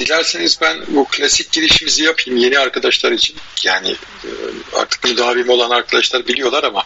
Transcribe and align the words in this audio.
Dilerseniz 0.00 0.60
ben 0.60 0.76
bu 0.88 1.04
klasik 1.04 1.52
girişimizi 1.52 2.04
yapayım 2.04 2.40
yeni 2.40 2.58
arkadaşlar 2.58 3.12
için. 3.12 3.36
Yani 3.64 3.96
e, 4.24 4.28
artık 4.76 5.04
müdavim 5.04 5.48
olan 5.48 5.70
arkadaşlar 5.70 6.28
biliyorlar 6.28 6.64
ama 6.64 6.84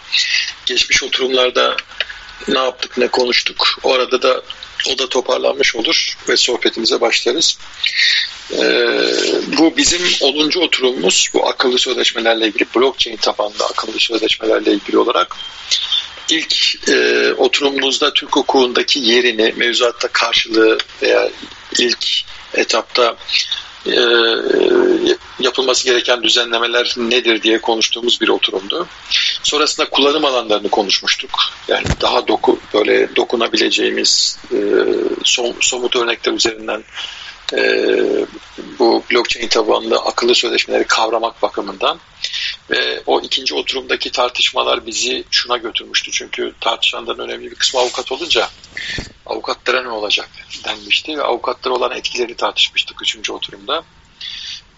geçmiş 0.66 1.02
oturumlarda 1.02 1.76
ne 2.48 2.58
yaptık 2.58 2.98
ne 2.98 3.08
konuştuk. 3.08 3.78
Orada 3.82 4.22
da 4.22 4.42
o 4.88 4.98
da 4.98 5.08
toparlanmış 5.08 5.76
olur 5.76 6.16
ve 6.28 6.36
sohbetimize 6.36 7.00
başlarız. 7.00 7.58
Ee, 8.52 8.58
bu 9.58 9.76
bizim 9.76 10.00
10. 10.20 10.60
oturumumuz. 10.60 11.28
Bu 11.34 11.48
akıllı 11.48 11.78
sözleşmelerle 11.78 12.46
ilgili 12.46 12.66
blockchain 12.76 13.16
tabanlı 13.16 13.64
akıllı 13.70 14.00
sözleşmelerle 14.00 14.72
ilgili 14.72 14.98
olarak 14.98 15.36
ilk 16.30 16.88
e, 16.88 17.32
oturumumuzda 17.32 18.12
Türk 18.12 18.36
hukukundaki 18.36 19.00
yerini, 19.00 19.54
mevzuatta 19.56 20.08
karşılığı 20.08 20.78
veya 21.02 21.30
ilk 21.78 22.24
etapta 22.54 23.16
e, 23.86 23.96
yapılması 25.40 25.84
gereken 25.84 26.22
düzenlemeler 26.22 26.94
nedir 26.96 27.42
diye 27.42 27.60
konuştuğumuz 27.60 28.20
bir 28.20 28.28
oturumdu. 28.28 28.86
Sonrasında 29.42 29.90
kullanım 29.90 30.24
alanlarını 30.24 30.68
konuşmuştuk. 30.68 31.30
Yani 31.68 31.84
daha 32.00 32.28
doku, 32.28 32.60
böyle 32.74 33.16
dokunabileceğimiz 33.16 34.38
e, 34.52 34.58
som, 35.24 35.54
somut 35.60 35.96
örnekler 35.96 36.32
üzerinden 36.32 36.84
e, 37.52 37.56
bu 38.78 39.02
blockchain 39.10 39.48
tabanlı 39.48 39.98
akıllı 39.98 40.34
sözleşmeleri 40.34 40.86
kavramak 40.86 41.42
bakımından 41.42 42.00
ve 42.70 43.02
o 43.06 43.20
ikinci 43.20 43.54
oturumdaki 43.54 44.12
tartışmalar 44.12 44.86
bizi 44.86 45.24
şuna 45.30 45.56
götürmüştü. 45.56 46.10
Çünkü 46.10 46.54
tartışanların 46.60 47.18
önemli 47.18 47.50
bir 47.50 47.56
kısmı 47.56 47.80
avukat 47.80 48.12
olunca 48.12 48.48
avukatlara 49.26 49.82
ne 49.82 49.88
olacak 49.88 50.28
denmişti 50.64 51.18
ve 51.18 51.22
avukatlara 51.22 51.74
olan 51.74 51.92
etkileri 51.92 52.34
tartışmıştık 52.34 53.02
üçüncü 53.02 53.32
oturumda. 53.32 53.84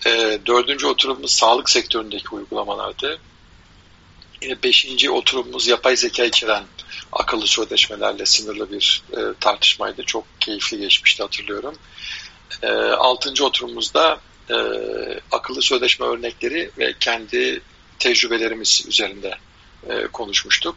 E, 0.06 0.38
dördüncü 0.46 0.86
oturumumuz 0.86 1.32
sağlık 1.32 1.70
sektöründeki 1.70 2.28
uygulamalardı. 2.32 3.20
Yine 4.42 4.62
beşinci 4.62 5.10
oturumumuz 5.10 5.66
yapay 5.66 5.96
zeka 5.96 6.24
içeren 6.24 6.64
akıllı 7.12 7.46
sözleşmelerle 7.46 8.26
sınırlı 8.26 8.72
bir 8.72 9.02
e, 9.12 9.20
tartışmaydı. 9.40 10.02
Çok 10.02 10.24
keyifli 10.40 10.78
geçmişti 10.78 11.22
hatırlıyorum. 11.22 11.74
E, 12.62 12.66
altıncı 12.90 13.44
oturumumuzda 13.44 14.20
e, 14.50 14.56
akıllı 15.32 15.62
sözleşme 15.62 16.06
örnekleri 16.06 16.70
ve 16.78 16.94
kendi 17.00 17.60
tecrübelerimiz 17.98 18.84
üzerinde 18.88 19.38
e, 19.88 20.06
konuşmuştuk. 20.06 20.76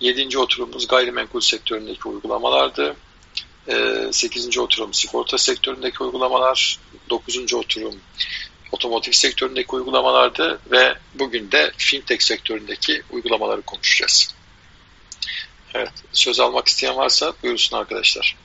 Yedinci 0.00 0.38
oturumumuz 0.38 0.86
gayrimenkul 0.86 1.40
sektöründeki 1.40 2.08
uygulamalardı. 2.08 2.96
E, 3.68 4.08
sekizinci 4.12 4.60
oturum 4.60 4.94
sigorta 4.94 5.38
sektöründeki 5.38 6.02
uygulamalar. 6.02 6.78
Dokuzuncu 7.10 7.58
oturum 7.58 7.94
otomotiv 8.72 9.12
sektöründeki 9.12 9.72
uygulamalardı 9.72 10.58
ve 10.70 10.98
bugün 11.14 11.50
de 11.52 11.72
fintech 11.76 12.22
sektöründeki 12.22 13.02
uygulamaları 13.10 13.62
konuşacağız. 13.62 14.34
Evet, 15.74 15.92
söz 16.12 16.40
almak 16.40 16.68
isteyen 16.68 16.96
varsa 16.96 17.32
buyursun 17.42 17.76
arkadaşlar. 17.76 18.36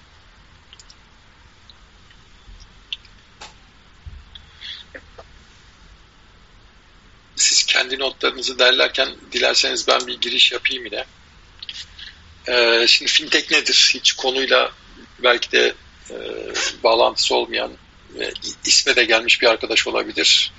Siz 7.40 7.66
kendi 7.66 8.00
notlarınızı 8.00 8.60
derlerken 8.60 9.10
dilerseniz 9.32 9.88
ben 9.88 10.08
bir 10.08 10.22
giriş 10.22 10.52
yapayım 10.52 10.86
yine. 10.86 11.06
Ee, 12.48 12.88
şimdi 12.88 13.12
fintech 13.12 13.52
nedir? 13.52 13.92
Hiç 13.94 14.14
konuyla 14.14 14.72
belki 15.24 15.52
de 15.52 15.74
e, 16.10 16.16
bağlantısı 16.84 17.36
olmayan 17.36 17.72
ve 18.16 18.34
isme 18.66 18.96
de 18.96 19.04
gelmiş 19.04 19.42
bir 19.42 19.48
arkadaş 19.48 19.88
olabilir. 19.88 20.54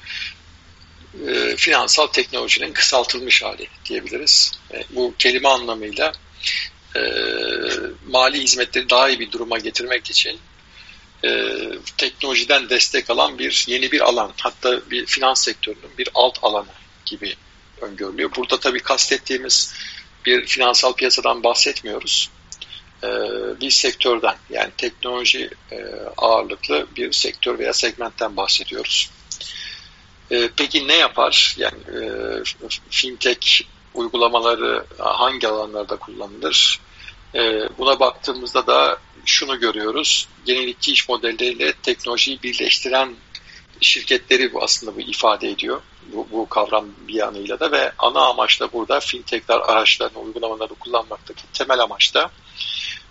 E, 1.29 1.57
finansal 1.57 2.07
teknolojinin 2.07 2.73
kısaltılmış 2.73 3.43
hali 3.43 3.69
diyebiliriz. 3.85 4.53
E, 4.75 4.85
bu 4.91 5.15
kelime 5.19 5.49
anlamıyla 5.49 6.13
e, 6.97 7.01
mali 8.07 8.43
hizmetleri 8.43 8.91
daha 8.91 9.09
iyi 9.09 9.21
bir 9.21 9.33
duruma 9.33 9.59
getirmek 9.59 10.11
için 10.11 10.41
e, 11.25 11.59
teknolojiden 11.97 12.69
destek 12.69 13.11
alan 13.11 13.39
bir 13.39 13.65
yeni 13.69 13.93
bir 13.93 14.01
alan. 14.01 14.33
Hatta 14.41 14.91
bir 14.91 15.07
finans 15.07 15.45
sektörünün 15.45 15.99
bir 15.99 16.09
alt 16.15 16.39
alanı 16.43 16.73
gibi 17.07 17.35
öngörülüyor. 17.81 18.31
Burada 18.37 18.61
tabii 18.61 18.81
kastettiğimiz 18.81 19.75
bir 20.27 20.47
finansal 20.47 20.93
piyasadan 20.93 21.45
bahsetmiyoruz. 21.45 22.31
E, 23.03 23.09
bir 23.61 23.71
sektörden 23.71 24.37
yani 24.51 24.71
teknoloji 24.77 25.51
e, 25.73 25.85
ağırlıklı 26.17 26.87
bir 26.97 27.13
sektör 27.13 27.59
veya 27.59 27.73
segmentten 27.73 28.37
bahsediyoruz. 28.37 29.11
E, 30.31 30.51
peki 30.57 30.89
ne 30.89 30.97
yapar? 30.97 31.55
Yani 31.59 31.79
e, 31.79 32.03
fintech 32.91 33.63
uygulamaları 33.95 34.85
hangi 34.99 35.49
alanlarda 35.49 35.97
kullanılır? 35.97 36.81
E, 37.35 37.69
buna 37.79 38.01
baktığımızda 38.01 38.67
da 38.67 38.99
şunu 39.25 39.61
görüyoruz. 39.61 40.29
Yenilikçi 40.47 40.93
iş 40.93 41.09
modelleriyle 41.09 41.73
teknolojiyi 41.73 42.43
birleştiren 42.43 43.15
şirketleri 43.81 44.53
bu 44.53 44.63
aslında 44.63 44.97
bu 44.97 45.01
ifade 45.01 45.51
ediyor. 45.51 45.83
Bu, 46.13 46.29
bu 46.33 46.49
kavram 46.49 46.87
bir 47.09 47.15
yanıyla 47.15 47.61
da 47.61 47.73
ve 47.73 47.93
ana 47.99 48.21
amaç 48.21 48.61
da 48.61 48.73
burada 48.73 49.01
fintechler 49.01 49.59
araçlarını, 49.59 50.19
uygulamaları 50.19 50.75
kullanmaktaki 50.75 51.43
temel 51.53 51.81
amaç 51.81 52.15
da 52.15 52.31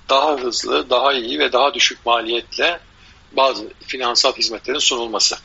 daha 0.09 0.38
hızlı, 0.38 0.90
daha 0.90 1.14
iyi 1.14 1.40
ve 1.40 1.53
daha 1.53 1.74
düşük 1.74 2.06
maliyetle 2.06 2.80
bazı 3.31 3.68
finansal 3.88 4.34
hizmetlerin 4.34 4.80
sunulması. 4.80 5.38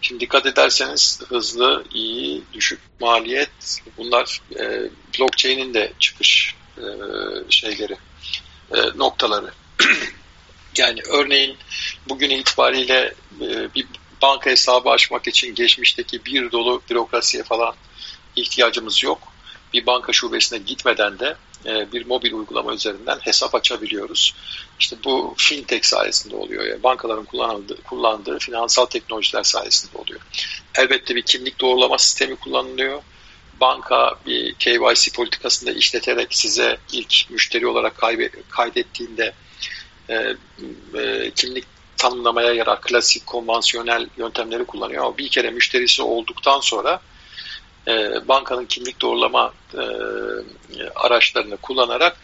Şimdi 0.00 0.20
dikkat 0.20 0.46
ederseniz 0.46 1.20
hızlı, 1.28 1.84
iyi, 1.92 2.42
düşük 2.52 2.80
maliyet 3.00 3.80
bunlar 3.96 4.40
e, 4.60 4.90
blockchain'in 5.18 5.74
de 5.74 5.92
çıkış 5.98 6.54
e, 6.78 6.84
şeyleri, 7.50 7.96
e, 8.74 8.78
noktaları. 8.96 9.50
yani 10.76 11.00
örneğin 11.08 11.56
bugün 12.08 12.30
itibariyle 12.30 13.14
e, 13.40 13.74
bir 13.74 13.86
banka 14.22 14.50
hesabı 14.50 14.90
açmak 14.90 15.28
için 15.28 15.54
geçmişteki 15.54 16.24
bir 16.24 16.52
dolu 16.52 16.82
bürokrasiye 16.90 17.42
falan 17.42 17.74
ihtiyacımız 18.36 19.02
yok. 19.02 19.18
Bir 19.72 19.86
banka 19.86 20.12
şubesine 20.12 20.58
gitmeden 20.58 21.18
de 21.18 21.36
e, 21.66 21.92
bir 21.92 22.06
mobil 22.06 22.32
uygulama 22.32 22.74
üzerinden 22.74 23.18
hesap 23.18 23.54
açabiliyoruz. 23.54 24.34
İşte 24.80 24.96
bu 25.04 25.34
fintech 25.36 25.84
sayesinde 25.84 26.36
oluyor. 26.36 26.64
Yani 26.64 26.82
bankaların 26.82 27.24
kullandığı, 27.24 27.82
kullandığı 27.82 28.38
finansal 28.38 28.86
teknolojiler 28.86 29.42
sayesinde 29.42 29.98
oluyor. 29.98 30.20
Elbette 30.74 31.14
bir 31.16 31.22
kimlik 31.22 31.60
doğrulama 31.60 31.98
sistemi 31.98 32.36
kullanılıyor. 32.36 33.02
Banka 33.60 34.14
bir 34.26 34.54
KYC 34.54 35.12
politikasında 35.14 35.72
işleterek 35.72 36.34
size 36.34 36.78
ilk 36.92 37.30
müşteri 37.30 37.66
olarak 37.66 37.94
kaydettiğinde 38.50 39.32
e, 40.08 40.14
e, 40.94 41.30
kimlik 41.30 41.64
tanımlamaya 41.96 42.52
yarar 42.52 42.80
klasik 42.80 43.26
konvansiyonel 43.26 44.08
yöntemleri 44.16 44.64
kullanıyor 44.64 45.04
ama 45.04 45.18
bir 45.18 45.28
kere 45.28 45.50
müşterisi 45.50 46.02
olduktan 46.02 46.60
sonra 46.60 47.00
e, 47.88 48.28
bankanın 48.28 48.66
kimlik 48.66 49.00
doğrulama 49.00 49.52
e, 49.74 49.82
araçlarını 50.94 51.56
kullanarak 51.56 52.16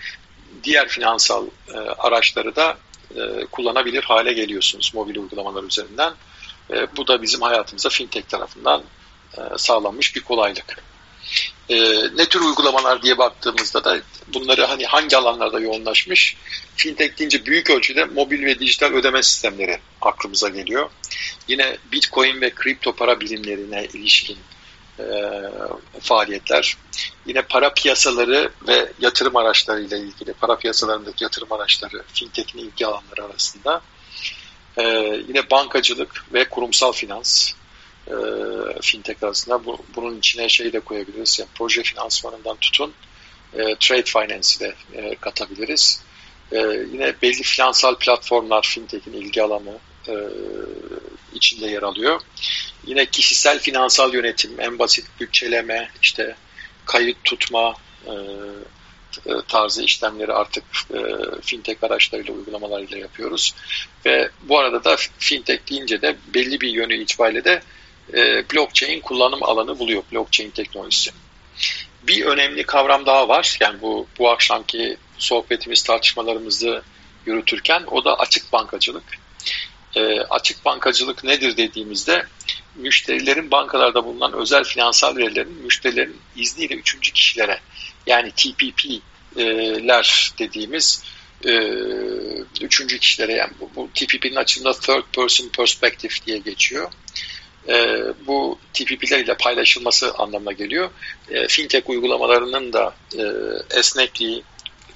diğer 0.64 0.88
finansal 0.88 1.46
e, 1.74 1.78
araçları 1.78 2.56
da 2.56 2.76
e, 3.16 3.46
kullanabilir 3.46 4.02
hale 4.02 4.32
geliyorsunuz 4.32 4.92
mobil 4.94 5.16
uygulamalar 5.16 5.64
üzerinden. 5.64 6.12
E, 6.70 6.96
bu 6.96 7.06
da 7.06 7.22
bizim 7.22 7.42
hayatımıza 7.42 7.88
fintech 7.88 8.28
tarafından 8.28 8.82
e, 9.38 9.40
sağlanmış 9.58 10.16
bir 10.16 10.20
kolaylık. 10.20 10.91
E, 11.68 11.76
ne 12.16 12.26
tür 12.26 12.40
uygulamalar 12.40 13.02
diye 13.02 13.18
baktığımızda 13.18 13.84
da 13.84 14.00
bunları 14.28 14.64
hani 14.64 14.86
hangi 14.86 15.16
alanlarda 15.16 15.60
yoğunlaşmış? 15.60 16.36
Fintech 16.76 17.18
deyince 17.18 17.46
büyük 17.46 17.70
ölçüde 17.70 18.04
mobil 18.04 18.44
ve 18.44 18.58
dijital 18.58 18.92
ödeme 18.92 19.22
sistemleri 19.22 19.78
aklımıza 20.00 20.48
geliyor. 20.48 20.90
Yine 21.48 21.76
Bitcoin 21.92 22.40
ve 22.40 22.50
kripto 22.50 22.92
para 22.92 23.20
birimlerine 23.20 23.88
ilişkin 23.94 24.38
e, 24.98 25.04
faaliyetler. 26.00 26.76
Yine 27.26 27.42
para 27.42 27.74
piyasaları 27.74 28.50
ve 28.68 28.92
yatırım 29.00 29.36
araçları 29.36 29.82
ile 29.82 29.98
ilgili 29.98 30.32
para 30.32 30.56
piyasalarındaki 30.56 31.24
yatırım 31.24 31.52
araçları 31.52 32.02
fintech'in 32.14 32.58
ilgi 32.58 32.86
alanları 32.86 33.24
arasında. 33.24 33.82
E, 34.76 34.82
yine 35.28 35.50
bankacılık 35.50 36.24
ve 36.32 36.44
kurumsal 36.48 36.92
finans 36.92 37.52
e, 38.08 38.14
fintech 38.82 39.22
arasında 39.22 39.64
bu, 39.64 39.78
bunun 39.96 40.18
içine 40.18 40.48
şey 40.48 40.72
de 40.72 40.80
koyabiliriz. 40.80 41.38
Yani 41.38 41.48
proje 41.54 41.82
finansmanından 41.82 42.56
tutun 42.56 42.92
e, 43.54 43.76
trade 43.80 44.02
finance'i 44.02 44.60
de 44.60 44.74
e, 44.94 45.14
katabiliriz. 45.14 46.02
E, 46.52 46.58
yine 46.92 47.14
belli 47.22 47.42
finansal 47.42 47.94
platformlar 47.94 48.62
fintech'in 48.62 49.12
ilgi 49.12 49.42
alanı 49.42 49.78
e, 50.08 50.14
içinde 51.34 51.66
yer 51.66 51.82
alıyor. 51.82 52.20
Yine 52.86 53.06
kişisel 53.06 53.58
finansal 53.58 54.14
yönetim, 54.14 54.60
en 54.60 54.78
basit 54.78 55.06
bütçeleme, 55.20 55.90
işte 56.02 56.36
kayıt 56.86 57.24
tutma, 57.24 57.74
e, 58.06 58.12
e, 59.26 59.32
tarzı 59.48 59.82
işlemleri 59.82 60.32
artık 60.32 60.64
e, 60.94 61.00
fintech 61.42 61.84
araçlarıyla, 61.84 62.34
uygulamalarıyla 62.34 62.98
yapıyoruz. 62.98 63.54
Ve 64.06 64.30
bu 64.42 64.58
arada 64.58 64.84
da 64.84 64.96
fintech 65.18 65.70
deyince 65.70 66.02
de 66.02 66.16
belli 66.34 66.60
bir 66.60 66.68
yönü 66.68 66.96
itibariyle 66.96 67.44
de 67.44 67.62
e, 68.14 68.44
blockchain 68.54 69.00
kullanım 69.00 69.42
alanı 69.42 69.78
buluyor, 69.78 70.02
blockchain 70.12 70.50
teknolojisi. 70.50 71.10
Bir 72.02 72.24
önemli 72.24 72.62
kavram 72.62 73.06
daha 73.06 73.28
var. 73.28 73.56
Yani 73.60 73.80
bu 73.80 74.06
bu 74.18 74.30
akşamki 74.30 74.96
sohbetimiz, 75.18 75.82
tartışmalarımızı 75.82 76.82
yürütürken 77.26 77.82
o 77.90 78.04
da 78.04 78.18
açık 78.18 78.52
bankacılık. 78.52 79.04
E, 79.94 80.20
açık 80.20 80.64
bankacılık 80.64 81.24
nedir 81.24 81.56
dediğimizde 81.56 82.26
müşterilerin 82.74 83.50
bankalarda 83.50 84.04
bulunan 84.04 84.32
özel 84.32 84.64
finansal 84.64 85.16
verilerin 85.16 85.62
müşterilerin 85.64 86.16
izniyle 86.36 86.74
üçüncü 86.74 87.12
kişilere 87.12 87.60
yani 88.06 88.30
TPP'ler 88.30 90.32
dediğimiz 90.38 91.02
e, 91.44 91.52
üçüncü 92.60 92.98
kişilere 92.98 93.32
yani 93.32 93.52
bu, 93.60 93.70
bu 93.76 93.88
TPP'nin 93.94 94.36
açımında 94.36 94.72
third 94.72 95.04
person 95.12 95.48
perspective 95.48 96.12
diye 96.26 96.38
geçiyor. 96.38 96.92
E, 97.68 97.98
bu 98.26 98.58
TPP'ler 98.74 99.18
ile 99.18 99.36
paylaşılması 99.36 100.14
anlamına 100.14 100.52
geliyor. 100.52 100.90
E, 101.30 101.48
fintech 101.48 101.88
uygulamalarının 101.88 102.72
da 102.72 102.94
e, 103.18 103.22
esnekliği, 103.78 104.42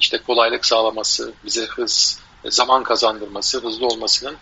işte 0.01 0.19
kolaylık 0.19 0.67
sağlaması, 0.67 1.33
bize 1.45 1.65
hız, 1.65 2.19
zaman 2.45 2.83
kazandırması, 2.83 3.63
hızlı 3.63 3.87
olmasının 3.87 4.37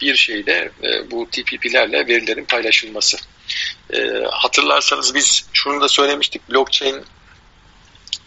bir 0.00 0.16
şey 0.16 0.46
de 0.46 0.72
e, 0.82 1.10
bu 1.10 1.28
TPP'lerle 1.30 2.06
verilerin 2.06 2.44
paylaşılması. 2.44 3.16
E, 3.92 3.98
hatırlarsanız 4.30 5.14
biz 5.14 5.46
şunu 5.52 5.80
da 5.80 5.88
söylemiştik. 5.88 6.50
Blockchain 6.50 7.04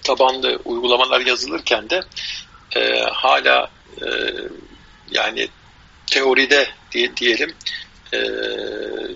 tabanlı 0.04 0.60
uygulamalar 0.66 1.22
yazılırken 1.22 1.90
de 1.90 2.02
e, 2.76 3.02
hala 3.12 3.70
e, 4.02 4.08
yani 5.12 5.48
teoride 6.06 6.70
diye, 6.92 7.18
diyelim 7.18 7.54
e, 8.14 8.20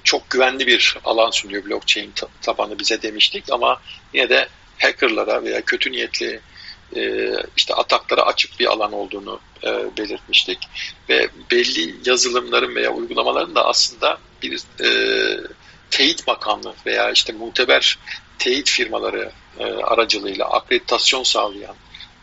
çok 0.04 0.30
güvenli 0.30 0.68
bir 0.68 0.98
alan 1.04 1.32
sunuyor 1.32 1.66
blockchain 1.66 2.14
tabanı 2.42 2.80
bize 2.80 3.02
demiştik. 3.02 3.44
Ama 3.52 3.82
yine 4.14 4.30
de 4.30 4.48
hackerlara 4.80 5.44
veya 5.44 5.62
kötü 5.62 5.92
niyetli 5.92 6.40
e, 6.96 7.32
işte 7.58 7.74
ataklara 7.74 8.22
açık 8.22 8.60
bir 8.60 8.66
alan 8.66 8.94
olduğunu 8.94 9.40
e, 9.64 9.98
belirtmiştik. 9.98 10.60
Ve 11.10 11.30
belli 11.52 11.96
yazılımların 12.06 12.76
veya 12.76 12.94
uygulamaların 12.94 13.56
da 13.56 13.66
aslında 13.66 14.18
bir 14.44 14.62
e, 14.84 14.90
teyit 15.92 16.28
makamı 16.28 16.74
veya 16.86 17.12
işte 17.12 17.34
muteber 17.34 17.98
teyit 18.40 18.70
firmaları 18.70 19.32
e, 19.60 19.64
aracılığıyla 19.64 20.46
akreditasyon 20.46 21.24
sağlayan 21.24 21.76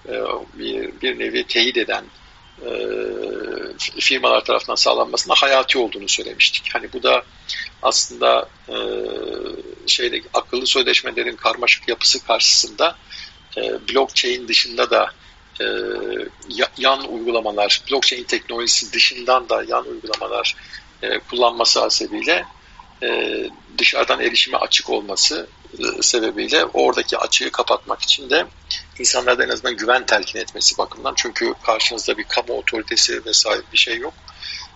e, 0.09 0.13
bir, 0.55 1.01
bir 1.03 1.19
nevi 1.19 1.47
teyit 1.47 1.77
eden 1.77 2.05
e, 2.63 2.71
firmalar 3.79 4.45
tarafından 4.45 4.75
sağlanmasında 4.75 5.35
hayati 5.37 5.79
olduğunu 5.79 6.09
söylemiştik. 6.09 6.75
Hani 6.75 6.93
bu 6.93 7.03
da 7.03 7.23
aslında 7.83 8.49
e, 8.69 8.77
şeyde 9.87 10.23
akıllı 10.35 10.67
sözleşmelerin 10.67 11.37
karmaşık 11.37 11.89
yapısı 11.89 12.27
karşısında 12.27 12.97
e, 13.57 13.63
blockchain 13.63 14.49
dışında 14.49 14.91
da 14.91 15.11
e, 15.61 15.65
yan 16.79 17.13
uygulamalar, 17.13 17.83
blockchain 17.91 18.25
teknolojisi 18.25 18.93
dışından 18.93 19.49
da 19.49 19.65
yan 19.69 19.87
uygulamalar 19.87 20.57
e, 21.03 21.19
kullanması 21.19 21.81
hasebiyle 21.81 22.45
e, 23.05 23.47
dışarıdan 23.79 24.21
erişime 24.21 24.59
açık 24.59 24.91
olması 24.91 25.47
e, 25.79 26.03
sebebiyle 26.03 26.65
oradaki 26.65 27.19
açığı 27.19 27.51
kapatmak 27.51 28.03
için 28.03 28.31
de 28.31 28.47
insanlarda 28.99 29.45
en 29.45 29.49
azından 29.49 29.77
güven 29.77 30.07
telkin 30.07 30.39
etmesi 30.39 30.79
bakımından. 30.79 31.15
Çünkü 31.17 31.55
karşınızda 31.63 32.19
bir 32.19 32.25
kamu 32.25 32.53
otoritesi 32.53 33.25
vesaire 33.27 33.63
bir 33.73 33.79
şey 33.79 33.99
yok. 33.99 34.15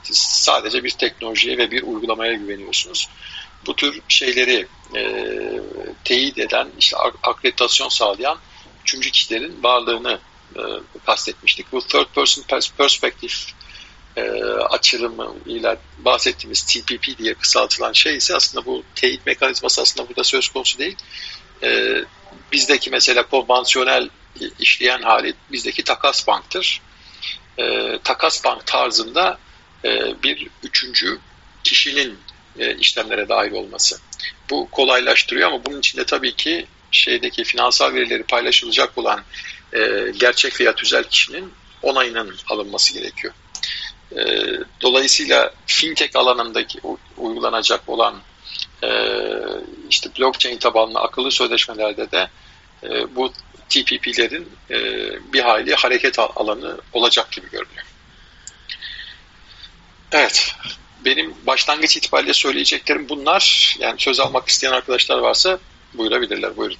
Siz 0.03 0.19
sadece 0.19 0.85
bir 0.85 0.91
teknolojiye 0.91 1.59
ve 1.59 1.71
bir 1.71 1.83
uygulamaya 1.83 2.33
güveniyorsunuz. 2.33 3.09
Bu 3.67 3.77
tür 3.77 4.01
şeyleri 4.09 4.67
e, 4.97 5.33
teyit 6.05 6.39
eden, 6.39 6.69
işte 6.79 6.97
akreditasyon 7.23 7.89
sağlayan 7.89 8.39
üçüncü 8.83 9.11
kişilerin 9.11 9.63
varlığını 9.63 10.19
e, 10.57 10.61
kastetmiştik. 11.07 11.73
Bu 11.73 11.81
third 11.81 12.07
person 12.15 12.45
perspective 12.79 13.33
e, 14.16 14.31
açılımıyla 14.70 15.76
bahsettiğimiz 15.99 16.62
TPP 16.62 17.19
diye 17.19 17.34
kısaltılan 17.34 17.93
şey 17.93 18.16
ise 18.16 18.34
aslında 18.37 18.66
bu 18.66 18.84
teyit 18.94 19.26
mekanizması 19.26 19.82
aslında 19.82 20.08
burada 20.08 20.25
söz 20.25 20.49
konusu 20.49 20.78
değil. 20.78 20.96
E, 21.62 21.94
bizdeki 22.52 22.90
mesela 22.90 23.22
konvansiyonel 23.22 24.08
işleyen 24.58 25.02
hali 25.02 25.34
bizdeki 25.52 25.84
takas 25.84 26.26
banktır. 26.26 26.81
E, 27.58 27.99
takas 28.05 28.44
bank 28.44 28.66
tarzında 28.66 29.38
e, 29.84 30.22
bir 30.22 30.49
üçüncü 30.62 31.19
kişinin 31.64 32.19
e, 32.58 32.75
işlemlere 32.75 33.28
dahil 33.28 33.52
olması. 33.52 34.00
Bu 34.50 34.69
kolaylaştırıyor 34.70 35.49
ama 35.49 35.64
bunun 35.64 35.78
içinde 35.78 36.06
tabii 36.06 36.37
ki 36.37 36.66
şeydeki 36.90 37.44
finansal 37.44 37.94
verileri 37.94 38.22
paylaşılacak 38.22 38.99
olan 38.99 39.25
e, 39.72 39.78
gerçek 40.20 40.60
veya 40.60 40.75
tüzel 40.75 41.05
kişinin 41.05 41.52
onayının 41.82 42.37
alınması 42.49 42.94
gerekiyor. 42.94 43.34
E, 44.16 44.22
dolayısıyla 44.81 45.50
fintech 45.66 46.16
alanındaki 46.16 46.81
uygulanacak 47.16 47.88
olan 47.88 48.14
e, 48.82 48.90
işte 49.90 50.10
blockchain 50.19 50.58
tabanlı 50.58 50.99
akıllı 51.00 51.31
sözleşmelerde 51.31 52.10
de 52.10 52.28
e, 52.82 53.16
bu 53.16 53.32
TPP'lerin 53.69 54.49
e, 54.70 54.76
bir 55.32 55.40
hayli 55.40 55.75
hareket 55.75 56.19
alanı 56.19 56.78
olacak 56.93 57.32
gibi 57.32 57.50
görünüyor. 57.50 57.84
Evet, 60.12 60.55
benim 61.05 61.34
başlangıç 61.46 61.96
itibariyle 61.96 62.34
söyleyeceklerim 62.34 63.08
bunlar. 63.08 63.76
Yani 63.78 64.00
söz 64.00 64.20
almak 64.20 64.49
isteyen 64.49 64.72
arkadaşlar 64.72 65.19
varsa 65.19 65.58
buyurabilirler. 65.94 66.56
Buyurun. 66.56 66.78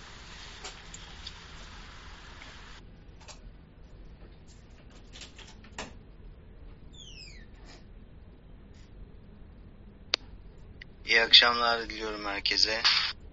İyi 11.08 11.22
akşamlar 11.22 11.90
diliyorum 11.90 12.25
herkese. 12.25 12.82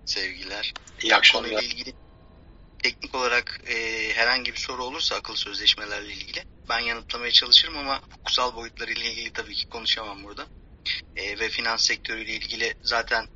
Sevgiler. 0.06 0.74
İyi 1.02 1.16
akşamlar. 1.16 1.50
Konuyla 1.50 1.68
ilgili 1.68 1.94
teknik 2.84 3.16
olarak 3.16 3.62
e, 3.68 3.76
herhangi 4.14 4.54
bir 4.54 4.58
soru 4.58 4.84
olursa 4.84 5.16
akıl 5.16 5.36
sözleşmelerle 5.36 6.14
ilgili 6.14 6.44
ben 6.70 6.80
yanıtlamaya 6.80 7.32
çalışırım 7.32 7.78
ama 7.78 8.02
hukusal 8.12 8.56
boyutlarıyla 8.56 9.04
ilgili 9.04 9.32
tabii 9.32 9.54
ki 9.54 9.70
konuşamam 9.70 10.24
burada. 10.24 10.48
E, 11.16 11.40
ve 11.40 11.50
finans 11.50 11.86
sektörüyle 11.86 12.32
ilgili 12.32 12.74
zaten 12.84 13.28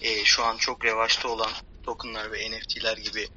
e, 0.00 0.24
şu 0.24 0.44
an 0.44 0.56
çok 0.56 0.84
revaçta 0.84 1.28
olan 1.28 1.52
tokenlar 1.82 2.32
ve 2.32 2.50
NFT'ler 2.50 2.96
gibi 2.96 3.28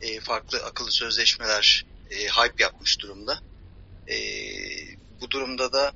e, 0.00 0.20
farklı 0.20 0.58
akıllı 0.58 0.90
sözleşmeler 0.90 1.84
e, 2.10 2.16
hype 2.16 2.62
yapmış 2.62 3.00
durumda. 3.00 3.40
E, 4.08 4.16
bu 5.20 5.30
durumda 5.30 5.72
da 5.72 5.92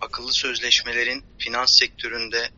akıllı 0.00 0.32
sözleşmelerin 0.32 1.24
finans 1.38 1.78
sektöründe 1.78 2.50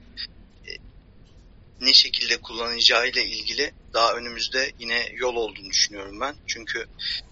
ne 1.80 1.92
şekilde 1.92 2.40
kullanacağıyla 2.40 3.23
ilgili 3.23 3.73
daha 3.92 4.14
önümüzde 4.14 4.73
yine 4.78 5.09
yol 5.12 5.37
olduğunu 5.37 5.71
düşünüyorum 5.71 6.21
ben. 6.21 6.37
Çünkü 6.47 6.87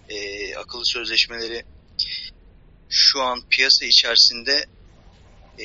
e, 0.09 0.55
akıllı 0.55 0.85
sözleşmeleri 0.85 1.63
şu 2.89 3.21
an 3.21 3.43
piyasa 3.49 3.85
içerisinde 3.85 4.65
e, 5.59 5.63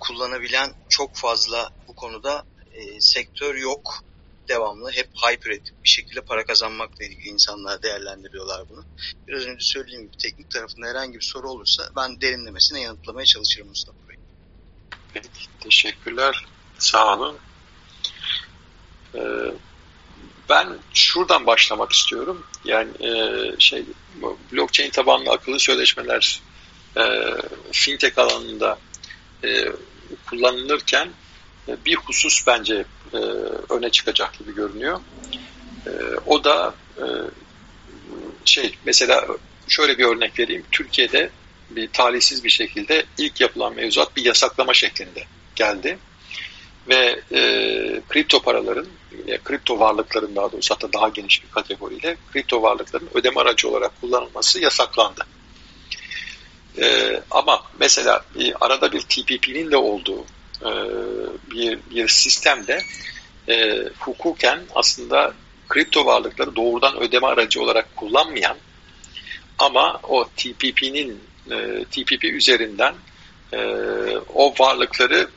kullanabilen 0.00 0.74
çok 0.88 1.16
fazla 1.16 1.70
bu 1.88 1.94
konuda 1.94 2.44
e, 2.72 3.00
sektör 3.00 3.54
yok. 3.54 4.04
Devamlı 4.48 4.90
hep 4.90 5.08
hyper 5.26 5.52
bir 5.52 5.88
şekilde 5.88 6.20
para 6.20 6.44
kazanmakla 6.44 7.04
ilgili 7.04 7.28
insanlar 7.28 7.82
değerlendiriyorlar 7.82 8.68
bunu. 8.68 8.84
Biraz 9.28 9.42
önce 9.42 9.64
söylediğim 9.64 10.02
gibi 10.02 10.16
teknik 10.16 10.50
tarafında 10.50 10.86
herhangi 10.86 11.14
bir 11.14 11.24
soru 11.32 11.50
olursa 11.50 11.90
ben 11.96 12.20
derinlemesine 12.20 12.80
yanıtlamaya 12.80 13.26
çalışırım 13.26 13.68
Mustafa 13.68 14.08
Bey. 14.08 14.16
Peki, 15.14 15.28
teşekkürler. 15.60 16.44
Sağ 16.78 17.16
olun. 17.16 17.38
Ee, 19.14 19.20
ben 20.48 20.68
şuradan 20.94 21.46
başlamak 21.46 21.92
istiyorum. 21.92 22.46
Yani 22.64 22.90
e, 23.00 23.10
şey 23.58 23.84
blockchain 24.52 24.90
tabanlı 24.90 25.30
akıllı 25.30 25.60
sözleşmeler 25.60 26.40
e, 26.96 27.02
fintech 27.72 28.18
alanında 28.18 28.78
e, 29.44 29.64
kullanılırken 30.26 31.10
bir 31.86 31.96
husus 31.96 32.46
bence 32.46 32.84
öne 33.68 33.90
çıkacak 33.90 34.38
gibi 34.38 34.54
görünüyor. 34.54 35.00
o 36.26 36.44
da 36.44 36.74
şey 38.44 38.74
mesela 38.84 39.26
şöyle 39.68 39.98
bir 39.98 40.04
örnek 40.04 40.38
vereyim. 40.38 40.64
Türkiye'de 40.72 41.30
bir 41.70 41.88
talihsiz 41.88 42.44
bir 42.44 42.50
şekilde 42.50 43.04
ilk 43.18 43.40
yapılan 43.40 43.74
mevzuat 43.74 44.16
bir 44.16 44.24
yasaklama 44.24 44.74
şeklinde 44.74 45.24
geldi. 45.54 45.98
Ve 46.88 47.20
e, 47.32 47.40
kripto 48.08 48.42
paraların, 48.42 48.86
ya 49.26 49.38
kripto 49.38 49.78
varlıkların 49.78 50.36
daha 50.36 50.52
doğrusu 50.52 50.74
hatta 50.74 50.92
daha 50.92 51.08
geniş 51.08 51.42
bir 51.44 51.50
kategoriyle 51.50 52.16
kripto 52.32 52.62
varlıkların 52.62 53.08
ödeme 53.14 53.40
aracı 53.40 53.68
olarak 53.68 54.00
kullanılması 54.00 54.60
yasaklandı. 54.60 55.26
E, 56.78 57.20
ama 57.30 57.62
mesela 57.80 58.24
e, 58.40 58.54
arada 58.54 58.92
bir 58.92 59.00
TPP'nin 59.00 59.70
de 59.70 59.76
olduğu 59.76 60.24
e, 60.62 60.70
bir, 61.50 61.78
bir 61.90 62.08
sistemde 62.08 62.82
e, 63.48 63.84
hukuken 63.98 64.60
aslında 64.74 65.34
kripto 65.68 66.06
varlıkları 66.06 66.56
doğrudan 66.56 67.00
ödeme 67.00 67.26
aracı 67.26 67.62
olarak 67.62 67.96
kullanmayan 67.96 68.56
ama 69.58 70.00
o 70.02 70.24
TPP'nin 70.24 71.20
e, 71.50 71.84
TPP 71.84 72.24
üzerinden 72.24 72.94
e, 73.52 73.58
o 74.34 74.54
varlıkları 74.58 75.28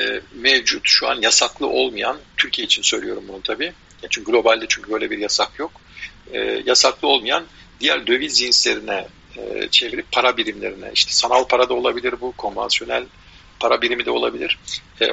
e, 0.00 0.20
mevcut 0.34 0.82
şu 0.84 1.08
an 1.08 1.22
yasaklı 1.22 1.66
olmayan 1.66 2.18
Türkiye 2.36 2.66
için 2.66 2.82
söylüyorum 2.82 3.24
bunu 3.28 3.42
tabii. 3.42 3.72
Çünkü 4.10 4.32
globalde 4.32 4.64
çünkü 4.68 4.92
böyle 4.92 5.10
bir 5.10 5.18
yasak 5.18 5.58
yok. 5.58 5.72
E, 6.32 6.38
yasaklı 6.66 7.08
olmayan 7.08 7.44
diğer 7.80 8.06
döviz 8.06 8.38
cinslerine 8.38 9.06
e, 9.36 9.68
çevirip 9.70 10.12
para 10.12 10.36
birimlerine 10.36 10.90
işte 10.94 11.12
sanal 11.12 11.44
para 11.44 11.68
da 11.68 11.74
olabilir 11.74 12.14
bu 12.20 12.32
konvansiyonel 12.32 13.04
para 13.60 13.82
birimi 13.82 14.04
de 14.04 14.10
olabilir. 14.10 14.58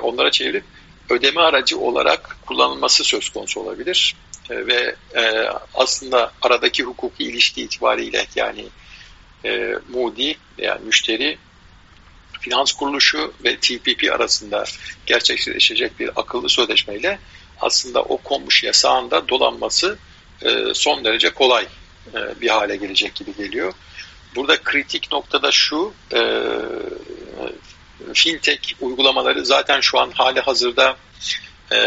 Onlara 0.01 0.31
çevirip 0.31 0.63
ödeme 1.09 1.41
aracı 1.41 1.79
olarak 1.79 2.37
kullanılması 2.45 3.03
söz 3.03 3.29
konusu 3.29 3.59
olabilir. 3.59 4.15
Ve 4.49 4.95
aslında 5.73 6.31
aradaki 6.41 6.83
hukuki 6.83 7.23
ilişki 7.23 7.61
itibariyle 7.61 8.27
yani 8.35 8.65
e, 9.45 9.75
Moody 9.89 10.33
yani 10.57 10.85
müşteri 10.85 11.37
finans 12.41 12.71
kuruluşu 12.71 13.33
ve 13.43 13.57
TPP 13.57 14.13
arasında 14.13 14.63
gerçekleşecek 15.05 15.99
bir 15.99 16.09
akıllı 16.15 16.49
sözleşmeyle 16.49 17.19
aslında 17.61 18.01
o 18.01 18.17
konmuş 18.17 18.63
yasağında 18.63 19.29
dolanması 19.29 19.97
e, 20.41 20.73
son 20.73 21.05
derece 21.05 21.29
kolay 21.29 21.67
e, 22.13 22.41
bir 22.41 22.49
hale 22.49 22.75
gelecek 22.75 23.15
gibi 23.15 23.35
geliyor. 23.35 23.73
Burada 24.35 24.57
kritik 24.57 25.11
noktada 25.11 25.51
şu, 25.51 25.93
e, 26.13 26.19
fintech 28.13 28.73
uygulamaları 28.81 29.45
zaten 29.45 29.79
şu 29.79 29.99
an 29.99 30.11
hali 30.11 30.39
hazırda 30.39 30.97
e, 31.71 31.77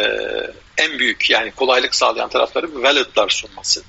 en 0.79 0.99
büyük 0.99 1.31
yani 1.31 1.51
kolaylık 1.51 1.95
sağlayan 1.95 2.29
tarafları 2.29 2.67
wallet'lar 2.67 3.29
sunması. 3.29 3.83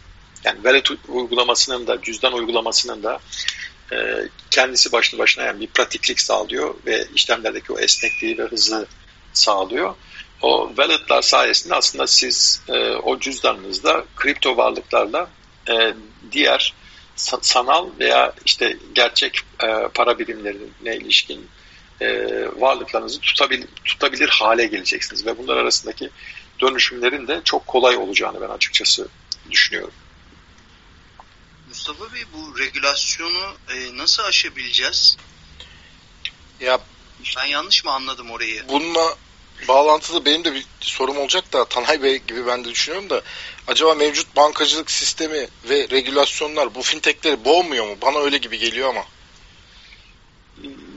Yani 0.44 0.56
wallet 0.56 0.90
uygulamasının 1.08 1.88
da 1.88 2.02
cüzdan 2.02 2.34
uygulamasının 2.34 3.04
da 3.04 3.20
kendisi 4.52 4.92
başlı 4.92 5.18
başına 5.18 5.44
yani 5.44 5.60
bir 5.60 5.68
pratiklik 5.68 6.22
sağlıyor 6.22 6.76
ve 6.86 7.06
işlemlerdeki 7.16 7.74
o 7.74 7.80
esnekliği 7.80 8.38
ve 8.38 8.44
hızı 8.44 8.88
sağlıyor. 9.34 9.96
O 10.42 10.68
wallet'lar 10.68 11.22
sayesinde 11.22 11.76
aslında 11.76 12.08
siz 12.08 12.62
e, 12.68 12.90
o 12.90 13.20
cüzdanınızda 13.20 14.06
kripto 14.16 14.58
varlıklarla 14.58 15.30
e, 15.70 15.94
diğer 16.32 16.74
sanal 17.42 17.90
veya 18.00 18.34
işte 18.46 18.78
gerçek 18.96 19.40
e, 19.64 19.68
para 19.94 20.20
birimlerine 20.20 20.96
ilişkin 20.98 21.48
e, 22.02 22.08
varlıklarınızı 22.56 23.20
tutabilir, 23.20 23.68
tutabilir 23.86 24.30
hale 24.30 24.66
geleceksiniz 24.66 25.26
ve 25.26 25.38
bunlar 25.38 25.58
arasındaki 25.58 26.10
dönüşümlerin 26.62 27.28
de 27.28 27.42
çok 27.44 27.68
kolay 27.68 27.96
olacağını 27.98 28.42
ben 28.42 28.50
açıkçası 28.50 29.08
düşünüyorum. 29.52 29.94
Mustafa 31.88 32.14
Bey 32.16 32.24
bu 32.34 32.60
regülasyonu 32.60 33.58
e, 33.70 33.98
nasıl 33.98 34.24
aşabileceğiz? 34.24 35.18
Ya 36.60 36.80
ben 37.38 37.46
yanlış 37.46 37.86
mı 37.86 37.92
anladım 37.92 38.32
orayı? 38.32 38.64
Bununla 38.70 39.16
bağlantılı 39.68 40.26
benim 40.26 40.44
de 40.44 40.54
bir 40.54 40.66
sorum 40.82 41.18
olacak 41.18 41.54
da 41.54 41.66
Tanay 41.66 42.04
Bey 42.04 42.22
gibi 42.28 42.48
ben 42.48 42.66
de 42.66 42.70
düşünüyorum 42.70 43.10
da 43.10 43.22
acaba 43.68 43.96
mevcut 43.96 44.36
bankacılık 44.36 44.92
sistemi 44.92 45.48
ve 45.64 45.90
regülasyonlar 45.90 46.76
bu 46.76 46.82
fintechleri 46.82 47.46
boğmuyor 47.46 47.88
mu? 47.88 47.98
Bana 48.02 48.20
öyle 48.20 48.38
gibi 48.38 48.60
geliyor 48.60 48.90
ama. 48.90 49.06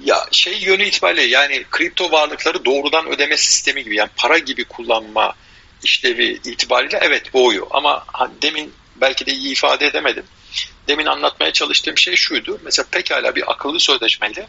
Ya 0.04 0.28
şey 0.32 0.58
yönü 0.58 0.84
itibariyle 0.84 1.22
yani 1.22 1.64
kripto 1.70 2.12
varlıkları 2.12 2.64
doğrudan 2.64 3.06
ödeme 3.06 3.36
sistemi 3.36 3.84
gibi 3.84 3.96
yani 3.96 4.10
para 4.16 4.38
gibi 4.38 4.64
kullanma 4.64 5.34
işlevi 5.82 6.40
itibariyle 6.44 6.98
evet 7.02 7.34
boğuyor. 7.34 7.66
Ama 7.70 8.04
hani 8.06 8.42
demin 8.42 8.74
belki 8.96 9.26
de 9.26 9.32
iyi 9.32 9.52
ifade 9.52 9.86
edemedim. 9.86 10.24
Demin 10.88 11.06
anlatmaya 11.06 11.52
çalıştığım 11.52 11.98
şey 11.98 12.16
şuydu. 12.16 12.60
Mesela 12.64 12.86
pekala 12.90 13.34
bir 13.34 13.50
akıllı 13.52 13.80
sözleşmeyle 13.80 14.48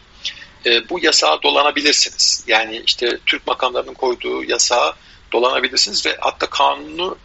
e, 0.66 0.88
bu 0.88 0.98
yasağa 1.02 1.42
dolanabilirsiniz. 1.42 2.44
Yani 2.46 2.82
işte 2.86 3.18
Türk 3.26 3.46
makamlarının 3.46 3.94
koyduğu 3.94 4.44
yasağa 4.44 4.94
dolanabilirsiniz 5.32 6.06
ve 6.06 6.16
hatta 6.20 6.46
kanunu 6.46 7.18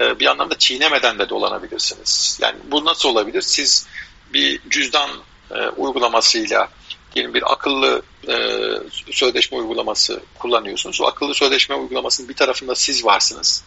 e, 0.00 0.18
bir 0.18 0.26
anlamda 0.26 0.58
çiğnemeden 0.58 1.18
de 1.18 1.28
dolanabilirsiniz. 1.28 2.38
Yani 2.42 2.56
bu 2.64 2.84
nasıl 2.84 3.08
olabilir? 3.08 3.42
Siz 3.42 3.86
bir 4.32 4.60
cüzdan 4.70 5.10
e, 5.50 5.68
uygulamasıyla 5.68 6.68
diyelim 7.14 7.34
bir 7.34 7.52
akıllı 7.52 8.02
e, 8.28 8.34
sözleşme 9.12 9.58
uygulaması 9.58 10.20
kullanıyorsunuz. 10.38 11.00
O 11.00 11.06
akıllı 11.06 11.34
sözleşme 11.34 11.74
uygulamasının 11.74 12.28
bir 12.28 12.34
tarafında 12.34 12.74
siz 12.74 13.04
varsınız. 13.04 13.64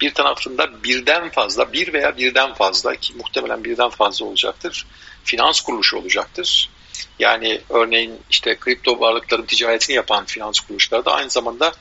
Bir 0.00 0.14
tarafında 0.14 0.84
birden 0.84 1.30
fazla, 1.30 1.72
bir 1.72 1.92
veya 1.92 2.16
birden 2.16 2.54
fazla 2.54 2.96
ki 2.96 3.14
muhtemelen 3.14 3.64
birden 3.64 3.90
fazla 3.90 4.26
olacaktır. 4.26 4.86
Finans 5.24 5.60
kuruluşu 5.60 5.98
olacaktır. 5.98 6.70
Yani 7.18 7.60
örneğin 7.70 8.18
işte 8.30 8.56
kripto 8.60 9.00
varlıkların 9.00 9.46
ticaretini 9.46 9.96
yapan 9.96 10.24
finans 10.24 10.60
kuruluşları 10.60 11.04
da 11.04 11.14
aynı 11.14 11.30
zamanda 11.30 11.72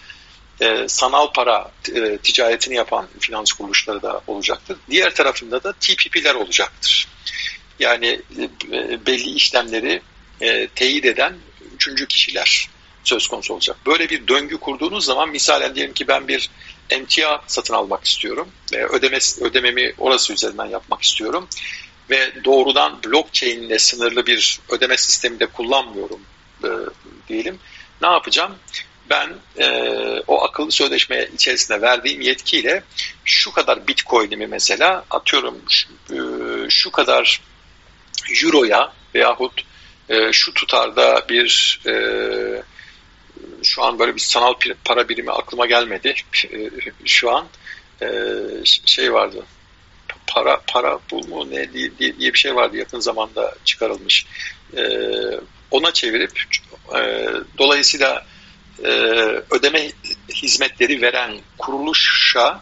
e, 0.61 0.87
sanal 0.87 1.33
para 1.33 1.71
e, 1.95 2.17
ticaretini 2.17 2.75
yapan 2.75 3.07
finans 3.19 3.51
kuruluşları 3.51 4.01
da 4.01 4.21
olacaktır. 4.27 4.77
Diğer 4.89 5.15
tarafında 5.15 5.63
da 5.63 5.73
TPP'ler 5.73 6.35
olacaktır. 6.35 7.07
Yani 7.79 8.21
e, 8.71 9.05
belli 9.05 9.29
işlemleri 9.29 10.01
e, 10.41 10.67
teyit 10.67 11.05
eden 11.05 11.33
üçüncü 11.75 12.07
kişiler 12.07 12.69
söz 13.03 13.27
konusu 13.27 13.53
olacak. 13.53 13.77
Böyle 13.85 14.09
bir 14.09 14.27
döngü 14.27 14.57
kurduğunuz 14.57 15.05
zaman 15.05 15.29
misalen 15.29 15.75
diyelim 15.75 15.93
ki 15.93 16.07
ben 16.07 16.27
bir 16.27 16.49
emtia 16.89 17.41
satın 17.47 17.73
almak 17.73 18.05
istiyorum 18.05 18.47
ve 18.73 18.87
ödeme, 18.87 19.17
ödememi 19.41 19.93
orası 19.97 20.33
üzerinden 20.33 20.65
yapmak 20.65 21.01
istiyorum 21.01 21.47
ve 22.09 22.31
doğrudan 22.45 23.03
blockchain 23.03 23.61
ile 23.61 23.79
sınırlı 23.79 24.25
bir 24.25 24.59
ödeme 24.69 24.97
sistemi 24.97 25.39
de 25.39 25.45
kullanmıyorum 25.45 26.21
e, 26.63 26.69
diyelim. 27.27 27.59
Ne 28.01 28.07
yapacağım? 28.07 28.55
Ben 29.09 29.29
e, 29.57 29.69
o 30.27 30.43
akıllı 30.43 30.71
sözleşme 30.71 31.27
içerisinde 31.33 31.81
verdiğim 31.81 32.21
yetkiyle 32.21 32.83
şu 33.25 33.51
kadar 33.51 33.87
bitcoin'imi 33.87 34.47
mesela 34.47 35.05
atıyorum 35.09 35.61
şu, 35.69 35.87
e, 36.13 36.19
şu 36.69 36.91
kadar 36.91 37.41
euroya 38.43 38.93
veyahut 39.15 39.63
e, 40.09 40.31
şu 40.31 40.53
tutarda 40.53 41.25
bir 41.29 41.79
e, 41.85 41.93
şu 43.63 43.83
an 43.83 43.99
böyle 43.99 44.15
bir 44.15 44.19
sanal 44.19 44.53
para 44.85 45.09
birimi 45.09 45.31
aklıma 45.31 45.65
gelmedi. 45.65 46.15
E, 46.53 46.69
şu 47.05 47.31
an 47.31 47.47
e, 48.01 48.07
şey 48.65 49.13
vardı. 49.13 49.45
Para 50.27 50.61
para 50.67 50.99
bul 51.11 51.27
mu 51.27 51.51
ne 51.51 51.73
diye, 51.73 51.97
diye, 51.99 52.19
diye 52.19 52.33
bir 52.33 52.39
şey 52.39 52.55
vardı 52.55 52.77
yakın 52.77 52.99
zamanda 52.99 53.55
çıkarılmış. 53.65 54.25
E, 54.77 54.81
ona 55.71 55.93
çevirip 55.93 56.41
e, 56.95 57.27
dolayısıyla 57.57 58.25
e, 58.83 58.89
ödeme 59.51 59.91
hizmetleri 60.33 61.01
veren 61.01 61.37
kuruluşa 61.57 62.61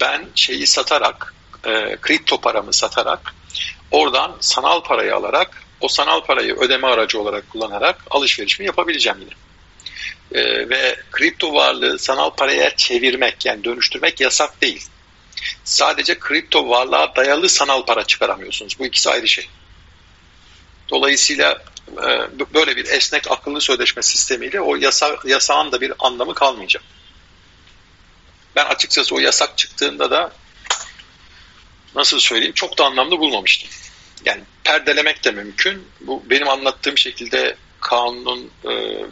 ben 0.00 0.28
şeyi 0.34 0.66
satarak 0.66 1.34
kripto 2.00 2.40
paramı 2.40 2.72
satarak 2.72 3.34
oradan 3.90 4.36
sanal 4.40 4.82
parayı 4.82 5.16
alarak 5.16 5.62
o 5.80 5.88
sanal 5.88 6.20
parayı 6.20 6.54
ödeme 6.54 6.86
aracı 6.86 7.20
olarak 7.20 7.50
kullanarak 7.50 8.04
alışverişimi 8.10 8.66
yapabileceğim 8.66 9.18
yine. 9.20 9.30
Ee, 10.34 10.68
ve 10.68 10.96
kripto 11.12 11.54
varlığı 11.54 11.98
sanal 11.98 12.30
paraya 12.30 12.76
çevirmek 12.76 13.46
yani 13.46 13.64
dönüştürmek 13.64 14.20
yasak 14.20 14.62
değil. 14.62 14.86
Sadece 15.64 16.18
kripto 16.18 16.68
varlığa 16.68 17.16
dayalı 17.16 17.48
sanal 17.48 17.84
para 17.84 18.04
çıkaramıyorsunuz. 18.04 18.78
Bu 18.78 18.86
ikisi 18.86 19.10
ayrı 19.10 19.28
şey. 19.28 19.48
Dolayısıyla 20.90 21.62
e, 21.90 22.30
böyle 22.54 22.76
bir 22.76 22.84
esnek 22.84 23.30
akıllı 23.30 23.60
sözleşme 23.60 24.02
sistemiyle 24.02 24.60
o 24.60 24.76
yasa, 24.76 25.16
yasağın 25.24 25.72
da 25.72 25.80
bir 25.80 25.92
anlamı 25.98 26.34
kalmayacak. 26.34 26.82
Ben 28.56 28.64
açıkçası 28.64 29.14
o 29.14 29.18
yasak 29.18 29.58
çıktığında 29.58 30.10
da 30.10 30.32
nasıl 31.94 32.18
söyleyeyim 32.18 32.54
çok 32.54 32.78
da 32.78 32.84
anlamlı 32.84 33.18
bulmamıştım 33.18 33.70
yani 34.24 34.42
perdelemek 34.64 35.24
de 35.24 35.30
mümkün. 35.30 35.88
Bu 36.00 36.22
benim 36.30 36.48
anlattığım 36.48 36.98
şekilde 36.98 37.56
kanunun 37.82 38.50
e, 38.64 39.04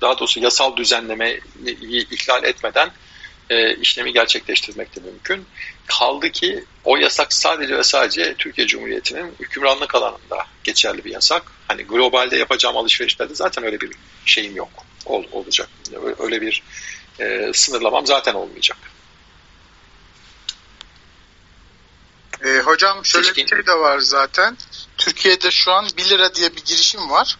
daha 0.00 0.18
doğrusu 0.18 0.40
yasal 0.40 0.76
düzenlemeyi 0.76 1.40
ihlal 2.10 2.44
etmeden 2.44 2.90
e, 3.50 3.74
işlemi 3.76 4.12
gerçekleştirmek 4.12 4.96
de 4.96 5.00
mümkün. 5.00 5.46
Kaldı 5.86 6.30
ki 6.30 6.64
o 6.84 6.96
yasak 6.96 7.32
sadece 7.32 7.78
ve 7.78 7.82
sadece 7.82 8.34
Türkiye 8.34 8.66
Cumhuriyeti'nin 8.66 9.34
hükümranlık 9.40 9.94
alanında 9.94 10.46
geçerli 10.64 11.04
bir 11.04 11.10
yasak. 11.10 11.42
Hani 11.68 11.82
globalde 11.82 12.36
yapacağım 12.36 12.76
alışverişlerde 12.76 13.34
zaten 13.34 13.64
öyle 13.64 13.80
bir 13.80 13.90
şeyim 14.24 14.56
yok. 14.56 14.70
ol, 15.06 15.24
olacak. 15.32 15.68
Öyle 16.18 16.40
bir 16.40 16.62
e, 17.20 17.50
sınırlamam 17.54 18.06
zaten 18.06 18.34
olmayacak. 18.34 18.78
E, 22.44 22.58
hocam 22.58 23.04
şöyle 23.04 23.26
Seçkin. 23.26 23.44
bir 23.44 23.50
şey 23.50 23.66
de 23.66 23.78
var 23.78 23.98
zaten. 23.98 24.56
Türkiye'de 24.98 25.50
şu 25.50 25.72
an 25.72 25.86
1 25.96 26.08
lira 26.08 26.34
diye 26.34 26.56
bir 26.56 26.64
girişim 26.64 27.10
var. 27.10 27.38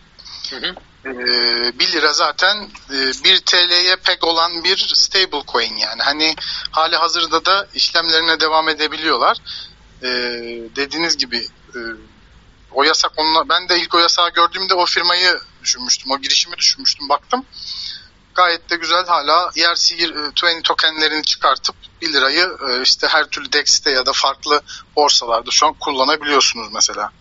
Hı 0.50 0.56
hı. 0.56 0.74
E, 1.04 1.78
1 1.78 1.92
lira 1.92 2.12
zaten 2.12 2.70
e, 2.90 3.24
1 3.24 3.40
TL'ye 3.40 3.96
pek 3.96 4.24
olan 4.24 4.64
bir 4.64 4.76
stable 4.76 5.42
coin 5.52 5.76
yani. 5.76 6.02
Hani 6.02 6.34
hali 6.70 6.96
hazırda 6.96 7.44
da 7.44 7.68
işlemlerine 7.74 8.40
devam 8.40 8.68
edebiliyorlar. 8.68 9.36
E, 10.02 10.08
dediğiniz 10.76 11.16
gibi 11.16 11.48
e, 11.74 11.78
o 12.72 12.82
yasak 12.82 13.12
onunla 13.16 13.48
ben 13.48 13.68
de 13.68 13.80
ilk 13.80 13.94
o 13.94 13.98
yasağı 13.98 14.30
gördüğümde 14.30 14.74
o 14.74 14.86
firmayı 14.86 15.38
düşünmüştüm. 15.62 16.10
O 16.10 16.18
girişimi 16.18 16.56
düşünmüştüm. 16.56 17.08
Baktım 17.08 17.44
gayet 18.34 18.70
de 18.70 18.76
güzel 18.76 19.06
hala 19.06 19.50
ERC20 19.56 20.62
tokenlerini 20.62 21.22
çıkartıp 21.24 21.76
1 22.02 22.12
lirayı 22.12 22.50
e, 22.68 22.82
işte 22.82 23.06
her 23.06 23.24
türlü 23.24 23.52
DEX'te 23.52 23.90
ya 23.90 24.06
da 24.06 24.12
farklı 24.12 24.62
borsalarda 24.96 25.50
şu 25.50 25.66
an 25.66 25.72
kullanabiliyorsunuz 25.72 26.68
mesela. 26.72 27.12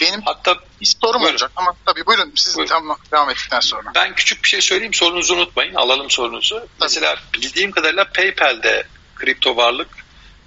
Benim 0.00 0.22
Hatta 0.24 0.56
bir 0.80 0.86
sorum 0.86 1.20
buyurun. 1.20 1.30
olacak 1.32 1.50
ama 1.56 1.74
tabii 1.86 2.06
buyurun 2.06 2.32
siz 2.36 2.56
buyurun. 2.56 2.70
Tam, 2.70 2.98
devam 3.12 3.30
ettikten 3.30 3.60
sonra. 3.60 3.92
Ben 3.94 4.14
küçük 4.14 4.44
bir 4.44 4.48
şey 4.48 4.60
söyleyeyim 4.60 4.94
sorunuzu 4.94 5.34
unutmayın. 5.34 5.74
Alalım 5.74 6.10
sorunuzu. 6.10 6.54
Tabii. 6.58 6.68
Mesela 6.80 7.16
bildiğim 7.34 7.70
kadarıyla 7.70 8.04
PayPal'de 8.04 8.86
kripto 9.16 9.56
varlık 9.56 9.88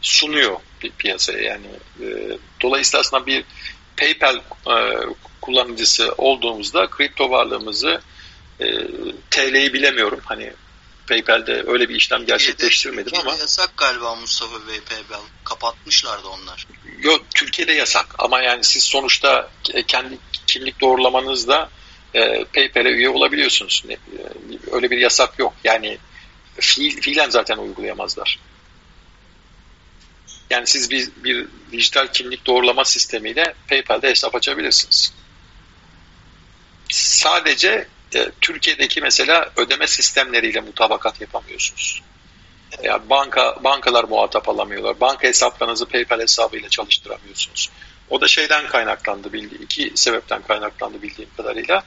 sunuyor 0.01 0.59
bir 0.83 0.91
piyasaya. 0.91 1.41
Yani 1.41 1.67
e, 2.01 2.37
dolayısıyla 2.61 3.01
aslında 3.01 3.25
bir 3.25 3.45
PayPal 3.97 4.35
e, 4.67 4.97
kullanıcısı 5.41 6.13
olduğumuzda 6.17 6.89
kripto 6.89 7.31
varlığımızı 7.31 8.01
e, 8.61 8.87
TL'yi 9.31 9.73
bilemiyorum. 9.73 10.21
Hani 10.25 10.53
PayPal'de 11.07 11.63
öyle 11.67 11.89
bir 11.89 11.95
işlem 11.95 12.25
gerçekleştirmedim 12.25 13.03
Türkiye'de 13.05 13.29
ama. 13.29 13.39
yasak 13.39 13.77
galiba 13.77 14.15
Mustafa 14.15 14.67
Bey 14.67 14.79
PayPal. 14.81 15.21
Kapatmışlardı 15.43 16.27
onlar. 16.27 16.67
Yok 16.99 17.25
Türkiye'de 17.35 17.73
yasak 17.73 18.15
ama 18.19 18.41
yani 18.41 18.63
siz 18.63 18.83
sonuçta 18.83 19.49
kendi 19.87 20.17
kimlik 20.47 20.81
doğrulamanızda 20.81 21.69
e, 22.13 22.43
PayPal'e 22.43 22.89
üye 22.89 23.09
olabiliyorsunuz. 23.09 23.83
E, 23.89 23.97
öyle 24.71 24.91
bir 24.91 24.97
yasak 24.97 25.39
yok. 25.39 25.53
Yani 25.63 25.97
fiil, 26.59 27.01
fiilen 27.01 27.29
zaten 27.29 27.57
uygulayamazlar. 27.57 28.39
Yani 30.49 30.67
siz 30.67 30.91
bir, 30.91 31.09
bir 31.23 31.47
dijital 31.71 32.07
kimlik 32.07 32.45
doğrulama 32.45 32.85
sistemiyle 32.85 33.53
PayPal'de 33.69 34.09
hesap 34.09 34.35
açabilirsiniz. 34.35 35.13
Sadece 36.89 37.87
e, 38.15 38.31
Türkiye'deki 38.41 39.01
mesela 39.01 39.49
ödeme 39.55 39.87
sistemleriyle 39.87 40.61
mutabakat 40.61 41.21
yapamıyorsunuz. 41.21 42.01
Yani 42.83 43.09
banka 43.09 43.55
bankalar 43.63 44.03
muhatap 44.03 44.49
alamıyorlar. 44.49 44.99
Banka 44.99 45.27
hesaplarınızı 45.27 45.85
PayPal 45.85 46.19
hesabıyla 46.19 46.69
çalıştıramıyorsunuz. 46.69 47.69
O 48.09 48.21
da 48.21 48.27
şeyden 48.27 48.67
kaynaklandı 48.67 49.33
bildi. 49.33 49.55
iki 49.63 49.91
sebepten 49.95 50.41
kaynaklandı 50.41 51.01
bildiğim 51.01 51.29
kadarıyla. 51.37 51.83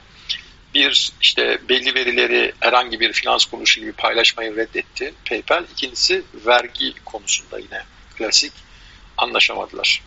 Bir 0.73 1.11
işte 1.21 1.59
belli 1.69 1.95
verileri 1.95 2.53
herhangi 2.59 2.99
bir 2.99 3.13
finans 3.13 3.45
kuruluşu 3.45 3.79
gibi 3.79 3.91
paylaşmayı 3.91 4.55
reddetti 4.55 5.13
PayPal. 5.29 5.63
İkincisi 5.73 6.23
vergi 6.33 6.93
konusunda 7.05 7.59
yine 7.59 7.83
klasik 8.17 8.53
anlaşamadılar. 9.17 10.01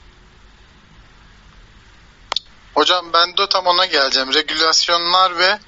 Hocam 2.74 3.12
ben 3.12 3.36
de 3.36 3.48
tam 3.48 3.66
ona 3.66 3.86
geleceğim. 3.86 4.34
Regülasyonlar 4.34 5.38
ve 5.38 5.58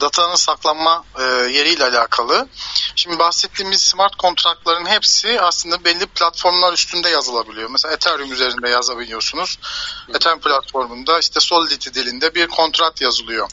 datanın 0.00 0.34
saklanma 0.34 1.04
e, 1.18 1.22
yeriyle 1.22 1.84
alakalı. 1.84 2.48
Şimdi 2.96 3.18
bahsettiğimiz 3.18 3.82
smart 3.82 4.16
kontratların 4.16 4.86
hepsi 4.86 5.40
aslında 5.40 5.84
belli 5.84 6.06
platformlar 6.06 6.72
üstünde 6.72 7.08
yazılabiliyor. 7.08 7.70
Mesela 7.70 7.94
Ethereum 7.94 8.32
üzerinde 8.32 8.68
yazabiliyorsunuz. 8.68 9.58
Hı. 10.06 10.12
Ethereum 10.16 10.40
platformunda 10.40 11.18
işte 11.18 11.40
Solidity 11.40 11.90
dilinde 11.90 12.34
bir 12.34 12.46
kontrat 12.46 13.00
yazılıyor. 13.00 13.50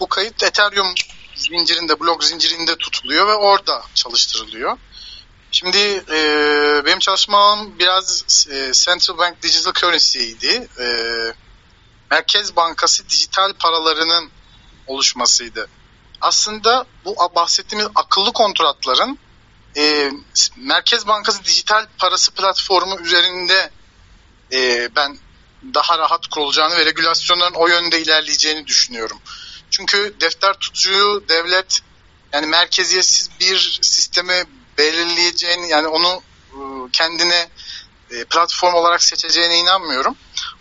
Bu 0.00 0.08
kayıt 0.08 0.42
Ethereum 0.42 0.94
zincirinde, 1.36 2.00
blok 2.00 2.24
zincirinde 2.24 2.76
tutuluyor 2.76 3.26
ve 3.26 3.34
orada 3.34 3.82
çalıştırılıyor. 3.94 4.78
Şimdi 5.52 5.78
e, 6.10 6.82
benim 6.84 6.98
çalışmam 6.98 7.78
biraz 7.78 8.24
e, 8.50 8.72
Central 8.72 9.18
Bank 9.18 9.42
Digital 9.42 9.72
Currency'ydi. 9.72 10.68
E, 10.80 10.86
Merkez 12.10 12.56
Bankası 12.56 13.08
dijital 13.08 13.52
paralarının 13.52 14.30
oluşmasıydı. 14.86 15.68
Aslında 16.20 16.86
bu 17.04 17.16
bahsettiğimiz 17.34 17.88
akıllı 17.94 18.32
kontratların 18.32 19.18
e, 19.76 20.10
Merkez 20.56 21.06
Bankası 21.06 21.44
dijital 21.44 21.86
parası 21.98 22.34
platformu 22.34 23.00
üzerinde 23.00 23.70
e, 24.52 24.88
ben 24.96 25.18
daha 25.74 25.98
rahat 25.98 26.26
kurulacağını 26.26 26.76
ve 26.76 26.86
regülasyonların 26.86 27.54
o 27.54 27.68
yönde 27.68 28.02
ilerleyeceğini 28.02 28.66
düşünüyorum. 28.66 29.18
Çünkü 29.70 30.14
defter 30.20 30.52
tutucuyu 30.52 31.24
devlet 31.28 31.80
yani 32.32 32.46
merkeziyetsiz 32.46 33.30
bir 33.40 33.78
sistemi 33.82 34.44
belirleyeceğini 34.78 35.68
yani 35.68 35.86
onu 35.86 36.22
e, 36.52 36.58
kendine 36.92 37.48
e, 38.10 38.24
platform 38.24 38.74
olarak 38.74 39.02
seçeceğine 39.02 39.58
inanmıyorum. 39.58 40.16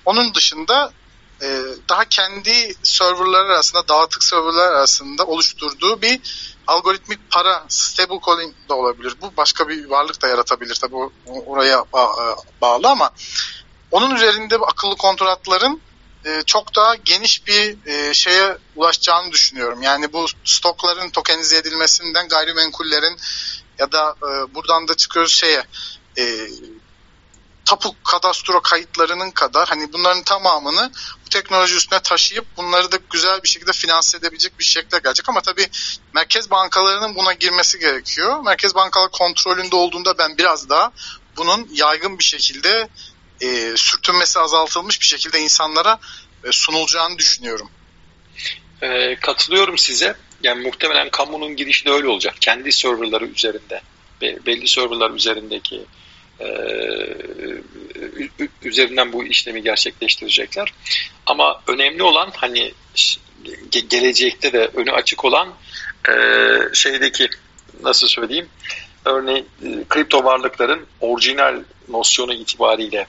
Onun 0.05 0.33
dışında 0.33 0.93
e, 1.41 1.63
daha 1.89 2.05
kendi 2.05 2.75
serverlar 2.83 3.45
arasında, 3.45 3.87
dağıtık 3.87 4.23
serverlar 4.23 4.71
arasında 4.71 5.25
oluşturduğu 5.25 6.01
bir 6.01 6.19
algoritmik 6.67 7.31
para 7.31 7.65
stablecoin 7.67 8.55
de 8.69 8.73
olabilir. 8.73 9.15
Bu 9.21 9.37
başka 9.37 9.67
bir 9.67 9.89
varlık 9.89 10.21
da 10.21 10.27
yaratabilir 10.27 10.75
tabii 10.75 10.95
oraya 11.45 11.85
bağlı 12.61 12.87
ama 12.89 13.11
onun 13.91 14.15
üzerinde 14.15 14.55
akıllı 14.55 14.95
kontratların 14.95 15.81
çok 16.45 16.75
daha 16.75 16.95
geniş 16.95 17.47
bir 17.47 17.77
şeye 18.13 18.57
ulaşacağını 18.75 19.31
düşünüyorum. 19.31 19.81
Yani 19.81 20.13
bu 20.13 20.25
stokların 20.43 21.09
tokenize 21.09 21.57
edilmesinden 21.57 22.27
gayrimenkullerin 22.27 23.17
ya 23.81 23.91
da 23.91 24.15
e, 24.21 24.55
buradan 24.55 24.87
da 24.87 24.93
çıkıyoruz 24.93 25.33
şeye 25.33 25.63
e, 26.17 26.47
tapu 27.65 27.95
kadastro 28.03 28.61
kayıtlarının 28.61 29.31
kadar 29.31 29.69
hani 29.69 29.93
bunların 29.93 30.23
tamamını 30.23 30.91
bu 31.25 31.29
teknoloji 31.29 31.75
üstüne 31.75 31.99
taşıyıp 31.99 32.45
bunları 32.57 32.91
da 32.91 32.97
güzel 33.11 33.43
bir 33.43 33.47
şekilde 33.47 33.71
finanse 33.71 34.17
edebilecek 34.17 34.59
bir 34.59 34.63
şekilde 34.63 34.99
gelecek 34.99 35.29
ama 35.29 35.41
tabii 35.41 35.67
merkez 36.13 36.51
bankalarının 36.51 37.15
buna 37.15 37.33
girmesi 37.33 37.79
gerekiyor. 37.79 38.39
Merkez 38.39 38.75
bankalar 38.75 39.11
kontrolünde 39.11 39.75
olduğunda 39.75 40.17
ben 40.17 40.37
biraz 40.37 40.69
daha 40.69 40.91
bunun 41.37 41.69
yaygın 41.73 42.19
bir 42.19 42.23
şekilde 42.23 42.89
e, 43.41 43.73
sürtünmesi 43.75 44.39
azaltılmış 44.39 45.01
bir 45.01 45.05
şekilde 45.05 45.39
insanlara 45.39 45.99
e, 46.43 46.51
sunulacağını 46.51 47.17
düşünüyorum. 47.17 47.69
E, 48.81 49.15
katılıyorum 49.15 49.77
size. 49.77 50.15
Yani 50.43 50.63
muhtemelen 50.63 51.09
kamunun 51.09 51.55
girişi 51.55 51.85
de 51.85 51.91
öyle 51.91 52.07
olacak. 52.07 52.35
Kendi 52.39 52.71
serverları 52.71 53.25
üzerinde, 53.25 53.81
belli 54.21 54.67
serverlar 54.67 55.11
üzerindeki 55.11 55.85
üzerinden 58.63 59.13
bu 59.13 59.23
işlemi 59.23 59.63
gerçekleştirecekler. 59.63 60.73
Ama 61.25 61.61
önemli 61.67 62.03
olan 62.03 62.31
hani 62.35 62.73
gelecekte 63.89 64.53
de 64.53 64.69
önü 64.73 64.91
açık 64.91 65.25
olan 65.25 65.53
e, 66.09 66.13
şeydeki 66.73 67.29
nasıl 67.83 68.07
söyleyeyim 68.07 68.49
örneğin 69.05 69.47
e, 69.63 69.67
kripto 69.89 70.23
varlıkların 70.23 70.87
orijinal 70.99 71.63
nosyonu 71.87 72.33
itibariyle 72.33 73.07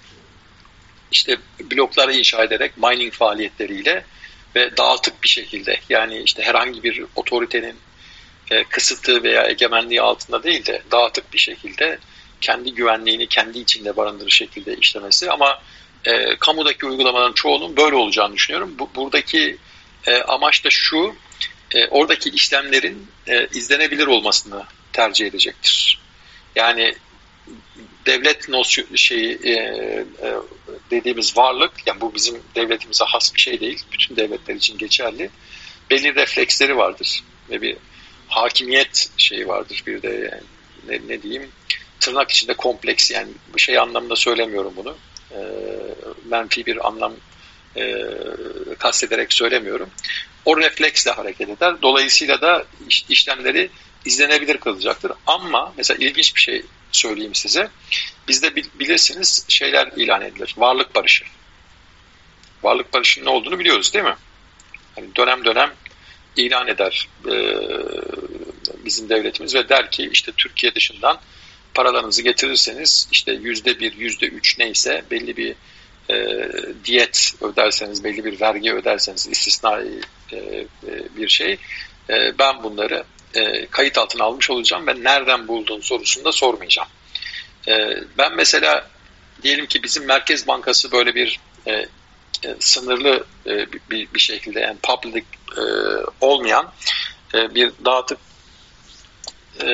işte 1.13 1.37
blokları 1.61 2.15
inşa 2.15 2.45
ederek 2.45 2.73
mining 2.77 3.13
faaliyetleriyle 3.13 4.05
ve 4.57 4.77
dağıtık 4.77 5.23
bir 5.23 5.29
şekilde 5.29 5.81
yani 5.89 6.19
işte 6.19 6.43
herhangi 6.43 6.83
bir 6.83 7.05
otoritenin 7.17 7.77
e, 8.51 8.65
kısıtı 8.65 9.23
veya 9.23 9.47
egemenliği 9.47 10.03
altında 10.03 10.43
değil 10.43 10.67
de 10.67 10.83
dağıtık 10.91 11.33
bir 11.33 11.39
şekilde 11.39 11.99
kendi 12.43 12.75
güvenliğini 12.75 13.27
kendi 13.27 13.59
içinde 13.59 13.97
barındırır 13.97 14.31
şekilde 14.31 14.77
işlemesi 14.77 15.31
ama 15.31 15.63
e, 16.05 16.37
kamudaki 16.37 16.87
uygulamaların 16.87 17.33
çoğunun 17.33 17.77
böyle 17.77 17.97
olacağını 17.97 18.35
düşünüyorum. 18.35 18.75
Bu, 18.79 18.91
buradaki 18.95 19.57
e, 20.07 20.17
amaç 20.17 20.65
da 20.65 20.69
şu, 20.71 21.15
e, 21.75 21.87
oradaki 21.87 22.31
işlemlerin 22.31 23.07
e, 23.27 23.47
izlenebilir 23.47 24.07
olmasını 24.07 24.65
tercih 24.93 25.27
edecektir. 25.27 26.01
Yani 26.57 26.95
devlet 28.07 28.49
nosyon 28.49 28.87
şeyi 28.95 29.39
e, 29.45 29.53
e, 29.53 30.07
dediğimiz 30.91 31.37
varlık, 31.37 31.73
yani 31.87 32.01
bu 32.01 32.15
bizim 32.15 32.43
devletimize 32.55 33.05
has 33.05 33.35
bir 33.35 33.41
şey 33.41 33.61
değil, 33.61 33.83
bütün 33.93 34.17
devletler 34.17 34.55
için 34.55 34.79
geçerli. 34.79 35.31
Belli 35.91 36.15
refleksleri 36.15 36.77
vardır 36.77 37.23
ve 37.51 37.63
bir 37.63 37.77
hakimiyet 38.29 39.11
şeyi 39.17 39.49
vardır 39.49 39.83
bir 39.87 40.03
de 40.03 40.09
yani 40.09 40.43
ne, 40.89 41.15
ne 41.15 41.23
diyeyim 41.23 41.51
tırnak 42.03 42.31
içinde 42.31 42.55
kompleks 42.55 43.11
yani 43.11 43.29
bu 43.53 43.59
şey 43.59 43.79
anlamında 43.79 44.17
söylemiyorum 44.17 44.73
bunu. 44.77 44.97
E, 45.31 45.39
menfi 46.25 46.67
bir 46.67 46.87
anlam 46.87 47.13
e, 47.77 48.05
kastederek 48.79 49.33
söylemiyorum. 49.33 49.91
O 50.45 50.57
refleksle 50.57 51.11
hareket 51.11 51.49
eder. 51.49 51.83
Dolayısıyla 51.83 52.41
da 52.41 52.65
iş, 52.89 53.05
işlemleri 53.09 53.71
izlenebilir 54.05 54.57
kılacaktır. 54.57 55.13
Ama 55.27 55.73
mesela 55.77 56.05
ilginç 56.05 56.35
bir 56.35 56.41
şey 56.41 56.65
söyleyeyim 56.93 57.35
size. 57.35 57.71
Bizde 58.29 58.57
bilirsiniz 58.57 59.45
şeyler 59.49 59.91
ilan 59.97 60.23
edilir. 60.23 60.55
Varlık 60.57 60.95
barışı. 60.95 61.25
Varlık 62.63 62.93
barışının 62.93 63.27
ne 63.27 63.31
olduğunu 63.31 63.59
biliyoruz 63.59 63.95
değil 63.95 64.05
mi? 64.05 64.17
Yani 64.97 65.17
dönem 65.17 65.45
dönem 65.45 65.71
ilan 66.37 66.69
eder 66.69 67.09
e, 67.27 67.35
bizim 68.85 69.09
devletimiz 69.09 69.55
ve 69.55 69.69
der 69.69 69.91
ki 69.91 70.09
işte 70.13 70.33
Türkiye 70.33 70.75
dışından 70.75 71.21
paralarınızı 71.75 72.23
getirirseniz 72.23 73.09
işte 73.13 73.33
yüzde 73.33 73.81
bir, 73.81 73.97
yüzde 73.97 74.27
üç 74.27 74.59
neyse 74.59 75.05
belli 75.11 75.37
bir 75.37 75.55
e, 76.11 76.49
diyet 76.85 77.35
öderseniz, 77.41 78.05
belli 78.05 78.25
bir 78.25 78.41
vergi 78.41 78.73
öderseniz 78.73 79.29
istisnai 79.29 80.01
e, 80.33 80.37
e, 80.37 80.67
bir 81.17 81.29
şey 81.29 81.59
e, 82.11 82.39
ben 82.39 82.63
bunları 82.63 83.05
e, 83.35 83.67
kayıt 83.67 83.99
altına 83.99 84.25
almış 84.25 84.51
olacağım 84.51 84.87
ve 84.87 85.05
nereden 85.05 85.49
bulduğun 85.49 85.81
sorusunu 85.81 86.25
da 86.25 86.33
sormayacağım. 86.33 86.89
E, 87.69 87.73
ben 88.19 88.37
mesela 88.37 88.91
diyelim 89.43 89.67
ki 89.67 89.83
bizim 89.83 90.05
Merkez 90.05 90.47
Bankası 90.47 90.93
böyle 90.93 91.15
bir 91.15 91.41
e, 91.67 91.73
e, 91.73 92.57
sınırlı 92.61 93.25
e, 93.47 93.73
bir, 93.91 94.09
bir 94.15 94.21
şekilde 94.21 94.61
yani 94.61 94.77
public 94.83 95.25
e, 95.57 95.63
olmayan 96.21 96.73
e, 97.35 97.55
bir 97.55 97.73
dağıtık 97.85 98.19
e, 99.61 99.69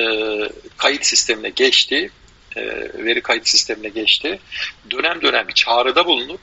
kayıt 0.77 1.05
sistemine 1.05 1.49
geçti, 1.49 2.11
e, 2.55 2.61
veri 3.05 3.21
kayıt 3.21 3.47
sistemine 3.47 3.89
geçti. 3.89 4.39
Dönem 4.91 5.21
dönem 5.21 5.47
çağrıda 5.47 6.05
bulunup 6.05 6.41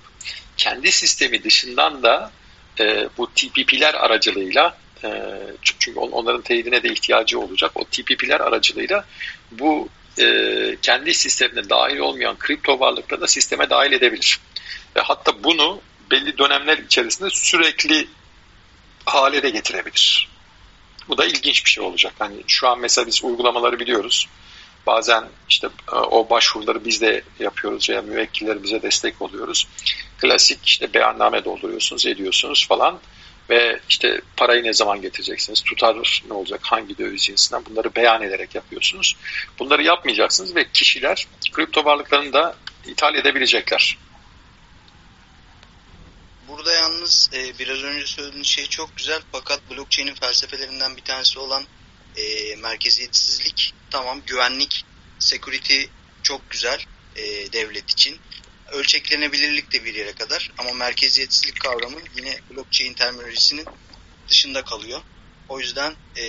kendi 0.57 0.93
sistemi 0.93 1.45
dışından 1.45 2.03
da 2.03 2.31
e, 2.81 3.09
bu 3.19 3.31
TPP'ler 3.35 3.95
aracılığıyla 3.95 4.79
çünkü 5.63 5.99
onların 5.99 6.43
teyidine 6.43 6.83
de 6.83 6.89
ihtiyacı 6.89 7.41
olacak. 7.41 7.71
O 7.75 7.85
TPP'ler 7.85 8.41
aracılığıyla 8.41 9.05
bu 9.51 9.89
kendi 10.83 11.15
sistemine 11.15 11.71
dahil 11.71 11.99
olmayan 11.99 12.39
kripto 12.39 12.81
varlıkları 12.81 13.21
da 13.21 13.27
sisteme 13.27 13.71
dahil 13.71 13.93
edebilir. 13.93 14.41
Ve 14.97 15.01
hatta 15.01 15.45
bunu 15.45 15.81
belli 16.11 16.39
dönemler 16.39 16.79
içerisinde 16.79 17.31
sürekli 17.31 18.09
hale 19.05 19.43
de 19.43 19.51
getirebilir. 19.51 20.29
Bu 21.09 21.19
da 21.19 21.25
ilginç 21.25 21.65
bir 21.65 21.71
şey 21.71 21.85
olacak. 21.85 22.15
Hani 22.19 22.37
şu 22.47 22.69
an 22.69 22.81
mesela 22.81 23.07
biz 23.07 23.25
uygulamaları 23.25 23.81
biliyoruz. 23.81 24.29
Bazen 24.87 25.25
işte 25.49 25.69
e, 25.93 25.97
o 25.97 26.31
başvuruları 26.31 26.85
biz 26.85 27.01
de 27.01 27.23
yapıyoruz 27.39 27.89
ya 27.89 28.03
müvekkiller 28.03 28.63
bize 28.63 28.83
destek 28.83 29.23
oluyoruz. 29.23 29.69
Klasik 30.19 30.67
işte 30.67 30.95
beyanname 30.95 31.45
dolduruyorsunuz, 31.45 32.07
ediyorsunuz 32.07 32.67
falan 32.69 33.01
ve 33.51 33.81
işte 33.89 34.21
parayı 34.37 34.65
ne 34.65 34.73
zaman 34.73 35.03
getireceksiniz, 35.03 35.63
tutar 35.63 36.23
ne 36.29 36.35
olacak, 36.35 36.61
hangi 36.63 36.99
döviz 36.99 37.23
cinsinden 37.23 37.65
bunları 37.71 37.95
beyan 37.97 38.23
ederek 38.23 38.55
yapıyorsunuz. 38.55 39.17
Bunları 39.59 39.83
yapmayacaksınız 39.83 40.57
ve 40.57 40.69
kişiler 40.73 41.27
kripto 41.53 41.85
varlıklarını 41.85 42.33
da 42.33 42.57
ithal 42.87 43.15
edebilecekler. 43.15 43.99
Burada 46.49 46.73
yalnız 46.73 47.31
e, 47.33 47.59
biraz 47.59 47.83
önce 47.83 48.07
söylediğiniz 48.07 48.47
şey 48.47 48.67
çok 48.67 48.97
güzel 48.97 49.23
fakat 49.33 49.71
blockchain'in 49.71 50.15
felsefelerinden 50.15 50.97
bir 50.97 51.03
tanesi 51.03 51.39
olan 51.39 51.65
e, 52.17 52.57
merkeziyetsizlik 52.57 53.75
tamam 53.91 54.23
güvenlik, 54.27 54.85
security 55.19 55.83
çok 56.23 56.51
güzel 56.51 56.85
e, 57.17 57.53
devlet 57.53 57.91
için. 57.91 58.19
Ölçeklenebilirlik 58.73 59.73
de 59.73 59.85
bir 59.85 59.95
yere 59.95 60.13
kadar 60.13 60.53
ama 60.59 60.73
merkeziyetsizlik 60.73 61.61
kavramı 61.61 61.99
yine 62.17 62.39
blockchain 62.51 62.95
terminolojisinin 62.95 63.67
dışında 64.29 64.65
kalıyor. 64.65 65.01
O 65.49 65.61
yüzden 65.61 65.95
e, 66.17 66.25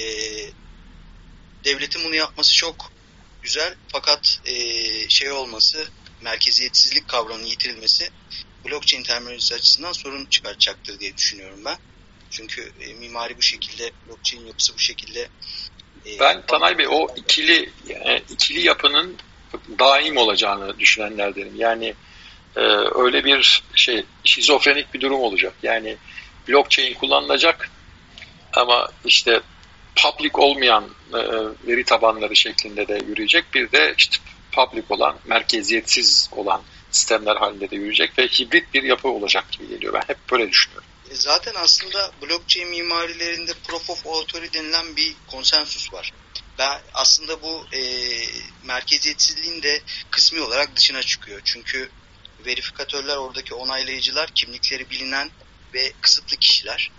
devletin 1.63 2.03
bunu 2.03 2.15
yapması 2.15 2.55
çok 2.55 2.91
güzel 3.41 3.75
fakat 3.87 4.39
e, 4.45 4.55
şey 5.09 5.31
olması 5.31 5.87
merkeziyetsizlik 6.21 7.07
kavramının 7.07 7.45
yitirilmesi 7.45 8.09
blockchain 8.65 9.03
terminolojisi 9.03 9.55
açısından 9.55 9.91
sorun 9.91 10.25
çıkartacaktır 10.25 10.99
diye 10.99 11.17
düşünüyorum 11.17 11.59
ben. 11.65 11.77
Çünkü 12.29 12.71
e, 12.79 12.93
mimari 12.93 13.37
bu 13.37 13.41
şekilde, 13.41 13.91
blockchain 14.07 14.45
yapısı 14.45 14.73
bu 14.73 14.79
şekilde. 14.79 15.29
E, 16.05 16.19
ben 16.19 16.45
Tanay 16.47 16.77
Bey 16.77 16.87
o 16.89 17.07
ikili 17.15 17.69
yani 17.87 18.21
ikili 18.29 18.67
yapının 18.67 19.17
daim 19.79 20.17
olacağını 20.17 20.79
düşünenlerdenim. 20.79 21.55
Yani 21.55 21.93
e, 22.55 22.61
öyle 22.95 23.25
bir 23.25 23.63
şey 23.75 24.05
şizofrenik 24.23 24.93
bir 24.93 25.01
durum 25.01 25.19
olacak. 25.19 25.53
Yani 25.63 25.97
blockchain 26.47 26.93
kullanılacak 26.93 27.69
ama 28.53 28.87
işte 29.05 29.41
public 29.95 30.31
olmayan 30.33 30.83
e, 31.13 31.19
veri 31.67 31.83
tabanları 31.83 32.35
şeklinde 32.35 32.87
de 32.87 33.01
yürüyecek. 33.07 33.53
Bir 33.53 33.71
de 33.71 33.93
işte 33.97 34.17
public 34.51 34.83
olan, 34.89 35.15
merkeziyetsiz 35.25 36.29
olan 36.31 36.61
sistemler 36.97 37.35
halinde 37.35 37.69
de 37.69 37.75
yürüyecek 37.75 38.19
ve 38.19 38.27
hibrit 38.27 38.73
bir 38.73 38.83
yapı 38.83 39.07
olacak 39.07 39.51
gibi 39.51 39.67
geliyor. 39.69 39.93
Ben 39.93 40.03
hep 40.07 40.17
böyle 40.31 40.49
düşünüyorum. 40.49 40.87
E, 41.11 41.15
zaten 41.15 41.53
aslında 41.55 42.11
blockchain 42.21 42.69
mimarilerinde 42.69 43.53
proof 43.53 43.89
of 43.89 44.07
authority 44.07 44.59
denilen 44.59 44.95
bir 44.95 45.15
konsensus 45.27 45.93
var. 45.93 46.11
Ben 46.57 46.81
aslında 46.93 47.41
bu 47.41 47.65
e, 47.73 47.81
merkeziyetsizliğin 48.63 49.63
de 49.63 49.81
kısmi 50.11 50.41
olarak 50.41 50.75
dışına 50.75 51.01
çıkıyor. 51.01 51.41
Çünkü 51.43 51.89
verifikatörler 52.45 53.17
oradaki 53.17 53.53
onaylayıcılar 53.53 54.29
kimlikleri 54.35 54.89
bilinen 54.89 55.31
ve 55.73 55.93
kısıtlı 56.01 56.37
kişiler. 56.37 56.91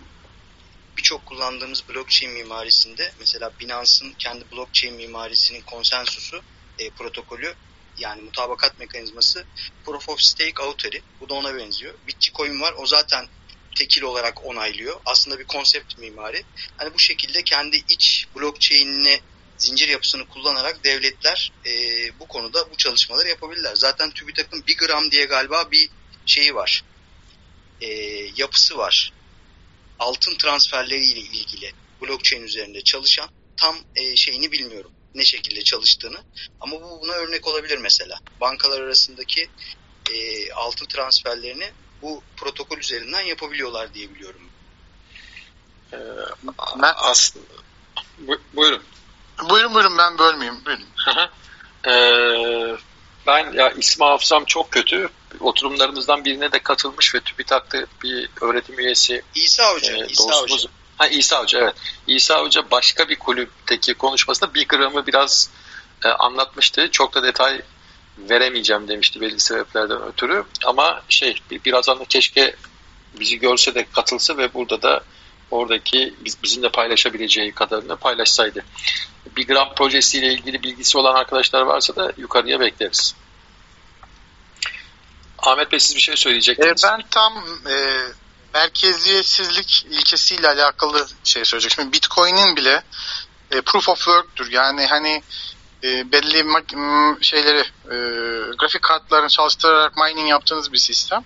Birçok 0.97 1.25
kullandığımız 1.25 1.89
blockchain 1.89 2.33
mimarisinde 2.33 3.11
mesela 3.19 3.51
Binance'ın 3.59 4.13
kendi 4.13 4.51
blockchain 4.51 4.95
mimarisinin 4.95 5.61
konsensusu 5.61 6.41
e, 6.79 6.89
protokolü 6.89 7.53
yani 7.99 8.21
mutabakat 8.21 8.79
mekanizması 8.79 9.45
Proof 9.85 10.09
of 10.09 10.21
Stake 10.21 10.63
Authority. 10.63 10.97
Bu 11.19 11.29
da 11.29 11.33
ona 11.33 11.55
benziyor. 11.55 11.93
Bitcoin 12.07 12.61
var. 12.61 12.73
O 12.77 12.85
zaten 12.85 13.27
tekil 13.75 14.01
olarak 14.01 14.45
onaylıyor. 14.45 15.01
Aslında 15.05 15.39
bir 15.39 15.43
konsept 15.43 15.97
mimari. 15.97 16.43
Hani 16.77 16.93
bu 16.93 16.99
şekilde 16.99 17.43
kendi 17.43 17.83
iç 17.89 18.25
blockchain'ini 18.35 19.21
zincir 19.57 19.87
yapısını 19.87 20.27
kullanarak 20.27 20.83
devletler 20.83 21.51
e, 21.65 21.71
bu 22.19 22.27
konuda 22.27 22.71
bu 22.71 22.77
çalışmaları 22.77 23.29
yapabilirler. 23.29 23.75
Zaten 23.75 24.11
TÜBİTAK'ın 24.11 24.67
bir 24.67 24.77
gram 24.77 25.11
diye 25.11 25.25
galiba 25.25 25.71
bir 25.71 25.89
şeyi 26.25 26.55
var. 26.55 26.83
E, 27.81 27.87
yapısı 28.35 28.77
var. 28.77 29.13
Altın 29.99 30.37
transferleriyle 30.37 31.19
ilgili 31.19 31.73
blockchain 32.01 32.43
üzerinde 32.43 32.81
çalışan 32.81 33.29
tam 33.57 33.77
e, 33.95 34.15
şeyini 34.15 34.51
bilmiyorum 34.51 34.91
ne 35.15 35.25
şekilde 35.25 35.63
çalıştığını. 35.63 36.23
Ama 36.61 36.81
bu 36.81 36.99
buna 37.01 37.13
örnek 37.13 37.47
olabilir 37.47 37.77
mesela. 37.77 38.19
Bankalar 38.41 38.81
arasındaki 38.81 39.49
e, 40.11 40.51
altın 40.51 40.85
transferlerini 40.85 41.71
bu 42.01 42.23
protokol 42.37 42.77
üzerinden 42.77 43.21
yapabiliyorlar 43.21 43.93
diye 43.93 44.09
biliyorum. 44.15 44.41
Ee, 45.93 45.97
ben 46.81 46.93
aslında 46.97 47.45
bu, 48.17 48.37
buyurun. 48.53 48.83
Buyurun 49.49 49.73
buyurun 49.73 49.97
ben 49.97 50.17
bölmeyeyim. 50.17 50.65
Buyurun. 50.65 50.85
ee, 51.87 52.77
ben 53.27 53.51
ya 53.51 53.69
ismi 53.71 54.05
hafızam 54.05 54.45
çok 54.45 54.71
kötü. 54.71 55.09
Oturumlarımızdan 55.39 56.25
birine 56.25 56.51
de 56.51 56.59
katılmış 56.59 57.15
ve 57.15 57.19
TÜBİTAK'ta 57.19 57.85
bir 58.03 58.29
öğretim 58.41 58.79
üyesi 58.79 59.21
İsa 59.35 59.73
Hoca. 59.73 59.93
E, 59.93 60.07
İsa 60.07 60.29
dostumuz, 60.29 60.51
Hoca. 60.51 60.69
Ha 60.99 61.07
İsa 61.07 61.41
Hoca 61.41 61.59
evet. 61.59 61.75
İsa 62.07 62.41
Hoca 62.41 62.71
başka 62.71 63.09
bir 63.09 63.15
kulüpteki 63.15 63.93
konuşmasında 63.93 64.53
bir 64.53 64.67
gramı 64.67 65.07
biraz 65.07 65.49
e, 66.05 66.07
anlatmıştı. 66.09 66.91
Çok 66.91 67.13
da 67.13 67.23
detay 67.23 67.61
veremeyeceğim 68.17 68.87
demişti 68.87 69.21
belli 69.21 69.39
sebeplerden 69.39 70.01
ötürü. 70.01 70.43
Ama 70.65 71.01
şey 71.09 71.35
birazdan 71.65 71.99
da 71.99 72.05
keşke 72.05 72.55
bizi 73.19 73.39
görse 73.39 73.75
de 73.75 73.87
katılsa 73.93 74.37
ve 74.37 74.53
burada 74.53 74.81
da 74.81 75.03
oradaki 75.51 76.13
biz, 76.19 76.43
bizimle 76.43 76.69
paylaşabileceği 76.69 77.51
kadarını 77.51 77.97
paylaşsaydı. 77.97 78.65
Bir 79.37 79.47
gram 79.47 79.75
projesiyle 79.75 80.33
ilgili 80.33 80.63
bilgisi 80.63 80.97
olan 80.97 81.15
arkadaşlar 81.15 81.61
varsa 81.61 81.95
da 81.95 82.13
yukarıya 82.17 82.59
bekleriz. 82.59 83.15
Ahmet 85.39 85.71
Bey 85.71 85.79
siz 85.79 85.95
bir 85.95 86.01
şey 86.01 86.15
söyleyecektiniz. 86.17 86.83
E, 86.83 86.87
ben 86.87 87.01
tam 87.11 87.33
e, 87.69 87.75
merkeziyetsizlik 88.53 89.85
ilkesiyle 89.89 90.47
alakalı 90.47 91.07
şey 91.23 91.45
söyleyecek. 91.45 91.71
Şimdi 91.71 91.91
Bitcoin'in 91.91 92.55
bile 92.55 92.83
e, 93.51 93.61
proof 93.61 93.89
of 93.89 93.97
work'tür. 93.97 94.51
Yani 94.51 94.85
hani 94.85 95.23
e, 95.83 96.11
belli 96.11 96.45
şeyleri 97.21 97.59
e, 97.85 97.95
grafik 98.57 98.81
kartlarını 98.81 99.29
çalıştırarak 99.29 99.97
mining 99.97 100.29
yaptığınız 100.29 100.73
bir 100.73 100.77
sistem. 100.77 101.23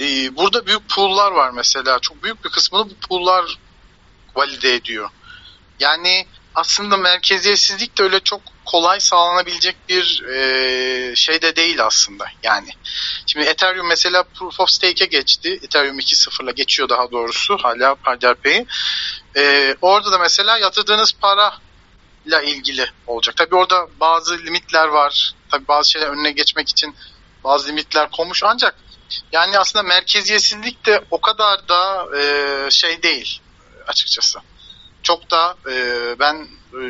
E, 0.00 0.36
burada 0.36 0.66
büyük 0.66 0.88
pool'lar 0.88 1.32
var 1.32 1.50
mesela. 1.50 1.98
Çok 1.98 2.22
büyük 2.22 2.44
bir 2.44 2.50
kısmını 2.50 2.90
bu 2.90 2.94
pool'lar 3.08 3.58
valide 4.34 4.74
ediyor. 4.74 5.10
Yani 5.80 6.26
aslında 6.54 6.96
merkeziyetsizlik 6.96 7.98
de 7.98 8.02
öyle 8.02 8.20
çok 8.20 8.40
kolay 8.64 9.00
sağlanabilecek 9.00 9.76
bir 9.88 10.24
e, 10.28 11.16
şey 11.16 11.42
de 11.42 11.56
değil 11.56 11.84
aslında 11.84 12.26
yani. 12.42 12.70
Şimdi 13.26 13.46
Ethereum 13.46 13.88
mesela 13.88 14.22
Proof 14.22 14.60
of 14.60 14.70
Stake'e 14.70 15.06
geçti. 15.06 15.60
Ethereum 15.62 15.98
2.0'la 15.98 16.50
geçiyor 16.50 16.88
daha 16.88 17.10
doğrusu 17.10 17.58
hala 17.62 17.94
Paydarpay'i. 17.94 18.66
E, 19.36 19.74
orada 19.80 20.12
da 20.12 20.18
mesela 20.18 20.58
yatırdığınız 20.58 21.12
para 21.12 21.54
ile 22.26 22.44
ilgili 22.46 22.86
olacak. 23.06 23.36
Tabi 23.36 23.54
orada 23.54 23.88
bazı 24.00 24.38
limitler 24.38 24.88
var. 24.88 25.34
Tabi 25.50 25.68
bazı 25.68 25.90
şeyler 25.90 26.08
önüne 26.08 26.30
geçmek 26.30 26.68
için 26.68 26.94
bazı 27.44 27.68
limitler 27.68 28.10
konmuş 28.10 28.42
ancak 28.44 28.74
yani 29.32 29.58
aslında 29.58 29.82
merkeziyetsizlik 29.82 30.86
de 30.86 31.04
o 31.10 31.20
kadar 31.20 31.68
da 31.68 32.06
e, 32.18 32.70
şey 32.70 33.02
değil 33.02 33.40
açıkçası. 33.86 34.40
Çok 35.02 35.30
da 35.30 35.56
e, 35.70 35.74
ben 36.18 36.48
e, 36.72 36.80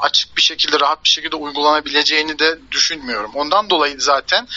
açık 0.00 0.36
bir 0.36 0.42
şekilde 0.42 0.80
rahat 0.80 1.04
bir 1.04 1.08
şekilde 1.08 1.36
uygulanabileceğini 1.36 2.38
de 2.38 2.58
düşünmüyorum. 2.70 3.30
Ondan 3.34 3.70
dolayı 3.70 4.00
zaten 4.00 4.48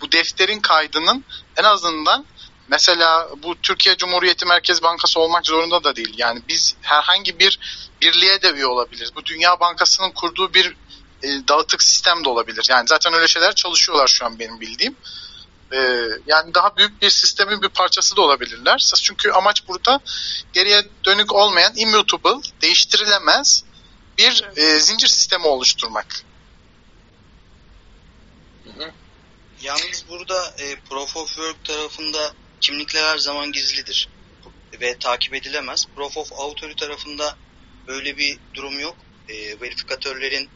bu 0.00 0.12
defterin 0.12 0.60
kaydının 0.60 1.24
en 1.56 1.64
azından 1.64 2.26
mesela 2.68 3.28
bu 3.42 3.60
Türkiye 3.62 3.96
Cumhuriyeti 3.96 4.46
Merkez 4.46 4.82
Bankası 4.82 5.20
olmak 5.20 5.46
zorunda 5.46 5.84
da 5.84 5.96
değil. 5.96 6.14
Yani 6.16 6.42
biz 6.48 6.76
herhangi 6.82 7.38
bir 7.38 7.58
birliğe 8.02 8.42
de 8.42 8.50
üye 8.50 8.66
olabiliriz. 8.66 9.16
Bu 9.16 9.24
Dünya 9.24 9.60
Bankası'nın 9.60 10.10
kurduğu 10.10 10.54
bir 10.54 10.76
e, 11.22 11.28
dağıtık 11.48 11.82
sistem 11.82 12.24
de 12.24 12.28
olabilir. 12.28 12.66
Yani 12.68 12.88
zaten 12.88 13.14
öyle 13.14 13.28
şeyler 13.28 13.54
çalışıyorlar 13.54 14.06
şu 14.08 14.26
an 14.26 14.38
benim 14.38 14.60
bildiğim. 14.60 14.96
E, 15.72 15.78
yani 16.26 16.54
daha 16.54 16.76
büyük 16.76 17.02
bir 17.02 17.10
sistemin 17.10 17.62
bir 17.62 17.68
parçası 17.68 18.16
da 18.16 18.22
olabilirler. 18.22 18.92
Çünkü 19.02 19.30
amaç 19.30 19.68
burada 19.68 20.00
geriye 20.52 20.82
dönük 21.04 21.32
olmayan 21.32 21.72
immutable, 21.76 22.50
değiştirilemez 22.62 23.64
bir 24.18 24.44
e, 24.56 24.80
zincir 24.80 25.08
sistemi 25.08 25.46
oluşturmak. 25.46 26.24
Yalnız 29.62 30.04
burada 30.08 30.54
e, 30.58 30.76
Proof 30.76 31.16
of 31.16 31.28
Work 31.28 31.64
tarafında 31.64 32.34
kimlikler 32.60 33.02
her 33.02 33.18
zaman 33.18 33.52
gizlidir 33.52 34.08
ve 34.80 34.98
takip 34.98 35.34
edilemez. 35.34 35.86
Proof 35.96 36.16
of 36.16 36.32
Authority 36.32 36.84
tarafında 36.84 37.36
böyle 37.86 38.16
bir 38.16 38.38
durum 38.54 38.80
yok. 38.80 38.96
E, 39.28 39.60
verifikatörlerin 39.60 40.48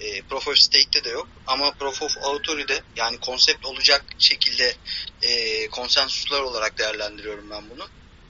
e, 0.00 0.22
Proof 0.22 0.48
of 0.48 0.58
Stake'de 0.58 1.04
de 1.04 1.08
yok. 1.08 1.28
Ama 1.46 1.72
Proof 1.72 2.02
of 2.02 2.16
Authority'de 2.18 2.82
yani 2.96 3.18
konsept 3.18 3.66
olacak 3.66 4.04
şekilde 4.18 4.74
e, 5.22 5.68
konsensuslar 5.68 6.42
olarak 6.42 6.78
değerlendiriyorum 6.78 7.50
ben 7.50 7.70
bunu. 7.70 7.88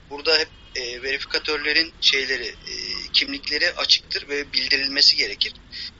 Burada 0.09 0.37
hep 0.37 0.49
e, 0.75 1.03
verifikatörlerin 1.03 1.93
şeyleri, 2.01 2.47
e, 2.47 2.73
kimlikleri 3.13 3.73
açıktır 3.73 4.29
ve 4.29 4.53
bildirilmesi 4.53 5.17
gerekir. 5.17 5.53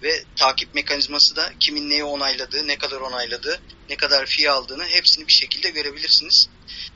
Ve 0.03 0.23
takip 0.35 0.73
mekanizması 0.73 1.35
da 1.35 1.53
kimin 1.59 1.89
neyi 1.89 2.03
onayladığı, 2.03 2.67
ne 2.67 2.77
kadar 2.77 3.01
onayladığı, 3.01 3.61
ne 3.89 3.95
kadar 3.95 4.25
fee 4.25 4.49
aldığını 4.49 4.85
hepsini 4.85 5.27
bir 5.27 5.33
şekilde 5.33 5.69
görebilirsiniz. 5.69 6.49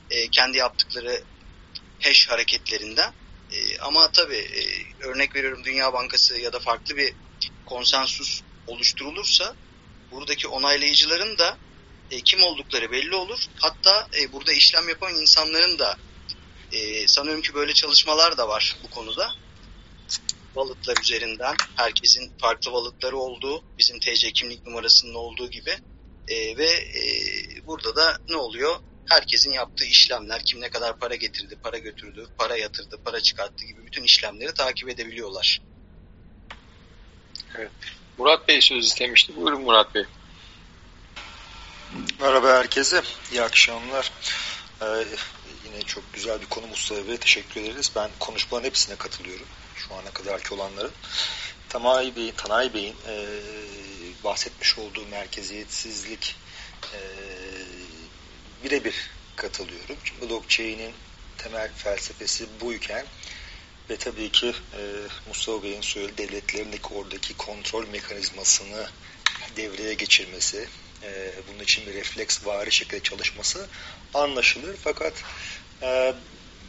E, 0.10 0.28
kendi 0.30 0.58
yaptıkları 0.58 1.24
hash 2.04 2.28
hareketlerinden. 2.30 3.14
E, 3.52 3.78
ama 3.80 4.12
tabii 4.12 4.38
e, 4.38 4.64
örnek 5.06 5.36
veriyorum 5.36 5.64
Dünya 5.64 5.94
Bankası 5.94 6.40
ya 6.40 6.54
da 6.54 6.60
farklı 6.60 6.98
bir 6.98 7.14
konsensus 7.66 8.42
oluşturulursa 8.68 9.56
buradaki 10.12 10.48
onaylayıcıların 10.48 11.38
da 11.38 11.58
e, 12.12 12.22
kim 12.22 12.44
oldukları 12.44 12.92
belli 12.92 13.16
olur. 13.16 13.46
Hatta 13.56 14.08
e, 14.20 14.34
burada 14.34 14.54
işlem 14.54 14.90
yapan 14.90 15.16
insanların 15.16 15.80
da 15.80 15.98
e, 16.72 17.08
sanıyorum 17.08 17.42
ki 17.42 17.54
böyle 17.54 17.74
çalışmalar 17.74 18.38
da 18.38 18.48
var 18.48 18.76
bu 18.84 18.90
konuda. 18.90 19.32
Wallet'lar 20.54 21.04
üzerinden 21.04 21.56
herkesin 21.76 22.32
farklı 22.38 22.72
wallet'ları 22.72 23.18
olduğu, 23.18 23.64
bizim 23.78 24.00
TC 24.00 24.32
kimlik 24.32 24.66
numarasının 24.66 25.14
olduğu 25.14 25.50
gibi 25.50 25.78
e, 26.28 26.58
ve 26.58 26.70
e, 26.72 27.02
burada 27.66 27.96
da 27.96 28.18
ne 28.30 28.36
oluyor? 28.36 28.76
Herkesin 29.10 29.52
yaptığı 29.52 29.86
işlemler, 29.86 30.42
kim 30.46 30.62
ne 30.62 30.70
kadar 30.70 31.00
para 31.00 31.16
getirdi, 31.16 31.60
para 31.64 31.78
götürdü, 31.78 32.28
para 32.38 32.58
yatırdı, 32.58 33.00
para 33.06 33.22
çıkarttı 33.22 33.66
gibi 33.66 33.86
bütün 33.86 34.04
işlemleri 34.04 34.54
takip 34.54 34.90
edebiliyorlar. 34.90 35.62
Evet. 37.58 37.72
Murat 38.18 38.48
Bey 38.48 38.62
söz 38.62 38.86
istemişti. 38.86 39.36
Buyurun 39.36 39.62
Murat 39.62 39.96
Bey. 39.96 40.04
Merhaba 42.20 42.54
herkese. 42.54 43.02
İyi 43.32 43.42
akşamlar. 43.42 44.12
Ee, 44.82 44.86
yine 45.66 45.82
çok 45.86 46.14
güzel 46.14 46.42
bir 46.42 46.46
konu 46.46 46.68
Mustafa 46.68 47.08
Bey. 47.08 47.18
Teşekkür 47.18 47.62
ederiz. 47.62 47.92
Ben 47.96 48.10
konuşmaların 48.20 48.68
hepsine 48.68 48.96
katılıyorum. 48.96 49.46
Şu 49.76 49.96
ana 49.96 50.12
kadarki 50.12 50.54
olanların. 50.54 50.92
Tanay 51.70 52.16
Bey'in, 52.16 52.32
Tanay 52.32 52.74
Bey'in 52.74 52.96
e, 53.08 53.28
bahsetmiş 54.24 54.78
olduğu 54.78 55.08
merkeziyetsizlik 55.08 56.36
e, 56.94 57.00
birebir 58.64 59.10
katılıyorum. 59.36 59.96
Çünkü 60.04 60.30
blockchain'in 60.30 60.94
temel 61.38 61.70
felsefesi 61.74 62.48
buyken 62.62 63.06
ve 63.90 63.98
tabii 63.98 64.32
ki 64.32 64.48
e, 64.48 64.82
Mustafa 65.28 65.64
Bey'in 65.64 65.82
söylediği 65.82 66.28
devletlerindeki 66.28 66.88
oradaki 66.94 67.38
kontrol 67.38 67.88
mekanizmasını 67.88 68.90
devreye 69.58 69.94
geçirmesi, 69.94 70.68
e, 71.04 71.32
bunun 71.48 71.64
için 71.64 71.86
bir 71.86 71.94
refleks 71.94 72.46
vari 72.46 72.72
şekilde 72.72 73.00
çalışması 73.00 73.68
anlaşılır. 74.14 74.76
Fakat 74.84 75.14
e, 75.82 76.14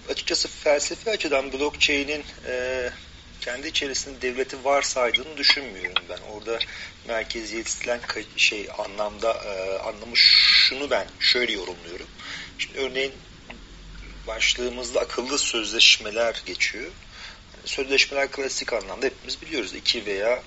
açıkçası 0.09 0.49
felsefi 0.49 1.11
açıdan 1.11 1.53
blockchain'in 1.53 2.25
e, 2.47 2.91
kendi 3.41 3.69
içerisinde 3.69 4.23
devleti 4.23 4.65
varsaydığını 4.65 5.37
düşünmüyorum 5.37 6.05
ben. 6.09 6.19
Orada 6.33 6.59
merkeziyetsizlen 7.09 8.01
şey 8.37 8.69
anlamda 8.79 9.33
e, 9.33 9.79
anlamı 9.79 10.17
şunu 10.17 10.91
ben 10.91 11.07
şöyle 11.21 11.53
yorumluyorum. 11.53 12.07
Şimdi 12.59 12.79
örneğin 12.79 13.13
başlığımızda 14.27 15.01
akıllı 15.01 15.39
sözleşmeler 15.39 16.43
geçiyor. 16.47 16.91
Sözleşmeler 17.67 18.31
klasik 18.31 18.73
anlamda 18.73 19.07
hepimiz 19.07 19.43
biliyoruz. 19.43 19.75
iki 19.75 20.07
veya 20.07 20.43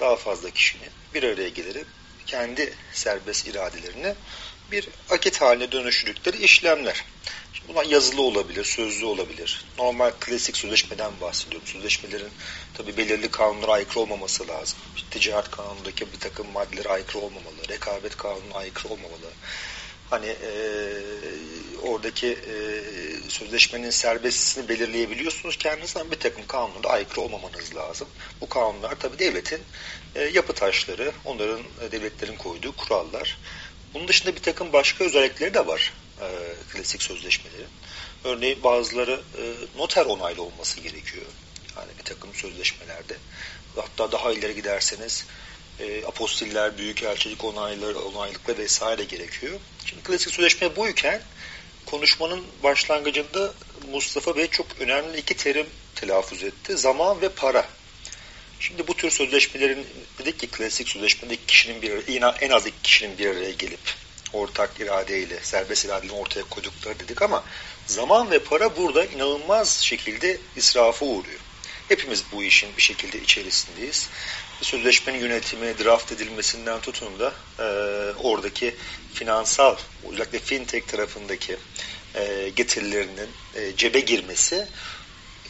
daha 0.00 0.16
fazla 0.16 0.50
kişinin 0.50 0.90
bir 1.14 1.22
araya 1.22 1.48
gelerek 1.48 1.86
kendi 2.26 2.74
serbest 2.92 3.46
iradelerini 3.48 4.14
bir 4.70 4.88
akit 5.10 5.40
haline 5.40 5.72
dönüştürdükleri 5.72 6.36
işlemler. 6.36 7.04
Şimdi 7.52 7.68
bunlar 7.68 7.84
yazılı 7.84 8.22
olabilir, 8.22 8.64
sözlü 8.64 9.04
olabilir. 9.06 9.64
Normal 9.78 10.10
klasik 10.20 10.56
sözleşmeden 10.56 11.20
bahsediyorum. 11.20 11.68
Sözleşmelerin 11.68 12.32
tabi 12.74 12.96
belirli 12.96 13.28
kanunlara 13.28 13.72
aykırı 13.72 14.00
olmaması 14.00 14.48
lazım. 14.48 14.78
İşte 14.96 15.18
ticaret 15.18 15.50
kanunundaki 15.50 16.12
bir 16.12 16.18
takım 16.18 16.52
maddelere 16.52 16.88
aykırı 16.88 17.18
olmamalı, 17.18 17.68
rekabet 17.68 18.16
kanununa 18.16 18.54
aykırı 18.54 18.92
olmamalı. 18.92 19.30
Hani 20.14 20.26
e, 20.26 20.52
oradaki 21.82 22.26
e, 22.26 22.54
sözleşmenin 23.28 23.90
serbestisini 23.90 24.68
belirleyebiliyorsunuz 24.68 25.56
kendiniz 25.56 25.96
ama 25.96 26.10
bir 26.10 26.16
takım 26.18 26.46
kanunlara 26.46 26.88
aykırı 26.88 27.20
olmamanız 27.20 27.76
lazım. 27.76 28.08
Bu 28.40 28.48
kanunlar 28.48 28.94
tabi 28.94 29.18
devletin 29.18 29.60
e, 30.14 30.24
yapı 30.24 30.52
taşları, 30.52 31.12
onların 31.24 31.60
e, 31.60 31.92
devletlerin 31.92 32.36
koyduğu 32.36 32.76
kurallar. 32.76 33.38
Bunun 33.94 34.08
dışında 34.08 34.36
bir 34.36 34.42
takım 34.42 34.72
başka 34.72 35.04
özellikleri 35.04 35.54
de 35.54 35.66
var 35.66 35.92
e, 36.20 36.26
klasik 36.72 37.02
sözleşmelerin. 37.02 37.68
Örneğin 38.24 38.62
bazıları 38.62 39.20
e, 39.38 39.42
noter 39.78 40.06
onaylı 40.06 40.42
olması 40.42 40.80
gerekiyor. 40.80 41.26
Yani 41.76 41.88
bir 41.98 42.04
takım 42.04 42.34
sözleşmelerde. 42.34 43.16
Hatta 43.76 44.12
daha 44.12 44.32
ileri 44.32 44.54
giderseniz 44.54 45.26
e, 45.80 46.04
apostiller, 46.06 46.78
büyükelçilik 46.78 47.44
onayları, 47.44 47.98
onaylıkla 47.98 48.58
vesaire 48.58 49.04
gerekiyor. 49.04 49.60
Şimdi 49.84 50.02
klasik 50.02 50.34
sözleşme 50.34 50.76
buyken 50.76 51.22
konuşmanın 51.86 52.44
başlangıcında 52.62 53.54
Mustafa 53.92 54.36
Bey 54.36 54.46
çok 54.46 54.66
önemli 54.80 55.18
iki 55.18 55.36
terim 55.36 55.66
telaffuz 55.94 56.44
etti. 56.44 56.76
Zaman 56.76 57.20
ve 57.20 57.28
para. 57.28 57.68
Şimdi 58.60 58.88
bu 58.88 58.96
tür 58.96 59.10
sözleşmelerin 59.10 59.86
dedik 60.18 60.38
ki 60.38 60.46
klasik 60.46 60.88
sözleşmedeki 60.88 61.46
kişinin 61.46 61.82
bir 61.82 61.92
en 62.40 62.50
az 62.50 62.66
iki 62.66 62.82
kişinin 62.82 63.18
bir 63.18 63.26
araya 63.26 63.50
gelip 63.50 63.80
ortak 64.32 64.80
iradeyle, 64.80 65.38
serbest 65.42 65.84
iradeyle 65.84 66.12
ortaya 66.12 66.42
koydukları 66.42 67.00
dedik 67.00 67.22
ama 67.22 67.44
zaman 67.86 68.30
ve 68.30 68.38
para 68.38 68.76
burada 68.76 69.04
inanılmaz 69.04 69.80
şekilde 69.80 70.38
israfa 70.56 71.06
uğruyor. 71.06 71.40
Hepimiz 71.88 72.24
bu 72.32 72.42
işin 72.42 72.76
bir 72.76 72.82
şekilde 72.82 73.20
içerisindeyiz. 73.20 74.08
Sözleşmenin 74.64 75.18
yönetimi, 75.18 75.78
draft 75.78 76.12
edilmesinden 76.12 76.80
tutun 76.80 77.18
da 77.18 77.32
e, 77.58 77.64
oradaki 78.18 78.74
finansal, 79.14 79.76
özellikle 80.12 80.38
fintech 80.38 80.86
tarafındaki 80.86 81.56
e, 82.14 82.52
getirilerinin 82.56 83.28
e, 83.54 83.76
cebe 83.76 84.00
girmesi 84.00 84.68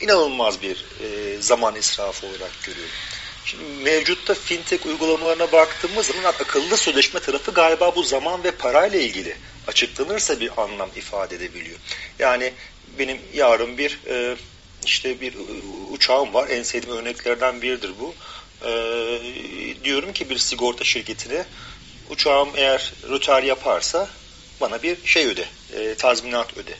inanılmaz 0.00 0.62
bir 0.62 0.84
e, 1.00 1.42
zaman 1.42 1.76
israfı 1.76 2.26
olarak 2.26 2.62
görüyorum. 2.64 2.94
Şimdi 3.44 3.64
mevcutta 3.64 4.34
fintech 4.34 4.86
uygulamalarına 4.86 5.52
baktığımız 5.52 6.06
zaman 6.06 6.24
akıllı 6.24 6.76
sözleşme 6.76 7.20
tarafı 7.20 7.50
galiba 7.50 7.96
bu 7.96 8.02
zaman 8.02 8.44
ve 8.44 8.50
parayla 8.50 9.00
ilgili 9.00 9.36
açıklanırsa 9.66 10.40
bir 10.40 10.62
anlam 10.62 10.90
ifade 10.96 11.36
edebiliyor. 11.36 11.78
Yani 12.18 12.52
benim 12.98 13.18
yarın 13.34 13.78
bir 13.78 14.00
e, 14.08 14.36
işte 14.84 15.20
bir 15.20 15.34
uçağım 15.90 16.34
var. 16.34 16.48
En 16.48 16.62
sevdiğim 16.62 16.96
örneklerden 16.96 17.62
biridir 17.62 17.90
bu. 18.00 18.14
E, 18.66 18.74
diyorum 19.84 20.12
ki 20.12 20.30
bir 20.30 20.38
sigorta 20.38 20.84
şirketine 20.84 21.44
uçağım 22.10 22.48
eğer 22.56 22.92
rötar 23.10 23.42
yaparsa 23.42 24.08
bana 24.60 24.82
bir 24.82 25.06
şey 25.06 25.26
öde, 25.26 25.44
e, 25.76 25.94
tazminat 25.94 26.56
öde 26.56 26.74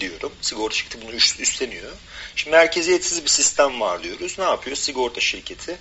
diyorum. 0.00 0.32
Sigorta 0.40 0.76
şirketi 0.76 1.06
bunu 1.06 1.14
üstleniyor. 1.14 1.92
Şimdi 2.36 2.56
merkeziyetsiz 2.56 3.24
bir 3.24 3.28
sistem 3.28 3.80
var 3.80 4.02
diyoruz. 4.02 4.38
Ne 4.38 4.44
yapıyor? 4.44 4.76
Sigorta 4.76 5.20
şirketi 5.20 5.78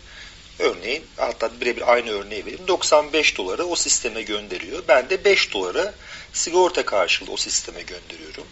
örneğin 0.59 1.05
hatta 1.17 1.61
birebir 1.61 1.93
aynı 1.93 2.09
örneği 2.09 2.45
vereyim. 2.45 2.67
95 2.67 3.37
doları 3.37 3.65
o 3.65 3.75
sisteme 3.75 4.21
gönderiyor. 4.21 4.83
Ben 4.87 5.09
de 5.09 5.25
5 5.25 5.53
doları 5.53 5.93
sigorta 6.33 6.85
karşılığı 6.85 7.31
o 7.31 7.37
sisteme 7.37 7.81
gönderiyorum. 7.81 8.47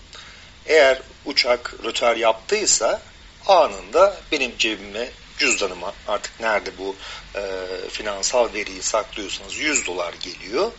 Eğer 0.66 1.02
uçak 1.26 1.76
rötar 1.84 2.16
yaptıysa 2.16 3.02
anında 3.48 4.18
benim 4.32 4.58
cebime 4.58 5.10
cüzdanıma 5.38 5.94
artık 6.08 6.40
nerede 6.40 6.78
bu 6.78 6.96
e, 7.36 7.42
finansal 7.90 8.54
veriyi 8.54 8.82
saklıyorsanız 8.82 9.58
100 9.58 9.88
dolar 9.88 10.14
geliyor. 10.14 10.72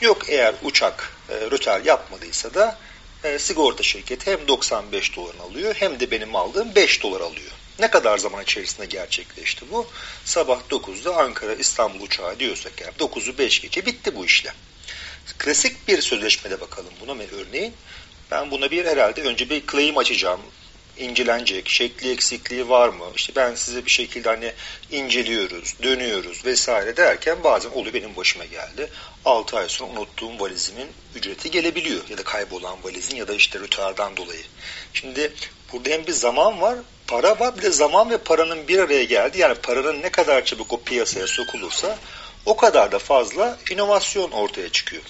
Yok 0.00 0.28
eğer 0.28 0.54
uçak 0.62 1.16
e, 1.28 1.34
rötar 1.34 1.84
yapmadıysa 1.84 2.54
da 2.54 2.78
e, 3.24 3.38
sigorta 3.38 3.82
şirketi 3.82 4.30
hem 4.30 4.48
95 4.48 5.16
dolar 5.16 5.34
alıyor 5.34 5.74
hem 5.78 6.00
de 6.00 6.10
benim 6.10 6.36
aldığım 6.36 6.74
5 6.74 7.02
dolar 7.02 7.20
alıyor. 7.20 7.50
Ne 7.78 7.90
kadar 7.90 8.18
zaman 8.18 8.42
içerisinde 8.42 8.86
gerçekleşti 8.86 9.64
bu? 9.70 9.86
Sabah 10.24 10.60
9'da 10.70 11.16
Ankara 11.16 11.54
İstanbul 11.54 12.00
uçağı 12.00 12.38
diyorsak 12.38 12.80
yani 12.80 12.92
9'u 12.98 13.38
5 13.38 13.60
geçe 13.60 13.86
bitti 13.86 14.16
bu 14.16 14.24
işlem. 14.24 14.54
Klasik 15.38 15.88
bir 15.88 16.02
sözleşmede 16.02 16.60
bakalım 16.60 16.92
buna 17.00 17.12
örneğin. 17.12 17.74
Ben 18.30 18.50
buna 18.50 18.70
bir 18.70 18.84
herhalde 18.84 19.22
önce 19.22 19.50
bir 19.50 19.66
claim 19.66 19.98
açacağım 19.98 20.40
incelenecek, 20.98 21.68
şekli 21.68 22.10
eksikliği 22.10 22.68
var 22.68 22.88
mı? 22.88 23.04
İşte 23.16 23.32
ben 23.36 23.54
size 23.54 23.84
bir 23.84 23.90
şekilde 23.90 24.28
hani 24.28 24.52
inceliyoruz, 24.90 25.74
dönüyoruz 25.82 26.44
vesaire 26.44 26.96
derken 26.96 27.44
bazen 27.44 27.70
oluyor 27.70 27.94
benim 27.94 28.16
başıma 28.16 28.44
geldi. 28.44 28.90
6 29.24 29.58
ay 29.58 29.68
sonra 29.68 29.90
unuttuğum 29.90 30.40
valizimin 30.40 30.88
ücreti 31.14 31.50
gelebiliyor 31.50 32.08
ya 32.08 32.18
da 32.18 32.22
kaybolan 32.22 32.84
valizin 32.84 33.16
ya 33.16 33.28
da 33.28 33.34
işte 33.34 33.58
rütardan 33.58 34.16
dolayı. 34.16 34.42
Şimdi 34.92 35.32
burada 35.72 35.90
hem 35.90 36.06
bir 36.06 36.12
zaman 36.12 36.60
var, 36.60 36.78
para 37.06 37.40
var 37.40 37.56
bir 37.56 37.62
de 37.62 37.70
zaman 37.70 38.10
ve 38.10 38.18
paranın 38.18 38.68
bir 38.68 38.78
araya 38.78 39.04
geldi. 39.04 39.38
Yani 39.38 39.54
paranın 39.54 40.02
ne 40.02 40.10
kadar 40.10 40.44
çabuk 40.44 40.72
o 40.72 40.82
piyasaya 40.82 41.26
sokulursa 41.26 41.98
o 42.46 42.56
kadar 42.56 42.92
da 42.92 42.98
fazla 42.98 43.58
inovasyon 43.70 44.30
ortaya 44.30 44.68
çıkıyor. 44.68 45.02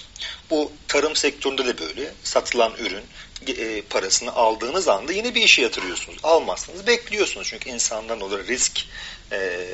Bu 0.49 0.71
tarım 0.87 1.15
sektöründe 1.15 1.65
de 1.65 1.77
böyle. 1.79 2.13
Satılan 2.23 2.73
ürün 2.79 3.03
e, 3.47 3.81
parasını 3.81 4.33
aldığınız 4.33 4.87
anda 4.87 5.13
yine 5.13 5.35
bir 5.35 5.41
işe 5.41 5.61
yatırıyorsunuz. 5.61 6.17
Almazsanız 6.23 6.87
bekliyorsunuz. 6.87 7.47
Çünkü 7.47 7.69
insandan 7.69 8.21
olur 8.21 8.47
risk 8.47 8.85
e, 9.31 9.67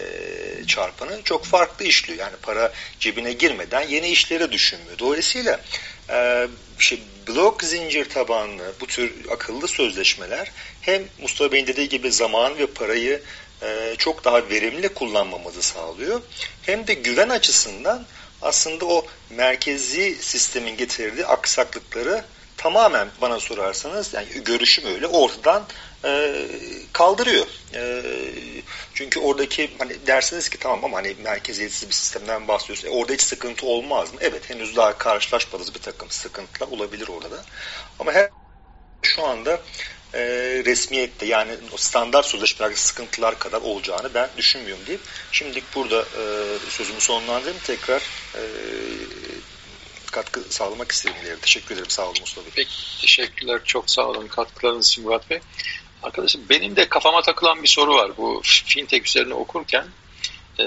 çarpanı 0.67 1.23
çok 1.23 1.45
farklı 1.45 1.85
işliyor. 1.85 2.19
Yani 2.19 2.35
para 2.41 2.73
cebine 2.99 3.33
girmeden 3.33 3.87
yeni 3.87 4.07
işlere 4.07 4.51
düşünmüyor. 4.51 4.97
Dolayısıyla 4.99 5.61
e, 6.09 6.47
şey, 6.79 7.01
blok 7.27 7.63
zincir 7.63 8.09
tabanlı 8.09 8.73
bu 8.81 8.87
tür 8.87 9.13
akıllı 9.31 9.67
sözleşmeler 9.67 10.51
hem 10.81 11.03
Mustafa 11.21 11.51
Bey'in 11.51 11.67
dediği 11.67 11.89
gibi 11.89 12.11
zaman 12.11 12.57
ve 12.57 12.65
parayı 12.67 13.21
e, 13.61 13.95
çok 13.97 14.25
daha 14.25 14.49
verimli 14.49 14.89
kullanmamızı 14.89 15.61
sağlıyor. 15.61 16.21
Hem 16.61 16.87
de 16.87 16.93
güven 16.93 17.29
açısından 17.29 18.05
aslında 18.41 18.85
o 18.85 19.05
merkezi 19.29 20.15
sistemin 20.21 20.77
getirdiği 20.77 21.25
aksaklıkları 21.25 22.25
tamamen 22.57 23.07
bana 23.21 23.39
sorarsanız 23.39 24.13
yani 24.13 24.27
görüşüm 24.45 24.85
öyle 24.85 25.07
ortadan 25.07 25.67
e, 26.05 26.45
kaldırıyor. 26.93 27.47
E, 27.73 28.01
çünkü 28.93 29.19
oradaki 29.19 29.71
hani 29.79 30.07
dersiniz 30.07 30.49
ki 30.49 30.59
tamam 30.59 30.85
ama 30.85 30.97
hani 30.97 31.15
merkeziyetsiz 31.23 31.89
bir 31.89 31.93
sistemden 31.93 32.47
bahsediyoruz. 32.47 32.85
E, 32.85 32.89
orada 32.89 33.13
hiç 33.13 33.21
sıkıntı 33.21 33.65
olmaz 33.65 34.13
mı? 34.13 34.19
Evet 34.21 34.49
henüz 34.49 34.75
daha 34.75 34.97
karşılaşmadığımız 34.97 35.75
bir 35.75 35.81
takım 35.81 36.09
sıkıntılar 36.09 36.67
olabilir 36.67 37.07
orada. 37.07 37.45
Ama 37.99 38.11
her 38.11 38.29
şu 39.01 39.25
anda 39.25 39.61
e, 40.13 40.21
resmiyette 40.65 41.25
yani 41.25 41.51
standart 41.77 42.25
sözleşmelerdeki 42.25 42.81
sıkıntılar 42.81 43.39
kadar 43.39 43.61
olacağını 43.61 44.13
ben 44.13 44.29
düşünmüyorum 44.37 44.85
deyip 44.87 45.01
şimdilik 45.31 45.75
burada 45.75 46.01
e, 46.01 46.23
sözümü 46.69 47.01
sonlandırayım. 47.01 47.59
Tekrar 47.65 48.01
e, 48.35 48.41
katkı 50.15 50.41
sağlamak 50.49 50.91
istedim. 50.91 51.15
Teşekkür 51.41 51.75
ederim. 51.75 51.89
Sağ 51.89 52.03
olun 52.03 52.15
Mustafa 52.19 52.57
Bey. 52.57 52.67
Teşekkürler. 53.01 53.61
Çok 53.65 53.89
sağ 53.89 54.07
olun 54.07 54.27
katkılarınız 54.27 54.87
için 54.87 55.03
Murat 55.03 55.29
Bey. 55.29 55.39
Arkadaşım 56.03 56.41
benim 56.49 56.75
de 56.75 56.89
kafama 56.89 57.21
takılan 57.21 57.63
bir 57.63 57.67
soru 57.67 57.95
var. 57.95 58.11
Bu 58.17 58.41
fintech 58.43 59.05
üzerine 59.05 59.33
okurken 59.33 59.85
e, 60.59 60.63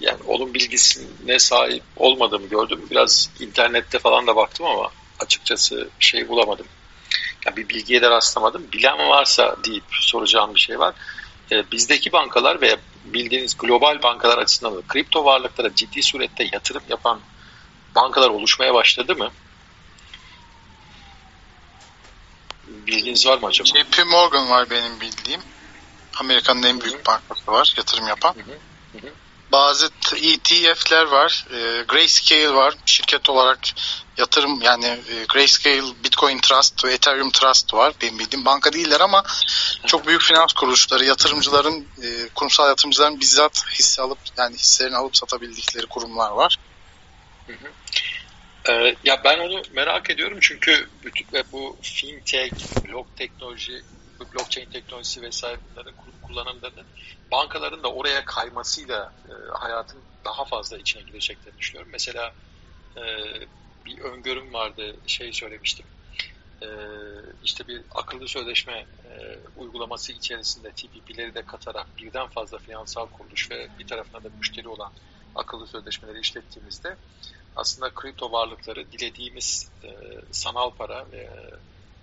yani 0.00 0.22
onun 0.26 0.54
bilgisine 0.54 1.38
sahip 1.38 1.82
olmadığımı 1.96 2.46
gördüm. 2.46 2.86
Biraz 2.90 3.30
internette 3.40 3.98
falan 3.98 4.26
da 4.26 4.36
baktım 4.36 4.66
ama 4.66 4.90
açıkçası 5.20 5.88
şey 5.98 6.28
bulamadım. 6.28 6.66
Yani 7.46 7.56
bir 7.56 7.68
bilgiye 7.68 8.02
de 8.02 8.10
rastlamadım. 8.10 8.66
Bilen 8.72 8.98
varsa 8.98 9.56
deyip 9.64 9.84
soracağım 9.90 10.54
bir 10.54 10.60
şey 10.60 10.78
var. 10.78 10.94
E, 11.52 11.70
bizdeki 11.70 12.12
bankalar 12.12 12.60
veya 12.60 12.76
bildiğiniz 13.04 13.56
global 13.58 14.02
bankalar 14.02 14.38
açısından 14.38 14.76
da 14.76 14.82
kripto 14.88 15.24
varlıklara 15.24 15.74
ciddi 15.74 16.02
surette 16.02 16.48
yatırım 16.52 16.82
yapan 16.88 17.20
bankalar 17.94 18.30
oluşmaya 18.30 18.74
başladı 18.74 19.16
mı? 19.16 19.30
Bilginiz 22.66 23.26
var 23.26 23.38
mı 23.38 23.46
acaba? 23.46 23.68
JP 23.68 24.06
Morgan 24.06 24.50
var 24.50 24.70
benim 24.70 25.00
bildiğim. 25.00 25.40
Amerika'nın 26.20 26.62
en 26.62 26.80
büyük 26.80 27.06
bankası 27.06 27.52
var 27.52 27.74
yatırım 27.76 28.08
yapan. 28.08 28.34
Bazı 29.52 29.90
ETF'ler 30.16 31.04
var. 31.04 31.46
E, 31.50 31.82
Grayscale 31.88 32.54
var. 32.54 32.74
Şirket 32.86 33.30
olarak 33.30 33.58
yatırım 34.16 34.62
yani 34.62 34.86
e, 34.86 35.24
Grayscale, 35.28 36.04
Bitcoin 36.04 36.38
Trust 36.38 36.84
ve 36.84 36.92
Ethereum 36.92 37.30
Trust 37.30 37.74
var. 37.74 37.94
Benim 38.02 38.18
bildiğim 38.18 38.44
banka 38.44 38.72
değiller 38.72 39.00
ama 39.00 39.22
çok 39.86 40.06
büyük 40.06 40.22
finans 40.22 40.52
kuruluşları, 40.52 41.04
yatırımcıların, 41.04 41.86
e, 42.02 42.28
kurumsal 42.34 42.68
yatırımcıların 42.68 43.20
bizzat 43.20 43.64
hisse 43.78 44.02
alıp 44.02 44.18
yani 44.38 44.56
hisselerini 44.56 44.96
alıp 44.96 45.16
satabildikleri 45.16 45.86
kurumlar 45.86 46.30
var. 46.30 46.56
Ee, 48.68 48.96
ya 49.04 49.24
ben 49.24 49.38
onu 49.38 49.62
merak 49.72 50.10
ediyorum 50.10 50.38
çünkü 50.40 50.90
bütün 51.04 51.26
bu 51.52 51.78
fintech, 51.82 52.66
blok 52.84 53.16
teknoloji, 53.16 53.82
blockchain 54.20 54.66
teknolojisi 54.66 55.22
vesaire 55.22 55.58
bunların 55.70 55.94
kullanımlarının 56.22 56.86
bankaların 57.32 57.82
da 57.82 57.92
oraya 57.92 58.24
kaymasıyla 58.24 59.12
e, 59.28 59.32
hayatın 59.58 60.02
daha 60.24 60.44
fazla 60.44 60.78
içine 60.78 61.02
gireceklerini 61.02 61.58
düşünüyorum. 61.58 61.92
Mesela 61.92 62.34
e, 62.96 63.02
bir 63.86 63.98
öngörüm 63.98 64.52
vardı, 64.52 64.96
şey 65.06 65.32
söylemiştim. 65.32 65.86
E, 66.62 66.68
işte 67.42 67.66
bir 67.68 67.82
akıllı 67.90 68.28
sözleşme 68.28 68.86
e, 69.04 69.38
uygulaması 69.56 70.12
içerisinde 70.12 70.70
TPP'leri 70.70 71.34
de 71.34 71.42
katarak 71.42 71.86
birden 71.98 72.26
fazla 72.26 72.58
finansal 72.58 73.06
kuruluş 73.06 73.50
ve 73.50 73.68
bir 73.78 73.86
tarafına 73.86 74.24
da 74.24 74.28
müşteri 74.38 74.68
olan 74.68 74.92
akıllı 75.34 75.66
sözleşmeleri 75.66 76.20
işlettiğimizde 76.20 76.96
aslında 77.56 77.90
kripto 77.90 78.32
varlıkları 78.32 78.92
dilediğimiz 78.92 79.70
e, 79.84 79.88
sanal 80.30 80.70
para 80.70 81.06
veya, 81.12 81.32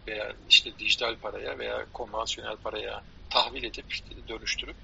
veya 0.08 0.34
işte 0.50 0.80
dijital 0.80 1.16
paraya 1.16 1.60
veya 1.60 1.86
konvansiyonel 1.94 2.58
paraya 2.58 3.04
tahvil 3.30 3.64
edip 3.64 3.86
dönüştürüp 4.28 4.76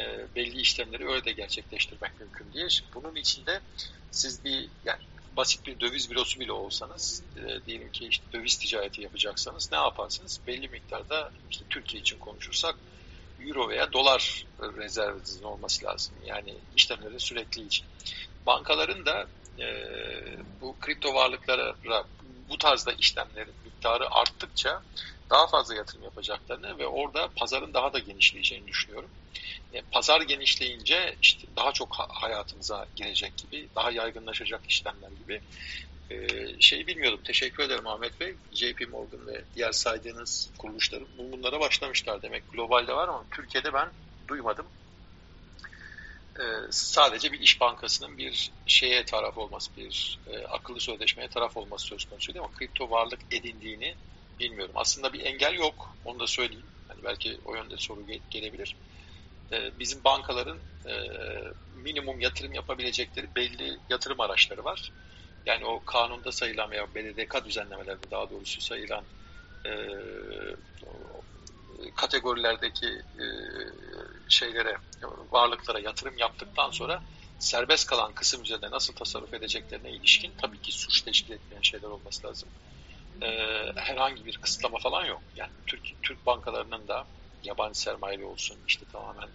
e, 0.00 0.34
belli 0.36 0.60
işlemleri 0.60 1.08
öyle 1.08 1.24
de 1.24 1.32
gerçekleştirmek 1.32 2.20
mümkün 2.20 2.52
diye. 2.52 2.68
Bunun 2.94 3.16
içinde 3.16 3.60
siz 4.10 4.44
bir 4.44 4.68
yani 4.84 5.00
basit 5.36 5.66
bir 5.66 5.80
döviz 5.80 6.10
bürosu 6.10 6.40
bile 6.40 6.52
olsanız 6.52 7.22
e, 7.36 7.66
diyelim 7.66 7.92
ki 7.92 8.06
işte 8.06 8.24
döviz 8.32 8.58
ticareti 8.58 9.02
yapacaksanız 9.02 9.72
ne 9.72 9.78
yaparsınız? 9.78 10.40
Belli 10.46 10.68
miktarda 10.68 11.32
işte 11.50 11.64
Türkiye 11.70 12.02
için 12.02 12.18
konuşursak 12.18 12.76
euro 13.40 13.68
veya 13.68 13.92
dolar 13.92 14.46
rezervinizin 14.60 15.42
olması 15.42 15.84
lazım. 15.84 16.14
Yani 16.26 16.54
işlemlerin 16.76 17.18
sürekli 17.18 17.66
için. 17.66 17.86
Bankaların 18.46 19.06
da 19.06 19.26
e, 19.58 19.66
bu 20.60 20.76
kripto 20.80 21.14
varlıklara 21.14 21.74
bu 22.48 22.58
tarzda 22.58 22.92
işlemlerin 22.92 23.54
miktarı 23.64 24.10
arttıkça 24.10 24.82
daha 25.30 25.46
fazla 25.46 25.74
yatırım 25.74 26.02
yapacaklarını 26.02 26.78
ve 26.78 26.86
orada 26.86 27.28
pazarın 27.36 27.74
daha 27.74 27.92
da 27.92 27.98
genişleyeceğini 27.98 28.66
düşünüyorum. 28.66 29.10
E, 29.72 29.82
pazar 29.82 30.20
genişleyince 30.20 31.16
işte 31.22 31.48
daha 31.56 31.72
çok 31.72 31.96
hayatımıza 31.96 32.86
girecek 32.96 33.36
gibi, 33.36 33.68
daha 33.74 33.90
yaygınlaşacak 33.90 34.60
işlemler 34.68 35.10
gibi 35.10 35.40
e, 36.10 36.26
şeyi 36.60 36.86
bilmiyordum. 36.86 37.20
Teşekkür 37.24 37.62
ederim 37.62 37.86
Ahmet 37.86 38.20
Bey. 38.20 38.34
JP 38.52 38.88
Morgan 38.90 39.26
ve 39.26 39.44
diğer 39.54 39.72
saydığınız 39.72 40.50
kuruluşların 40.58 41.08
bunlara 41.18 41.60
başlamışlar 41.60 42.22
demek. 42.22 42.48
Globalde 42.52 42.92
var 42.92 43.08
ama 43.08 43.24
Türkiye'de 43.30 43.72
ben 43.72 43.88
duymadım. 44.28 44.66
E, 46.38 46.42
sadece 46.70 47.32
bir 47.32 47.40
iş 47.40 47.60
bankasının 47.60 48.18
bir 48.18 48.52
şeye 48.66 49.04
taraf 49.04 49.38
olması, 49.38 49.76
bir 49.76 50.18
e, 50.26 50.38
akıllı 50.46 50.80
sözleşmeye 50.80 51.28
taraf 51.28 51.56
olması 51.56 51.86
söz 51.86 52.04
konusu 52.04 52.34
değil 52.34 52.44
ama 52.44 52.52
kripto 52.52 52.90
varlık 52.90 53.20
edindiğini 53.30 53.94
bilmiyorum. 54.40 54.74
Aslında 54.76 55.12
bir 55.12 55.20
engel 55.20 55.54
yok. 55.54 55.96
Onu 56.04 56.20
da 56.20 56.26
söyleyeyim. 56.26 56.66
Hani 56.88 57.04
belki 57.04 57.40
o 57.44 57.54
yönde 57.54 57.76
soru 57.76 58.06
gelebilir. 58.30 58.76
e, 59.52 59.78
bizim 59.78 60.04
bankaların 60.04 60.58
minimum 61.74 62.20
yatırım 62.20 62.52
yapabilecekleri 62.52 63.26
belli 63.36 63.78
yatırım 63.90 64.20
araçları 64.20 64.64
var. 64.64 64.92
Yani 65.46 65.64
o 65.64 65.84
kanunda 65.84 66.32
sayılan 66.32 66.70
veya 66.70 66.94
BDDK 66.94 67.44
düzenlemelerinde 67.44 68.10
daha 68.10 68.30
doğrusu 68.30 68.60
sayılan 68.60 69.04
kategorilerdeki 71.96 72.86
e, 73.20 73.24
şeylere, 74.28 74.76
varlıklara 75.30 75.78
yatırım 75.78 76.18
yaptıktan 76.18 76.70
sonra 76.70 77.02
serbest 77.38 77.86
kalan 77.86 78.12
kısım 78.12 78.42
üzerinde 78.42 78.70
nasıl 78.70 78.94
tasarruf 78.94 79.34
edeceklerine 79.34 79.90
ilişkin 79.90 80.32
tabii 80.38 80.58
ki 80.58 80.72
suç 80.72 81.02
teşkil 81.02 81.32
etmeyen 81.32 81.62
şeyler 81.62 81.88
olması 81.88 82.26
lazım. 82.26 82.48
E, 83.22 83.28
herhangi 83.76 84.26
bir 84.26 84.36
kısıtlama 84.36 84.78
falan 84.78 85.04
yok. 85.04 85.22
Yani 85.36 85.50
Türk, 85.66 86.02
Türk 86.02 86.26
bankalarının 86.26 86.88
da 86.88 87.06
yabancı 87.44 87.80
sermayeli 87.80 88.24
olsun, 88.24 88.56
işte 88.66 88.86
tamamen 88.92 89.28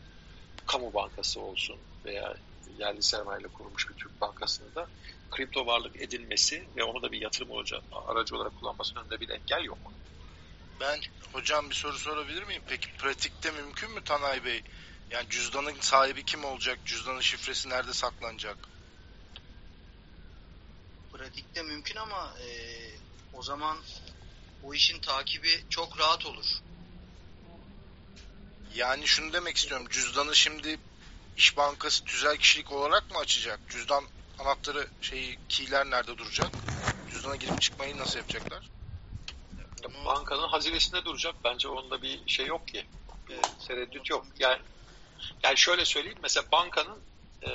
kamu 0.66 0.94
bankası 0.94 1.42
olsun 1.42 1.78
veya 2.06 2.36
yerli 2.78 3.04
sermayeyle 3.04 3.48
kurulmuş 3.48 3.90
bir 3.90 3.96
Türk 3.96 4.22
bankasında 4.22 4.76
da 4.76 4.88
kripto 5.32 5.66
varlık 5.66 6.02
edinmesi 6.02 6.68
ve 6.76 6.84
onu 6.84 7.02
da 7.02 7.12
bir 7.12 7.22
yatırım 7.22 7.52
aracı 8.08 8.36
olarak 8.36 8.56
kullanmasının 8.56 9.04
önünde 9.04 9.20
bir 9.20 9.30
engel 9.30 9.64
yok. 9.64 9.94
Ben 10.80 11.00
hocam 11.34 11.70
bir 11.70 11.76
soru 11.76 11.98
sorabilir 11.98 12.44
miyim? 12.44 12.64
Peki 12.68 12.94
pratikte 12.98 13.52
mümkün 13.52 13.92
mü 13.92 14.04
Tanay 14.04 14.46
Bey? 14.46 14.64
Yani 15.12 15.30
cüzdanın 15.30 15.76
sahibi 15.80 16.26
kim 16.26 16.46
olacak? 16.46 16.80
Cüzdanın 16.86 17.22
şifresi 17.22 17.70
nerede 17.70 17.94
saklanacak? 17.94 18.58
Pratikte 21.14 21.62
mümkün 21.64 21.96
ama 21.96 22.34
e, 22.40 22.50
o 23.34 23.44
zaman 23.44 23.78
o 24.64 24.74
işin 24.74 25.00
takibi 25.00 25.64
çok 25.70 26.00
rahat 26.00 26.26
olur. 26.26 26.46
Yani 28.76 29.08
şunu 29.08 29.34
demek 29.34 29.58
istiyorum. 29.58 29.88
Cüzdanı 29.90 30.36
şimdi 30.36 30.80
İş 31.38 31.58
Bankası 31.58 32.04
tüzel 32.04 32.38
kişilik 32.38 32.72
olarak 32.72 33.12
mı 33.12 33.18
açacak? 33.18 33.60
Cüzdan 33.70 34.04
anahtarı 34.40 34.88
şeyi 35.02 35.40
keyler 35.50 35.90
nerede 35.90 36.18
duracak? 36.18 36.52
Cüzdana 37.12 37.36
girip 37.36 37.62
çıkmayı 37.62 37.98
nasıl 37.98 38.18
yapacaklar? 38.20 38.71
Bankanın 40.06 40.48
hazinesinde 40.48 41.06
duracak. 41.06 41.36
Bence 41.44 41.68
onda 41.68 42.02
bir 42.02 42.20
şey 42.28 42.46
yok 42.46 42.68
ki. 42.68 42.86
Bir 43.30 43.66
tereddüt 43.68 44.10
yok. 44.10 44.26
Yani 44.40 44.60
yani 45.44 45.58
şöyle 45.58 45.86
söyleyeyim. 45.86 46.18
Mesela 46.22 46.46
bankanın 46.52 47.00
e, 47.44 47.50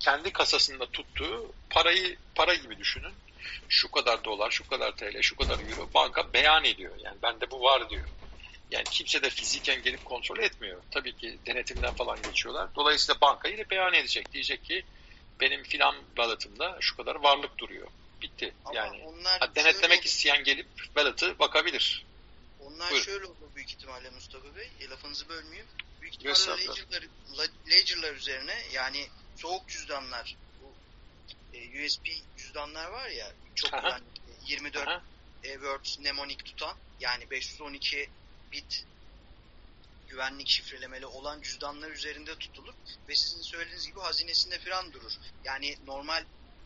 kendi 0.00 0.32
kasasında 0.32 0.86
tuttuğu 0.86 1.52
parayı 1.70 2.16
para 2.34 2.54
gibi 2.54 2.78
düşünün. 2.78 3.12
Şu 3.68 3.90
kadar 3.90 4.24
dolar, 4.24 4.50
şu 4.50 4.68
kadar 4.68 4.92
TL, 4.92 5.22
şu 5.22 5.36
kadar 5.36 5.58
euro 5.58 5.88
banka 5.94 6.32
beyan 6.32 6.64
ediyor. 6.64 6.92
Yani 7.04 7.16
bende 7.22 7.50
bu 7.50 7.62
var 7.62 7.90
diyor. 7.90 8.08
Yani 8.70 8.84
kimse 8.84 9.22
de 9.22 9.30
fiziken 9.30 9.82
gelip 9.82 10.04
kontrol 10.04 10.38
etmiyor. 10.38 10.82
Tabii 10.90 11.16
ki 11.16 11.38
denetimden 11.46 11.94
falan 11.94 12.22
geçiyorlar. 12.22 12.68
Dolayısıyla 12.74 13.20
banka 13.20 13.48
yine 13.48 13.70
beyan 13.70 13.94
edecek. 13.94 14.32
Diyecek 14.32 14.64
ki 14.64 14.84
benim 15.40 15.62
filan 15.62 15.94
balatımda 16.16 16.76
şu 16.80 16.96
kadar 16.96 17.14
varlık 17.14 17.58
duruyor. 17.58 17.86
Bitti. 18.22 18.54
Ama 18.64 18.76
yani 18.78 19.02
onlar 19.02 19.54
denetlemek 19.54 19.96
şöyle... 19.96 20.08
isteyen 20.08 20.44
gelip 20.44 20.66
balatı 20.96 21.38
bakabilir. 21.38 22.06
Onlar 22.60 22.90
Buyurun. 22.90 23.04
şöyle 23.04 23.26
olur 23.26 23.54
büyük 23.54 23.70
ihtimalle 23.70 24.10
Mustafa 24.10 24.56
Bey. 24.56 24.70
E, 24.80 24.88
lafınızı 24.88 25.28
bölmeyeyim. 25.28 25.66
Büyük 26.00 26.14
ihtimalle 26.14 26.66
ledger'lar, 26.66 27.48
ledger'lar 27.70 28.14
üzerine 28.14 28.62
yani 28.72 29.08
soğuk 29.36 29.68
cüzdanlar 29.68 30.36
bu 30.62 30.74
e, 31.56 31.86
USB 31.86 32.06
cüzdanlar 32.36 32.90
var 32.90 33.08
ya 33.08 33.32
çok 33.54 33.74
Aha. 33.74 33.88
yani 33.88 34.04
24 34.46 34.88
Aha. 34.88 35.02
e, 35.44 35.52
Word 35.52 35.84
mnemonic 36.00 36.44
tutan 36.44 36.76
yani 37.00 37.30
512 37.30 38.10
bit 38.52 38.84
güvenlik 40.08 40.48
şifrelemeli 40.48 41.06
olan 41.06 41.42
cüzdanlar 41.42 41.90
üzerinde 41.90 42.38
tutulur 42.38 42.74
ve 43.08 43.14
sizin 43.14 43.42
söylediğiniz 43.42 43.86
gibi 43.86 44.00
hazinesinde 44.00 44.58
falan 44.58 44.92
durur. 44.92 45.12
Yani 45.44 45.76
normal 45.86 46.24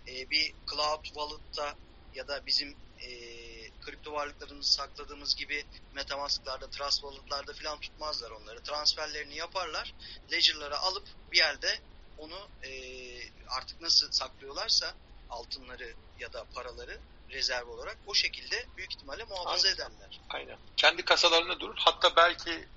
e, 0.08 0.30
bir 0.30 0.52
cloud 0.70 1.04
wallet'ta 1.04 1.74
ya 2.14 2.28
da 2.28 2.46
bizim 2.46 2.76
e, 3.00 3.08
kripto 3.80 4.12
varlıklarımızı 4.12 4.72
sakladığımız 4.72 5.36
gibi 5.36 5.64
Metamask'larda, 5.94 6.70
Trust 6.70 7.00
Wallet'larda 7.00 7.52
falan 7.52 7.80
tutmazlar 7.80 8.30
onları. 8.30 8.62
Transferlerini 8.62 9.36
yaparlar. 9.36 9.94
Ledger'lara 10.32 10.78
alıp 10.78 11.04
bir 11.32 11.38
yerde 11.38 11.80
onu 12.18 12.48
e, 12.62 12.70
artık 13.48 13.80
nasıl 13.80 14.10
saklıyorlarsa 14.10 14.94
altınları 15.30 15.94
ya 16.18 16.32
da 16.32 16.44
paraları 16.54 16.98
rezerv 17.30 17.68
olarak 17.68 17.96
o 18.06 18.14
şekilde 18.14 18.66
büyük 18.76 18.92
ihtimalle 18.92 19.24
muhafaza 19.24 19.68
Aynen. 19.68 19.76
ederler. 19.76 20.20
Aynen. 20.30 20.58
Kendi 20.76 21.04
kasalarında 21.04 21.60
durur. 21.60 21.76
Hatta 21.78 22.16
belki 22.16 22.68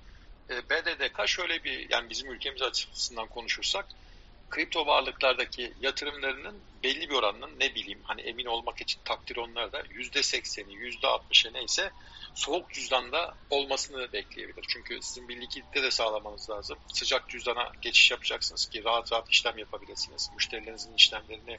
e, 0.50 0.70
BDDK 0.70 1.28
şöyle 1.28 1.64
bir 1.64 1.90
yani 1.90 2.10
bizim 2.10 2.32
ülkemiz 2.32 2.62
açısından 2.62 3.26
konuşursak 3.26 3.86
kripto 4.50 4.86
varlıklardaki 4.86 5.72
yatırımlarının 5.80 6.60
belli 6.84 7.10
bir 7.10 7.14
oranının 7.14 7.60
ne 7.60 7.74
bileyim 7.74 8.00
hani 8.02 8.20
emin 8.20 8.44
olmak 8.44 8.80
için 8.80 9.00
takdir 9.04 9.36
onlarda 9.36 9.82
yüzde 9.90 10.22
sekseni, 10.22 10.74
yüzde 10.74 11.06
altmışı 11.06 11.52
neyse 11.52 11.90
soğuk 12.34 12.72
cüzdanda 12.72 13.34
olmasını 13.50 14.12
bekleyebilir. 14.12 14.64
Çünkü 14.68 14.98
sizin 15.02 15.28
bir 15.28 15.40
likidite 15.40 15.82
de 15.82 15.90
sağlamanız 15.90 16.50
lazım. 16.50 16.78
Sıcak 16.92 17.28
cüzdana 17.28 17.72
geçiş 17.82 18.10
yapacaksınız 18.10 18.66
ki 18.66 18.84
rahat 18.84 19.12
rahat 19.12 19.30
işlem 19.30 19.58
yapabilirsiniz. 19.58 20.30
Müşterilerinizin 20.34 20.94
işlemlerini 20.94 21.58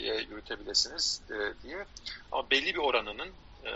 e, 0.00 0.04
yürütebilirsiniz 0.04 1.22
e, 1.30 1.62
diye. 1.62 1.84
Ama 2.32 2.50
belli 2.50 2.74
bir 2.74 2.78
oranının 2.78 3.32
e, 3.64 3.70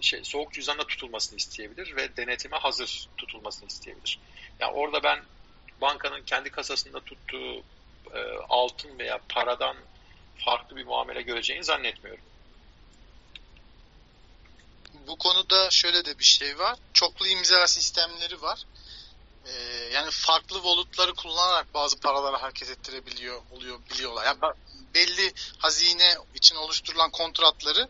şey 0.00 0.24
soğuk 0.24 0.52
cüzdanda 0.52 0.86
tutulmasını 0.86 1.36
isteyebilir 1.36 1.96
ve 1.96 2.16
denetime 2.16 2.56
hazır 2.56 3.08
tutulmasını 3.16 3.68
isteyebilir. 3.68 4.18
Yani 4.60 4.72
orada 4.72 5.02
ben 5.02 5.18
bankanın 5.80 6.22
kendi 6.22 6.50
kasasında 6.50 7.00
tuttuğu 7.00 7.62
e, 8.14 8.20
altın 8.48 8.98
veya 8.98 9.20
paradan 9.28 9.76
farklı 10.44 10.76
bir 10.76 10.86
muamele 10.86 11.22
göreceğini 11.22 11.64
zannetmiyorum. 11.64 12.24
Bu 15.06 15.18
konuda 15.18 15.70
şöyle 15.70 16.04
de 16.04 16.18
bir 16.18 16.24
şey 16.24 16.58
var. 16.58 16.78
Çoklu 16.92 17.26
imza 17.26 17.66
sistemleri 17.66 18.42
var. 18.42 18.64
Ee, 19.46 19.52
yani 19.92 20.10
farklı 20.10 20.56
wallet'ları 20.56 21.14
kullanarak 21.14 21.74
bazı 21.74 22.00
paraları 22.00 22.36
hareket 22.36 22.70
ettirebiliyor 22.70 23.42
oluyor 23.50 23.78
biliyorlar. 23.90 24.24
Yani 24.24 24.38
belli 24.94 25.32
hazine 25.58 26.14
için 26.34 26.56
oluşturulan 26.56 27.10
kontratları 27.10 27.88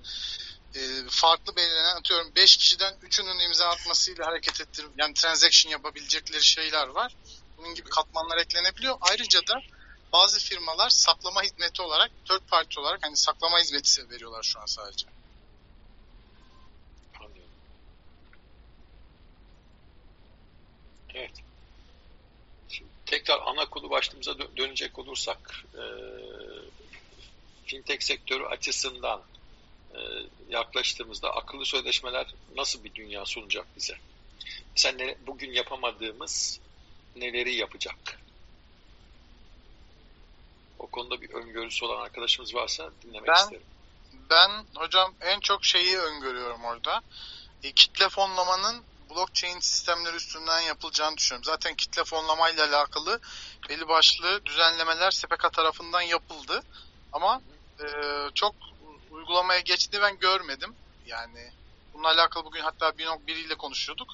e, 0.75 0.81
farklı 1.09 1.57
belirlenen 1.57 1.97
atıyorum 1.97 2.33
5 2.37 2.57
kişiden 2.57 2.95
3'ünün 2.95 3.39
imza 3.39 3.69
atmasıyla 3.69 4.27
hareket 4.27 4.61
ettir 4.61 4.87
yani 4.99 5.15
transaction 5.15 5.73
yapabilecekleri 5.73 6.45
şeyler 6.45 6.87
var. 6.87 7.17
Bunun 7.59 7.75
gibi 7.75 7.89
katmanlar 7.89 8.39
eklenebiliyor. 8.39 8.97
Ayrıca 9.01 9.47
da 9.47 9.63
bazı 10.13 10.41
firmalar 10.41 10.91
saklama 10.91 11.43
hizmeti 11.43 11.83
olarak, 11.83 12.11
third 12.25 12.43
party 12.51 12.81
olarak 12.81 13.05
hani 13.07 13.17
saklama 13.17 13.61
hizmeti 13.61 14.11
veriyorlar 14.11 14.43
şu 14.43 14.61
an 14.61 14.67
sadece. 14.67 15.07
Evet. 21.15 21.33
Şimdi 22.69 22.91
tekrar 23.07 23.41
ana 23.47 23.71
konu 23.71 23.91
başlığımıza 23.91 24.39
dönecek 24.57 24.99
olursak 24.99 25.65
e, 25.75 25.83
fintech 27.67 28.03
sektörü 28.03 28.45
açısından 28.45 29.23
e, 29.95 29.99
yaklaştığımızda 30.49 31.31
akıllı 31.35 31.65
sözleşmeler 31.67 32.35
nasıl 32.57 32.85
bir 32.85 32.95
dünya 32.95 33.25
sunacak 33.25 33.67
bize? 33.77 33.97
Mesela 34.77 35.15
bugün 35.27 35.53
yapamadığımız 35.53 36.61
neleri 37.17 37.55
yapacak? 37.55 37.97
O 40.79 40.87
konuda 40.87 41.21
bir 41.21 41.31
öngörüsü 41.31 41.85
olan 41.85 42.03
arkadaşımız 42.03 42.55
varsa 42.55 42.91
dinlemek 43.03 43.29
ben, 43.29 43.35
isterim. 43.35 43.67
Ben 44.31 44.51
hocam 44.75 45.15
en 45.21 45.41
çok 45.41 45.65
şeyi 45.65 45.99
öngörüyorum 45.99 46.65
orada. 46.65 47.03
E, 47.63 47.73
kitle 47.73 48.09
fonlamanın 48.09 48.85
blockchain 49.11 49.61
sistemleri 49.61 50.17
üstünden 50.17 50.61
yapılacağını 50.61 51.17
düşünüyorum. 51.17 51.45
Zaten 51.45 51.75
kitle 51.75 52.05
fonlamayla 52.05 52.67
alakalı 52.69 53.21
belli 53.69 53.89
başlı 53.89 54.45
düzenlemeler 54.45 55.11
SPK 55.11 55.53
tarafından 55.53 56.01
yapıldı. 56.01 56.63
Ama 57.13 57.43
e, 57.81 57.87
çok 58.35 58.55
uygulamaya 59.11 59.61
geçti 59.61 59.99
ben 60.03 60.19
görmedim. 60.19 60.75
Yani 61.07 61.53
bununla 61.95 62.09
alakalı 62.09 62.45
bugün 62.45 62.61
hatta 62.61 62.99
biriyle 62.99 63.55
konuşuyorduk 63.55 64.09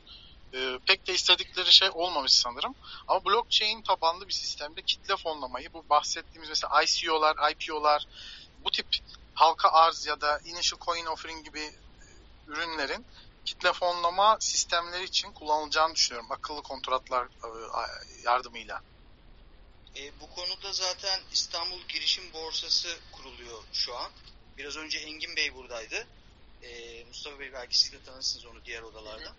e, 0.55 0.79
pek 0.87 1.07
de 1.07 1.15
istedikleri 1.15 1.73
şey 1.73 1.89
olmamış 1.93 2.33
sanırım. 2.33 2.75
Ama 3.09 3.25
blockchain 3.25 3.83
tabanlı 3.83 4.29
bir 4.29 4.33
sistemde 4.33 4.83
kitle 4.83 5.17
fonlamayı, 5.17 5.73
bu 5.73 5.89
bahsettiğimiz 5.91 6.49
mesela 6.49 6.83
ICO'lar, 6.83 7.51
IPO'lar, 7.51 8.07
bu 8.65 8.71
tip 8.71 8.87
halka 9.35 9.69
arz 9.69 10.07
ya 10.07 10.21
da 10.21 10.41
initial 10.45 10.81
coin 10.81 11.07
offering 11.07 11.45
gibi 11.45 11.73
ürünlerin 12.49 13.07
kitle 13.45 13.73
fonlama 13.73 14.37
sistemleri 14.41 15.05
için 15.05 15.33
kullanılacağını 15.33 15.95
düşünüyorum. 15.95 16.33
Akıllı 16.33 16.63
kontratlar 16.63 17.25
e, 17.25 17.49
yardımıyla. 18.25 18.83
E, 19.97 20.21
bu 20.21 20.31
konuda 20.31 20.73
zaten 20.73 21.21
İstanbul 21.33 21.81
Girişim 21.89 22.33
Borsası 22.33 22.99
kuruluyor 23.13 23.63
şu 23.73 23.97
an. 23.97 24.11
Biraz 24.59 24.77
önce 24.77 24.99
Engin 24.99 25.37
Bey 25.37 25.55
buradaydı. 25.55 26.07
E, 26.63 27.05
Mustafa 27.05 27.39
Bey 27.39 27.53
belki 27.53 27.79
siz 27.79 27.93
de 27.93 28.03
tanırsınız 28.03 28.47
onu 28.47 28.65
diğer 28.65 28.83
odalarda. 28.83 29.35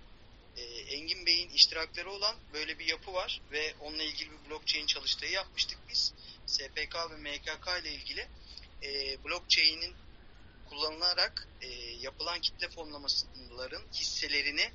E, 0.58 0.62
Engin 0.64 1.26
Bey'in 1.26 1.50
iştirakleri 1.50 2.08
olan 2.08 2.36
böyle 2.54 2.80
bir 2.80 2.86
yapı 2.86 3.14
var 3.14 3.42
ve 3.52 3.74
onunla 3.80 4.04
ilgili 4.04 4.32
bir 4.32 4.50
blockchain 4.50 4.86
çalıştığı 4.86 5.26
yapmıştık 5.26 5.80
biz. 5.90 6.14
SPK 6.46 6.96
ve 7.12 7.18
MKK 7.18 7.82
ile 7.82 7.94
ilgili 7.94 8.28
e, 8.84 9.24
blockchain'in 9.24 9.96
kullanılarak 10.70 11.48
e, 11.62 11.68
yapılan 12.02 12.42
kitle 12.42 12.70
fonlamaların 12.70 13.84
hisselerini 13.94 14.72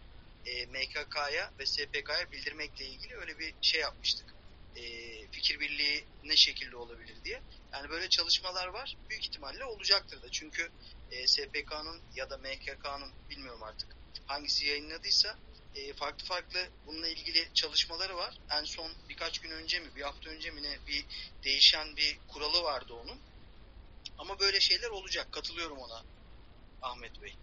e, 0.46 0.66
MKK'ya 0.66 1.52
ve 1.58 1.66
SPK'ya 1.66 2.32
bildirmekle 2.32 2.84
ilgili 2.84 3.16
öyle 3.16 3.38
bir 3.38 3.54
şey 3.62 3.80
yapmıştık. 3.80 4.34
E, 4.76 4.82
fikir 5.30 5.60
birliği 5.60 6.04
ne 6.24 6.36
şekilde 6.36 6.76
olabilir 6.76 7.16
diye. 7.24 7.42
Yani 7.72 7.90
böyle 7.90 8.08
çalışmalar 8.08 8.66
var. 8.66 8.96
Büyük 9.10 9.24
ihtimalle 9.24 9.64
olacaktır 9.64 10.22
da. 10.22 10.30
Çünkü 10.30 10.70
e, 11.10 11.26
SPK'nın 11.26 12.02
ya 12.14 12.30
da 12.30 12.38
MKK'nın 12.38 13.12
bilmiyorum 13.30 13.62
artık 13.62 13.96
hangisi 14.26 14.66
yayınladıysa 14.66 15.38
e, 15.74 15.92
farklı 15.92 16.24
farklı 16.24 16.68
bununla 16.86 17.08
ilgili 17.08 17.48
çalışmaları 17.54 18.16
var. 18.16 18.38
En 18.50 18.64
son 18.64 18.92
birkaç 19.08 19.38
gün 19.38 19.50
önce 19.50 19.80
mi 19.80 19.96
bir 19.96 20.02
hafta 20.02 20.30
önce 20.30 20.50
mi 20.50 20.62
ne 20.62 20.78
bir 20.86 21.06
değişen 21.44 21.96
bir 21.96 22.18
kuralı 22.28 22.62
vardı 22.62 22.94
onun. 22.94 23.20
Ama 24.18 24.38
böyle 24.38 24.60
şeyler 24.60 24.90
olacak. 24.90 25.32
Katılıyorum 25.32 25.78
ona 25.78 26.02
Ahmet 26.82 27.22
Bey. 27.22 27.36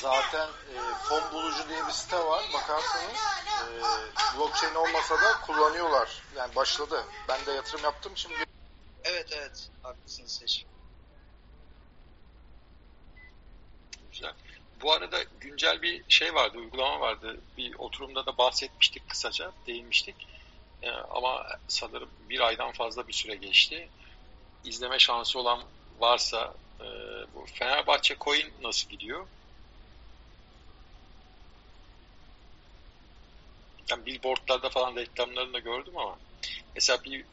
Zaten 0.00 0.48
e, 0.48 0.94
fon 1.08 1.32
bulucu 1.32 1.68
diye 1.68 1.86
bir 1.86 1.92
site 1.92 2.18
var. 2.18 2.44
Bakarsanız 2.54 3.16
e, 3.62 4.38
blockchain 4.38 4.74
olmasa 4.74 5.20
da 5.20 5.40
kullanıyorlar. 5.40 6.22
Yani 6.36 6.56
başladı. 6.56 7.04
Ben 7.28 7.46
de 7.46 7.52
yatırım 7.52 7.84
yaptım 7.84 8.12
şimdi. 8.16 8.34
Evet 9.04 9.28
evet. 9.32 9.70
Haklısınız 9.82 10.32
Seçim. 10.32 10.68
Güzel. 14.12 14.34
Bu 14.84 14.92
arada 14.92 15.22
güncel 15.40 15.82
bir 15.82 16.02
şey 16.08 16.34
vardı, 16.34 16.58
uygulama 16.58 17.00
vardı. 17.00 17.40
Bir 17.56 17.74
oturumda 17.78 18.26
da 18.26 18.38
bahsetmiştik 18.38 19.08
kısaca, 19.08 19.52
değinmiştik. 19.66 20.26
Ee, 20.82 20.90
ama 20.90 21.46
sanırım 21.68 22.10
bir 22.28 22.40
aydan 22.40 22.72
fazla 22.72 23.08
bir 23.08 23.12
süre 23.12 23.34
geçti. 23.34 23.88
İzleme 24.64 24.98
şansı 24.98 25.38
olan 25.38 25.62
varsa 25.98 26.54
e, 26.80 26.84
bu 27.34 27.46
Fenerbahçe 27.54 28.16
Coin 28.20 28.52
nasıl 28.62 28.90
gidiyor? 28.90 29.26
Yani 33.90 34.06
billboardlarda 34.06 34.68
falan 34.68 34.96
reklamlarını 34.96 35.52
da 35.52 35.58
gördüm 35.58 35.98
ama 35.98 36.16
mesela 36.74 37.04
bir 37.04 37.24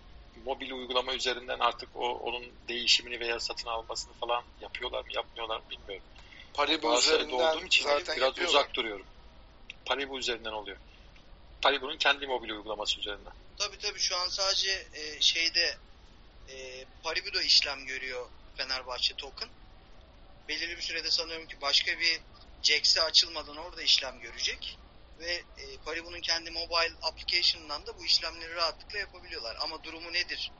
mobil 0.45 0.71
uygulama 0.71 1.13
üzerinden 1.13 1.59
artık 1.59 1.89
o 1.95 2.09
onun 2.09 2.43
değişimini 2.67 3.19
veya 3.19 3.39
satın 3.39 3.69
almasını 3.69 4.13
falan 4.13 4.43
yapıyorlar 4.61 4.99
mı 4.99 5.13
yapmıyorlar 5.15 5.57
mı 5.57 5.63
bilmiyorum. 5.69 6.05
Paribu 6.53 6.97
üzerinden 6.97 7.33
olduğum 7.33 7.65
için 7.65 7.83
zaten 7.83 8.17
biraz 8.17 8.27
yapıyorlar. 8.27 8.59
uzak 8.59 8.73
duruyorum. 8.73 9.05
Paribu 9.85 10.19
üzerinden 10.19 10.51
oluyor. 10.51 10.77
Paribu'nun 11.61 11.97
kendi 11.97 12.27
mobil 12.27 12.49
uygulaması 12.49 12.99
üzerinden. 12.99 13.33
Tabii 13.57 13.77
tabii 13.77 13.99
şu 13.99 14.17
an 14.17 14.27
sadece 14.27 14.87
e, 14.93 15.21
şeyde 15.21 15.77
e, 16.49 16.85
Paribu'da 17.03 17.41
işlem 17.41 17.85
görüyor 17.85 18.29
Fenerbahçe 18.57 19.15
token. 19.15 19.49
Belirli 20.47 20.77
bir 20.77 20.81
sürede 20.81 21.11
sanıyorum 21.11 21.47
ki 21.47 21.61
başka 21.61 21.99
bir 21.99 22.21
Jax'e 22.63 23.01
açılmadan 23.01 23.57
orada 23.57 23.81
işlem 23.81 24.19
görecek. 24.19 24.77
Ve 25.19 25.31
e, 25.31 25.77
Paribu'nun 25.85 26.21
kendi 26.21 26.51
mobile 26.51 26.93
application'ından 27.01 27.85
da 27.85 27.97
bu 27.97 28.05
işlemleri 28.05 28.55
rahatlıkla 28.55 28.99
yapabiliyorlar. 28.99 29.57
Ama 29.59 29.83
durumu 29.83 30.13
nedir? 30.13 30.51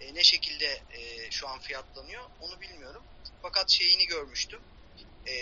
E, 0.00 0.14
ne 0.14 0.24
şekilde 0.24 0.82
e, 0.92 1.30
şu 1.30 1.48
an 1.48 1.58
fiyatlanıyor 1.58 2.22
onu 2.40 2.60
bilmiyorum. 2.60 3.02
Fakat 3.42 3.70
şeyini 3.70 4.06
görmüştüm. 4.06 4.60
E, 5.26 5.34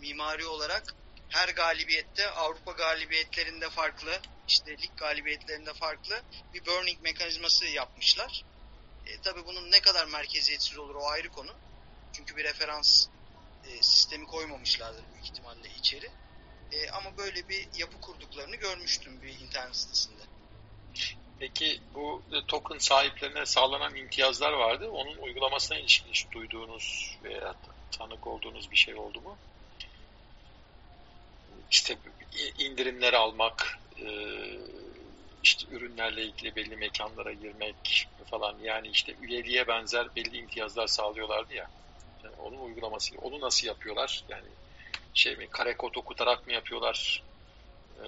mimari 0.00 0.46
olarak 0.46 0.94
her 1.28 1.48
galibiyette 1.48 2.30
Avrupa 2.30 2.72
galibiyetlerinde 2.72 3.70
farklı, 3.70 4.20
işte 4.48 4.78
lig 4.78 4.96
galibiyetlerinde 4.96 5.72
farklı 5.72 6.22
bir 6.54 6.66
burning 6.66 7.00
mekanizması 7.02 7.66
yapmışlar. 7.66 8.44
E, 9.06 9.20
tabii 9.20 9.46
bunun 9.46 9.70
ne 9.70 9.80
kadar 9.80 10.06
merkeziyetsiz 10.06 10.78
olur 10.78 10.94
o 10.94 11.06
ayrı 11.06 11.28
konu. 11.28 11.50
Çünkü 12.12 12.36
bir 12.36 12.44
referans 12.44 13.06
e, 13.64 13.82
sistemi 13.82 14.26
koymamışlardır 14.26 15.04
büyük 15.12 15.26
ihtimalle 15.26 15.68
içeri. 15.78 16.10
E, 16.72 16.90
ama 16.90 17.16
böyle 17.16 17.48
bir 17.48 17.68
yapı 17.76 18.00
kurduklarını 18.00 18.56
görmüştüm 18.56 19.22
bir 19.22 19.40
internet 19.40 19.76
sitesinde. 19.76 20.22
Peki 21.38 21.80
bu 21.94 22.22
e, 22.32 22.46
token 22.46 22.78
sahiplerine 22.78 23.46
sağlanan 23.46 23.96
imtiyazlar 23.96 24.52
vardı. 24.52 24.88
Onun 24.90 25.16
uygulamasına 25.16 25.78
ilişkin 25.78 26.30
duyduğunuz 26.32 27.18
veya 27.24 27.54
tanık 27.92 28.26
olduğunuz 28.26 28.70
bir 28.70 28.76
şey 28.76 28.94
oldu 28.94 29.20
mu? 29.20 29.38
İşte 31.70 31.98
indirimler 32.58 33.12
almak, 33.12 33.78
e, 34.00 34.06
işte 35.42 35.66
ürünlerle 35.70 36.24
ilgili 36.24 36.56
belli 36.56 36.76
mekanlara 36.76 37.32
girmek 37.32 38.08
falan 38.30 38.58
yani 38.58 38.88
işte 38.88 39.14
üyeliğe 39.20 39.68
benzer 39.68 40.14
belli 40.16 40.36
imtiyazlar 40.36 40.86
sağlıyorlardı 40.86 41.54
ya. 41.54 41.68
Yani 42.24 42.34
onun 42.36 42.58
uygulaması, 42.58 43.16
onu 43.18 43.40
nasıl 43.40 43.66
yapıyorlar? 43.66 44.24
Yani 44.28 44.48
şey 45.14 45.36
mi, 45.36 45.46
kare 45.50 45.76
kod 45.76 45.94
okutarak 45.94 46.46
mı 46.46 46.52
yapıyorlar? 46.52 47.22
Ee, 47.98 48.06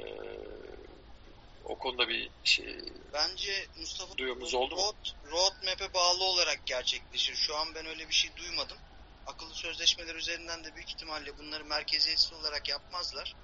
o 1.65 1.79
konuda 1.79 2.09
bir 2.09 2.31
şey 2.45 2.79
Bence 3.13 3.67
Mustafa 3.79 4.17
duyumuz 4.17 4.55
oldu 4.55 4.77
mu? 4.77 4.83
road, 4.83 5.31
roadmap'e 5.31 5.95
bağlı 5.95 6.25
olarak 6.25 6.67
gerçekleşir. 6.67 7.35
Şu 7.35 7.57
an 7.57 7.75
ben 7.75 7.87
öyle 7.87 8.09
bir 8.09 8.15
şey 8.15 8.37
duymadım. 8.37 8.79
Akıllı 9.27 9.55
sözleşmeler 9.55 10.15
üzerinden 10.15 10.65
de 10.65 10.75
büyük 10.75 10.91
ihtimalle 10.91 11.39
bunları 11.39 11.65
merkeziyetsiz 11.65 12.33
olarak 12.33 12.69
yapmazlar. 12.69 13.35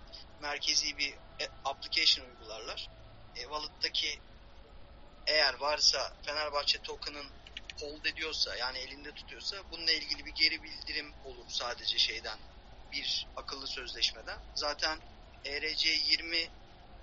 Merkezi 0.41 0.99
bir 0.99 1.13
e, 1.13 1.49
application 1.65 2.27
uygularlar. 2.27 2.89
E, 3.37 3.41
Wallet'taki 3.41 4.21
eğer 5.27 5.55
varsa 5.55 6.17
Fenerbahçe 6.23 6.83
token'ın 6.83 7.27
hold 7.81 8.05
ediyorsa 8.05 8.57
yani 8.57 8.79
elinde 8.79 9.13
tutuyorsa 9.15 9.57
bununla 9.71 9.93
ilgili 9.93 10.27
bir 10.27 10.33
geri 10.35 10.63
bildirim 10.63 11.13
olur 11.25 11.45
sadece 11.49 11.99
şeyden 11.99 12.39
bir 12.93 13.27
akıllı 13.37 13.67
sözleşmeden. 13.67 14.39
Zaten 14.55 14.99
E 15.45 15.51
ERC20 15.59 16.49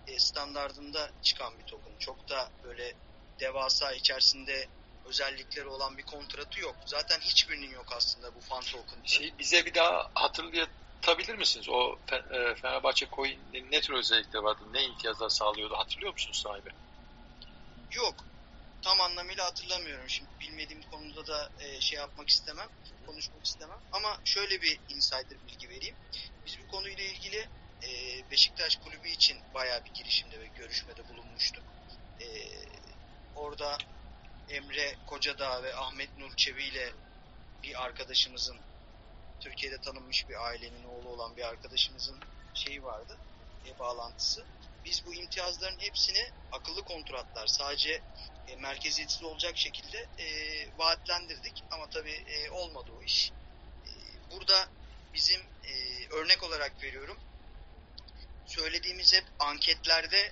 e, 0.07 0.19
standardında 0.19 1.11
çıkan 1.21 1.59
bir 1.59 1.63
token. 1.63 1.97
Çok 1.99 2.30
da 2.30 2.51
böyle 2.63 2.93
devasa 3.39 3.93
içerisinde 3.93 4.67
özellikleri 5.07 5.67
olan 5.67 5.97
bir 5.97 6.03
kontratı 6.03 6.59
yok. 6.59 6.75
Zaten 6.85 7.19
hiçbirinin 7.19 7.71
yok 7.71 7.85
aslında 7.91 8.35
bu 8.35 8.39
fan 8.39 8.61
token. 8.61 8.97
Şey, 9.05 9.33
bize 9.39 9.65
bir 9.65 9.73
daha 9.73 10.11
hatırlatabilir 10.13 11.35
misiniz? 11.35 11.69
O 11.69 11.99
e, 12.11 12.55
Fenerbahçe 12.55 13.07
Coin'in 13.11 13.71
ne 13.71 13.81
tür 13.81 13.93
özellikleri 13.93 14.43
vardı? 14.43 14.61
Ne 14.71 14.83
imtiyazlar 14.83 15.29
sağlıyordu? 15.29 15.75
Hatırlıyor 15.77 16.13
musunuz 16.13 16.41
sahibi? 16.43 16.69
Yok. 17.91 18.15
Tam 18.81 19.01
anlamıyla 19.01 19.45
hatırlamıyorum. 19.45 20.09
Şimdi 20.09 20.29
bilmediğim 20.39 20.81
konuda 20.91 21.27
da 21.27 21.49
e, 21.59 21.81
şey 21.81 21.99
yapmak 21.99 22.29
istemem, 22.29 22.67
konuşmak 23.05 23.45
istemem. 23.45 23.77
Ama 23.91 24.17
şöyle 24.25 24.61
bir 24.61 24.79
insider 24.89 25.37
bilgi 25.47 25.69
vereyim. 25.69 25.95
Biz 26.45 26.57
bu 26.63 26.71
konuyla 26.71 27.03
ilgili 27.03 27.47
e, 27.83 27.89
Beşiktaş 28.31 28.75
Kulübü 28.75 29.09
için 29.09 29.37
bayağı 29.53 29.85
bir 29.85 29.93
girişimde 29.93 30.39
ve 30.39 30.47
görüşmede 30.57 31.09
bulunmuştuk. 31.09 31.63
E, 32.21 32.25
orada 33.35 33.77
Emre 34.49 34.95
Kocadağ 35.07 35.63
ve 35.63 35.75
Ahmet 35.75 36.17
Nur 36.17 36.35
Çevi 36.35 36.63
ile 36.63 36.93
bir 37.63 37.83
arkadaşımızın 37.83 38.57
Türkiye'de 39.39 39.81
tanınmış 39.81 40.29
bir 40.29 40.45
ailenin 40.45 40.83
oğlu 40.83 41.09
olan 41.09 41.37
bir 41.37 41.43
arkadaşımızın 41.43 42.19
şeyi 42.53 42.83
vardı, 42.83 43.17
e, 43.67 43.79
bağlantısı. 43.79 44.45
Biz 44.85 45.05
bu 45.05 45.13
imtiyazların 45.13 45.79
hepsini 45.79 46.31
akıllı 46.51 46.83
kontratlar 46.83 47.47
sadece 47.47 48.01
e, 48.47 48.55
merkeziyetsiz 48.55 49.23
olacak 49.23 49.57
şekilde 49.57 50.07
e, 50.19 50.27
vaatlendirdik 50.77 51.63
ama 51.71 51.89
tabii 51.89 52.25
e, 52.27 52.49
olmadı 52.49 52.91
o 52.99 53.03
iş. 53.03 53.31
E, 53.85 53.91
burada 54.31 54.67
bizim 55.13 55.41
e, 55.41 55.73
örnek 56.09 56.43
olarak 56.43 56.83
veriyorum 56.83 57.17
söylediğimiz 58.45 59.13
hep 59.13 59.23
anketlerde 59.39 60.31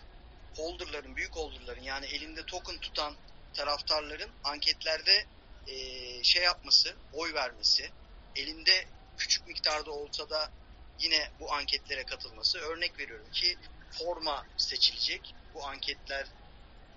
holderların, 0.56 1.16
büyük 1.16 1.36
holderların 1.36 1.84
yani 1.84 2.06
elinde 2.06 2.46
token 2.46 2.80
tutan 2.80 3.16
taraftarların 3.56 4.32
anketlerde 4.44 5.26
e, 5.68 5.78
şey 6.24 6.44
yapması, 6.44 6.96
oy 7.14 7.34
vermesi, 7.34 7.92
elinde 8.36 8.86
küçük 9.18 9.48
miktarda 9.48 9.92
olsa 9.92 10.30
da 10.30 10.52
yine 11.00 11.32
bu 11.40 11.54
anketlere 11.54 12.04
katılması. 12.04 12.60
Örnek 12.60 13.00
veriyorum 13.00 13.32
ki 13.32 13.58
forma 13.92 14.46
seçilecek. 14.58 15.36
Bu 15.54 15.66
anketler 15.66 16.28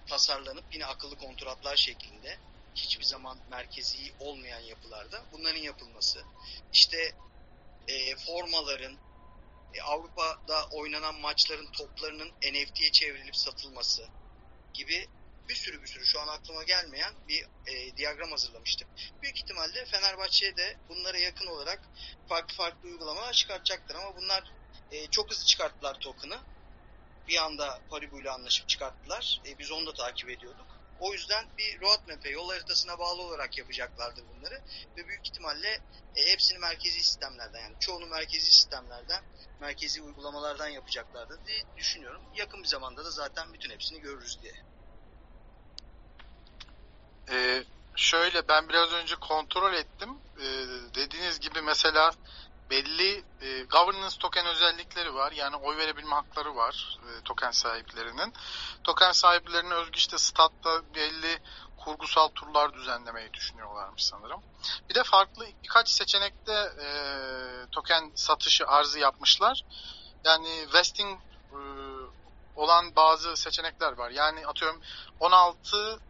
tasarlanıp 0.07 0.65
yine 0.73 0.87
akıllı 0.87 1.19
kontratlar 1.19 1.77
şeklinde 1.77 2.39
hiçbir 2.75 3.05
zaman 3.05 3.39
merkezi 3.51 4.13
olmayan 4.21 4.61
yapılarda 4.61 5.25
bunların 5.33 5.61
yapılması. 5.61 6.25
İşte 6.73 7.13
e, 7.89 8.17
formaların 8.17 8.99
e, 9.75 9.83
Avrupa'da 9.83 10.69
oynanan 10.73 11.15
maçların 11.15 11.73
toplarının 11.73 12.29
NFT'ye 12.29 12.93
çevrilip 12.93 13.37
satılması 13.37 14.09
gibi 14.75 15.09
bir 15.49 15.55
sürü 15.55 15.83
bir 15.83 15.87
sürü 15.87 16.07
şu 16.07 16.21
an 16.21 16.29
aklıma 16.29 16.63
gelmeyen 16.63 17.15
bir 17.29 17.47
e, 17.67 17.97
diyagram 17.97 18.31
hazırlamıştım. 18.31 18.89
Büyük 19.23 19.37
ihtimalle 19.37 19.85
Fenerbahçe 19.85 20.57
de 20.57 20.77
bunlara 20.89 21.19
yakın 21.19 21.47
olarak 21.47 21.81
farklı 22.29 22.55
farklı 22.55 22.89
uygulamalar 22.89 23.33
çıkartacaktır 23.33 23.95
ama 23.95 24.17
bunlar 24.17 24.53
e, 24.93 25.07
çok 25.07 25.31
hızlı 25.31 25.45
çıkarttılar 25.45 26.01
token'ı. 26.01 26.39
Bir 27.29 27.37
anda 27.37 27.81
Paribu 27.91 28.21
ile 28.21 28.31
anlaşıp 28.31 28.69
çıkarttılar. 28.69 29.41
E, 29.47 29.59
biz 29.59 29.71
onu 29.71 29.87
da 29.87 29.95
takip 29.95 30.31
ediyorduk. 30.31 30.67
O 31.01 31.13
yüzden 31.13 31.47
bir 31.59 31.81
roadmap'e, 31.81 32.31
yol 32.31 32.49
haritasına 32.51 32.99
bağlı 32.99 33.23
olarak 33.23 33.59
yapacaklardır 33.59 34.25
bunları. 34.29 34.63
Ve 34.97 35.09
büyük 35.09 35.27
ihtimalle 35.27 35.81
e, 36.17 36.33
hepsini 36.33 36.59
merkezi 36.59 37.03
sistemlerden 37.03 37.61
yani 37.61 37.77
çoğunu 37.81 38.07
merkezi 38.07 38.53
sistemlerden, 38.53 39.25
merkezi 39.61 40.03
uygulamalardan 40.03 40.69
yapacaklardır 40.69 41.47
diye 41.47 41.63
düşünüyorum. 41.77 42.23
Yakın 42.35 42.63
bir 42.63 42.69
zamanda 42.69 43.05
da 43.05 43.11
zaten 43.11 43.53
bütün 43.53 43.71
hepsini 43.71 44.01
görürüz 44.01 44.43
diye. 44.43 44.55
Ee, 47.31 47.65
şöyle 47.97 48.49
ben 48.49 48.69
biraz 48.69 48.93
önce 48.93 49.15
kontrol 49.17 49.73
ettim. 49.73 50.19
Ee, 50.41 50.45
dediğiniz 50.95 51.41
gibi 51.41 51.63
mesela 51.63 52.11
belli 52.71 53.25
e, 53.41 53.63
governance 53.63 54.17
token 54.19 54.47
özellikleri 54.47 55.15
var. 55.15 55.33
Yani 55.33 55.57
oy 55.57 55.77
verebilme 55.77 56.15
hakları 56.15 56.57
var 56.57 56.99
e, 57.03 57.23
token 57.25 57.51
sahiplerinin. 57.51 58.33
Token 58.85 59.13
sahiplerine 59.13 59.75
özgü 59.75 59.99
işte 59.99 60.19
statta 60.19 60.95
belli 60.95 61.39
kurgusal 61.77 62.29
turlar 62.29 62.75
düzenlemeyi 62.75 63.33
düşünüyorlarmış 63.33 64.05
sanırım. 64.05 64.43
Bir 64.91 64.95
de 64.95 65.03
farklı 65.05 65.47
birkaç 65.63 65.89
seçenekte 65.89 66.53
e, 66.83 66.89
token 67.73 68.13
satışı 68.15 68.67
arzı 68.67 68.99
yapmışlar. 68.99 69.65
Yani 70.25 70.67
vesting 70.75 71.21
e, 71.53 71.59
olan 72.55 72.97
bazı 72.97 73.37
seçenekler 73.37 73.93
var. 73.93 74.11
Yani 74.11 74.47
atıyorum 74.47 74.81
16 75.21 76.01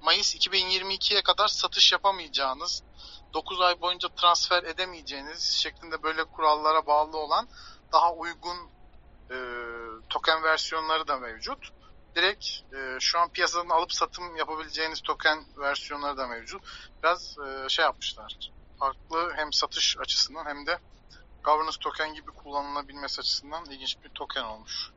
Mayıs 0.00 0.34
2022'ye 0.34 1.22
kadar 1.22 1.48
satış 1.48 1.92
yapamayacağınız 1.92 2.82
9 3.34 3.60
ay 3.60 3.80
boyunca 3.80 4.08
transfer 4.08 4.62
edemeyeceğiniz 4.62 5.42
şeklinde 5.42 6.02
böyle 6.02 6.24
kurallara 6.24 6.86
bağlı 6.86 7.18
olan 7.18 7.48
daha 7.92 8.12
uygun 8.12 8.70
e, 9.30 9.36
token 10.08 10.42
versiyonları 10.42 11.08
da 11.08 11.16
mevcut. 11.16 11.68
Direkt 12.16 12.46
e, 12.74 12.96
şu 13.00 13.18
an 13.18 13.28
piyasadan 13.28 13.68
alıp 13.68 13.92
satım 13.92 14.36
yapabileceğiniz 14.36 15.00
token 15.00 15.44
versiyonları 15.56 16.16
da 16.16 16.26
mevcut. 16.26 16.62
Biraz 17.02 17.36
e, 17.38 17.68
şey 17.68 17.82
yapmışlar. 17.82 18.36
Farklı 18.78 19.32
hem 19.36 19.52
satış 19.52 19.96
açısından 19.98 20.46
hem 20.46 20.66
de 20.66 20.78
governance 21.44 21.78
token 21.80 22.14
gibi 22.14 22.30
kullanılabilmesi 22.30 23.20
açısından 23.20 23.64
ilginç 23.64 23.96
bir 24.04 24.08
token 24.08 24.44
olmuş. 24.44 24.90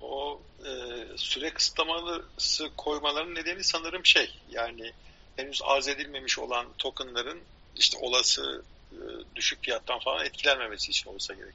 O 0.00 0.40
e, 0.64 0.70
süre 1.16 1.50
kısıtlaması 1.50 2.70
koymaların 2.76 3.34
nedeni 3.34 3.64
sanırım 3.64 4.06
şey 4.06 4.38
yani 4.50 4.92
henüz 5.36 5.62
arz 5.64 5.88
edilmemiş 5.88 6.38
olan 6.38 6.66
tokenların 6.78 7.40
işte 7.76 7.98
olası 8.00 8.64
e, 8.92 8.98
düşük 9.36 9.64
fiyattan 9.64 9.98
falan 9.98 10.24
etkilenmemesi 10.24 10.90
için 10.90 11.10
olsa 11.10 11.34
gerek. 11.34 11.54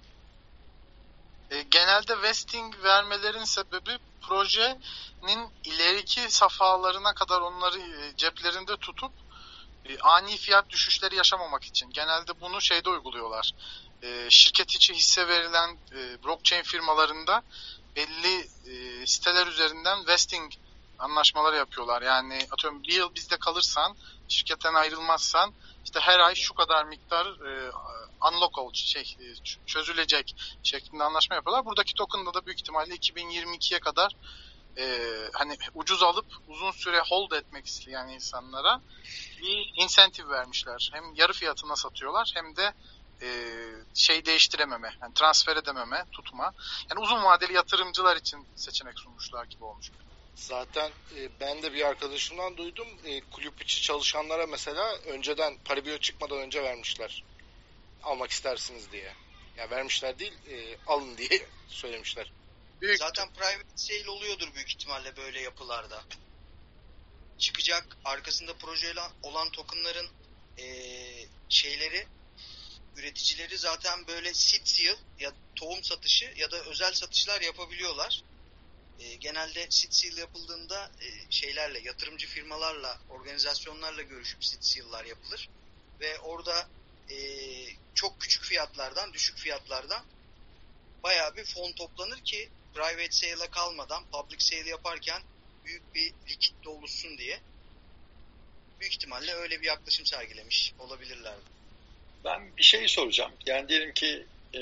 E, 1.51 1.61
genelde 1.61 2.21
vesting 2.21 2.83
vermelerin 2.83 3.43
sebebi 3.43 3.97
projenin 4.21 5.49
ileriki 5.63 6.21
safhalarına 6.31 7.13
kadar 7.13 7.41
onları 7.41 7.79
e, 7.79 8.17
ceplerinde 8.17 8.77
tutup 8.77 9.11
e, 9.85 9.99
ani 9.99 10.37
fiyat 10.37 10.69
düşüşleri 10.69 11.15
yaşamamak 11.15 11.63
için. 11.63 11.89
Genelde 11.89 12.41
bunu 12.41 12.61
şeyde 12.61 12.89
uyguluyorlar. 12.89 13.51
Şirket 14.29 14.75
içi 14.75 14.93
hisse 14.93 15.27
verilen 15.27 15.77
blockchain 16.23 16.63
firmalarında 16.63 17.43
belli 17.95 18.47
e, 18.65 19.05
siteler 19.07 19.47
üzerinden 19.47 20.07
vesting 20.07 20.51
anlaşmaları 20.99 21.55
yapıyorlar. 21.55 22.01
Yani 22.01 22.47
atıyorum 22.51 22.83
bir 22.83 22.93
yıl 22.93 23.15
bizde 23.15 23.37
kalırsan, 23.37 23.95
şirketten 24.27 24.73
ayrılmazsan 24.73 25.53
işte 25.85 25.99
her 25.99 26.19
ay 26.19 26.35
şu 26.35 26.53
kadar 26.53 26.85
miktar 26.85 27.25
e, 27.25 27.71
unlock 28.31 28.57
ol, 28.57 28.73
şey 28.73 29.15
e, 29.19 29.25
çözülecek 29.65 30.35
şeklinde 30.63 31.03
anlaşma 31.03 31.35
yapıyorlar. 31.35 31.65
Buradaki 31.65 31.93
token'da 31.93 32.33
da 32.33 32.45
büyük 32.45 32.59
ihtimalle 32.59 32.95
2022'ye 32.95 33.79
kadar 33.79 34.15
e, 34.77 34.99
hani 35.33 35.57
ucuz 35.73 36.03
alıp 36.03 36.25
uzun 36.47 36.71
süre 36.71 36.99
hold 36.99 37.31
etmek 37.31 37.65
isteyen 37.65 38.07
insanlara 38.07 38.81
bir 39.41 39.83
insentif 39.83 40.29
vermişler. 40.29 40.89
Hem 40.93 41.03
yarı 41.15 41.33
fiyatına 41.33 41.75
satıyorlar 41.75 42.31
hem 42.33 42.55
de 42.55 42.73
e, 43.21 43.27
şey 43.93 44.25
değiştirememe, 44.25 44.93
yani 45.01 45.13
transfer 45.13 45.57
edememe, 45.57 46.05
tutma. 46.11 46.53
Yani 46.89 46.99
uzun 46.99 47.23
vadeli 47.23 47.53
yatırımcılar 47.53 48.15
için 48.17 48.47
seçenek 48.55 48.99
sunmuşlar 48.99 49.45
gibi 49.45 49.63
olmuş. 49.63 49.91
Zaten 50.35 50.91
e, 51.15 51.39
ben 51.39 51.63
de 51.63 51.73
bir 51.73 51.85
arkadaşımdan 51.85 52.57
duydum. 52.57 52.87
E, 53.05 53.21
kulüp 53.21 53.61
içi 53.61 53.81
çalışanlara 53.81 54.47
mesela 54.47 54.95
önceden 54.95 55.57
Paribio 55.65 55.97
çıkmadan 55.97 56.37
önce 56.37 56.63
vermişler. 56.63 57.23
Almak 58.03 58.31
istersiniz 58.31 58.91
diye. 58.91 59.13
Ya 59.57 59.69
vermişler 59.69 60.19
değil, 60.19 60.33
e, 60.49 60.77
alın 60.87 61.17
diye 61.17 61.45
söylemişler. 61.67 62.31
Büyük. 62.81 62.99
Zaten 62.99 63.33
private 63.33 63.65
sale 63.75 64.09
oluyordur 64.09 64.53
büyük 64.55 64.69
ihtimalle 64.69 65.17
böyle 65.17 65.41
yapılarda. 65.41 66.03
Çıkacak 67.37 67.97
arkasında 68.05 68.53
projeyle 68.53 69.01
olan 69.23 69.49
tokenların 69.49 70.07
e, 70.57 70.65
şeyleri 71.49 72.07
üreticileri 72.95 73.57
zaten 73.57 74.07
böyle 74.07 74.33
seed 74.33 74.65
sale 74.65 74.97
ya 75.19 75.33
tohum 75.55 75.83
satışı 75.83 76.33
ya 76.35 76.51
da 76.51 76.63
özel 76.63 76.93
satışlar 76.93 77.41
yapabiliyorlar. 77.41 78.23
E, 78.99 79.15
genelde 79.15 79.67
seed 79.69 79.91
seal 79.91 80.17
yapıldığında 80.17 80.91
e, 81.01 81.31
şeylerle, 81.31 81.79
yatırımcı 81.79 82.27
firmalarla, 82.27 82.99
organizasyonlarla 83.09 84.01
görüşüp 84.01 84.45
seed 84.45 84.61
seal'lar 84.61 85.05
yapılır. 85.05 85.49
Ve 85.99 86.19
orada 86.19 86.67
e, 87.09 87.17
çok 87.95 88.21
küçük 88.21 88.43
fiyatlardan, 88.43 89.13
düşük 89.13 89.37
fiyatlardan 89.37 90.05
bayağı 91.03 91.35
bir 91.35 91.45
fon 91.45 91.71
toplanır 91.71 92.21
ki 92.23 92.49
private 92.73 93.11
sale'a 93.11 93.49
kalmadan 93.49 94.03
public 94.11 94.39
sale 94.39 94.69
yaparken 94.69 95.21
büyük 95.65 95.95
bir 95.95 96.13
likit 96.29 96.67
oluşsun 96.67 97.17
diye. 97.17 97.39
Büyük 98.79 98.93
ihtimalle 98.93 99.33
öyle 99.33 99.61
bir 99.61 99.65
yaklaşım 99.65 100.05
sergilemiş 100.05 100.73
olabilirler. 100.79 101.35
Ben 102.25 102.57
bir 102.57 102.63
şey 102.63 102.87
soracağım. 102.87 103.31
Yani 103.45 103.69
diyelim 103.69 103.93
ki 103.93 104.25
e, 104.53 104.61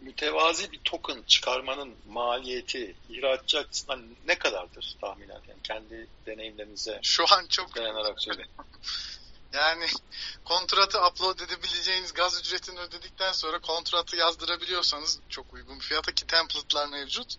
mütevazi 0.00 0.72
bir 0.72 0.78
token 0.78 1.22
çıkarmanın 1.26 1.96
maliyeti 2.08 2.96
ihracatçı 3.08 3.58
açısından 3.58 4.16
ne 4.26 4.38
kadardır 4.38 4.96
tahminen? 5.00 5.40
Yani 5.48 5.62
kendi 5.62 6.06
deneyimlerinize 6.26 7.00
şu 7.02 7.24
an 7.34 7.46
çok 7.46 7.76
dayanarak 7.76 8.22
söyle. 8.22 8.46
yani 9.52 9.86
kontratı 10.44 11.06
upload 11.06 11.38
edebileceğiniz 11.38 12.12
gaz 12.12 12.40
ücretini 12.40 12.80
ödedikten 12.80 13.32
sonra 13.32 13.58
kontratı 13.58 14.16
yazdırabiliyorsanız 14.16 15.18
çok 15.28 15.54
uygun 15.54 15.78
fiyata 15.78 16.12
ki 16.12 16.26
template'lar 16.26 16.88
mevcut. 16.88 17.36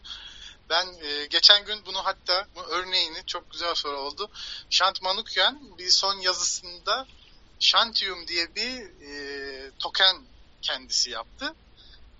Ben 0.69 0.87
e, 1.01 1.25
geçen 1.25 1.65
gün 1.65 1.85
bunu 1.85 2.05
hatta 2.05 2.47
bu 2.55 2.63
örneğini 2.63 3.25
çok 3.25 3.51
güzel 3.51 3.75
soru 3.75 3.97
oldu. 3.97 4.29
Şant 4.69 5.01
Manukyan 5.01 5.77
bir 5.77 5.89
son 5.89 6.19
yazısında 6.19 7.07
Shantium 7.59 8.27
diye 8.27 8.55
bir 8.55 8.81
e, 9.01 9.71
token 9.79 10.17
kendisi 10.61 11.09
yaptı 11.09 11.55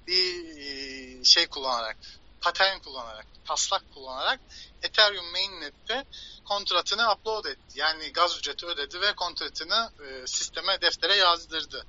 bir 0.08 0.58
e, 0.58 1.24
şey 1.24 1.48
kullanarak, 1.48 1.98
patern 2.42 2.80
kullanarak, 2.80 3.26
taslak 3.46 3.94
kullanarak 3.94 4.40
Ethereum 4.82 5.32
mainnet'te 5.32 6.06
kontratını 6.46 7.12
upload 7.12 7.46
etti. 7.46 7.80
Yani 7.80 8.12
gaz 8.14 8.38
ücreti 8.38 8.66
ödedi 8.66 9.02
ve 9.02 9.16
kontratını 9.16 9.92
e, 10.06 10.28
sisteme, 10.28 10.82
deftere 10.82 11.16
yazdırdı. 11.16 11.86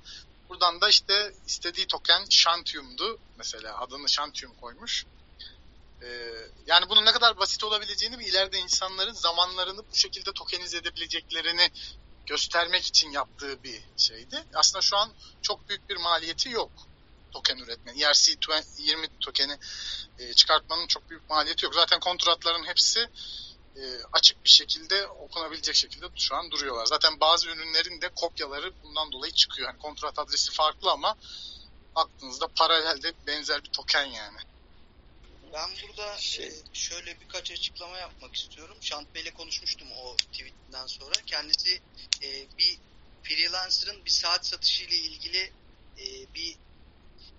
Buradan 0.49 0.81
da 0.81 0.89
işte 0.89 1.33
istediği 1.47 1.87
token 1.87 2.25
Shantium'du. 2.29 3.19
Mesela 3.37 3.79
adını 3.79 4.09
Shantium 4.09 4.53
koymuş. 4.61 5.05
Ee, 6.01 6.07
yani 6.67 6.89
bunun 6.89 7.05
ne 7.05 7.11
kadar 7.11 7.37
basit 7.37 7.63
olabileceğini 7.63 8.19
ve 8.19 8.25
ileride 8.25 8.59
insanların 8.59 9.13
zamanlarını 9.13 9.77
bu 9.91 9.95
şekilde 9.95 10.31
tokenize 10.31 10.77
edebileceklerini 10.77 11.71
göstermek 12.25 12.87
için 12.87 13.11
yaptığı 13.11 13.63
bir 13.63 13.81
şeydi. 13.97 14.43
Aslında 14.53 14.81
şu 14.81 14.97
an 14.97 15.11
çok 15.41 15.69
büyük 15.69 15.89
bir 15.89 15.97
maliyeti 15.97 16.49
yok 16.49 16.71
token 17.31 17.57
üretmenin. 17.57 17.99
ERC20 17.99 19.07
tokeni 19.19 19.57
e, 20.19 20.33
çıkartmanın 20.33 20.87
çok 20.87 21.09
büyük 21.09 21.29
maliyeti 21.29 21.65
yok. 21.65 21.75
Zaten 21.75 21.99
kontratların 21.99 22.63
hepsi 22.63 23.09
e, 23.75 23.81
açık 24.13 24.43
bir 24.43 24.49
şekilde 24.49 25.07
okunabilecek 25.07 25.75
şekilde 25.75 26.05
şu 26.15 26.35
an 26.35 26.51
duruyorlar. 26.51 26.85
Zaten 26.85 27.19
bazı 27.19 27.49
ürünlerin 27.49 28.01
de 28.01 28.09
kopyaları 28.15 28.73
bundan 28.83 29.11
dolayı 29.11 29.33
çıkıyor. 29.33 29.69
Yani 29.69 29.79
kontrat 29.79 30.19
adresi 30.19 30.51
farklı 30.51 30.91
ama 30.91 31.17
aklınızda 31.95 32.47
paralelde 32.47 33.13
benzer 33.27 33.63
bir 33.63 33.69
token 33.69 34.05
yani. 34.05 34.37
Ben 35.53 35.69
burada 35.83 36.17
şey. 36.17 36.53
şöyle 36.73 37.19
birkaç 37.21 37.51
açıklama 37.51 37.97
yapmak 37.97 38.35
istiyorum. 38.35 38.77
Şant 38.81 39.15
Bey'le 39.15 39.31
konuşmuştum 39.33 39.87
o 39.91 40.17
tweetten 40.17 40.87
sonra. 40.87 41.13
Kendisi 41.25 41.81
e, 42.23 42.57
bir 42.57 42.77
freelancer'ın 43.23 44.05
bir 44.05 44.09
saat 44.09 44.45
satışı 44.45 44.83
ile 44.83 44.95
ilgili 44.95 45.51
e, 45.99 46.33
bir 46.33 46.55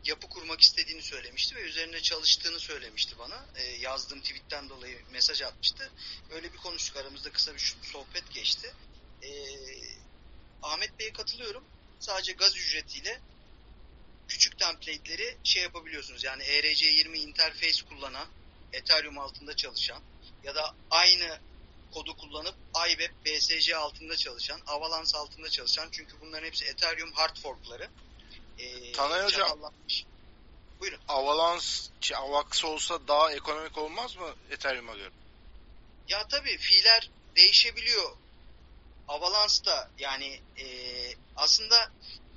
yapı 0.05 0.29
kurmak 0.29 0.61
istediğini 0.61 1.03
söylemişti 1.03 1.57
ve 1.57 1.61
üzerine 1.61 2.03
çalıştığını 2.03 2.61
söylemişti 2.61 3.19
bana. 3.19 3.47
E, 3.57 3.63
yazdığım 3.63 4.21
tweetten 4.21 4.69
dolayı 4.69 4.99
mesaj 5.11 5.43
atmıştı. 5.43 5.91
Öyle 6.31 6.53
bir 6.53 6.59
konuştuk 6.59 6.97
aramızda 6.97 7.33
kısa 7.33 7.55
bir 7.55 7.75
sohbet 7.83 8.33
geçti. 8.35 8.75
E, 9.23 9.31
Ahmet 10.63 10.99
Bey'e 10.99 11.13
katılıyorum. 11.13 11.65
Sadece 12.01 12.33
gaz 12.33 12.57
ücretiyle 12.57 13.21
küçük 14.33 14.59
template'leri 14.59 15.37
şey 15.45 15.63
yapabiliyorsunuz. 15.63 16.25
Yani 16.25 16.43
ERC20 16.43 17.17
interface 17.17 17.85
kullanan, 17.89 18.27
Ethereum 18.73 19.19
altında 19.19 19.57
çalışan 19.57 20.03
ya 20.45 20.55
da 20.55 20.75
aynı 20.91 21.39
kodu 21.95 22.17
kullanıp 22.17 22.55
iWeb 22.89 23.11
BSC 23.25 23.77
altında 23.77 24.17
çalışan, 24.17 24.61
Avalanche 24.67 25.19
altında 25.19 25.51
çalışan 25.51 25.89
çünkü 25.93 26.21
bunların 26.21 26.47
hepsi 26.47 26.65
Ethereum 26.65 27.13
hard 27.13 27.37
forkları. 27.37 27.89
Ee, 28.59 28.93
Tanay 28.93 29.25
Hocam, 29.25 29.73
Buyurun. 30.81 31.01
Avalanche, 31.09 31.67
şey, 32.01 32.17
Avax 32.17 32.65
olsa 32.65 33.09
daha 33.09 33.33
ekonomik 33.33 33.79
olmaz 33.79 34.17
mı 34.17 34.35
Ethereum'a 34.51 34.95
göre? 34.95 35.11
Ya 36.09 36.29
tabii 36.29 36.59
fiiller 36.59 37.11
değişebiliyor. 37.37 38.17
Avalanche'da 39.09 39.91
yani 39.99 40.41
e, 40.59 40.67
aslında 41.37 41.93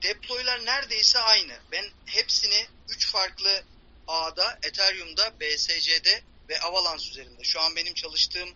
deploylar 0.05 0.65
neredeyse 0.65 1.19
aynı. 1.19 1.53
Ben 1.71 1.85
hepsini 2.05 2.67
3 2.89 3.11
farklı 3.11 3.63
ağda, 4.07 4.59
Ethereum'da, 4.63 5.39
BSC'de 5.39 6.23
ve 6.49 6.59
Avalanche 6.59 7.09
üzerinde. 7.09 7.43
Şu 7.43 7.61
an 7.61 7.75
benim 7.75 7.93
çalıştığım 7.93 8.49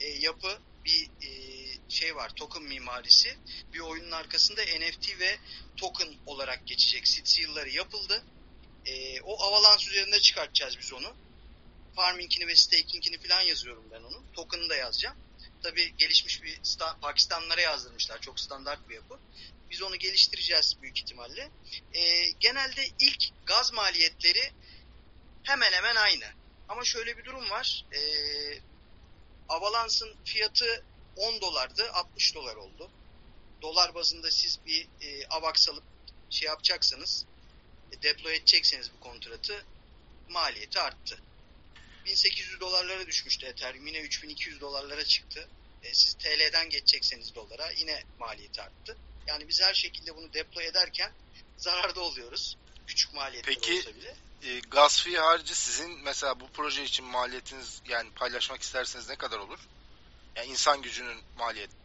e, 0.00 0.06
yapı 0.08 0.58
bir 0.84 1.10
e, 1.26 1.30
şey 1.88 2.16
var, 2.16 2.30
token 2.36 2.62
mimarisi. 2.62 3.36
Bir 3.72 3.80
oyunun 3.80 4.10
arkasında 4.10 4.62
NFT 4.62 5.20
ve 5.20 5.38
token 5.76 6.08
olarak 6.26 6.66
geçecek. 6.66 7.08
Seed 7.08 7.42
yılları 7.42 7.70
yapıldı. 7.70 8.24
E, 8.86 9.20
o 9.20 9.42
Avalanche 9.42 9.90
üzerinde 9.90 10.20
çıkartacağız 10.20 10.78
biz 10.78 10.92
onu. 10.92 11.16
Farming'ini 11.96 12.46
ve 12.46 12.56
staking'ini 12.56 13.18
falan 13.18 13.40
yazıyorum 13.40 13.84
ben 13.92 14.00
onun. 14.00 14.32
Token'ı 14.32 14.68
da 14.68 14.76
yazacağım. 14.76 15.16
Tabi 15.62 15.96
gelişmiş 15.96 16.42
bir 16.42 16.60
Pakistanlara 17.00 17.60
yazdırmışlar. 17.60 18.20
Çok 18.20 18.40
standart 18.40 18.88
bir 18.88 18.94
yapı. 18.94 19.18
Biz 19.70 19.82
onu 19.82 19.96
geliştireceğiz 19.96 20.76
büyük 20.82 20.98
ihtimalle. 20.98 21.50
E, 21.94 22.30
genelde 22.30 22.86
ilk 22.98 23.46
gaz 23.46 23.72
maliyetleri 23.72 24.52
hemen 25.42 25.72
hemen 25.72 25.96
aynı. 25.96 26.24
Ama 26.68 26.84
şöyle 26.84 27.18
bir 27.18 27.24
durum 27.24 27.50
var. 27.50 27.84
E, 27.92 28.00
Avalanche'ın 29.48 30.16
fiyatı 30.24 30.84
10 31.16 31.40
dolardı, 31.40 31.92
60 31.92 32.34
dolar 32.34 32.56
oldu. 32.56 32.90
Dolar 33.62 33.94
bazında 33.94 34.30
siz 34.30 34.58
bir 34.66 34.88
e, 35.00 35.26
AVAX 35.26 35.68
alıp 35.68 35.84
şey 36.30 36.48
yapacaksanız, 36.48 37.24
e, 37.92 38.02
deploy 38.02 38.36
edecekseniz 38.36 38.90
bu 38.96 39.00
kontratı 39.00 39.64
maliyeti 40.28 40.80
arttı. 40.80 41.22
1800 42.08 42.60
dolarlara 42.60 43.06
düşmüştü 43.06 43.46
Ethereum. 43.46 43.86
Yine 43.86 43.98
3200 43.98 44.60
dolarlara 44.60 45.04
çıktı. 45.04 45.48
E, 45.82 45.94
siz 45.94 46.14
TL'den 46.14 46.70
geçecekseniz 46.70 47.34
dolara 47.34 47.70
yine 47.70 48.02
maliyeti 48.18 48.62
arttı. 48.62 48.96
Yani 49.26 49.48
biz 49.48 49.62
her 49.62 49.74
şekilde 49.74 50.16
bunu 50.16 50.32
deploy 50.32 50.66
ederken 50.66 51.12
zararda 51.56 52.00
oluyoruz. 52.00 52.56
Küçük 52.86 53.14
maliyetler 53.14 53.54
Peki, 53.54 53.78
olsa 53.78 53.94
bile. 53.94 54.16
E, 54.42 54.60
gaz 54.60 55.02
fee 55.02 55.16
harici 55.16 55.54
sizin 55.54 55.90
mesela 55.90 56.40
bu 56.40 56.48
proje 56.48 56.84
için 56.84 57.04
maliyetiniz 57.04 57.82
yani 57.88 58.10
paylaşmak 58.10 58.62
isterseniz 58.62 59.08
ne 59.08 59.16
kadar 59.16 59.38
olur? 59.38 59.58
Yani 60.36 60.50
insan 60.50 60.82
gücünün 60.82 61.18
maliyeti. 61.38 61.76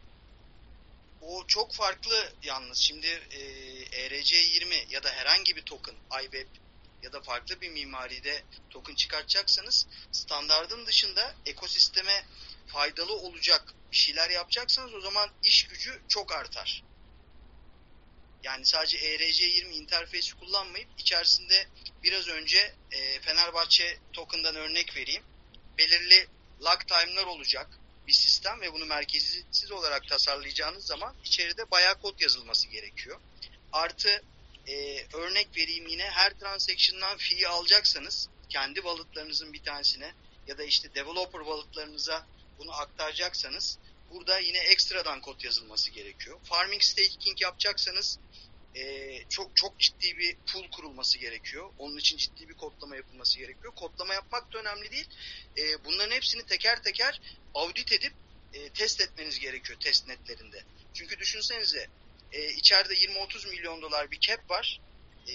O 1.22 1.48
çok 1.48 1.74
farklı 1.74 2.34
yalnız. 2.44 2.78
Şimdi 2.78 3.08
e, 3.08 3.40
ERC20 3.84 4.94
ya 4.94 5.04
da 5.04 5.10
herhangi 5.10 5.56
bir 5.56 5.62
token, 5.62 5.96
iWeb 6.24 6.48
ya 7.04 7.14
da 7.14 7.22
farklı 7.22 7.62
bir 7.62 7.70
mimaride 7.70 8.44
token 8.70 8.96
çıkartacaksanız 8.96 9.88
standardın 10.12 10.86
dışında 10.86 11.36
ekosisteme 11.46 12.26
faydalı 12.68 13.14
olacak 13.14 13.74
bir 13.92 13.98
şeyler 13.98 14.30
yapacaksanız 14.30 14.94
o 14.94 15.02
zaman 15.02 15.30
iş 15.44 15.68
gücü 15.68 16.02
çok 16.08 16.32
artar. 16.32 16.84
Yani 18.44 18.66
sadece 18.66 18.98
ERC20 18.98 19.72
interfeysi 19.72 20.36
kullanmayıp 20.36 20.90
içerisinde 20.98 21.68
biraz 22.04 22.28
önce 22.28 22.76
e, 22.92 23.20
Fenerbahçe 23.20 24.00
token'dan 24.14 24.56
örnek 24.56 24.96
vereyim. 24.96 25.24
Belirli 25.78 26.28
lock 26.62 26.88
time'lar 26.88 27.26
olacak 27.26 27.80
bir 28.08 28.14
sistem 28.14 28.62
ve 28.62 28.74
bunu 28.74 28.86
merkezitsiz 28.86 29.72
olarak 29.72 30.08
tasarlayacağınız 30.08 30.86
zaman 30.86 31.16
içeride 31.24 31.72
bayağı 31.72 32.02
kod 32.02 32.20
yazılması 32.20 32.68
gerekiyor. 32.68 33.20
Artı 33.72 34.24
e, 34.68 35.06
örnek 35.14 35.48
vereyim 35.58 35.88
yine 35.88 36.04
her 36.04 36.40
transaction'dan 36.40 37.18
fee 37.18 37.48
alacaksanız 37.48 38.30
kendi 38.50 38.76
walletlarınızın 38.76 39.54
bir 39.54 39.64
tanesine 39.64 40.14
ya 40.48 40.58
da 40.58 40.64
işte 40.64 40.96
developer 40.96 41.40
walletlarınıza 41.40 42.28
bunu 42.60 42.72
aktaracaksanız 42.72 43.78
burada 44.12 44.40
yine 44.40 44.58
ekstradan 44.58 45.22
kod 45.22 45.42
yazılması 45.42 45.92
gerekiyor. 45.92 46.40
Farming 46.44 46.82
staking 46.82 47.42
yapacaksanız 47.42 48.20
e, 48.76 49.24
çok 49.30 49.58
çok 49.58 49.80
ciddi 49.80 50.18
bir 50.18 50.38
pool 50.54 50.72
kurulması 50.72 51.18
gerekiyor. 51.18 51.70
Onun 51.78 51.98
için 51.98 52.18
ciddi 52.18 52.50
bir 52.50 52.54
kodlama 52.54 52.96
yapılması 52.96 53.38
gerekiyor. 53.38 53.74
Kodlama 53.76 54.14
yapmak 54.14 54.54
da 54.54 54.58
önemli 54.58 54.92
değil. 54.92 55.08
E, 55.58 55.86
bunların 55.86 56.16
hepsini 56.16 56.46
teker 56.46 56.84
teker 56.84 57.22
audit 57.54 57.92
edip 57.92 58.14
e, 58.54 58.70
test 58.70 59.02
etmeniz 59.02 59.40
gerekiyor 59.40 59.80
test 59.80 60.08
netlerinde. 60.08 60.64
Çünkü 60.94 61.20
düşünsenize 61.20 61.88
e, 62.34 62.50
içeride 62.54 62.94
20-30 62.94 63.50
milyon 63.50 63.82
dolar 63.82 64.12
bir 64.12 64.20
cap 64.20 64.50
var. 64.50 64.82
E, 65.28 65.34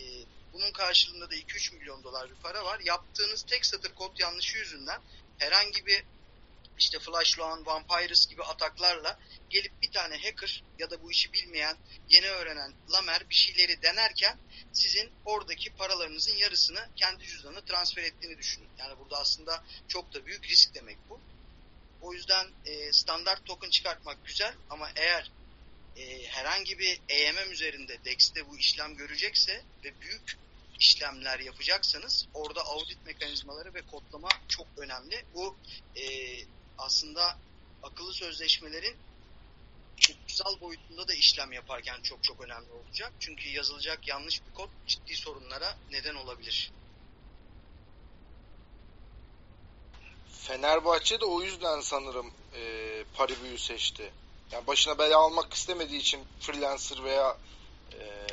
bunun 0.53 0.72
karşılığında 0.72 1.30
da 1.30 1.34
2-3 1.34 1.74
milyon 1.74 2.05
dolar 2.05 2.30
bir 2.30 2.34
para 2.34 2.64
var. 2.64 2.80
Yaptığınız 2.84 3.42
tek 3.42 3.66
satır 3.66 3.94
kod 3.94 4.18
yanlışı 4.18 4.59
yüzünden 4.59 5.01
herhangi 5.38 5.86
bir 5.86 6.05
işte 6.78 6.99
Flash 6.99 7.38
Loan, 7.38 7.66
Vampires 7.66 8.26
gibi 8.26 8.42
ataklarla 8.42 9.18
gelip 9.51 9.82
bir 9.82 9.92
tane 9.92 10.16
hacker 10.22 10.64
ya 10.78 10.90
da 10.90 11.03
bu 11.03 11.11
işi 11.11 11.32
bilmeyen, 11.32 11.76
yeni 12.09 12.26
öğrenen 12.26 12.74
lamer 12.92 13.30
bir 13.30 13.34
şeyleri 13.34 13.82
denerken 13.82 14.38
sizin 14.72 15.11
oradaki 15.24 15.70
paralarınızın 15.70 16.36
yarısını 16.36 16.88
kendi 16.96 17.24
cüzdanına 17.24 17.61
transfer 17.61 18.03
ettiğini 18.03 18.38
düşünün. 18.38 18.68
Yani 18.78 18.99
burada 18.99 19.18
aslında 19.18 19.64
çok 19.88 20.14
da 20.14 20.26
büyük 20.26 20.49
risk 20.49 20.74
demek 20.74 20.99
bu. 21.09 21.20
O 22.01 22.12
yüzden 22.12 22.46
e, 22.64 22.92
standart 22.92 23.46
token 23.46 23.70
çıkartmak 23.70 24.26
güzel 24.26 24.55
ama 24.70 24.90
eğer 24.96 25.30
e, 25.99 26.26
herhangi 26.26 26.78
bir 26.78 27.01
EMM 27.09 27.53
üzerinde 27.53 28.05
DEX'te 28.05 28.49
bu 28.49 28.59
işlem 28.59 28.96
görecekse 28.96 29.62
ve 29.84 30.01
büyük 30.01 30.38
işlemler 30.78 31.40
yapacaksanız 31.40 32.26
orada 32.34 32.62
audit 32.62 33.07
mekanizmaları 33.07 33.74
ve 33.74 33.82
kodlama 33.82 34.28
çok 34.49 34.66
önemli. 34.76 35.24
Bu 35.34 35.57
e, 35.96 36.05
aslında 36.78 37.38
akıllı 37.82 38.12
sözleşmelerin 38.12 38.96
hukuksal 40.09 40.61
boyutunda 40.61 41.09
da 41.09 41.14
işlem 41.14 41.53
yaparken 41.53 42.03
çok 42.03 42.24
çok 42.24 42.40
önemli 42.40 42.70
olacak. 42.70 43.12
Çünkü 43.20 43.49
yazılacak 43.49 44.09
yanlış 44.09 44.46
bir 44.46 44.55
kod 44.55 44.68
ciddi 44.86 45.16
sorunlara 45.16 45.78
neden 45.90 46.14
olabilir. 46.14 46.72
Fenerbahçe 50.32 51.20
de 51.20 51.24
o 51.24 51.42
yüzden 51.42 51.80
sanırım 51.80 52.32
e, 52.55 53.05
Paribu'yu 53.14 53.59
seçti. 53.59 54.12
Yani 54.53 54.66
başına 54.66 54.99
bela 54.99 55.18
almak 55.18 55.55
istemediği 55.55 56.01
için 56.01 56.24
freelancer 56.40 57.05
veya 57.05 57.38
e, 57.92 58.26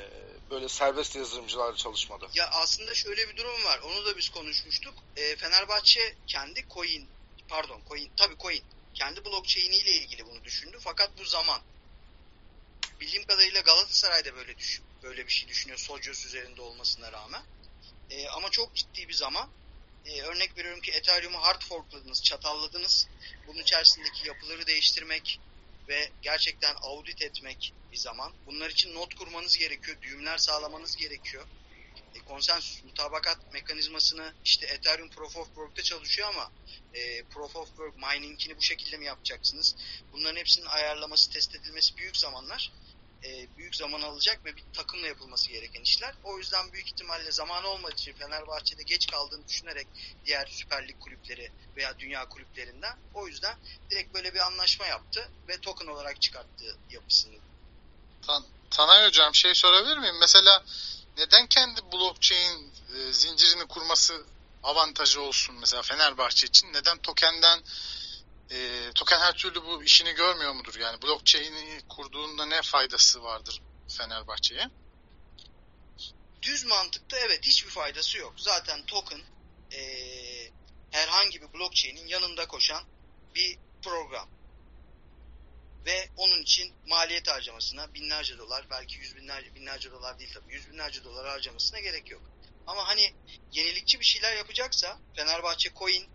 böyle 0.49 0.69
serbest 0.69 1.15
yazılımcılarla 1.15 1.75
çalışmadı. 1.75 2.27
Ya 2.33 2.49
aslında 2.49 2.93
şöyle 2.93 3.29
bir 3.29 3.37
durum 3.37 3.63
var. 3.63 3.79
Onu 3.79 4.05
da 4.05 4.17
biz 4.17 4.29
konuşmuştuk. 4.29 4.93
E, 5.15 5.35
Fenerbahçe 5.35 6.15
kendi 6.27 6.65
coin 6.73 7.07
pardon 7.47 7.81
coin 7.89 8.11
tabii 8.17 8.37
coin 8.37 8.63
kendi 8.93 9.25
blockchain'i 9.25 9.75
ile 9.75 9.91
ilgili 9.91 10.25
bunu 10.25 10.43
düşündü. 10.43 10.77
Fakat 10.79 11.09
bu 11.19 11.25
zaman 11.25 11.61
bildiğim 12.99 13.25
kadarıyla 13.27 13.61
Galatasaray'da 13.61 14.35
böyle 14.35 14.57
düş 14.57 14.81
böyle 15.03 15.27
bir 15.27 15.31
şey 15.31 15.49
düşünüyor 15.49 15.79
Sojios 15.79 16.25
üzerinde 16.25 16.61
olmasına 16.61 17.11
rağmen. 17.11 17.43
E, 18.09 18.27
ama 18.27 18.49
çok 18.49 18.75
ciddi 18.75 19.07
bir 19.07 19.13
zaman. 19.13 19.49
E, 20.05 20.21
örnek 20.21 20.57
veriyorum 20.57 20.81
ki 20.81 20.91
Ethereum'u 20.91 21.41
hard 21.41 21.61
forkladınız, 21.61 22.23
çatalladınız. 22.23 23.07
Bunun 23.47 23.59
içerisindeki 23.59 24.27
yapıları 24.27 24.67
değiştirmek 24.67 25.39
ve 25.87 26.11
gerçekten 26.21 26.75
audit 26.81 27.21
etmek 27.21 27.73
bir 27.91 27.97
zaman. 27.97 28.33
Bunlar 28.45 28.69
için 28.69 28.95
not 28.95 29.15
kurmanız 29.15 29.57
gerekiyor, 29.57 29.97
düğümler 30.01 30.37
sağlamanız 30.37 30.95
gerekiyor 30.95 31.47
e, 32.15 32.19
konsensüs 32.19 32.83
mutabakat 32.83 33.53
mekanizmasını 33.53 34.33
işte 34.45 34.65
Ethereum 34.65 35.09
Proof 35.09 35.37
of 35.37 35.47
Work'ta 35.47 35.83
çalışıyor 35.83 36.29
ama 36.29 36.51
e, 36.93 37.23
Proof 37.23 37.55
of 37.55 37.67
Work 37.67 37.97
mining'ini 37.97 38.57
bu 38.57 38.61
şekilde 38.61 38.97
mi 38.97 39.05
yapacaksınız? 39.05 39.75
Bunların 40.11 40.39
hepsinin 40.39 40.65
ayarlaması, 40.65 41.29
test 41.29 41.55
edilmesi 41.55 41.97
büyük 41.97 42.17
zamanlar. 42.17 42.71
E, 43.25 43.57
büyük 43.57 43.75
zaman 43.75 44.01
alacak 44.01 44.45
ve 44.45 44.55
bir 44.55 44.63
takımla 44.73 45.07
yapılması 45.07 45.49
gereken 45.49 45.81
işler. 45.81 46.15
O 46.23 46.37
yüzden 46.37 46.71
büyük 46.73 46.87
ihtimalle 46.87 47.31
zamanı 47.31 47.67
olmadığı 47.67 47.93
için 47.93 48.13
Fenerbahçe'de 48.13 48.83
geç 48.83 49.07
kaldığını 49.07 49.47
düşünerek 49.47 49.87
diğer 50.25 50.47
Süper 50.47 50.87
Lig 50.87 50.99
kulüpleri 50.99 51.51
veya 51.75 51.99
dünya 51.99 52.29
kulüplerinden 52.29 52.97
o 53.13 53.27
yüzden 53.27 53.57
direkt 53.89 54.13
böyle 54.13 54.33
bir 54.33 54.39
anlaşma 54.39 54.85
yaptı 54.85 55.29
ve 55.47 55.61
token 55.61 55.87
olarak 55.87 56.21
çıkarttı 56.21 56.77
yapısını. 56.89 57.35
Tan 58.21 58.45
Tanay 58.69 59.07
Hocam 59.07 59.35
şey 59.35 59.55
sorabilir 59.55 59.97
miyim? 59.97 60.17
Mesela 60.19 60.63
neden 61.17 61.47
kendi 61.47 61.81
blockchain 61.91 62.73
e, 62.95 63.13
zincirini 63.13 63.65
kurması 63.65 64.25
avantajı 64.63 65.21
olsun 65.21 65.55
mesela 65.59 65.81
Fenerbahçe 65.81 66.47
için? 66.47 66.73
Neden 66.73 66.97
tokenden 66.97 67.63
e, 68.51 68.91
token 68.95 69.19
her 69.19 69.33
türlü 69.33 69.63
bu 69.63 69.83
işini 69.83 70.13
görmüyor 70.13 70.53
mudur? 70.53 70.75
Yani 70.79 71.01
blockchain'i 71.01 71.81
kurduğunda 71.89 72.45
ne 72.45 72.61
faydası 72.61 73.23
vardır 73.23 73.61
Fenerbahçe'ye? 73.97 74.69
Düz 76.41 76.65
mantıkta 76.65 77.17
evet 77.19 77.39
hiçbir 77.45 77.69
faydası 77.69 78.17
yok. 78.17 78.33
Zaten 78.37 78.85
token 78.85 79.21
e, 79.73 79.81
herhangi 80.91 81.41
bir 81.41 81.53
blockchain'in 81.53 82.07
yanında 82.07 82.47
koşan 82.47 82.83
bir 83.35 83.57
program. 83.83 84.29
Ve 85.85 86.09
onun 86.17 86.41
için 86.41 86.73
maliyet 86.87 87.27
harcamasına 87.27 87.93
binlerce 87.93 88.37
dolar, 88.37 88.65
belki 88.69 88.95
yüz 88.97 89.15
binlerce, 89.15 89.55
binlerce 89.55 89.91
dolar 89.91 90.19
değil 90.19 90.33
tabii, 90.33 90.53
yüz 90.53 90.71
binlerce 90.71 91.03
dolar 91.03 91.27
harcamasına 91.27 91.79
gerek 91.79 92.11
yok. 92.11 92.21
Ama 92.67 92.87
hani 92.87 93.13
yenilikçi 93.51 93.99
bir 93.99 94.05
şeyler 94.05 94.35
yapacaksa 94.35 94.99
Fenerbahçe 95.15 95.69
Coin 95.73 96.14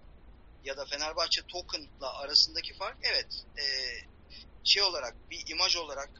ya 0.64 0.76
da 0.76 0.84
Fenerbahçe 0.84 1.42
Token'la 1.42 2.18
arasındaki 2.18 2.74
fark 2.74 2.98
evet 3.02 3.44
e, 3.58 3.64
şey 4.64 4.82
olarak 4.82 5.30
bir 5.30 5.42
imaj 5.46 5.76
olarak 5.76 6.10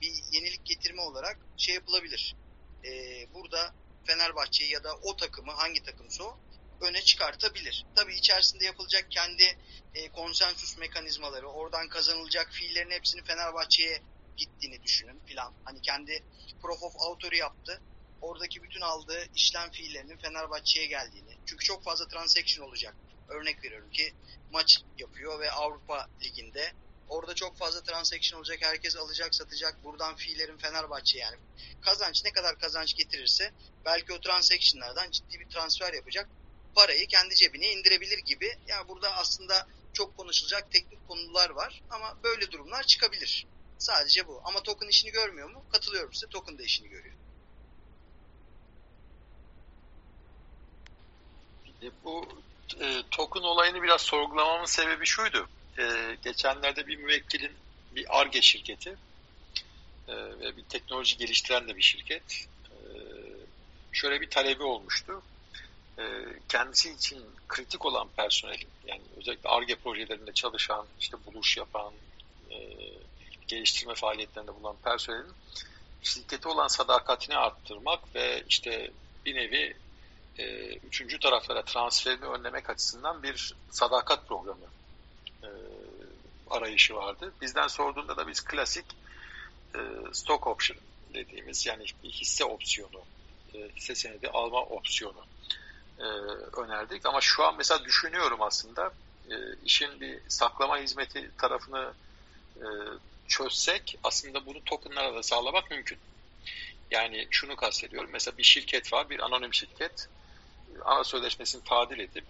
bir 0.00 0.22
yenilik 0.32 0.64
getirme 0.64 1.02
olarak 1.02 1.38
şey 1.56 1.74
yapılabilir. 1.74 2.36
E, 2.84 2.90
burada 3.34 3.74
Fenerbahçe 4.06 4.64
ya 4.64 4.84
da 4.84 4.94
o 5.02 5.16
takımı 5.16 5.52
hangi 5.52 5.82
takımsa 5.82 6.24
o 6.24 6.38
öne 6.80 7.02
çıkartabilir. 7.02 7.86
Tabii 7.94 8.14
içerisinde 8.14 8.64
yapılacak 8.64 9.10
kendi 9.10 9.58
e, 9.94 10.08
konsensüs 10.08 10.78
mekanizmaları, 10.78 11.48
oradan 11.48 11.88
kazanılacak 11.88 12.52
fiillerin 12.52 12.90
hepsini 12.90 13.24
Fenerbahçe'ye 13.24 14.02
gittiğini 14.36 14.82
düşünün 14.82 15.20
filan. 15.26 15.54
Hani 15.64 15.80
kendi 15.80 16.24
Proof 16.62 16.82
of 16.82 16.96
Author'ı 16.96 17.36
yaptı. 17.36 17.80
Oradaki 18.20 18.62
bütün 18.62 18.80
aldığı 18.80 19.26
işlem 19.34 19.70
fiillerinin 19.70 20.16
Fenerbahçe'ye 20.16 20.86
geldiğini. 20.86 21.38
Çünkü 21.46 21.64
çok 21.64 21.84
fazla 21.84 22.08
transaction 22.08 22.68
olacak. 22.68 22.96
Örnek 23.28 23.64
veriyorum 23.64 23.90
ki 23.90 24.14
maç 24.50 24.78
yapıyor 24.98 25.40
ve 25.40 25.50
Avrupa 25.50 26.08
Ligi'nde 26.22 26.72
orada 27.08 27.34
çok 27.34 27.56
fazla 27.56 27.82
transaction 27.82 28.38
olacak. 28.38 28.58
Herkes 28.60 28.96
alacak, 28.96 29.34
satacak. 29.34 29.84
Buradan 29.84 30.14
fiillerin 30.16 30.56
Fenerbahçe 30.56 31.18
yani 31.18 31.36
kazanç 31.80 32.24
ne 32.24 32.32
kadar 32.32 32.58
kazanç 32.58 32.94
getirirse 32.94 33.52
belki 33.84 34.12
o 34.12 34.20
transactionlardan 34.20 35.10
ciddi 35.10 35.40
bir 35.40 35.48
transfer 35.48 35.92
yapacak 35.92 36.28
parayı 36.74 37.06
kendi 37.06 37.34
cebine 37.34 37.72
indirebilir 37.72 38.18
gibi. 38.18 38.58
Yani 38.66 38.88
burada 38.88 39.16
aslında 39.16 39.66
çok 39.92 40.16
konuşulacak 40.16 40.70
teknik 40.70 41.08
konular 41.08 41.50
var 41.50 41.82
ama 41.90 42.18
böyle 42.22 42.50
durumlar 42.50 42.82
çıkabilir. 42.82 43.46
Sadece 43.78 44.26
bu. 44.26 44.40
Ama 44.44 44.62
token 44.62 44.88
işini 44.88 45.10
görmüyor 45.10 45.50
mu? 45.50 45.64
Katılıyorum 45.72 46.14
size. 46.14 46.26
Token 46.26 46.58
da 46.58 46.62
işini 46.62 46.88
görüyor. 46.88 47.14
Bu 52.04 52.43
e, 52.80 53.02
token 53.10 53.40
olayını 53.40 53.82
biraz 53.82 54.02
sorgulamamın 54.02 54.64
sebebi 54.64 55.06
şuydu. 55.06 55.48
E, 55.78 56.16
geçenlerde 56.24 56.86
bir 56.86 56.96
müvekkilin 56.96 57.52
bir 57.90 58.20
ARGE 58.20 58.42
şirketi 58.42 58.96
e, 60.08 60.14
ve 60.16 60.56
bir 60.56 60.62
teknoloji 60.62 61.16
geliştiren 61.16 61.68
de 61.68 61.76
bir 61.76 61.82
şirket 61.82 62.46
e, 62.70 62.76
şöyle 63.92 64.20
bir 64.20 64.30
talebi 64.30 64.62
olmuştu 64.62 65.22
e, 65.98 66.02
kendisi 66.48 66.90
için 66.90 67.24
kritik 67.48 67.86
olan 67.86 68.08
personelin 68.16 68.68
yani 68.86 69.02
özellikle 69.16 69.48
ARGE 69.48 69.76
projelerinde 69.76 70.32
çalışan, 70.32 70.86
işte 71.00 71.16
buluş 71.26 71.56
yapan, 71.56 71.92
e, 72.50 72.56
geliştirme 73.48 73.94
faaliyetlerinde 73.94 74.54
bulunan 74.54 74.76
personelin 74.84 75.32
şirkete 76.02 76.48
olan 76.48 76.68
sadakatini 76.68 77.36
arttırmak 77.36 78.14
ve 78.14 78.44
işte 78.48 78.90
bir 79.26 79.34
nevi 79.34 79.76
e, 80.38 80.74
üçüncü 80.74 81.20
taraflara 81.20 81.62
transferini 81.62 82.24
önlemek 82.24 82.70
açısından 82.70 83.22
bir 83.22 83.54
sadakat 83.70 84.28
programı 84.28 84.66
e, 85.42 85.48
arayışı 86.50 86.94
vardı. 86.94 87.32
Bizden 87.40 87.68
sorduğunda 87.68 88.16
da 88.16 88.28
biz 88.28 88.44
klasik 88.44 88.86
e, 89.74 89.78
stock 90.12 90.46
option 90.46 90.78
dediğimiz 91.14 91.66
yani 91.66 91.84
hisse 92.04 92.44
opsiyonu, 92.44 93.02
e, 93.54 93.58
hisse 93.76 93.94
senedi 93.94 94.28
alma 94.28 94.62
opsiyonu 94.62 95.24
e, 95.98 96.04
önerdik. 96.60 97.06
Ama 97.06 97.20
şu 97.20 97.44
an 97.44 97.54
mesela 97.56 97.84
düşünüyorum 97.84 98.42
aslında 98.42 98.92
e, 99.30 99.34
işin 99.64 100.00
bir 100.00 100.20
saklama 100.28 100.78
hizmeti 100.78 101.30
tarafını 101.38 101.92
e, 102.56 102.66
çözsek 103.28 103.98
aslında 104.02 104.46
bunu 104.46 104.64
tokenlarla 104.64 105.14
da 105.14 105.22
sağlamak 105.22 105.70
mümkün. 105.70 105.98
Yani 106.90 107.28
şunu 107.30 107.56
kastediyorum. 107.56 108.10
Mesela 108.12 108.38
bir 108.38 108.42
şirket 108.42 108.92
var, 108.92 109.10
bir 109.10 109.20
anonim 109.20 109.54
şirket. 109.54 110.08
Ana 110.84 111.04
sözleşmesini 111.04 111.64
tadil 111.64 111.98
edip 111.98 112.26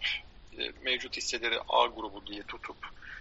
e, 0.59 0.73
mevcut 0.83 1.17
hisseleri 1.17 1.61
A 1.69 1.87
grubu 1.87 2.27
diye 2.27 2.43
tutup 2.43 2.77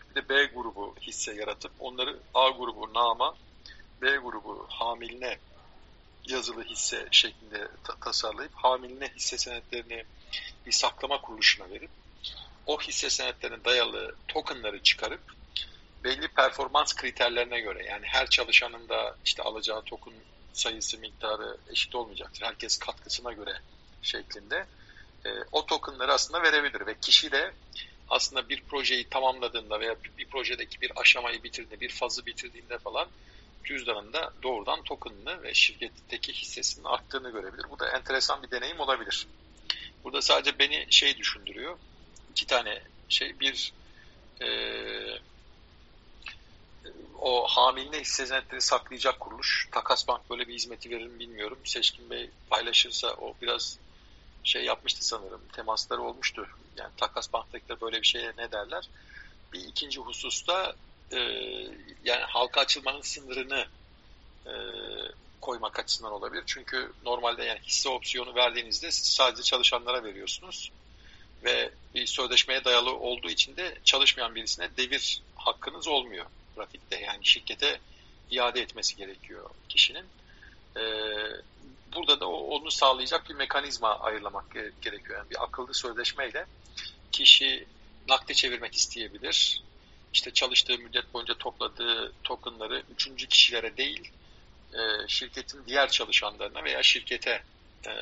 bir 0.10 0.16
de 0.16 0.30
B 0.30 0.46
grubu 0.46 0.96
hisse 1.02 1.34
yaratıp 1.34 1.72
onları 1.80 2.20
A 2.34 2.50
grubu 2.50 2.94
nama, 2.94 3.36
B 4.02 4.16
grubu 4.16 4.68
hamiline 4.70 5.40
yazılı 6.26 6.64
hisse 6.64 7.08
şeklinde 7.12 7.68
tasarlayıp 8.02 8.52
hamiline 8.56 9.12
hisse 9.16 9.38
senetlerini 9.38 10.04
bir 10.66 10.72
saklama 10.72 11.22
kuruluşuna 11.22 11.70
verip 11.70 11.90
o 12.66 12.82
hisse 12.82 13.10
senetlerine 13.10 13.66
dayalı 13.66 14.16
tokenları 14.28 14.84
çıkarıp 14.84 15.22
belli 16.04 16.28
performans 16.28 16.94
kriterlerine 16.96 17.60
göre 17.60 17.86
yani 17.86 18.06
her 18.06 18.28
çalışanın 18.28 18.90
da 18.90 19.16
işte 19.26 19.44
alacağı 19.44 19.82
token 19.82 20.14
sayısı 20.54 20.98
miktarı 20.98 21.58
eşit 21.72 21.96
olmayacaktır. 21.96 22.46
Herkes 22.46 22.78
katkısına 22.78 23.34
göre 23.34 23.60
şeklinde 24.02 24.66
e, 25.26 25.30
o 25.52 25.66
tokenları 25.66 26.14
aslında 26.14 26.44
verebilir 26.44 26.88
ve 26.88 26.96
kişi 27.00 27.32
de 27.32 27.54
aslında 28.10 28.50
bir 28.50 28.64
projeyi 28.64 29.10
tamamladığında 29.10 29.80
veya 29.80 29.96
bir 30.18 30.26
projedeki 30.26 30.82
bir 30.82 30.92
aşamayı 30.96 31.44
bitirdiğinde, 31.44 31.82
bir 31.82 31.90
fazı 31.90 32.26
bitirdiğinde 32.26 32.78
falan 32.78 33.08
cüzdanında 33.64 34.34
doğrudan 34.44 34.84
tokenını 34.84 35.44
ve 35.44 35.54
şirketteki 35.54 36.34
hissesinin 36.34 36.86
arttığını 36.86 37.32
görebilir. 37.32 37.66
Bu 37.70 37.80
da 37.80 37.90
enteresan 37.90 38.44
bir 38.44 38.52
deneyim 38.52 38.80
olabilir. 38.80 39.28
Burada 40.04 40.22
sadece 40.22 40.60
beni 40.60 40.88
şey 40.90 41.18
düşündürüyor. 41.18 41.78
İki 42.32 42.48
tane 42.48 42.82
şey. 43.10 43.40
Bir 43.40 43.74
e, 44.42 44.48
o 47.20 47.48
hamiline 47.48 48.00
hisse 48.00 48.26
senetleri 48.26 48.62
saklayacak 48.62 49.20
kuruluş. 49.20 49.68
Takas 49.72 50.08
Bank 50.08 50.30
böyle 50.30 50.48
bir 50.48 50.54
hizmeti 50.54 50.90
verir 50.90 51.08
mi 51.08 51.20
bilmiyorum. 51.20 51.60
Seçkin 51.64 52.10
Bey 52.10 52.30
paylaşırsa 52.50 53.14
o 53.14 53.36
biraz 53.42 53.78
şey 54.44 54.66
yapmıştı 54.66 55.06
sanırım. 55.06 55.42
Temasları 55.54 56.02
olmuştu. 56.02 56.48
Yani 56.78 56.92
Takas 56.98 57.34
Bank'takiler 57.34 57.82
böyle 57.82 58.02
bir 58.02 58.08
şeye 58.08 58.34
ne 58.38 58.52
derler? 58.52 58.90
Bir 59.54 59.60
ikinci 59.60 60.00
hususta 60.00 60.76
e, 61.12 61.18
yani 62.06 62.24
halka 62.28 62.62
açılmanın 62.62 63.02
sınırını 63.02 63.66
e, 64.46 64.54
koymak 65.42 65.80
açısından 65.80 66.12
olabilir. 66.12 66.44
Çünkü 66.46 66.92
normalde 67.06 67.44
yani 67.44 67.60
hisse 67.60 67.90
opsiyonu 67.90 68.36
verdiğinizde 68.36 68.92
siz 68.92 69.06
sadece 69.14 69.44
çalışanlara 69.44 70.04
veriyorsunuz. 70.04 70.72
Ve 71.44 71.72
bir 71.96 72.06
sözleşmeye 72.06 72.66
dayalı 72.66 72.96
olduğu 72.96 73.30
için 73.30 73.56
de 73.56 73.78
çalışmayan 73.84 74.36
birisine 74.36 74.78
devir 74.78 75.22
hakkınız 75.36 75.88
olmuyor 75.88 76.26
pratikte. 76.56 77.00
Yani 77.00 77.26
şirkete 77.26 77.80
iade 78.32 78.62
etmesi 78.62 78.96
gerekiyor 78.96 79.50
kişinin. 79.70 80.06
Ee, 80.78 80.82
burada 81.96 82.20
da 82.20 82.28
onu 82.28 82.72
sağlayacak 82.72 83.30
bir 83.30 83.36
mekanizma 83.36 84.00
ayırlamak 84.00 84.46
gerekiyor. 84.82 85.18
Yani 85.18 85.30
bir 85.30 85.44
akıllı 85.44 85.74
sözleşmeyle 85.74 86.46
kişi 87.12 87.66
nakde 88.08 88.34
çevirmek 88.34 88.76
isteyebilir. 88.76 89.62
İşte 90.14 90.32
çalıştığı 90.32 90.78
müddet 90.78 91.14
boyunca 91.14 91.38
topladığı 91.38 92.14
tokenları 92.24 92.84
üçüncü 92.94 93.28
kişilere 93.28 93.78
değil, 93.78 94.12
e, 94.74 95.08
şirketin 95.08 95.66
diğer 95.68 95.90
çalışanlarına 95.90 96.64
veya 96.64 96.84
şirkete 96.84 97.44
e, 97.88 97.94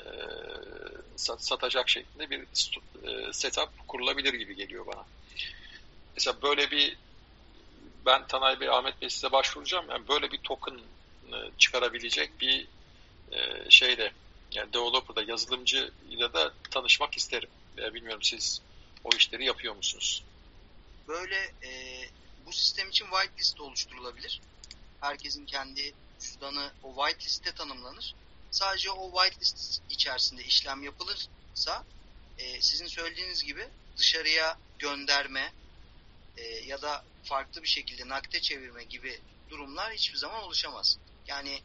satacak 1.17 1.89
şeklinde 1.89 2.29
bir 2.29 2.39
e, 2.39 3.33
setup 3.33 3.87
kurulabilir 3.87 4.33
gibi 4.33 4.55
geliyor 4.55 4.87
bana. 4.87 5.05
Mesela 6.15 6.41
böyle 6.41 6.71
bir 6.71 6.97
ben 8.05 8.27
Tanay 8.27 8.59
Bey, 8.59 8.69
Ahmet 8.69 9.01
Bey 9.01 9.09
size 9.09 9.31
başvuracağım. 9.31 9.85
Yani 9.89 10.07
böyle 10.07 10.31
bir 10.31 10.37
token 10.37 10.79
çıkarabilecek 11.57 12.41
bir 12.41 12.67
şeyle 13.69 14.13
yani 14.51 14.73
developer'da 14.73 15.23
yazılımcı 15.23 15.91
ile 16.09 16.33
de 16.33 16.49
tanışmak 16.71 17.17
isterim. 17.17 17.49
Ya 17.77 17.93
bilmiyorum 17.93 18.23
siz 18.23 18.61
o 19.03 19.09
işleri 19.15 19.45
yapıyor 19.45 19.75
musunuz? 19.75 20.23
Böyle 21.07 21.53
e, 21.63 22.01
bu 22.45 22.53
sistem 22.53 22.89
için 22.89 23.05
whitelist 23.05 23.61
oluşturulabilir. 23.61 24.41
Herkesin 25.01 25.45
kendi 25.45 25.93
cüzdanı 26.19 26.71
o 26.83 26.95
whitelist'te 26.95 27.51
tanımlanır. 27.51 28.15
Sadece 28.51 28.91
o 28.91 29.11
whitelist 29.11 29.81
içerisinde 29.89 30.43
işlem 30.43 30.83
yapılırsa 30.83 31.85
e, 32.37 32.61
sizin 32.61 32.87
söylediğiniz 32.87 33.43
gibi 33.43 33.67
dışarıya 33.97 34.57
gönderme 34.79 35.53
e, 36.37 36.43
ya 36.43 36.81
da 36.81 37.05
farklı 37.23 37.63
bir 37.63 37.67
şekilde 37.67 38.07
nakde 38.07 38.41
çevirme 38.41 38.83
gibi 38.83 39.19
durumlar 39.49 39.93
hiçbir 39.93 40.17
zaman 40.17 40.43
oluşamaz. 40.43 40.97
Yani 41.27 41.61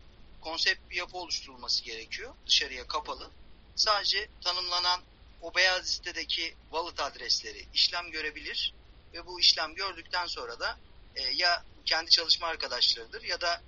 konsept 0.46 0.90
bir 0.90 0.96
yapı 0.96 1.16
oluşturulması 1.16 1.84
gerekiyor. 1.84 2.34
Dışarıya 2.46 2.86
kapalı. 2.86 3.30
Sadece 3.76 4.28
tanımlanan 4.44 5.00
o 5.40 5.54
beyaz 5.54 5.82
listedeki 5.82 6.54
wallet 6.70 7.00
adresleri 7.00 7.66
işlem 7.74 8.10
görebilir 8.10 8.74
ve 9.14 9.26
bu 9.26 9.40
işlem 9.40 9.74
gördükten 9.74 10.26
sonra 10.26 10.60
da 10.60 10.78
e, 11.14 11.22
ya 11.22 11.64
kendi 11.84 12.10
çalışma 12.10 12.46
arkadaşlarıdır 12.46 13.22
ya 13.22 13.40
da 13.40 13.62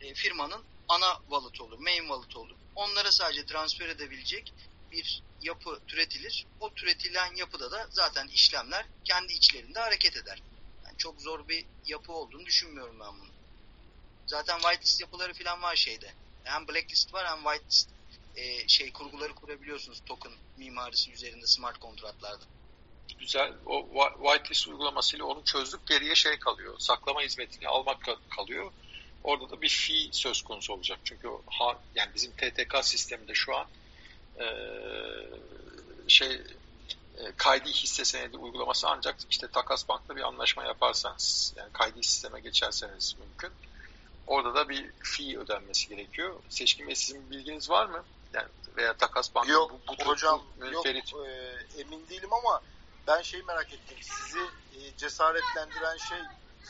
e, 0.00 0.14
firmanın 0.14 0.64
ana 0.88 1.18
wallet 1.18 1.60
olur, 1.60 1.78
main 1.78 2.06
wallet 2.08 2.36
olur. 2.36 2.56
Onlara 2.74 3.12
sadece 3.12 3.46
transfer 3.46 3.88
edebilecek 3.88 4.52
bir 4.92 5.22
yapı 5.40 5.80
türetilir. 5.86 6.46
O 6.60 6.74
türetilen 6.74 7.36
yapıda 7.36 7.70
da 7.70 7.88
zaten 7.90 8.28
işlemler 8.28 8.86
kendi 9.04 9.32
içlerinde 9.32 9.80
hareket 9.80 10.16
eder. 10.16 10.42
Yani 10.84 10.96
çok 10.98 11.20
zor 11.20 11.48
bir 11.48 11.66
yapı 11.84 12.12
olduğunu 12.12 12.46
düşünmüyorum 12.46 13.00
ben 13.00 13.20
bunu. 13.20 13.35
Zaten 14.26 14.58
whitelist 14.58 15.00
yapıları 15.00 15.34
falan 15.34 15.62
var 15.62 15.76
şeyde. 15.76 16.14
Hem 16.44 16.68
blacklist 16.68 17.14
var 17.14 17.26
hem 17.26 17.42
whitelist 17.42 17.88
e, 18.36 18.68
şey 18.68 18.92
kurguları 18.92 19.34
kurabiliyorsunuz 19.34 20.02
token 20.06 20.32
mimarisi 20.56 21.12
üzerinde 21.12 21.46
smart 21.46 21.78
kontratlarda. 21.78 22.44
Güzel. 23.18 23.52
O 23.66 23.88
whitelist 24.22 24.68
uygulamasıyla 24.68 25.24
onu 25.24 25.44
çözdük. 25.44 25.86
Geriye 25.86 26.14
şey 26.14 26.38
kalıyor. 26.38 26.74
Saklama 26.78 27.22
hizmetini 27.22 27.68
almak 27.68 27.98
kalıyor. 28.36 28.72
Orada 29.24 29.50
da 29.50 29.62
bir 29.62 29.68
fee 29.68 30.08
söz 30.12 30.42
konusu 30.42 30.72
olacak. 30.72 30.98
Çünkü 31.04 31.28
ha, 31.46 31.78
yani 31.94 32.14
bizim 32.14 32.32
TTK 32.32 32.76
sisteminde 32.82 33.34
şu 33.34 33.56
an 33.56 33.66
e, 34.40 34.46
şey 36.08 36.32
e, 37.18 37.32
kaydi 37.36 37.70
hisse 37.70 38.04
senedi 38.04 38.36
uygulaması 38.36 38.88
ancak 38.88 39.16
işte 39.30 39.48
Takas 39.48 39.88
Bank'la 39.88 40.16
bir 40.16 40.22
anlaşma 40.22 40.64
yaparsanız 40.64 41.54
yani 41.56 41.72
kaydi 41.72 42.02
sisteme 42.02 42.40
geçerseniz 42.40 43.16
mümkün. 43.18 43.50
Orada 44.26 44.54
da 44.54 44.68
bir 44.68 44.90
fee 45.02 45.38
ödenmesi 45.38 45.88
gerekiyor. 45.88 46.34
Seçkin 46.48 46.88
Bey 46.88 46.94
sizin 46.94 47.30
bilginiz 47.30 47.70
var 47.70 47.86
mı? 47.86 48.04
Yani 48.32 48.48
veya 48.76 48.94
Takas 48.94 49.34
Bank'ın 49.34 49.52
yok, 49.52 49.72
bu, 49.88 49.98
bu 49.98 50.04
hocam 50.04 50.42
bu, 50.60 50.66
yok 50.66 50.86
e, 50.86 50.92
emin 51.80 52.08
değilim 52.08 52.32
ama 52.32 52.60
ben 53.06 53.22
şeyi 53.22 53.42
merak 53.42 53.72
ettim. 53.72 53.96
Sizi 54.00 54.38
e, 54.38 54.96
cesaretlendiren 54.96 55.96
şey 55.96 56.18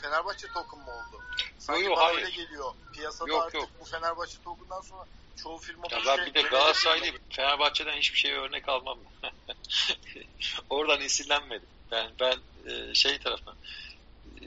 Fenerbahçe 0.01 0.47
token 0.47 0.79
mu 0.79 0.91
oldu? 0.91 1.23
Sanki 1.59 1.83
yok, 1.83 1.97
bana 1.97 2.09
öyle 2.09 2.29
geliyor. 2.29 2.73
Piyasada 2.93 3.29
yok, 3.29 3.43
artık 3.43 3.55
yok. 3.55 3.69
bu 3.79 3.85
Fenerbahçe 3.85 4.37
token'dan 4.43 4.81
sonra 4.81 5.05
çoğu 5.43 5.57
firma 5.57 5.87
ya 5.91 5.99
ben 6.05 6.25
bir 6.25 6.33
de 6.33 6.41
Galatasaraylıyım. 6.41 7.17
Fenerbahçe'den 7.29 7.97
hiçbir 7.97 8.17
şey 8.17 8.33
örnek 8.33 8.69
almam. 8.69 8.97
Oradan 10.69 11.01
esinlenmedim. 11.01 11.67
Ben 11.91 12.11
ben 12.19 12.37
e, 12.71 12.93
şey 12.93 13.19
tarafından 13.19 13.55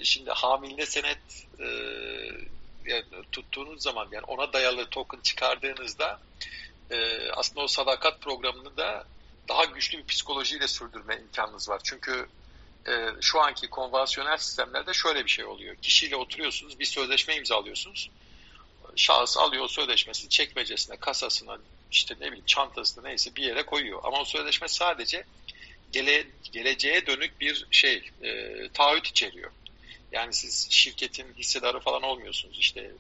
şimdi 0.03 0.31
hamile 0.31 0.87
senet 0.87 1.47
e, 1.61 1.67
yani 2.87 3.05
tuttuğunuz 3.33 3.83
zaman 3.83 4.09
yani 4.13 4.25
ona 4.25 4.53
dayalı 4.53 4.87
token 4.87 5.21
çıkardığınızda 5.21 6.21
e, 6.91 7.29
aslında 7.31 7.61
o 7.61 7.69
sadakat 7.69 8.21
programını 8.21 8.77
da 8.77 9.07
daha 9.49 9.65
güçlü 9.65 9.99
bir 9.99 10.07
psikolojiyle 10.07 10.69
sürdürme 10.69 11.17
imkanınız 11.17 11.69
var. 11.69 11.81
Çünkü 11.85 12.29
e, 12.89 12.93
şu 13.21 13.41
anki 13.41 13.69
konvansiyonel 13.71 14.37
sistemlerde 14.37 14.93
şöyle 14.93 15.25
bir 15.25 15.31
şey 15.31 15.45
oluyor. 15.45 15.77
Kişiyle 15.77 16.17
oturuyorsunuz, 16.17 16.79
bir 16.79 16.85
sözleşme 16.85 17.37
imzalıyorsunuz. 17.37 18.11
Şahıs 18.97 19.37
alıyor 19.37 19.65
o 19.65 19.69
sözleşmesi 19.69 20.29
çekmecesine, 20.29 20.97
kasasına, 20.97 21.59
işte 21.91 22.15
ne 22.15 22.27
bileyim 22.27 22.47
çantasına 22.47 23.09
neyse 23.09 23.37
bir 23.37 23.43
yere 23.43 23.67
koyuyor. 23.67 24.01
Ama 24.05 24.21
o 24.21 24.25
sözleşme 24.25 24.69
sadece 24.69 25.25
gele, 25.93 26.27
geleceğe 26.53 27.07
dönük 27.07 27.41
bir 27.41 27.67
şey, 27.71 28.11
e, 28.23 28.69
taahhüt 28.69 29.07
içeriyor. 29.07 29.51
Yani 30.13 30.33
siz 30.33 30.67
şirketin 30.71 31.35
hissedarı 31.39 31.81
falan 31.81 32.03
olmuyorsunuz. 32.03 32.59
İşte 32.59 32.91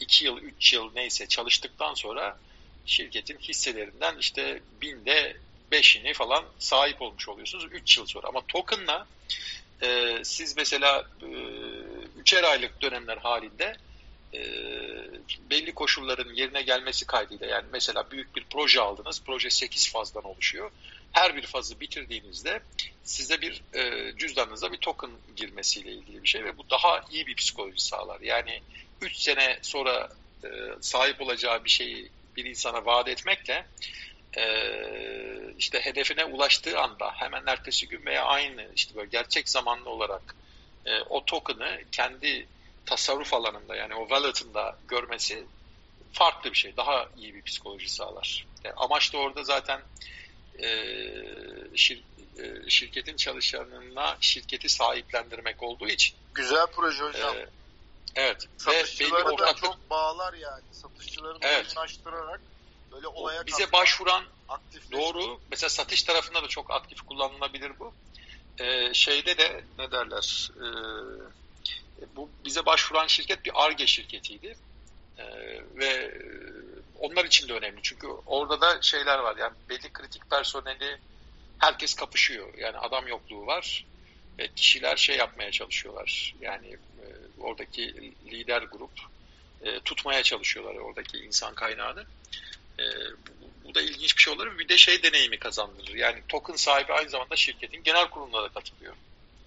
iki 0.00 0.24
yıl, 0.24 0.38
üç 0.38 0.72
yıl 0.72 0.90
neyse 0.94 1.26
çalıştıktan 1.26 1.94
sonra 1.94 2.38
şirketin 2.86 3.38
hisselerinden 3.38 4.18
işte 4.18 4.62
binde 4.80 5.36
beşini 5.70 6.12
falan 6.12 6.44
sahip 6.58 7.02
olmuş 7.02 7.28
oluyorsunuz 7.28 7.64
3 7.70 7.98
yıl 7.98 8.06
sonra. 8.06 8.28
Ama 8.28 8.40
token'la 8.48 9.06
e, 9.82 10.18
siz 10.24 10.56
mesela 10.56 11.06
e, 11.22 11.28
üçer 12.20 12.44
aylık 12.44 12.82
dönemler 12.82 13.16
halinde 13.16 13.76
e, 14.34 14.40
belli 15.50 15.74
koşulların 15.74 16.34
yerine 16.34 16.62
gelmesi 16.62 17.06
kaydıyla 17.06 17.46
yani 17.46 17.66
mesela 17.72 18.10
büyük 18.10 18.36
bir 18.36 18.44
proje 18.50 18.80
aldınız. 18.80 19.22
Proje 19.26 19.50
8 19.50 19.92
fazdan 19.92 20.24
oluşuyor. 20.24 20.70
Her 21.14 21.36
bir 21.36 21.46
fazı 21.46 21.80
bitirdiğinizde 21.80 22.60
size 23.04 23.40
bir 23.40 23.62
e, 23.72 24.12
cüzdanınıza 24.16 24.72
bir 24.72 24.78
token 24.78 25.10
girmesiyle 25.36 25.90
ilgili 25.90 26.22
bir 26.22 26.28
şey 26.28 26.44
ve 26.44 26.58
bu 26.58 26.70
daha 26.70 27.04
iyi 27.10 27.26
bir 27.26 27.34
psikoloji 27.34 27.84
sağlar. 27.84 28.20
Yani 28.20 28.60
3 29.00 29.16
sene 29.16 29.58
sonra 29.62 30.08
e, 30.44 30.48
sahip 30.80 31.20
olacağı 31.20 31.64
bir 31.64 31.70
şeyi 31.70 32.10
bir 32.36 32.44
insana 32.44 32.86
vaat 32.86 33.08
etmekle 33.08 33.66
e, 34.36 34.44
işte 35.58 35.80
hedefine 35.80 36.24
ulaştığı 36.24 36.80
anda 36.80 37.10
hemen 37.14 37.42
ertesi 37.46 37.88
gün 37.88 38.06
veya 38.06 38.24
aynı 38.24 38.68
işte 38.74 38.94
böyle 38.94 39.08
gerçek 39.10 39.48
zamanlı 39.48 39.90
olarak 39.90 40.34
e, 40.86 41.00
o 41.00 41.24
token'ı 41.24 41.80
kendi 41.92 42.46
tasarruf 42.86 43.34
alanında 43.34 43.76
yani 43.76 43.94
o 43.94 44.08
wallet'ında 44.08 44.76
görmesi 44.88 45.44
farklı 46.12 46.50
bir 46.50 46.56
şey. 46.56 46.76
Daha 46.76 47.08
iyi 47.16 47.34
bir 47.34 47.42
psikoloji 47.42 47.88
sağlar. 47.88 48.46
Yani 48.64 48.74
amaç 48.76 49.12
da 49.12 49.18
orada 49.18 49.44
zaten 49.44 49.80
e, 50.58 50.68
şir, 51.76 52.02
e, 52.38 52.70
şirketin 52.70 53.16
çalışanına 53.16 54.16
şirketi 54.20 54.68
sahiplendirmek 54.68 55.62
olduğu 55.62 55.88
için. 55.88 56.16
Güzel 56.34 56.66
proje 56.66 57.04
hocam. 57.04 57.36
E, 57.36 57.46
evet. 58.14 58.48
Satışçıları 58.58 59.32
Ve 59.32 59.38
da 59.38 59.54
çok 59.54 59.90
bağlar 59.90 60.34
yani. 60.34 60.62
Satışçıları 60.72 61.42
da 61.42 61.48
evet. 61.48 61.66
oyunlaştırarak 61.66 62.40
böyle 62.92 63.08
olaya 63.08 63.46
bize 63.46 63.72
başvuran 63.72 64.24
doğru. 64.92 65.40
Mesela 65.50 65.70
satış 65.70 66.02
tarafında 66.02 66.42
da 66.42 66.48
çok 66.48 66.70
aktif 66.70 67.00
kullanılabilir 67.00 67.72
bu. 67.78 67.94
Şeyde 68.92 69.38
de 69.38 69.64
ne 69.78 69.90
derler? 69.90 70.50
Bu 72.16 72.30
bize 72.44 72.66
başvuran 72.66 73.06
şirket 73.06 73.44
bir 73.44 73.64
ARGE 73.64 73.86
şirketiydi. 73.86 74.56
Ve 75.74 76.20
onlar 76.98 77.24
için 77.24 77.48
de 77.48 77.52
önemli. 77.52 77.80
Çünkü 77.82 78.06
orada 78.06 78.60
da 78.60 78.82
şeyler 78.82 79.18
var. 79.18 79.36
Yani 79.36 79.54
belli 79.68 79.92
kritik 79.92 80.30
personeli 80.30 80.98
herkes 81.58 81.94
kapışıyor. 81.94 82.54
Yani 82.58 82.78
adam 82.78 83.08
yokluğu 83.08 83.46
var. 83.46 83.84
Ve 84.38 84.48
kişiler 84.48 84.96
şey 84.96 85.16
yapmaya 85.16 85.50
çalışıyorlar. 85.50 86.34
Yani 86.40 86.66
e, 86.68 87.04
oradaki 87.40 88.12
lider 88.30 88.62
grup 88.62 88.90
e, 89.62 89.80
tutmaya 89.80 90.22
çalışıyorlar 90.22 90.74
oradaki 90.74 91.18
insan 91.18 91.54
kaynağını. 91.54 92.04
E, 92.78 92.84
bu, 93.12 93.68
bu 93.68 93.74
da 93.74 93.80
ilginç 93.80 94.16
bir 94.16 94.22
şey 94.22 94.32
olur. 94.32 94.58
Bir 94.58 94.68
de 94.68 94.76
şey 94.76 95.02
deneyimi 95.02 95.38
kazandırır. 95.38 95.94
Yani 95.94 96.22
token 96.28 96.56
sahibi 96.56 96.92
aynı 96.92 97.10
zamanda 97.10 97.36
şirketin 97.36 97.82
genel 97.82 98.10
kuruluna 98.10 98.42
da 98.42 98.48
katılıyor. 98.48 98.94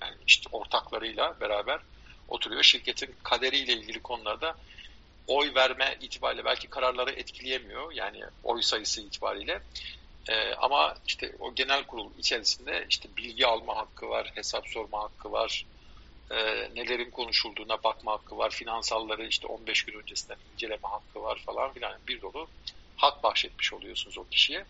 Yani 0.01 0.15
işte 0.27 0.49
ortaklarıyla 0.51 1.39
beraber 1.41 1.79
oturuyor. 2.27 2.63
Şirketin 2.63 3.15
kaderiyle 3.23 3.73
ilgili 3.73 4.01
konularda 4.01 4.55
oy 5.28 5.55
verme 5.55 5.97
itibariyle 6.01 6.45
belki 6.45 6.67
kararları 6.67 7.11
etkileyemiyor. 7.11 7.91
Yani 7.91 8.23
oy 8.43 8.61
sayısı 8.61 9.01
itibariyle. 9.01 9.61
Ee, 10.30 10.53
ama 10.53 10.95
işte 11.07 11.36
o 11.39 11.55
genel 11.55 11.84
kurul 11.84 12.11
içerisinde 12.17 12.86
işte 12.89 13.09
bilgi 13.17 13.47
alma 13.47 13.78
hakkı 13.78 14.09
var, 14.09 14.32
hesap 14.36 14.67
sorma 14.67 15.03
hakkı 15.03 15.32
var, 15.32 15.65
e, 16.32 16.36
nelerin 16.75 17.11
konuşulduğuna 17.11 17.84
bakma 17.84 18.11
hakkı 18.11 18.38
var, 18.38 18.49
finansalları 18.49 19.28
işte 19.28 19.47
15 19.47 19.84
gün 19.84 19.99
öncesinden 19.99 20.38
inceleme 20.53 20.88
hakkı 20.88 21.21
var 21.21 21.41
falan 21.45 21.73
filan 21.73 21.93
bir 22.07 22.21
dolu 22.21 22.47
hak 22.97 23.23
bahşetmiş 23.23 23.73
oluyorsunuz 23.73 24.17
o 24.17 24.28
kişiye. 24.32 24.65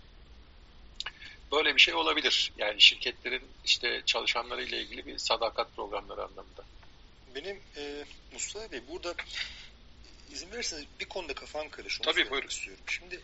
Böyle 1.51 1.75
bir 1.75 1.81
şey 1.81 1.93
olabilir. 1.93 2.51
Yani 2.57 2.81
şirketlerin 2.81 3.43
işte 3.65 4.01
çalışanları 4.05 4.63
ile 4.63 4.81
ilgili 4.81 5.05
bir 5.05 5.17
sadakat 5.17 5.75
programları 5.75 6.23
anlamında. 6.23 6.63
Benim 7.35 7.59
e, 7.77 8.05
Mustafa 8.33 8.71
Bey 8.71 8.81
burada 8.87 9.15
izin 10.31 10.51
verirseniz 10.51 10.85
bir 10.99 11.05
konuda 11.05 11.33
kafam 11.33 11.69
karışıyor. 11.69 12.13
Tabii 12.13 12.31
buyurun. 12.31 12.47
Istiyorum. 12.47 12.83
Şimdi 12.87 13.21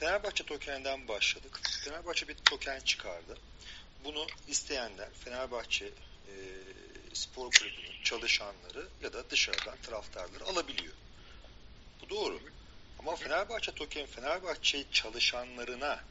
Fenerbahçe 0.00 0.44
tokeninden 0.44 1.08
başladık. 1.08 1.60
Fenerbahçe 1.84 2.28
bir 2.28 2.34
token 2.34 2.80
çıkardı. 2.80 3.38
Bunu 4.04 4.26
isteyenler 4.48 5.08
Fenerbahçe 5.24 5.86
e, 5.86 6.34
spor 7.12 7.50
kulübünün 7.50 8.02
çalışanları 8.04 8.88
ya 9.02 9.12
da 9.12 9.30
dışarıdan 9.30 9.76
taraftarları 9.82 10.44
alabiliyor. 10.44 10.94
Bu 12.02 12.10
doğru. 12.10 12.40
Ama 12.98 13.16
Fenerbahçe 13.16 13.72
token 13.72 14.06
Fenerbahçe 14.06 14.84
çalışanlarına 14.92 16.04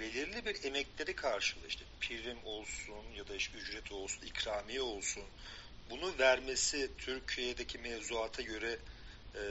belirli 0.00 0.44
bir 0.44 0.64
emekleri 0.64 1.16
karşılığı 1.16 1.66
işte 1.68 1.84
prim 2.00 2.38
olsun 2.44 3.04
ya 3.16 3.28
da 3.28 3.34
işte 3.34 3.58
ücret 3.58 3.92
olsun, 3.92 4.26
ikramiye 4.26 4.82
olsun 4.82 5.24
bunu 5.90 6.18
vermesi 6.18 6.90
Türkiye'deki 6.98 7.78
mevzuata 7.78 8.42
göre 8.42 8.78
e, 9.34 9.42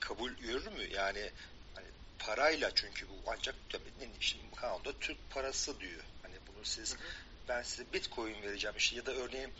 kabul 0.00 0.30
görür 0.30 0.66
mü? 0.66 0.88
Yani 0.94 1.30
hani 1.74 1.86
parayla 2.18 2.70
çünkü 2.74 3.08
bu 3.08 3.14
ancak 3.26 3.54
tabii 3.68 3.90
şimdi 4.20 4.44
kanunda 4.56 4.92
Türk 4.98 5.30
parası 5.30 5.80
diyor. 5.80 6.02
Hani 6.22 6.34
bunu 6.46 6.64
siz 6.64 6.92
hı 6.92 6.94
hı. 6.94 7.08
ben 7.48 7.62
size 7.62 7.92
bitcoin 7.92 8.42
vereceğim 8.42 8.76
işte 8.76 8.96
ya 8.96 9.06
da 9.06 9.12
örneğin 9.12 9.52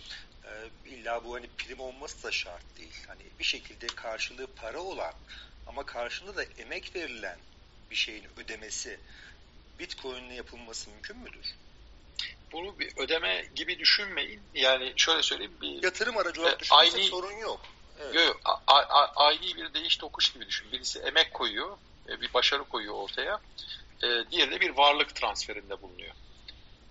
e, 0.44 0.50
illa 0.86 1.24
bu 1.24 1.34
hani 1.34 1.46
prim 1.58 1.80
olması 1.80 2.22
da 2.22 2.32
şart 2.32 2.78
değil. 2.78 3.04
Hani 3.06 3.22
bir 3.38 3.44
şekilde 3.44 3.86
karşılığı 3.86 4.46
para 4.46 4.80
olan 4.80 5.14
ama 5.66 5.86
karşılığında 5.86 6.36
da 6.36 6.42
emek 6.42 6.96
verilen 6.96 7.38
bir 7.90 7.96
şeyin 7.96 8.24
ödemesi 8.36 9.00
Bitcoin'le 9.78 10.30
yapılması 10.30 10.90
mümkün 10.90 11.18
müdür? 11.18 11.54
Bunu 12.52 12.78
bir 12.78 12.92
ödeme 12.96 13.44
gibi 13.54 13.78
düşünmeyin. 13.78 14.42
Yani 14.54 14.92
şöyle 14.96 15.22
söyleyeyim. 15.22 15.56
Bir, 15.60 15.82
Yatırım 15.82 16.16
aracı 16.16 16.40
olarak 16.40 16.56
e, 16.56 16.58
düşünürsek 16.60 16.94
aynı, 16.94 17.04
sorun 17.04 17.32
yok. 17.32 17.60
Evet. 18.00 18.14
Yok, 18.14 18.40
a, 18.44 18.74
a, 18.74 19.12
aynı 19.26 19.40
bir 19.42 19.74
değiş 19.74 19.96
tokuş 19.96 20.32
gibi 20.32 20.46
düşün. 20.46 20.72
Birisi 20.72 20.98
emek 20.98 21.34
koyuyor, 21.34 21.78
e, 22.08 22.20
bir 22.20 22.34
başarı 22.34 22.64
koyuyor 22.64 22.94
ortaya. 22.94 23.40
E, 24.02 24.08
diğeri 24.30 24.50
de 24.50 24.60
bir 24.60 24.70
varlık 24.70 25.14
transferinde 25.14 25.82
bulunuyor. 25.82 26.14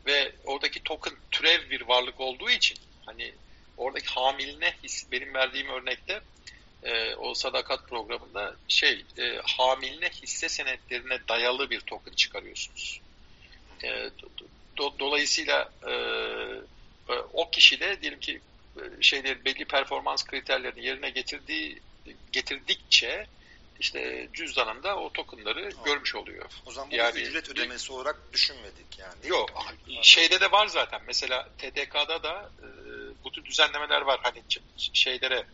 Ve 0.06 0.32
oradaki 0.46 0.84
token 0.84 1.14
türev 1.32 1.70
bir 1.70 1.82
varlık 1.82 2.20
olduğu 2.20 2.50
için 2.50 2.78
hani 3.06 3.34
oradaki 3.78 4.08
hamiline 4.08 4.74
his, 4.84 5.12
benim 5.12 5.34
verdiğim 5.34 5.70
örnekte 5.70 6.22
e, 6.84 7.16
o 7.16 7.34
sadakat 7.34 7.88
programında 7.88 8.56
şey 8.68 9.06
hamiline 9.44 10.10
hisse 10.10 10.50
senetlerine 10.50 11.20
dayalı 11.30 11.70
bir 11.70 11.82
token 11.82 12.14
çıkarıyorsunuz. 12.14 13.02
Do, 14.78 14.94
dolayısıyla 15.00 15.72
o 17.34 17.50
kişi 17.50 17.80
de 17.80 18.02
diyelim 18.02 18.20
ki 18.20 18.42
şeyleri 19.02 19.46
belli 19.46 19.66
performans 19.66 20.26
kriterlerini 20.26 20.86
yerine 20.86 21.10
getirdiği 21.10 21.82
getirdikçe 22.32 23.28
işte 23.80 24.30
cüzdanında 24.34 24.98
o 24.98 25.14
tokenları 25.14 25.68
Aa. 25.68 25.86
görmüş 25.86 26.16
oluyor. 26.16 26.46
O 26.66 26.72
zaman 26.72 26.90
yani, 26.92 27.20
ücret 27.20 27.50
ödemesi 27.50 27.94
olarak 27.94 28.34
düşünmedik 28.34 29.00
yani. 29.00 29.28
Yok. 29.28 29.50
Şeyde 30.02 30.42
de 30.42 30.52
var 30.52 30.68
zaten. 30.68 31.02
Mesela 31.08 31.50
TDK'da 31.58 32.24
da 32.24 32.52
e, 32.60 32.68
bu 33.24 33.32
tür 33.32 33.46
düzenlemeler 33.46 34.02
var. 34.02 34.20
Hani 34.24 34.44
şeylere 34.78 35.46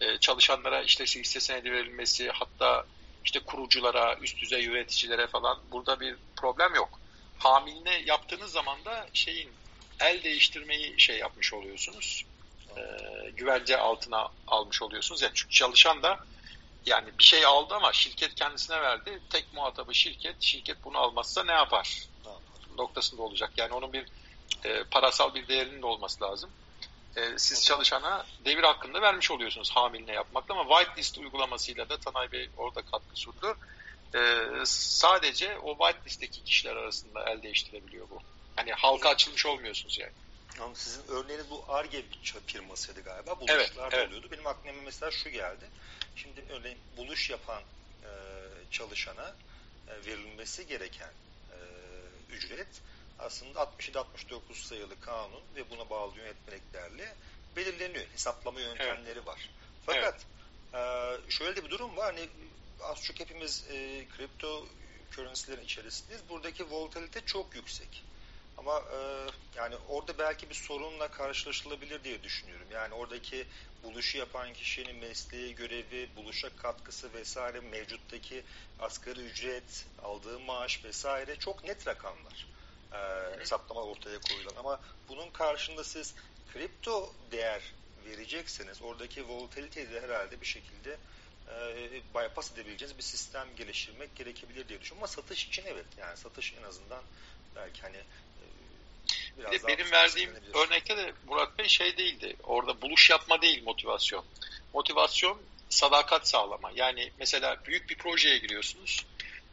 e, 0.00 0.18
çalışanlara 0.18 0.82
işte 0.82 1.04
hisse 1.04 1.40
senedi 1.40 1.72
verilmesi 1.72 2.30
hatta 2.30 2.86
işte 3.24 3.40
kuruculara, 3.40 4.16
üst 4.16 4.38
düzey 4.38 4.62
yöneticilere 4.62 5.26
falan 5.26 5.60
burada 5.72 6.00
bir 6.00 6.16
problem 6.36 6.74
yok. 6.74 7.00
Hamiline 7.38 8.02
yaptığınız 8.06 8.52
zaman 8.52 8.84
da 8.84 9.08
şeyin 9.12 9.50
el 10.00 10.24
değiştirmeyi 10.24 11.00
şey 11.00 11.18
yapmış 11.18 11.52
oluyorsunuz. 11.52 12.24
E, 12.76 13.30
güvence 13.30 13.78
altına 13.78 14.28
almış 14.46 14.82
oluyorsunuz. 14.82 15.22
Yani 15.22 15.32
çünkü 15.34 15.54
çalışan 15.54 16.02
da 16.02 16.18
yani 16.86 17.08
bir 17.18 17.24
şey 17.24 17.44
aldı 17.44 17.74
ama 17.74 17.92
şirket 17.92 18.34
kendisine 18.34 18.80
verdi. 18.80 19.22
Tek 19.30 19.52
muhatabı 19.54 19.94
şirket. 19.94 20.42
Şirket 20.42 20.84
bunu 20.84 20.98
almazsa 20.98 21.44
ne 21.44 21.52
yapar? 21.52 22.06
Ne 22.24 22.30
yapar? 22.30 22.42
Noktasında 22.78 23.22
olacak. 23.22 23.50
Yani 23.56 23.74
onun 23.74 23.92
bir 23.92 24.06
e, 24.64 24.84
parasal 24.84 25.34
bir 25.34 25.48
değerinin 25.48 25.82
de 25.82 25.86
olması 25.86 26.24
lazım 26.24 26.50
e, 27.16 27.38
siz 27.38 27.64
çalışana 27.64 28.26
devir 28.44 28.62
hakkında 28.62 29.02
vermiş 29.02 29.30
oluyorsunuz 29.30 29.70
hamiline 29.70 30.12
yapmakla 30.12 30.54
ama 30.54 30.78
whitelist 30.78 31.18
uygulamasıyla 31.18 31.88
da 31.88 31.96
Tanay 31.96 32.32
Bey 32.32 32.48
orada 32.56 32.82
katkı 32.82 33.16
sundu. 33.16 33.56
E, 34.14 34.20
sadece 34.64 35.58
o 35.58 35.78
whitelist'teki 35.78 36.44
kişiler 36.44 36.76
arasında 36.76 37.24
el 37.30 37.42
değiştirebiliyor 37.42 38.10
bu. 38.10 38.18
Hani 38.56 38.72
halka 38.72 39.08
açılmış 39.08 39.46
olmuyorsunuz 39.46 39.98
yani. 39.98 40.12
Ama 40.60 40.74
sizin 40.74 41.08
örneğiniz 41.08 41.50
bu 41.50 41.64
ARGE 41.68 42.04
firmasıydı 42.46 43.00
galiba. 43.00 43.40
Buluşlar 43.40 43.56
evet, 43.58 43.72
evet. 43.92 44.08
oluyordu. 44.08 44.28
Benim 44.30 44.46
aklıma 44.46 44.82
mesela 44.84 45.10
şu 45.10 45.30
geldi. 45.30 45.64
Şimdi 46.16 46.44
örneğin 46.50 46.78
buluş 46.96 47.30
yapan 47.30 47.62
e, 48.02 48.10
çalışana 48.70 49.34
e, 49.88 50.06
verilmesi 50.06 50.66
gereken 50.66 51.12
e, 51.50 51.58
ücret 52.32 52.68
aslında 53.18 53.60
67-69 53.60 54.54
sayılı 54.54 55.00
kanun 55.00 55.40
ve 55.56 55.70
buna 55.70 55.90
bağlı 55.90 56.18
yönetmeliklerle 56.18 57.14
belirleniyor. 57.56 58.04
Hesaplama 58.12 58.60
yöntemleri 58.60 59.12
evet. 59.12 59.26
var. 59.26 59.50
Fakat 59.86 60.26
evet. 60.74 61.20
e, 61.28 61.30
şöyle 61.30 61.56
de 61.56 61.64
bir 61.64 61.70
durum 61.70 61.96
var. 61.96 62.14
Hani 62.14 62.28
az 62.82 63.02
çok 63.02 63.20
hepimiz 63.20 63.64
e, 63.70 64.06
kripto 64.16 64.66
currency'lerin 65.12 65.64
içerisindeyiz. 65.64 66.22
Buradaki 66.28 66.70
volatilite 66.70 67.20
çok 67.20 67.54
yüksek. 67.54 68.04
Ama 68.62 68.82
e, 68.92 69.26
yani 69.56 69.76
orada 69.88 70.18
belki 70.18 70.50
bir 70.50 70.54
sorunla 70.54 71.08
karşılaşılabilir 71.08 72.04
diye 72.04 72.22
düşünüyorum. 72.22 72.66
Yani 72.70 72.94
oradaki 72.94 73.46
buluşu 73.82 74.18
yapan 74.18 74.52
kişinin 74.52 74.96
mesleği, 74.96 75.54
görevi, 75.54 76.08
buluşa 76.16 76.56
katkısı 76.56 77.12
vesaire 77.12 77.60
mevcuttaki 77.60 78.42
asgari 78.78 79.20
ücret, 79.20 79.86
aldığı 80.02 80.40
maaş 80.40 80.84
vesaire 80.84 81.36
çok 81.36 81.64
net 81.64 81.86
rakamlar 81.86 82.48
e, 82.92 82.98
hesaplama 83.40 83.82
ortaya 83.82 84.20
koyulan. 84.20 84.54
Ama 84.58 84.80
bunun 85.08 85.30
karşında 85.30 85.84
siz 85.84 86.14
kripto 86.52 87.12
değer 87.30 87.62
verecekseniz 88.06 88.82
oradaki 88.82 89.28
volatiliteyi 89.28 89.90
de 89.90 90.00
herhalde 90.00 90.40
bir 90.40 90.46
şekilde 90.46 90.98
e, 91.48 92.02
bypass 92.14 92.52
edebileceğiniz 92.52 92.98
bir 92.98 93.02
sistem 93.02 93.56
geliştirmek 93.56 94.16
gerekebilir 94.16 94.68
diye 94.68 94.80
düşünüyorum. 94.80 95.02
Ama 95.02 95.06
satış 95.06 95.46
için 95.46 95.64
evet 95.66 95.86
yani 95.96 96.16
satış 96.16 96.54
en 96.54 96.62
azından 96.62 97.04
belki 97.56 97.82
hani 97.82 97.98
biraz 99.38 99.52
de 99.52 99.66
benim 99.66 99.92
verdiğim 99.92 100.30
örnekte 100.54 100.96
de 100.96 101.12
Murat 101.26 101.58
Bey 101.58 101.68
şey 101.68 101.96
değildi. 101.96 102.36
Orada 102.42 102.82
buluş 102.82 103.10
yapma 103.10 103.42
değil 103.42 103.62
motivasyon. 103.62 104.24
Motivasyon 104.74 105.38
sadakat 105.68 106.28
sağlama. 106.28 106.70
Yani 106.74 107.10
mesela 107.18 107.64
büyük 107.64 107.90
bir 107.90 107.96
projeye 107.96 108.38
giriyorsunuz 108.38 109.06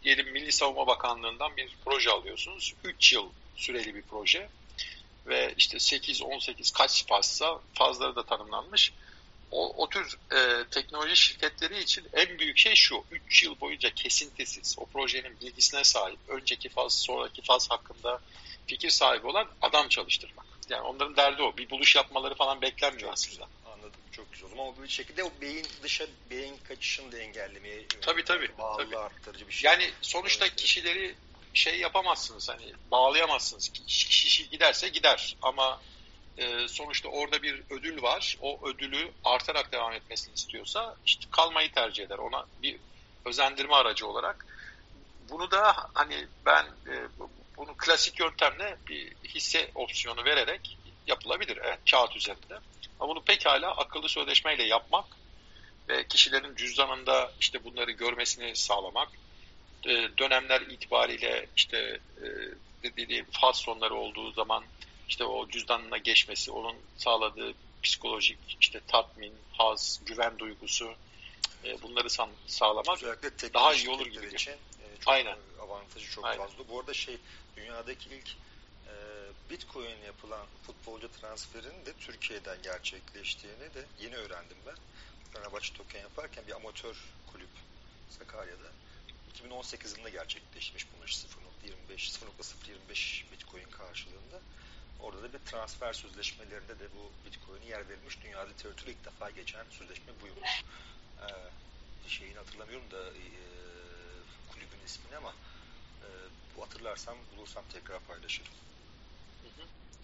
diyelim 0.03 0.31
Milli 0.31 0.51
Savunma 0.51 0.87
Bakanlığı'ndan 0.87 1.57
bir 1.57 1.75
proje 1.85 2.09
alıyorsunuz. 2.09 2.73
3 2.83 3.13
yıl 3.13 3.29
süreli 3.55 3.95
bir 3.95 4.01
proje 4.01 4.49
ve 5.27 5.53
işte 5.57 5.77
8-18 5.77 6.73
kaç 6.77 6.91
sipassa 6.91 7.59
fazları 7.73 8.15
da 8.15 8.23
tanımlanmış. 8.23 8.93
O, 9.51 9.83
o 9.83 9.89
tür 9.89 10.17
e, 10.31 10.63
teknoloji 10.71 11.15
şirketleri 11.15 11.79
için 11.79 12.05
en 12.13 12.39
büyük 12.39 12.57
şey 12.57 12.75
şu. 12.75 13.03
3 13.11 13.43
yıl 13.43 13.59
boyunca 13.59 13.89
kesintisiz 13.89 14.75
o 14.79 14.85
projenin 14.85 15.39
bilgisine 15.41 15.83
sahip, 15.83 16.19
önceki 16.27 16.69
faz, 16.69 16.93
sonraki 16.93 17.41
faz 17.41 17.69
hakkında 17.69 18.21
fikir 18.69 18.89
sahibi 18.89 19.27
olan 19.27 19.47
adam 19.61 19.87
çalıştırmak. 19.87 20.45
Yani 20.69 20.81
onların 20.81 21.15
derdi 21.15 21.41
o. 21.41 21.57
Bir 21.57 21.69
buluş 21.69 21.95
yapmaları 21.95 22.35
falan 22.35 22.61
beklenmiyor 22.61 23.13
aslında. 23.13 23.47
Anladım. 23.73 23.99
Çok 24.11 24.33
güzel. 24.33 24.49
Ama 24.51 24.83
bir 24.83 24.87
şekilde 24.87 25.23
o 25.23 25.31
beyin 25.41 25.67
dışa 25.83 26.05
beyin 26.29 26.57
kaçışını 26.67 27.11
da 27.11 27.17
engellemeye 27.17 27.87
tabii, 28.01 28.23
tabii, 28.23 28.57
bağlı 28.57 28.83
tabii. 28.83 28.97
arttırıcı 28.97 29.47
bir 29.47 29.53
şey. 29.53 29.71
Yani 29.71 29.91
sonuçta 30.01 30.45
evet. 30.45 30.55
kişileri 30.55 31.15
şey 31.53 31.79
yapamazsınız 31.79 32.49
hani 32.49 32.73
bağlayamazsınız. 32.91 33.69
Kişi 33.87 34.49
giderse 34.49 34.89
gider 34.89 35.35
ama 35.41 35.81
e, 36.37 36.67
sonuçta 36.67 37.09
orada 37.09 37.41
bir 37.41 37.63
ödül 37.69 38.01
var. 38.01 38.37
O 38.41 38.67
ödülü 38.67 39.11
artarak 39.23 39.71
devam 39.71 39.93
etmesini 39.93 40.33
istiyorsa 40.33 40.95
işte 41.05 41.25
kalmayı 41.31 41.71
tercih 41.71 42.03
eder. 42.03 42.17
Ona 42.17 42.45
bir 42.61 42.77
özendirme 43.25 43.75
aracı 43.75 44.07
olarak. 44.07 44.45
Bunu 45.29 45.51
da 45.51 45.75
hani 45.93 46.27
ben 46.45 46.65
e, 46.65 47.07
bunu 47.59 47.77
klasik 47.77 48.19
yöntemle 48.19 48.77
bir 48.87 49.13
hisse 49.27 49.71
opsiyonu 49.75 50.25
vererek 50.25 50.77
yapılabilir. 51.07 51.59
Evet, 51.63 51.79
kağıt 51.91 52.15
üzerinde. 52.15 52.59
Ama 52.99 53.15
bunu 53.15 53.23
pekala 53.23 53.71
akıllı 53.71 54.09
sözleşmeyle 54.09 54.63
yapmak 54.63 55.05
ve 55.89 56.07
kişilerin 56.07 56.55
cüzdanında 56.55 57.31
işte 57.39 57.63
bunları 57.63 57.91
görmesini 57.91 58.55
sağlamak, 58.55 59.09
e, 59.85 59.89
dönemler 60.17 60.61
itibariyle 60.61 61.47
işte 61.55 61.99
e, 62.17 62.27
dediğim 62.83 63.25
faz 63.31 63.57
sonları 63.57 63.95
olduğu 63.95 64.31
zaman 64.31 64.63
işte 65.09 65.23
o 65.23 65.49
cüzdanına 65.49 65.97
geçmesi, 65.97 66.51
onun 66.51 66.75
sağladığı 66.97 67.53
psikolojik 67.83 68.39
işte 68.61 68.81
tatmin, 68.87 69.33
haz, 69.51 70.01
güven 70.05 70.39
duygusu 70.39 70.93
e, 71.65 71.81
bunları 71.81 72.09
sağlamak 72.47 72.99
daha 73.53 73.73
iyi 73.73 73.89
olur 73.89 74.07
gibi. 74.07 74.27
Için, 74.27 74.53
çok 74.99 75.13
Aynen. 75.13 75.37
avantajı 75.61 76.11
çok 76.11 76.25
Aynen. 76.25 76.37
fazla. 76.37 76.67
Bu 76.67 76.79
arada 76.79 76.93
şey 76.93 77.17
dünyadaki 77.55 78.09
ilk 78.09 78.35
Bitcoin 79.49 79.97
yapılan 80.05 80.45
futbolcu 80.63 81.11
transferinin 81.11 81.85
de 81.85 81.93
Türkiye'den 81.93 82.61
gerçekleştiğini 82.61 83.73
de 83.73 83.85
yeni 83.99 84.15
öğrendim 84.15 84.57
ben. 84.65 84.75
Fenerbahçe 85.33 85.73
token 85.73 86.01
yaparken 86.01 86.47
bir 86.47 86.55
amatör 86.55 86.95
kulüp 87.31 87.49
Sakarya'da 88.09 88.71
2018 89.29 89.91
yılında 89.91 90.09
gerçekleşmiş 90.09 90.87
bunlar 90.95 91.07
0.25 91.07 92.19
0.025 92.91 93.31
Bitcoin 93.31 93.69
karşılığında. 93.71 94.39
Orada 94.99 95.23
da 95.23 95.33
bir 95.33 95.39
transfer 95.39 95.93
sözleşmelerinde 95.93 96.79
de 96.79 96.87
bu 96.95 97.11
Bitcoin'i 97.25 97.69
yer 97.69 97.89
verilmiş. 97.89 98.23
Dünyada 98.23 98.49
literatürü 98.49 98.91
ilk 98.91 99.05
defa 99.05 99.29
geçen 99.29 99.65
sözleşme 99.69 100.13
buymuş. 100.21 100.63
Ee, 101.21 101.49
şeyini 102.09 102.37
hatırlamıyorum 102.37 102.91
da 102.91 103.07
e, 103.07 103.23
ismini 104.89 105.17
ama 105.17 105.33
e, 106.03 106.07
bu 106.57 106.61
hatırlarsam 106.61 107.15
bulursam 107.37 107.63
tekrar 107.73 107.99
paylaşırım. 107.99 108.53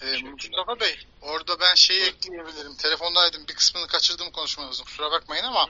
Ee, 0.02 0.22
Mustafa 0.22 0.80
Bey, 0.80 1.00
orada 1.22 1.60
ben 1.60 1.76
şeyi 1.76 2.02
evet. 2.02 2.14
ekleyebilirim. 2.14 2.76
Telefondaydım, 2.76 3.48
bir 3.48 3.56
kısmını 3.56 3.88
kaçırdım 3.88 4.32
konuşmanızın. 4.32 4.84
Kusura 4.84 5.12
bakmayın 5.12 5.44
ama 5.44 5.70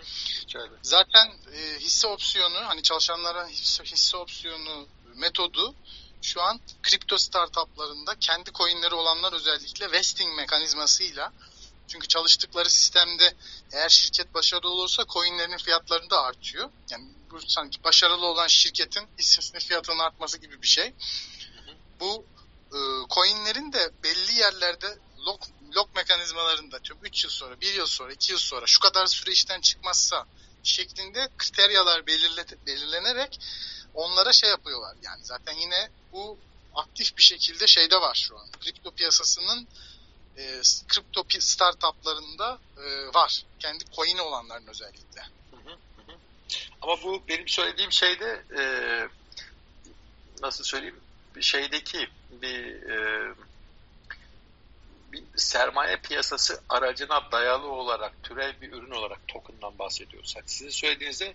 zaten 0.82 1.34
e, 1.54 1.80
hisse 1.80 2.08
opsiyonu, 2.08 2.68
hani 2.68 2.84
çalışanlara 2.84 3.48
hisse, 3.48 3.84
hisse 3.84 4.18
opsiyonu 4.18 4.88
metodu 5.16 5.76
şu 6.22 6.42
an 6.42 6.60
kripto 6.84 7.18
startuplarında 7.18 8.16
kendi 8.20 8.52
coinleri 8.54 8.96
olanlar 8.96 9.34
özellikle 9.34 9.92
vesting 9.92 10.36
mekanizmasıyla 10.36 11.34
Çünkü 11.88 12.08
çalıştıkları 12.08 12.70
sistemde 12.70 13.34
eğer 13.72 13.90
şirket 13.90 14.34
başarılı 14.34 14.70
olursa 14.70 15.06
coinlerin 15.06 15.58
fiyatları 15.58 16.10
da 16.10 16.22
artıyor. 16.22 16.70
Yani 16.92 17.06
bu 17.32 17.40
sanki 17.48 17.84
başarılı 17.84 18.26
olan 18.26 18.48
şirketin 18.48 19.08
hissesinin 19.20 19.60
fiyatının 19.60 20.00
artması 20.00 20.38
gibi 20.38 20.62
bir 20.62 20.68
şey. 20.68 20.94
Bu 22.00 22.26
e, 22.74 22.80
coinlerin 23.10 23.74
de 23.74 23.92
belli 24.04 24.34
yerlerde 24.34 24.98
lock, 25.26 25.48
lock 25.76 25.96
mekanizmalarında 25.96 26.80
3 27.04 27.24
yıl 27.24 27.32
sonra, 27.32 27.62
1 27.62 27.74
yıl 27.74 27.88
sonra, 27.88 28.14
2 28.14 28.32
yıl 28.32 28.40
sonra 28.40 28.66
şu 28.68 28.80
kadar 28.80 29.06
süre 29.08 29.32
işten 29.32 29.62
çıkmazsa 29.62 30.26
şeklinde 30.64 31.30
kriteryalar 31.38 32.08
belirlenerek 32.66 33.40
onlara 33.94 34.34
şey 34.34 34.50
yapıyorlar. 34.50 34.96
Yani 35.02 35.26
zaten 35.26 35.54
yine 35.54 35.90
bu 36.12 36.38
aktif 36.76 37.18
bir 37.18 37.24
şekilde 37.24 37.68
şeyde 37.68 37.96
var 37.96 38.16
şu 38.16 38.38
an. 38.40 38.52
Kripto 38.52 38.92
piyasasının 38.92 39.68
e, 40.38 40.62
kripto 40.88 41.24
startuplarında 41.40 42.60
e, 42.78 43.14
var. 43.14 43.44
Kendi 43.60 43.84
coin 43.96 44.18
olanların 44.18 44.68
özellikle. 44.68 45.22
Ama 46.82 47.04
bu 47.04 47.24
benim 47.28 47.48
söylediğim 47.48 47.92
şeyde 47.92 48.44
e, 48.58 48.64
nasıl 50.42 50.64
söyleyeyim 50.64 51.00
şeydeki 51.42 52.10
bir, 52.32 52.90
e, 52.90 53.34
bir 55.12 55.24
sermaye 55.36 55.98
piyasası 55.98 56.62
aracına 56.70 57.32
dayalı 57.32 57.68
olarak 57.68 58.24
türev 58.24 58.62
bir 58.62 58.72
ürün 58.72 58.92
olarak 58.92 59.28
token'dan 59.28 59.80
bahsediyoruz. 59.80 60.34
Yani 60.36 60.50
sizin 60.50 60.70
söylediğinizde 60.70 61.34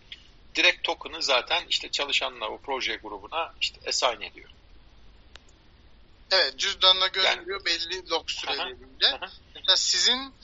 direkt 0.55 0.85
token'ı 0.85 1.23
zaten 1.23 1.65
işte 1.69 1.91
çalışanlar 1.91 2.49
o 2.49 2.59
proje 2.59 2.97
grubuna 2.97 3.55
işte 3.61 3.81
assign 3.89 4.21
ediyor. 4.21 4.51
Evet 6.31 6.59
cüzdanına 6.59 7.07
gönderiyor 7.07 7.61
yani, 7.61 7.65
belli 7.65 8.11
log 8.11 8.31
süreleriyle. 8.31 9.21
Mesela 9.55 9.77
sizin 9.77 10.35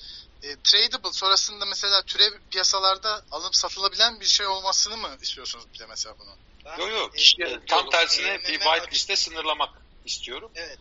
e, 0.42 0.56
tradable 0.64 1.12
sonrasında 1.12 1.66
mesela 1.66 2.02
türev 2.02 2.32
piyasalarda 2.50 3.24
alınıp 3.30 3.56
satılabilen 3.56 4.20
bir 4.20 4.26
şey 4.26 4.46
olmasını 4.46 4.96
mı 4.96 5.16
istiyorsunuz 5.22 5.64
bir 5.74 5.78
de 5.78 5.86
mesela 5.86 6.14
bunu? 6.18 6.36
Yok 6.78 6.90
yok. 6.90 7.18
İşte, 7.18 7.44
e, 7.44 7.66
tam 7.66 7.90
tersine 7.90 8.38
bir 8.38 8.58
white 8.58 8.90
liste 8.90 9.16
sınırlamak 9.16 9.70
istiyorum. 10.04 10.50
Evet. 10.54 10.78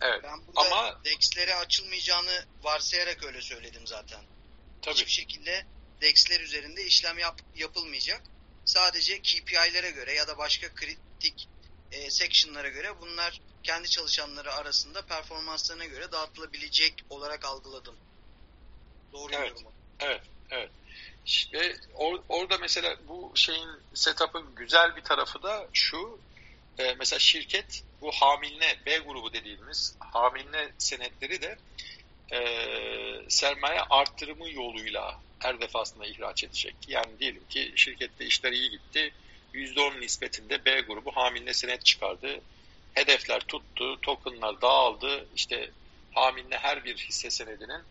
Evet. 0.00 0.20
Ben 0.24 0.46
burada 0.46 0.60
Ama 0.60 1.04
DEX'lere 1.04 1.54
açılmayacağını 1.54 2.44
varsayarak 2.62 3.24
öyle 3.24 3.42
söyledim 3.42 3.86
zaten. 3.86 4.20
Tabii. 4.82 4.94
Hiçbir 4.94 5.10
şekilde 5.10 5.66
DEX'ler 6.00 6.40
üzerinde 6.40 6.84
işlem 6.84 7.18
yap, 7.18 7.40
yapılmayacak. 7.56 8.22
Sadece 8.64 9.22
KPI'lere 9.22 9.90
göre 9.90 10.12
ya 10.14 10.28
da 10.28 10.38
başka 10.38 10.74
kritik 10.74 11.48
e, 11.92 12.10
section'lara 12.10 12.68
göre 12.68 13.00
bunlar 13.00 13.40
kendi 13.62 13.90
çalışanları 13.90 14.52
arasında 14.52 15.02
performanslarına 15.02 15.84
göre 15.84 16.12
dağıtılabilecek 16.12 16.94
olarak 17.10 17.44
algıladım. 17.44 17.94
Doğru 19.12 19.32
evet. 19.34 19.64
mu? 19.64 19.72
Evet, 20.00 20.22
evet. 20.50 20.70
Ve 21.52 21.76
or, 21.94 22.18
orada 22.28 22.58
mesela 22.58 22.96
bu 23.08 23.32
şeyin 23.34 23.68
setup'ın 23.94 24.54
güzel 24.54 24.96
bir 24.96 25.02
tarafı 25.02 25.42
da 25.42 25.68
şu. 25.72 26.18
E, 26.78 26.94
mesela 26.94 27.18
şirket 27.18 27.82
bu 28.00 28.12
hamiline 28.12 28.76
B 28.86 28.98
grubu 28.98 29.32
dediğimiz 29.32 29.96
hamiline 29.98 30.72
senetleri 30.78 31.42
de 31.42 31.58
e, 32.32 32.38
sermaye 33.28 33.80
arttırımı 33.80 34.50
yoluyla 34.50 35.20
her 35.38 35.60
defasında 35.60 36.06
ihraç 36.06 36.44
edecek. 36.44 36.74
Yani 36.88 37.18
diyelim 37.18 37.48
ki 37.48 37.72
şirkette 37.76 38.26
işler 38.26 38.52
iyi 38.52 38.70
gitti. 38.70 39.14
%10 39.54 40.00
nispetinde 40.00 40.64
B 40.64 40.80
grubu 40.80 41.16
hamiline 41.16 41.54
senet 41.54 41.84
çıkardı 41.84 42.40
hedefler 42.96 43.40
tuttu, 43.40 44.00
tokenlar 44.00 44.60
dağıldı. 44.60 45.26
İşte 45.34 45.70
hamiline 46.14 46.56
her 46.56 46.84
bir 46.84 46.96
hisse 46.96 47.30
senedinin 47.30 47.82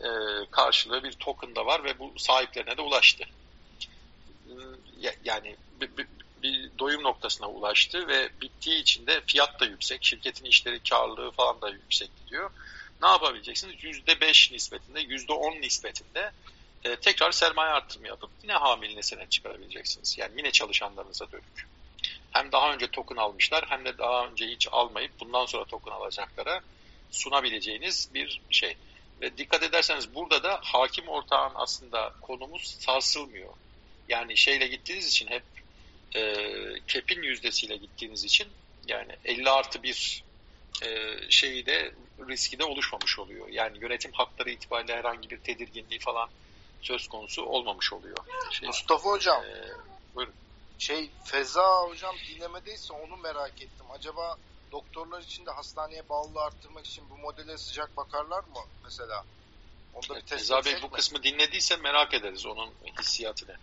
e, 0.00 0.08
karşılığı 0.50 1.04
bir 1.04 1.12
token 1.12 1.56
da 1.56 1.66
var 1.66 1.84
ve 1.84 1.98
bu 1.98 2.12
sahiplerine 2.16 2.76
de 2.76 2.82
ulaştı. 2.82 3.24
Yani 5.24 5.56
bir, 5.80 5.96
bir, 5.96 6.06
bir 6.42 6.70
doyum 6.78 7.02
noktasına 7.02 7.46
ulaştı 7.48 8.08
ve 8.08 8.30
bittiği 8.40 8.76
için 8.82 9.06
de 9.06 9.20
fiyat 9.26 9.60
da 9.60 9.64
yüksek, 9.64 10.04
şirketin 10.04 10.44
işleri 10.44 10.80
karlılığı 10.82 11.30
falan 11.30 11.60
da 11.60 11.68
yüksek 11.68 12.10
gidiyor. 12.24 12.50
Ne 13.02 13.08
yapabileceksiniz? 13.08 13.74
%5 13.74 14.52
nispetinde, 14.52 15.00
%10 15.02 15.60
nispetinde 15.60 16.32
e, 16.84 16.96
tekrar 16.96 17.32
sermaye 17.32 17.72
arttırma 17.72 18.08
yapıp 18.08 18.30
yine 18.42 18.52
hamiline 18.52 19.02
senet 19.02 19.30
çıkarabileceksiniz. 19.30 20.18
Yani 20.18 20.32
yine 20.36 20.50
çalışanlarınıza 20.50 21.30
dönük 21.32 21.66
hem 22.30 22.52
daha 22.52 22.74
önce 22.74 22.86
token 22.86 23.16
almışlar 23.16 23.64
hem 23.68 23.84
de 23.84 23.98
daha 23.98 24.26
önce 24.26 24.46
hiç 24.46 24.68
almayıp 24.72 25.20
bundan 25.20 25.46
sonra 25.46 25.64
token 25.64 25.92
alacaklara 25.92 26.60
sunabileceğiniz 27.10 28.08
bir 28.14 28.40
şey. 28.50 28.76
Ve 29.20 29.38
dikkat 29.38 29.62
ederseniz 29.62 30.14
burada 30.14 30.42
da 30.42 30.60
hakim 30.62 31.08
ortağın 31.08 31.52
aslında 31.54 32.12
konumuz 32.20 32.76
sarsılmıyor. 32.78 33.52
Yani 34.08 34.36
şeyle 34.36 34.66
gittiğiniz 34.66 35.08
için 35.08 35.26
hep 35.26 35.42
e, 36.16 36.34
kepin 36.88 37.22
yüzdesiyle 37.22 37.76
gittiğiniz 37.76 38.24
için 38.24 38.48
yani 38.86 39.12
50 39.24 39.50
artı 39.50 39.82
bir 39.82 40.24
e, 40.82 41.16
şeyi 41.30 41.66
de 41.66 41.94
riski 42.28 42.58
de 42.58 42.64
oluşmamış 42.64 43.18
oluyor. 43.18 43.48
Yani 43.48 43.78
yönetim 43.78 44.12
hakları 44.12 44.50
itibariyle 44.50 44.96
herhangi 44.96 45.30
bir 45.30 45.38
tedirginliği 45.38 46.00
falan 46.00 46.30
söz 46.82 47.08
konusu 47.08 47.42
olmamış 47.42 47.92
oluyor. 47.92 48.16
Şey, 48.50 48.66
Mustafa 48.66 49.10
Hocam. 49.10 49.44
E, 49.44 49.70
buyurun. 50.14 50.34
Şey 50.78 51.10
Feza 51.24 51.82
hocam 51.82 52.16
dinlemedeyse 52.28 52.92
onu 52.92 53.16
merak 53.16 53.62
ettim. 53.62 53.86
Acaba 53.90 54.36
doktorlar 54.72 55.20
için 55.20 55.46
de 55.46 55.50
hastaneye 55.50 56.08
bağlılığı 56.08 56.40
arttırmak 56.42 56.86
için 56.86 57.10
bu 57.10 57.18
modele 57.18 57.58
sıcak 57.58 57.96
bakarlar 57.96 58.44
mı 58.44 58.60
mesela? 58.84 59.24
Onda 59.94 60.16
bir 60.16 60.20
test 60.20 60.28
Feza 60.28 60.64
Bey 60.64 60.82
bu 60.82 60.86
mi? 60.86 60.92
kısmı 60.92 61.22
dinlediyse 61.22 61.76
merak 61.76 62.14
ederiz 62.14 62.46
onun 62.46 62.74
hissiyatını. 63.00 63.56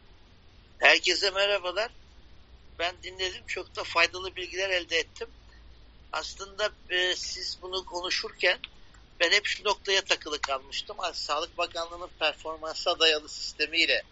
Herkese 0.79 1.31
merhabalar. 1.31 1.91
Ben 2.79 2.95
dinledim. 3.03 3.43
Çok 3.47 3.75
da 3.75 3.83
faydalı 3.83 4.35
bilgiler 4.35 4.69
elde 4.69 4.97
ettim. 4.97 5.27
Aslında 6.11 6.69
e, 6.89 7.15
siz 7.15 7.59
bunu 7.61 7.85
konuşurken 7.85 8.59
ben 9.19 9.31
hep 9.31 9.45
şu 9.45 9.63
noktaya 9.63 10.01
takılı 10.01 10.41
kalmıştım. 10.41 10.97
Sağlık 11.13 11.57
Bakanlığı'nın 11.57 12.09
performansa 12.19 12.99
dayalı 12.99 13.29
sistemiyle 13.29 14.03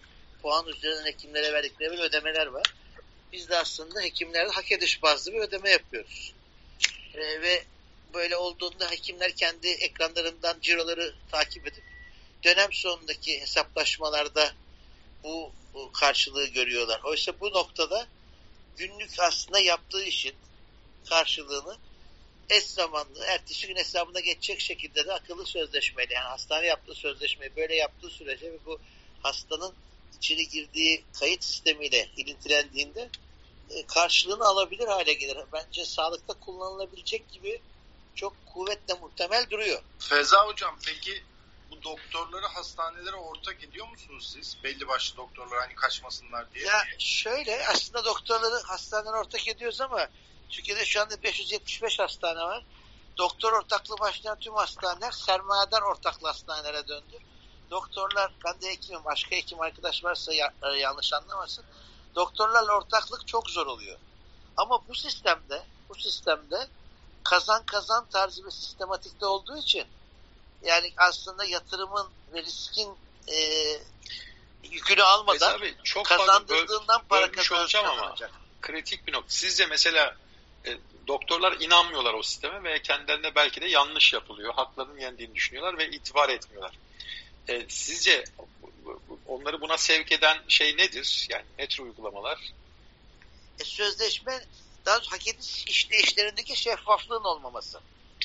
puan 0.41 0.67
üzerinden 0.67 1.05
hekimlere 1.05 1.53
verdikleri 1.53 1.99
ödemeler 1.99 2.47
var 2.47 2.73
biz 3.35 3.49
de 3.49 3.57
aslında 3.57 4.01
hekimlerde 4.01 4.51
hak 4.51 4.71
ediş 4.71 5.03
bazlı 5.03 5.33
bir 5.33 5.39
ödeme 5.39 5.69
yapıyoruz. 5.69 6.33
E, 7.13 7.41
ve 7.41 7.63
böyle 8.13 8.37
olduğunda 8.37 8.91
hekimler 8.91 9.31
kendi 9.31 9.67
ekranlarından 9.67 10.57
ciroları 10.61 11.15
takip 11.31 11.67
edip 11.67 11.83
dönem 12.43 12.73
sonundaki 12.73 13.41
hesaplaşmalarda 13.41 14.51
bu, 15.23 15.51
bu 15.73 15.91
karşılığı 15.91 16.47
görüyorlar. 16.47 17.01
Oysa 17.03 17.39
bu 17.39 17.49
noktada 17.49 18.07
günlük 18.77 19.19
aslında 19.19 19.59
yaptığı 19.59 20.03
işin 20.03 20.35
karşılığını 21.09 21.77
eş 22.49 22.63
zamanlı, 22.63 23.25
ertesi 23.25 23.67
gün 23.67 23.75
hesabına 23.75 24.19
geçecek 24.19 24.59
şekilde 24.59 25.05
de 25.05 25.13
akıllı 25.13 25.45
sözleşmeyle 25.45 26.13
yani 26.13 26.25
hastane 26.27 26.67
yaptığı 26.67 26.93
sözleşmeyi 26.93 27.55
böyle 27.55 27.75
yaptığı 27.75 28.09
sürece 28.09 28.51
ve 28.51 28.65
bu 28.65 28.79
hastanın 29.23 29.73
içeri 30.17 30.47
girdiği 30.47 31.03
kayıt 31.19 31.43
sistemiyle 31.43 32.09
ilintilendiğinde 32.17 33.09
e, 33.69 33.85
karşılığını 33.85 34.45
alabilir 34.45 34.87
hale 34.87 35.13
gelir. 35.13 35.37
Bence 35.53 35.85
sağlıkta 35.85 36.33
kullanılabilecek 36.33 37.31
gibi 37.31 37.61
çok 38.15 38.45
kuvvetle 38.45 38.93
muhtemel 38.93 39.49
duruyor. 39.49 39.81
Feza 39.99 40.47
hocam 40.47 40.79
peki 40.85 41.23
bu 41.71 41.83
doktorları 41.83 42.45
hastanelere 42.45 43.15
ortak 43.15 43.63
ediyor 43.63 43.87
musunuz 43.87 44.33
siz? 44.33 44.57
Belli 44.63 44.87
başlı 44.87 45.17
doktorlar 45.17 45.59
hani 45.59 45.75
kaçmasınlar 45.75 46.53
diye. 46.53 46.65
Ya 46.65 46.83
şöyle 46.99 47.67
aslında 47.67 48.05
doktorları 48.05 48.61
hastanelere 48.63 49.15
ortak 49.15 49.47
ediyoruz 49.47 49.81
ama 49.81 50.09
Türkiye'de 50.49 50.85
şu 50.85 51.01
anda 51.01 51.23
575 51.23 51.99
hastane 51.99 52.39
var. 52.39 52.63
Doktor 53.17 53.53
ortaklığı 53.53 53.99
başlayan 53.99 54.39
tüm 54.39 54.53
hastaneler 54.53 55.11
sermayedar 55.11 55.81
ortaklı 55.81 56.27
hastanelere 56.27 56.87
döndü. 56.87 57.19
Doktorlar, 57.71 58.31
ben 58.45 58.61
de 58.61 58.69
hekimim, 58.69 59.05
başka 59.05 59.35
hekim 59.35 59.61
arkadaş 59.61 60.03
varsa 60.03 60.33
ya, 60.33 60.53
e, 60.63 60.67
yanlış 60.77 61.13
anlamasın 61.13 61.65
doktorlarla 62.15 62.77
ortaklık 62.77 63.27
çok 63.27 63.49
zor 63.49 63.67
oluyor. 63.67 63.97
Ama 64.57 64.87
bu 64.87 64.95
sistemde 64.95 65.63
bu 65.89 65.95
sistemde 65.95 66.67
kazan 67.23 67.65
kazan 67.65 68.09
tarzı 68.09 68.45
bir 68.45 68.51
sistematikte 68.51 69.25
olduğu 69.25 69.57
için 69.57 69.87
yani 70.63 70.93
aslında 70.97 71.45
yatırımın 71.45 72.07
ve 72.33 72.43
riskin 72.43 72.97
e, 73.27 73.37
yükünü 74.63 75.03
almadan 75.03 75.57
abi, 75.57 75.75
çok 75.83 76.05
kazandırdığından 76.05 77.01
böl, 77.01 77.07
para 77.09 77.31
kazanacak 77.31 77.85
ama 77.85 78.15
kritik 78.61 79.07
bir 79.07 79.13
nokta. 79.13 79.29
Sizce 79.29 79.65
mesela 79.65 80.15
e, 80.67 80.77
doktorlar 81.07 81.57
inanmıyorlar 81.59 82.13
o 82.13 82.23
sisteme 82.23 82.63
ve 82.63 82.81
kendilerine 82.81 83.35
belki 83.35 83.61
de 83.61 83.67
yanlış 83.67 84.13
yapılıyor. 84.13 84.53
Haklarının 84.53 84.99
yendiğini 84.99 85.35
düşünüyorlar 85.35 85.77
ve 85.77 85.89
itibar 85.89 86.29
etmiyorlar. 86.29 86.77
E, 87.47 87.65
sizce 87.69 88.23
onları 89.27 89.61
buna 89.61 89.77
sevk 89.77 90.11
eden 90.11 90.37
şey 90.47 90.77
nedir? 90.77 91.27
Yani 91.29 91.45
ne 91.59 91.67
tür 91.67 91.83
uygulamalar? 91.83 92.53
E, 93.59 93.63
sözleşme 93.63 94.41
daha 94.85 94.95
doğrusu 94.95 95.11
hak 95.11 95.27
ediş 95.27 95.65
işlerindeki 95.91 96.55
şeffaflığın 96.55 97.23
olmaması. 97.23 97.79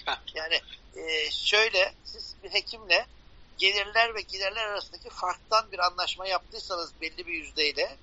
Heh. 0.05 0.17
Yani 0.35 0.61
e, 0.97 1.31
şöyle 1.31 1.95
siz 2.05 2.35
bir 2.45 2.51
hekimle 2.51 3.07
gelirler 3.59 4.15
ve 4.15 4.21
giderler 4.21 4.67
arasındaki 4.67 5.11
farktan 5.11 5.73
bir 5.73 5.79
anlaşma 5.79 6.27
yaptıysanız 6.27 6.93
belli 7.01 7.27
bir 7.27 7.33
yüzdeyle 7.33 7.97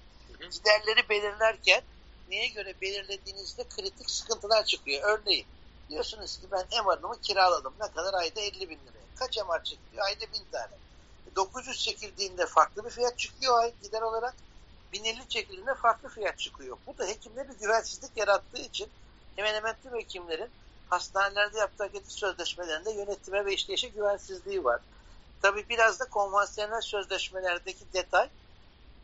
giderleri 0.51 1.09
belirlerken 1.09 1.81
neye 2.29 2.47
göre 2.47 2.73
belirlediğinizde 2.81 3.63
kritik 3.63 4.09
sıkıntılar 4.09 4.65
çıkıyor. 4.65 5.01
Örneğin 5.03 5.45
diyorsunuz 5.89 6.37
ki 6.37 6.47
ben 6.51 6.65
MR'ımı 6.85 7.21
kiraladım. 7.21 7.73
Ne 7.81 7.91
kadar? 7.91 8.13
Ayda 8.13 8.41
50 8.41 8.69
bin 8.69 8.79
liraya. 8.79 9.07
Kaç 9.19 9.37
MR 9.37 9.63
çekiliyor? 9.63 10.05
Ayda 10.05 10.25
1000 10.33 10.51
tane. 10.51 10.71
900 11.35 11.83
çekildiğinde 11.83 12.45
farklı 12.45 12.85
bir 12.85 12.89
fiyat 12.89 13.17
çıkıyor 13.17 13.59
ay 13.59 13.73
gider 13.83 14.01
olarak. 14.01 14.35
1050 14.93 15.29
çekildiğinde 15.29 15.75
farklı 15.75 16.09
fiyat 16.09 16.39
çıkıyor. 16.39 16.77
Bu 16.87 16.97
da 16.97 17.07
hekimde 17.07 17.49
bir 17.49 17.53
güvensizlik 17.53 18.17
yarattığı 18.17 18.61
için 18.61 18.89
hemen 19.35 19.53
hemen 19.53 19.75
tüm 19.83 19.95
hekimlerin 19.95 20.49
hastanelerde 20.89 21.59
yaptığı 21.59 21.83
hareket 21.83 22.11
sözleşmelerinde 22.11 22.91
yönetime 22.91 23.45
ve 23.45 23.53
işleyişe 23.53 23.87
güvensizliği 23.87 24.63
var. 24.63 24.81
Tabi 25.41 25.69
biraz 25.69 25.99
da 25.99 26.05
konvansiyonel 26.05 26.81
sözleşmelerdeki 26.81 27.93
detay 27.93 28.29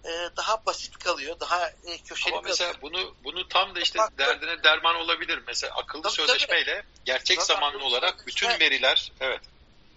e, 0.05 0.29
daha 0.37 0.65
basit 0.65 0.97
kalıyor, 0.97 1.39
daha 1.39 1.67
e, 1.69 1.97
köşeli 2.05 2.33
Ama 2.33 2.41
mesela 2.41 2.73
kalıyor. 2.73 2.81
bunu 2.81 3.15
bunu 3.23 3.47
tam 3.47 3.75
da 3.75 3.79
işte 3.79 3.99
Bak, 3.99 4.17
derdine 4.17 4.63
derman 4.63 4.95
olabilir. 4.95 5.43
Mesela 5.47 5.73
akıllı 5.75 6.01
Tabii, 6.03 6.13
sözleşmeyle 6.13 6.85
gerçek 7.05 7.37
Tabii, 7.37 7.47
zamanlı 7.47 7.83
olarak 7.83 8.27
bütün 8.27 8.49
veriler 8.59 9.11
evet 9.19 9.41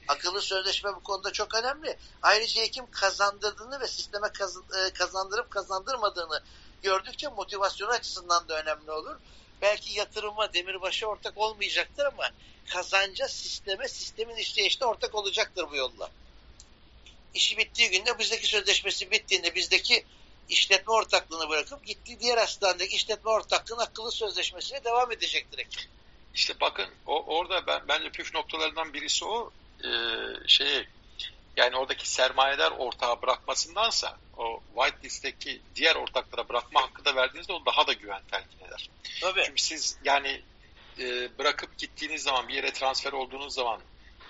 Akıllı 0.08 0.42
sözleşme 0.42 0.94
bu 0.94 1.00
konuda 1.00 1.32
çok 1.32 1.54
önemli. 1.54 1.96
Ayrıca 2.22 2.62
hekim 2.62 2.90
kazandırdığını 2.90 3.80
ve 3.80 3.86
sisteme 3.86 4.26
e, 4.26 4.90
kazandırıp 4.92 5.50
kazandırmadığını 5.50 6.42
gördükçe 6.82 7.28
motivasyon 7.28 7.88
açısından 7.88 8.48
da 8.48 8.62
önemli 8.62 8.90
olur. 8.90 9.16
Belki 9.62 9.98
yatırıma 9.98 10.52
demirbaşı 10.52 11.06
ortak 11.06 11.38
olmayacaktır 11.38 12.06
ama 12.06 12.30
kazanca 12.72 13.28
sisteme, 13.28 13.88
sistemin 13.88 14.36
işleyişine 14.36 14.86
ortak 14.86 15.14
olacaktır 15.14 15.66
bu 15.70 15.76
yolla. 15.76 16.10
İşi 17.36 17.58
bittiği 17.58 17.90
günde 17.90 18.18
bizdeki 18.18 18.46
sözleşmesi 18.46 19.10
bittiğinde 19.10 19.54
bizdeki 19.54 20.04
işletme 20.48 20.92
ortaklığını 20.92 21.48
bırakıp 21.48 21.86
gittiği 21.86 22.20
diğer 22.20 22.38
hastanedeki 22.38 22.96
işletme 22.96 23.30
ortaklığının 23.30 23.80
akıllı 23.80 24.12
sözleşmesine 24.12 24.84
devam 24.84 25.12
edecektir 25.12 25.58
hekim. 25.58 25.82
İşte 26.34 26.54
bakın 26.60 26.88
o, 27.06 27.24
orada 27.24 27.66
ben 27.66 27.88
bence 27.88 28.10
püf 28.10 28.34
noktalarından 28.34 28.92
birisi 28.92 29.24
o 29.24 29.52
e, 29.84 29.88
şeyi 30.46 30.88
yani 31.56 31.76
oradaki 31.76 32.08
sermayedar 32.08 32.70
ortağı 32.70 33.22
bırakmasındansa 33.22 34.16
o 34.36 34.62
white 34.74 35.02
list'teki 35.04 35.60
diğer 35.76 35.96
ortaklara 35.96 36.48
bırakma 36.48 36.82
hakkı 36.82 37.04
da 37.04 37.16
verdiğinizde 37.16 37.52
o 37.52 37.66
daha 37.66 37.86
da 37.86 37.92
güven 37.92 38.22
telkin 38.30 38.66
eder. 38.66 38.90
Tabii. 39.20 39.42
Çünkü 39.46 39.62
siz 39.62 39.98
yani 40.04 40.42
e, 40.98 41.38
bırakıp 41.38 41.78
gittiğiniz 41.78 42.22
zaman 42.22 42.48
bir 42.48 42.54
yere 42.54 42.72
transfer 42.72 43.12
olduğunuz 43.12 43.54
zaman 43.54 43.80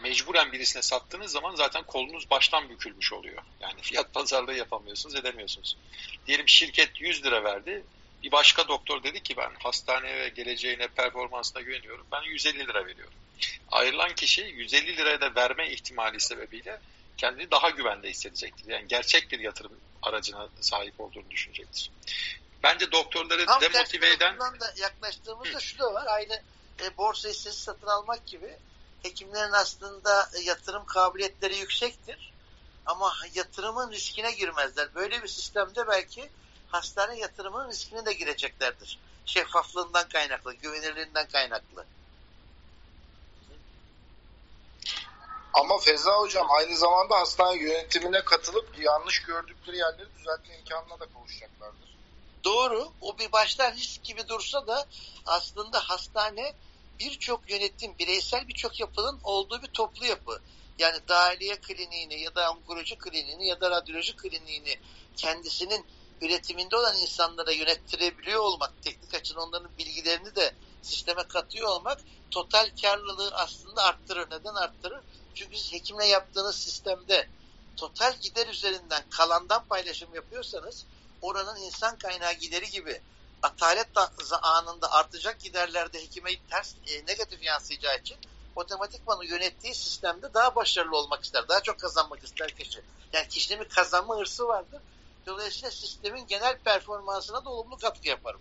mecburen 0.03 0.53
birisine 0.53 0.83
sattığınız 0.83 1.33
zaman 1.33 1.55
zaten 1.55 1.83
kolunuz 1.83 2.31
baştan 2.31 2.69
bükülmüş 2.69 3.13
oluyor. 3.13 3.43
Yani 3.61 3.83
fiyat 3.83 4.15
pazarlığı 4.15 4.55
yapamıyorsunuz, 4.55 5.15
edemiyorsunuz. 5.15 5.77
Diyelim 6.27 6.49
şirket 6.49 7.01
100 7.01 7.25
lira 7.25 7.45
verdi. 7.45 7.85
Bir 8.23 8.33
başka 8.33 8.69
doktor 8.69 9.03
dedi 9.03 9.23
ki 9.23 9.37
ben 9.37 9.51
hastaneye 9.63 10.17
ve 10.17 10.29
geleceğine, 10.29 10.89
performansına 10.89 11.63
güveniyorum. 11.63 12.07
Ben 12.13 12.23
150 12.23 12.59
lira 12.59 12.87
veriyorum. 12.87 13.15
Ayrılan 13.71 14.15
kişi 14.15 14.43
150 14.43 14.97
liraya 14.97 15.21
da 15.21 15.35
verme 15.35 15.71
ihtimali 15.71 16.21
sebebiyle 16.21 16.81
kendini 17.17 17.51
daha 17.51 17.71
güvende 17.71 18.11
hissedecektir. 18.11 18.69
Yani 18.69 18.89
gerçek 18.89 19.33
bir 19.33 19.39
yatırım 19.39 19.73
aracına 20.03 20.49
sahip 20.61 21.01
olduğunu 21.01 21.31
düşünecektir. 21.31 21.91
Bence 22.63 22.93
doktorları 22.93 23.47
Tam 23.47 23.61
demotive 23.61 24.07
eden 24.07 24.19
tarafından 24.19 24.61
da 24.61 24.75
yaklaştığımızda 24.77 25.61
şu 25.61 25.79
da 25.79 25.95
var. 25.95 26.07
Aynı 26.07 26.43
e, 26.85 26.97
borsa 26.97 27.29
hissesi 27.29 27.61
satın 27.61 27.87
almak 27.87 28.27
gibi 28.27 28.57
hekimlerin 29.07 29.53
aslında 29.53 30.31
e, 30.35 30.41
yatırım 30.41 30.87
kabiliyetleri 30.87 31.57
yüksektir. 31.57 32.33
Ama 32.87 33.13
yatırımın 33.35 33.93
riskine 33.93 34.33
girmezler. 34.33 34.95
Böyle 34.95 35.23
bir 35.23 35.29
sistemde 35.29 35.89
belki 35.89 36.31
hastane 36.69 37.19
yatırımının 37.19 37.69
riskine 37.69 38.07
de 38.07 38.13
gireceklerdir. 38.13 38.99
Şeffaflığından 39.27 40.09
kaynaklı, 40.09 40.55
güvenilirliğinden 40.55 41.29
kaynaklı. 41.29 41.85
Ama 45.55 45.79
Feza 45.79 46.19
Hocam 46.19 46.47
aynı 46.51 46.77
zamanda 46.77 47.19
hastane 47.19 47.63
yönetimine 47.63 48.25
katılıp 48.25 48.79
yanlış 48.79 49.23
gördükleri 49.23 49.77
yerleri 49.77 50.09
düzeltme 50.19 50.59
imkanına 50.59 51.01
da 51.01 51.07
kavuşacaklardır. 51.07 51.97
Doğru. 52.45 52.93
O 53.01 53.19
bir 53.19 53.33
baştan 53.33 53.73
risk 53.73 54.05
gibi 54.05 54.29
dursa 54.29 54.67
da 54.67 54.87
aslında 55.27 55.81
hastane 55.81 56.55
birçok 56.99 57.51
yönetim, 57.51 57.99
bireysel 57.99 58.49
birçok 58.49 58.81
yapının 58.81 59.21
olduğu 59.23 59.63
bir 59.63 59.69
toplu 59.69 60.07
yapı. 60.07 60.41
Yani 60.79 60.99
dahiliye 61.09 61.57
kliniğini 61.57 62.21
ya 62.21 62.35
da 62.35 62.53
onkoloji 62.53 62.99
kliniğini 62.99 63.47
ya 63.47 63.61
da 63.61 63.71
radyoloji 63.71 64.17
kliniğini 64.17 64.77
kendisinin 65.17 65.87
üretiminde 66.21 66.77
olan 66.77 66.99
insanlara 66.99 67.53
yönettirebiliyor 67.53 68.41
olmak, 68.41 68.83
teknik 68.83 69.15
açıdan 69.15 69.49
onların 69.49 69.71
bilgilerini 69.79 70.37
de 70.37 70.55
sisteme 70.83 71.23
katıyor 71.23 71.69
olmak 71.69 72.01
total 72.31 72.71
karlılığı 72.83 73.35
aslında 73.35 73.83
arttırır. 73.85 74.27
Neden 74.31 74.55
arttırır? 74.55 75.01
Çünkü 75.35 75.57
siz 75.57 75.73
hekimle 75.73 76.07
yaptığınız 76.07 76.57
sistemde 76.57 77.29
total 77.77 78.15
gider 78.21 78.49
üzerinden 78.49 79.05
kalandan 79.11 79.65
paylaşım 79.65 80.15
yapıyorsanız 80.15 80.87
oranın 81.23 81.57
insan 81.57 81.99
kaynağı 81.99 82.33
gideri 82.33 82.71
gibi 82.71 83.01
atalet 83.47 83.95
da- 83.95 84.43
anında 84.43 84.93
artacak 84.93 85.41
giderlerde 85.41 86.03
hekime 86.03 86.31
ters 86.51 86.75
e, 86.87 87.07
negatif 87.07 87.43
yansıyacağı 87.43 87.99
için 87.99 88.17
otomatikman 88.57 89.19
o 89.19 89.23
yönettiği 89.23 89.75
sistemde 89.75 90.35
daha 90.35 90.55
başarılı 90.55 90.97
olmak 90.97 91.25
ister. 91.25 91.49
Daha 91.49 91.61
çok 91.61 91.79
kazanmak 91.79 92.25
ister 92.25 92.51
kişi. 92.51 92.83
Yani 93.13 93.29
kişinin 93.29 93.61
bir 93.61 93.69
kazanma 93.69 94.17
hırsı 94.17 94.49
vardır. 94.49 94.81
Dolayısıyla 95.27 95.71
sistemin 95.71 96.27
genel 96.27 96.59
performansına 96.59 97.45
da 97.45 97.51
olumlu 97.51 97.77
katkı 97.77 98.09
yaparım. 98.09 98.41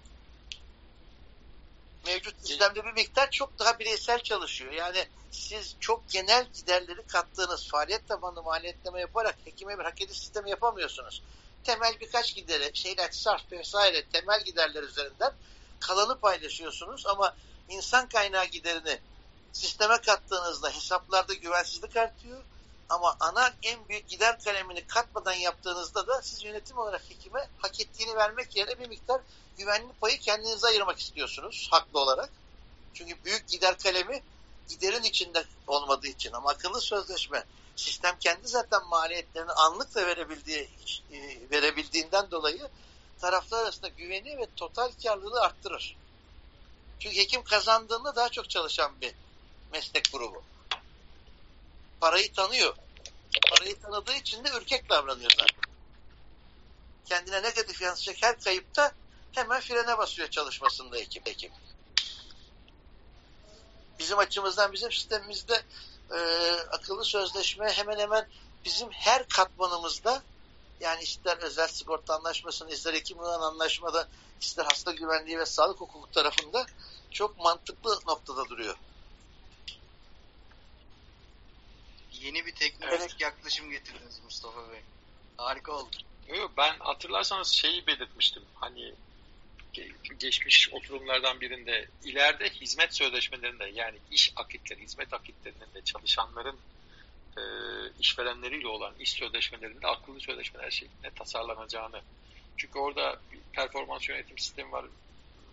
Mevcut 2.06 2.48
sistemde 2.48 2.86
bir 2.86 2.94
miktar 2.94 3.32
çok 3.32 3.60
daha 3.60 3.80
bireysel 3.80 4.20
çalışıyor. 4.20 4.72
Yani 4.72 5.08
siz 5.32 5.76
çok 5.80 6.10
genel 6.10 6.48
giderleri 6.54 7.04
kattığınız 7.08 7.68
faaliyet 7.68 8.08
tabanlı 8.08 8.44
maliyetleme 8.44 9.00
yaparak 9.00 9.36
hekime 9.44 9.80
bir 9.80 9.84
hak 9.84 10.02
ediş 10.02 10.20
sistemi 10.20 10.50
yapamıyorsunuz. 10.50 11.22
Temel 11.66 12.00
birkaç 12.00 12.36
gideri, 12.36 12.72
şeyler, 12.74 13.10
sarf 13.12 13.52
vesaire 13.52 14.06
temel 14.06 14.44
giderler 14.44 14.84
üzerinden 14.84 15.34
kalanı 15.80 16.20
paylaşıyorsunuz 16.20 17.06
ama 17.08 17.36
insan 17.70 18.10
kaynağı 18.10 18.46
giderini 18.46 19.00
sisteme 19.54 20.02
kattığınızda 20.02 20.70
hesaplarda 20.70 21.34
güvensizlik 21.34 21.98
artıyor. 21.98 22.44
Ama 22.90 23.18
ana 23.20 23.54
en 23.64 23.90
büyük 23.90 24.08
gider 24.08 24.40
kalemini 24.40 24.88
katmadan 24.88 25.34
yaptığınızda 25.34 26.08
da 26.08 26.22
siz 26.22 26.44
yönetim 26.44 26.78
olarak 26.78 27.10
hekime 27.10 27.48
hak 27.58 27.80
ettiğini 27.80 28.16
vermek 28.16 28.56
yerine 28.56 28.80
bir 28.80 28.90
miktar 28.90 29.22
güvenli 29.58 29.94
payı 30.02 30.20
kendinize 30.20 30.68
ayırmak 30.68 31.00
istiyorsunuz 31.00 31.68
haklı 31.72 32.00
olarak. 32.00 32.30
Çünkü 32.94 33.24
büyük 33.24 33.48
gider 33.48 33.78
kalemi 33.78 34.22
giderin 34.70 35.04
içinde 35.04 35.46
olmadığı 35.68 36.08
için 36.08 36.32
ama 36.34 36.50
akıllı 36.50 36.82
sözleşme 36.82 37.44
sistem 37.76 38.20
kendi 38.20 38.48
zaten 38.48 38.88
maliyetlerini 38.88 39.52
anlıkla 39.52 40.08
verebildiği 40.08 40.70
e, 41.12 41.18
verebildiğinden 41.52 42.32
dolayı 42.32 42.70
taraflar 43.22 43.64
arasında 43.64 43.88
güveni 43.88 44.38
ve 44.38 44.48
total 44.56 44.92
karlılığı 45.04 45.42
arttırır. 45.42 45.98
Çünkü 47.00 47.18
hekim 47.18 47.44
kazandığında 47.44 48.16
daha 48.16 48.30
çok 48.30 48.50
çalışan 48.50 49.02
bir 49.02 49.14
meslek 49.72 50.12
grubu. 50.12 50.44
Parayı 52.00 52.34
tanıyor. 52.34 52.76
Parayı 53.50 53.82
tanıdığı 53.82 54.14
için 54.14 54.44
de 54.44 54.50
ürkek 54.50 54.90
davranıyor 54.90 55.32
zaten. 55.32 55.74
Kendine 57.06 57.44
negatif 57.44 57.82
yansıyacak 57.82 58.24
her 58.24 58.40
kayıpta 58.40 58.92
hemen 59.32 59.62
frene 59.62 59.98
basıyor 59.98 60.30
çalışmasında 60.30 60.96
hekim. 60.96 61.24
hekim. 61.26 61.52
Bizim 64.00 64.18
açımızdan, 64.18 64.74
bizim 64.74 64.92
sistemimizde 64.92 65.64
e, 66.12 66.18
akıllı 66.72 67.06
sözleşme 67.06 67.72
hemen 67.72 68.00
hemen 68.00 68.28
bizim 68.66 68.92
her 68.92 69.28
katmanımızda 69.28 70.24
yani 70.80 71.04
ister 71.04 71.38
özel 71.38 71.68
sigorta 71.68 72.16
anlaşmasında, 72.16 72.74
ister 72.74 72.94
hekim 72.94 73.20
olan 73.20 73.42
anlaşmada, 73.42 74.08
ister 74.42 74.66
hasta 74.66 74.92
güvenliği 74.92 75.40
ve 75.40 75.46
sağlık 75.46 75.82
hukuku 75.82 76.12
tarafında 76.12 76.66
çok 77.12 77.38
mantıklı 77.38 78.00
noktada 78.08 78.50
duruyor. 78.50 78.76
Yeni 82.12 82.46
bir 82.46 82.56
teknolojik 82.56 83.22
yaklaşım 83.22 83.70
getirdiniz 83.70 84.22
Mustafa 84.24 84.72
Bey. 84.72 84.82
Harika 85.38 85.72
oldu. 85.72 85.96
Yok, 86.28 86.52
ben 86.58 86.80
hatırlarsanız 86.80 87.48
şeyi 87.48 87.88
belirtmiştim. 87.88 88.44
Hani 88.56 88.96
geçmiş 90.20 90.70
oturumlardan 90.74 91.42
birinde 91.42 91.88
ileride 92.04 92.50
hizmet 92.50 92.96
sözleşmelerinde 92.96 93.66
yani 93.74 93.98
iş 94.12 94.34
akitleri, 94.36 94.82
hizmet 94.82 95.14
akitlerinin 95.14 95.74
de 95.74 95.82
çalışanların 95.82 96.60
e, 97.38 97.42
işverenleriyle 98.00 98.68
olan 98.68 98.94
iş 99.00 99.12
sözleşmelerinde 99.12 99.88
akıllı 99.88 100.20
sözleşmeler 100.20 100.72
şeklinde 100.72 101.10
tasarlanacağını. 101.10 102.02
Çünkü 102.58 102.80
orada 102.80 103.20
bir 103.32 103.40
performans 103.54 104.10
yönetim 104.10 104.38
sistemi 104.38 104.72
var 104.72 104.86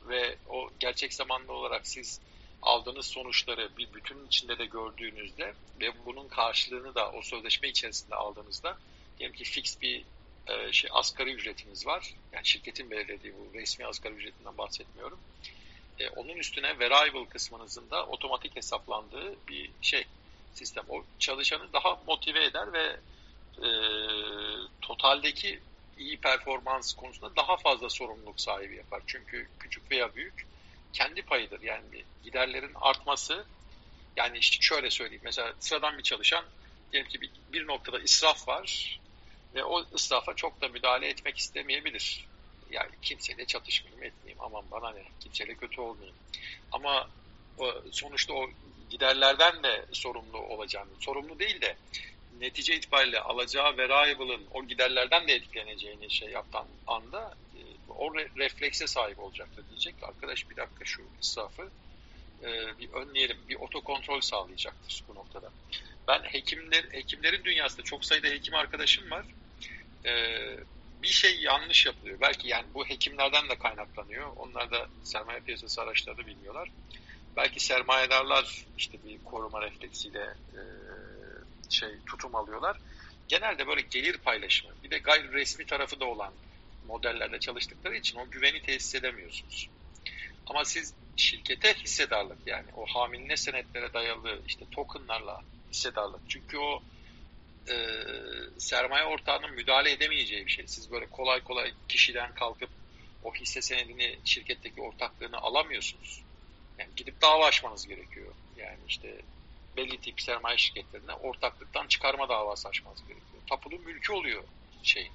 ve 0.09 0.37
o 0.49 0.71
gerçek 0.81 1.15
zamanlı 1.15 1.53
olarak 1.53 1.87
siz 1.87 2.21
aldığınız 2.63 3.07
sonuçları 3.07 3.77
bir 3.77 3.95
bütünün 3.95 4.27
içinde 4.27 4.59
de 4.59 4.67
gördüğünüzde 4.67 5.55
ve 5.81 6.07
bunun 6.07 6.29
karşılığını 6.29 6.95
da 6.95 7.13
o 7.13 7.23
sözleşme 7.23 7.69
içerisinde 7.69 8.15
aldığınızda 8.15 8.79
diyelim 9.19 9.37
ki 9.37 9.45
fix 9.45 9.81
bir 9.81 10.05
e, 10.47 10.73
şey 10.73 10.91
asgari 10.93 11.31
ücretiniz 11.33 11.87
var. 11.87 12.15
Yani 12.33 12.47
şirketin 12.47 12.91
belirlediği 12.91 13.35
bu 13.35 13.59
resmi 13.59 13.87
asgari 13.87 14.15
ücretinden 14.15 14.59
bahsetmiyorum. 14.59 15.19
E, 15.99 16.09
onun 16.09 16.37
üstüne 16.37 16.79
variable 16.79 17.29
kısmınızın 17.29 17.91
da 17.91 18.07
otomatik 18.07 18.57
hesaplandığı 18.57 19.35
bir 19.49 19.71
şey 19.83 20.05
sistem. 20.55 20.85
O 20.89 21.05
çalışanı 21.19 21.73
daha 21.73 22.03
motive 22.07 22.45
eder 22.45 22.73
ve 22.73 22.97
e, 23.59 23.69
totaldeki 24.81 25.61
iyi 25.99 26.17
performans 26.17 26.95
konusunda 26.95 27.37
daha 27.37 27.57
fazla 27.57 27.91
sorumluluk 27.91 28.41
sahibi 28.41 28.77
yapar. 28.77 29.03
Çünkü 29.07 29.49
küçük 29.61 29.91
veya 29.91 30.15
büyük 30.15 30.47
kendi 30.93 31.23
payıdır. 31.23 31.63
Yani 31.63 32.05
giderlerin 32.25 32.73
artması 32.75 33.45
yani 34.17 34.39
işte 34.39 34.57
şöyle 34.61 34.91
söyleyeyim. 34.91 35.23
Mesela 35.25 35.53
sıradan 35.61 35.99
bir 35.99 36.03
çalışan 36.03 36.45
diyelim 36.93 37.11
ki 37.11 37.21
bir, 37.21 37.31
bir 37.53 37.67
noktada 37.67 38.01
israf 38.01 38.49
var 38.49 39.01
ve 39.55 39.65
o 39.65 39.85
israfa 39.95 40.35
çok 40.35 40.61
da 40.61 40.69
müdahale 40.69 41.09
etmek 41.09 41.39
istemeyebilir. 41.39 42.27
Yani 42.71 42.91
kimseyle 43.03 43.45
çatışmayayım 43.45 44.05
etmeyeyim 44.05 44.41
aman 44.41 44.65
bana 44.71 44.91
ne 44.91 45.03
kimseyle 45.21 45.55
kötü 45.55 45.81
olmayayım. 45.81 46.17
Ama 46.73 47.11
sonuçta 47.91 48.35
o 48.35 48.51
giderlerden 48.91 49.63
de 49.63 49.85
sorumlu 49.93 50.39
olacağını, 50.39 50.91
sorumlu 51.01 51.39
değil 51.39 51.61
de 51.61 51.77
netice 52.41 52.77
itibariyle 52.77 53.21
alacağı 53.21 53.77
variable'ın 53.77 54.47
o 54.55 54.65
giderlerden 54.65 55.29
de 55.29 55.35
etkileneceğini 55.35 56.11
şey 56.11 56.29
yapan 56.31 56.67
anda 56.87 57.35
e, 57.57 57.61
o 57.89 58.15
re 58.15 58.29
reflekse 58.37 58.87
sahip 58.87 59.19
olacaktır 59.19 59.65
diyecek. 59.71 59.95
Arkadaş 60.03 60.51
bir 60.51 60.57
dakika 60.57 60.85
şu 60.85 61.03
israfı 61.23 61.71
e, 62.43 62.79
bir 62.79 62.93
önleyelim, 62.93 63.39
bir 63.49 63.57
otokontrol 63.57 64.21
sağlayacaktır 64.21 65.05
bu 65.09 65.15
noktada. 65.15 65.51
Ben 66.09 66.23
hekimler, 66.23 66.85
hekimlerin 66.91 67.45
dünyasında 67.45 67.83
çok 67.83 68.05
sayıda 68.05 68.29
hekim 68.29 68.55
arkadaşım 68.55 69.11
var. 69.11 69.27
E, 70.07 70.13
bir 71.03 71.09
şey 71.09 71.41
yanlış 71.41 71.87
yapılıyor. 71.87 72.21
Belki 72.21 72.49
yani 72.49 72.67
bu 72.75 72.87
hekimlerden 72.87 73.49
de 73.49 73.59
kaynaklanıyor. 73.59 74.33
Onlar 74.37 74.71
da 74.71 74.89
sermaye 75.03 75.41
piyasası 75.41 75.83
araçları 75.83 76.27
bilmiyorlar. 76.27 76.69
Belki 77.37 77.61
sermayedarlar 77.61 78.67
işte 78.79 78.99
bir 79.05 79.25
koruma 79.25 79.63
refleksiyle 79.63 80.35
e, 80.55 80.61
şey 81.71 81.91
tutum 82.07 82.35
alıyorlar. 82.35 82.77
Genelde 83.29 83.67
böyle 83.67 83.81
gelir 83.81 84.19
paylaşımı 84.19 84.73
bir 84.85 84.91
de 84.91 84.99
gayri 84.99 85.33
resmi 85.33 85.67
tarafı 85.67 86.01
da 86.01 86.05
olan 86.05 86.33
modellerde 86.87 87.41
çalıştıkları 87.41 87.97
için 87.97 88.19
o 88.19 88.31
güveni 88.31 88.63
tesis 88.63 88.95
edemiyorsunuz. 88.95 89.69
Ama 90.47 90.65
siz 90.65 90.95
şirkete 91.17 91.75
hissedarlık 91.75 92.39
yani 92.47 92.67
o 92.77 92.87
hamiline 92.87 93.37
senetlere 93.37 93.93
dayalı 93.93 94.43
işte 94.47 94.65
tokenlarla 94.71 95.41
hissedarlık. 95.73 96.21
Çünkü 96.29 96.59
o 96.59 96.83
e, 97.69 97.75
sermaye 98.59 99.05
ortağının 99.05 99.51
müdahale 99.51 99.91
edemeyeceği 99.91 100.47
bir 100.47 100.51
şey. 100.51 100.67
Siz 100.67 100.91
böyle 100.91 101.07
kolay 101.07 101.41
kolay 101.41 101.73
kişiden 101.89 102.35
kalkıp 102.35 102.71
o 103.25 103.35
hisse 103.35 103.63
senedini 103.63 104.19
şirketteki 104.25 104.81
ortaklığını 104.81 105.39
alamıyorsunuz. 105.39 106.23
Yani 106.79 106.91
gidip 106.97 107.23
dava 107.23 107.47
açmanız 107.47 107.89
gerekiyor. 107.89 108.35
Yani 108.57 108.79
işte 108.89 109.21
belli 109.77 110.01
tip 110.01 110.21
sermaye 110.21 110.59
şirketlerine 110.59 111.15
ortaklıktan 111.15 111.87
çıkarma 111.87 112.29
davası 112.29 112.69
açmanız 112.69 113.01
gerekiyor. 113.01 113.43
Tapulu 113.49 113.79
mülkü 113.79 114.13
oluyor 114.13 114.43
şey. 114.83 115.11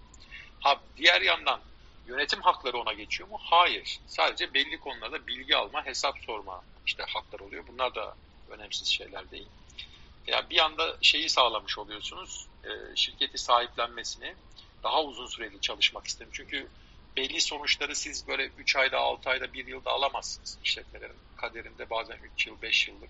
Ha 0.59 0.81
diğer 0.97 1.21
yandan 1.21 1.61
yönetim 2.07 2.41
hakları 2.41 2.77
ona 2.77 2.93
geçiyor 2.93 3.29
mu? 3.29 3.37
Hayır. 3.41 3.99
Sadece 4.07 4.53
belli 4.53 4.79
konularda 4.79 5.27
bilgi 5.27 5.55
alma, 5.55 5.85
hesap 5.85 6.19
sorma 6.19 6.63
işte 6.85 7.03
haklar 7.03 7.39
oluyor. 7.39 7.63
Bunlar 7.67 7.95
da 7.95 8.15
önemsiz 8.49 8.87
şeyler 8.87 9.31
değil. 9.31 9.47
Yani 10.27 10.49
bir 10.49 10.57
anda 10.57 10.97
şeyi 11.01 11.29
sağlamış 11.29 11.77
oluyorsunuz. 11.77 12.47
E, 12.63 12.95
şirketi 12.95 13.37
sahiplenmesini 13.37 14.35
daha 14.83 15.03
uzun 15.03 15.27
süreli 15.27 15.61
çalışmak 15.61 16.07
istedim. 16.07 16.29
Çünkü 16.33 16.67
belli 17.17 17.41
sonuçları 17.41 17.95
siz 17.95 18.27
böyle 18.27 18.45
3 18.45 18.75
ayda, 18.75 18.97
6 18.97 19.29
ayda, 19.29 19.53
1 19.53 19.67
yılda 19.67 19.91
alamazsınız 19.91 20.57
işletmelerin 20.63 21.17
kaderinde 21.35 21.89
bazen 21.89 22.17
3 22.35 22.47
yıl, 22.47 22.61
5 22.61 22.87
yıllık 22.87 23.09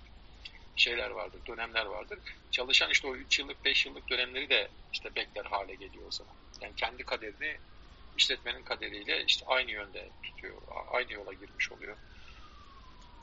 şeyler 0.76 1.10
vardır, 1.10 1.40
dönemler 1.48 1.86
vardır. 1.86 2.20
Çalışan 2.52 2.90
işte 2.92 3.08
o 3.08 3.16
3 3.16 3.40
yıllık, 3.40 3.66
5 3.66 3.86
yıllık 3.86 4.10
dönemleri 4.10 4.50
de 4.50 4.68
işte 4.94 5.16
bekler 5.16 5.46
hale 5.46 5.76
geliyor 5.76 6.08
o 6.08 6.12
zaman. 6.12 6.34
Yani 6.62 6.74
kendi 6.76 7.04
kaderini 7.04 7.58
işletmenin 8.18 8.64
kaderiyle 8.64 9.24
işte 9.26 9.46
aynı 9.46 9.72
yönde 9.72 10.10
tutuyor, 10.24 10.62
aynı 10.92 11.14
yola 11.14 11.34
girmiş 11.34 11.72
oluyor. 11.72 11.98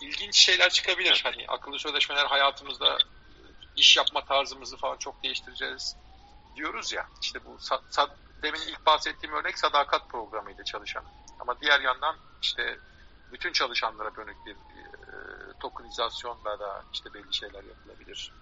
İlginç 0.01 0.37
şeyler 0.37 0.71
çıkabilir. 0.71 1.21
Hani 1.25 1.45
akıllı 1.49 1.79
sözleşmeler 1.79 2.27
hayatımızda 2.27 2.99
iş 3.76 3.96
yapma 3.96 4.24
tarzımızı 4.24 4.76
falan 4.76 4.96
çok 4.96 5.22
değiştireceğiz 5.22 5.96
diyoruz 6.56 6.92
ya. 6.92 7.09
İşte 7.22 7.44
bu 7.44 7.59
demin 8.42 8.60
ilk 8.60 8.86
bahsettiğim 8.86 9.34
örnek 9.34 9.59
sadakat 9.59 10.09
programıydı 10.09 10.64
çalışan. 10.64 11.05
Ama 11.40 11.60
diğer 11.60 11.80
yandan 11.80 12.16
işte 12.42 12.78
bütün 13.32 13.52
çalışanlara 13.52 14.16
dönük 14.16 14.46
bir 14.46 14.56
tokenizasyon 15.60 16.44
da 16.44 16.84
işte 16.92 17.14
belli 17.14 17.34
şeyler 17.34 17.64
yapılabilir. 17.64 18.32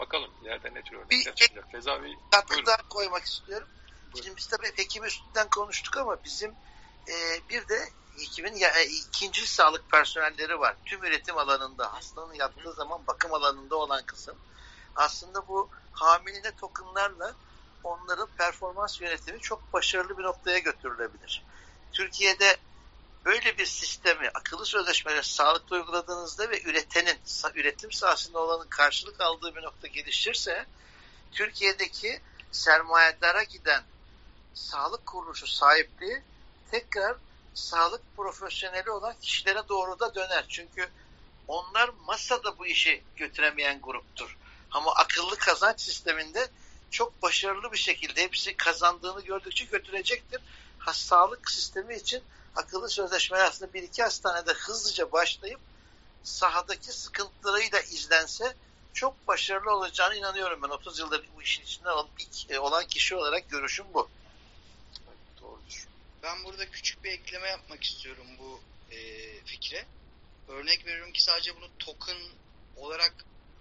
Bakalım 0.00 0.30
ileride 0.42 0.74
ne 0.74 0.82
tür 0.82 0.96
örnekler 0.96 1.34
çıkacak. 1.34 1.72
Feza 1.72 2.02
Bey, 2.02 2.16
katkı 2.30 2.66
daha 2.66 2.88
koymak 2.88 3.24
istiyorum. 3.24 3.68
Buyurun. 4.12 4.26
Şimdi 4.26 4.36
biz 4.36 4.46
tabii 4.46 4.72
hekim 4.76 5.04
üstünden 5.04 5.48
konuştuk 5.50 5.96
ama 5.96 6.24
bizim 6.24 6.54
e, 7.08 7.14
bir 7.48 7.68
de 7.68 7.88
hekimin 8.18 8.56
ya, 8.56 8.68
e, 8.68 8.84
ikinci 8.84 9.46
sağlık 9.46 9.90
personelleri 9.90 10.60
var. 10.60 10.76
Tüm 10.84 11.04
üretim 11.04 11.38
alanında 11.38 11.92
hastanın 11.92 12.34
yattığı 12.34 12.72
zaman 12.72 13.06
bakım 13.06 13.34
alanında 13.34 13.76
olan 13.76 14.02
kısım. 14.06 14.36
Aslında 15.00 15.48
bu 15.48 15.68
hamiline 15.92 16.52
tokenlarla 16.52 17.34
onların 17.84 18.28
performans 18.38 19.00
yönetimi 19.00 19.40
çok 19.40 19.72
başarılı 19.72 20.18
bir 20.18 20.22
noktaya 20.22 20.58
götürülebilir. 20.58 21.44
Türkiye'de 21.92 22.56
böyle 23.24 23.58
bir 23.58 23.66
sistemi 23.66 24.28
akıllı 24.28 24.66
sözleşmeleri 24.66 25.24
sağlıklı 25.24 25.76
uyguladığınızda 25.76 26.50
ve 26.50 26.62
üretenin 26.62 27.18
üretim 27.54 27.92
sahasında 27.92 28.38
olanın 28.38 28.68
karşılık 28.68 29.20
aldığı 29.20 29.54
bir 29.54 29.62
nokta 29.62 29.86
gelişirse 29.88 30.66
Türkiye'deki 31.32 32.20
sermayedara 32.52 33.42
giden 33.42 33.82
sağlık 34.54 35.06
kuruluşu 35.06 35.46
sahipliği 35.46 36.22
tekrar 36.70 37.16
sağlık 37.54 38.16
profesyoneli 38.16 38.90
olan 38.90 39.14
kişilere 39.20 39.68
doğru 39.68 40.00
da 40.00 40.14
döner. 40.14 40.44
Çünkü 40.48 40.88
onlar 41.48 41.90
masada 42.06 42.58
bu 42.58 42.66
işi 42.66 43.04
götüremeyen 43.16 43.80
gruptur. 43.80 44.36
Ama 44.70 44.92
akıllı 44.92 45.36
kazanç 45.36 45.80
sisteminde 45.80 46.48
çok 46.90 47.22
başarılı 47.22 47.72
bir 47.72 47.78
şekilde 47.78 48.22
hepsi 48.22 48.56
kazandığını 48.56 49.20
gördükçe 49.20 49.64
götürecektir. 49.64 50.40
Ha, 50.78 50.92
sağlık 50.92 51.50
sistemi 51.50 51.96
için 51.96 52.22
akıllı 52.56 52.88
sözleşmeler 52.88 53.44
aslında 53.44 53.72
bir 53.72 53.82
iki 53.82 54.02
hastanede 54.02 54.52
hızlıca 54.52 55.12
başlayıp 55.12 55.60
sahadaki 56.22 56.92
sıkıntılarıyla 56.92 57.80
izlense 57.80 58.54
çok 58.94 59.28
başarılı 59.28 59.76
olacağını 59.76 60.16
inanıyorum 60.16 60.62
ben. 60.62 60.68
30 60.68 60.98
yıldır 60.98 61.24
bu 61.36 61.42
işin 61.42 61.62
içinde 61.62 61.88
e, 62.48 62.58
olan 62.58 62.86
kişi 62.86 63.16
olarak 63.16 63.50
görüşüm 63.50 63.86
bu. 63.94 64.08
Doğrudur. 65.40 65.86
Ben 66.22 66.44
burada 66.44 66.70
küçük 66.70 67.04
bir 67.04 67.10
ekleme 67.10 67.48
yapmak 67.48 67.84
istiyorum 67.84 68.26
bu 68.38 68.60
e, 68.94 68.98
fikre. 69.44 69.86
Örnek 70.48 70.86
veriyorum 70.86 71.12
ki 71.12 71.22
sadece 71.22 71.56
bunu 71.56 71.68
token 71.78 72.16
olarak 72.76 73.14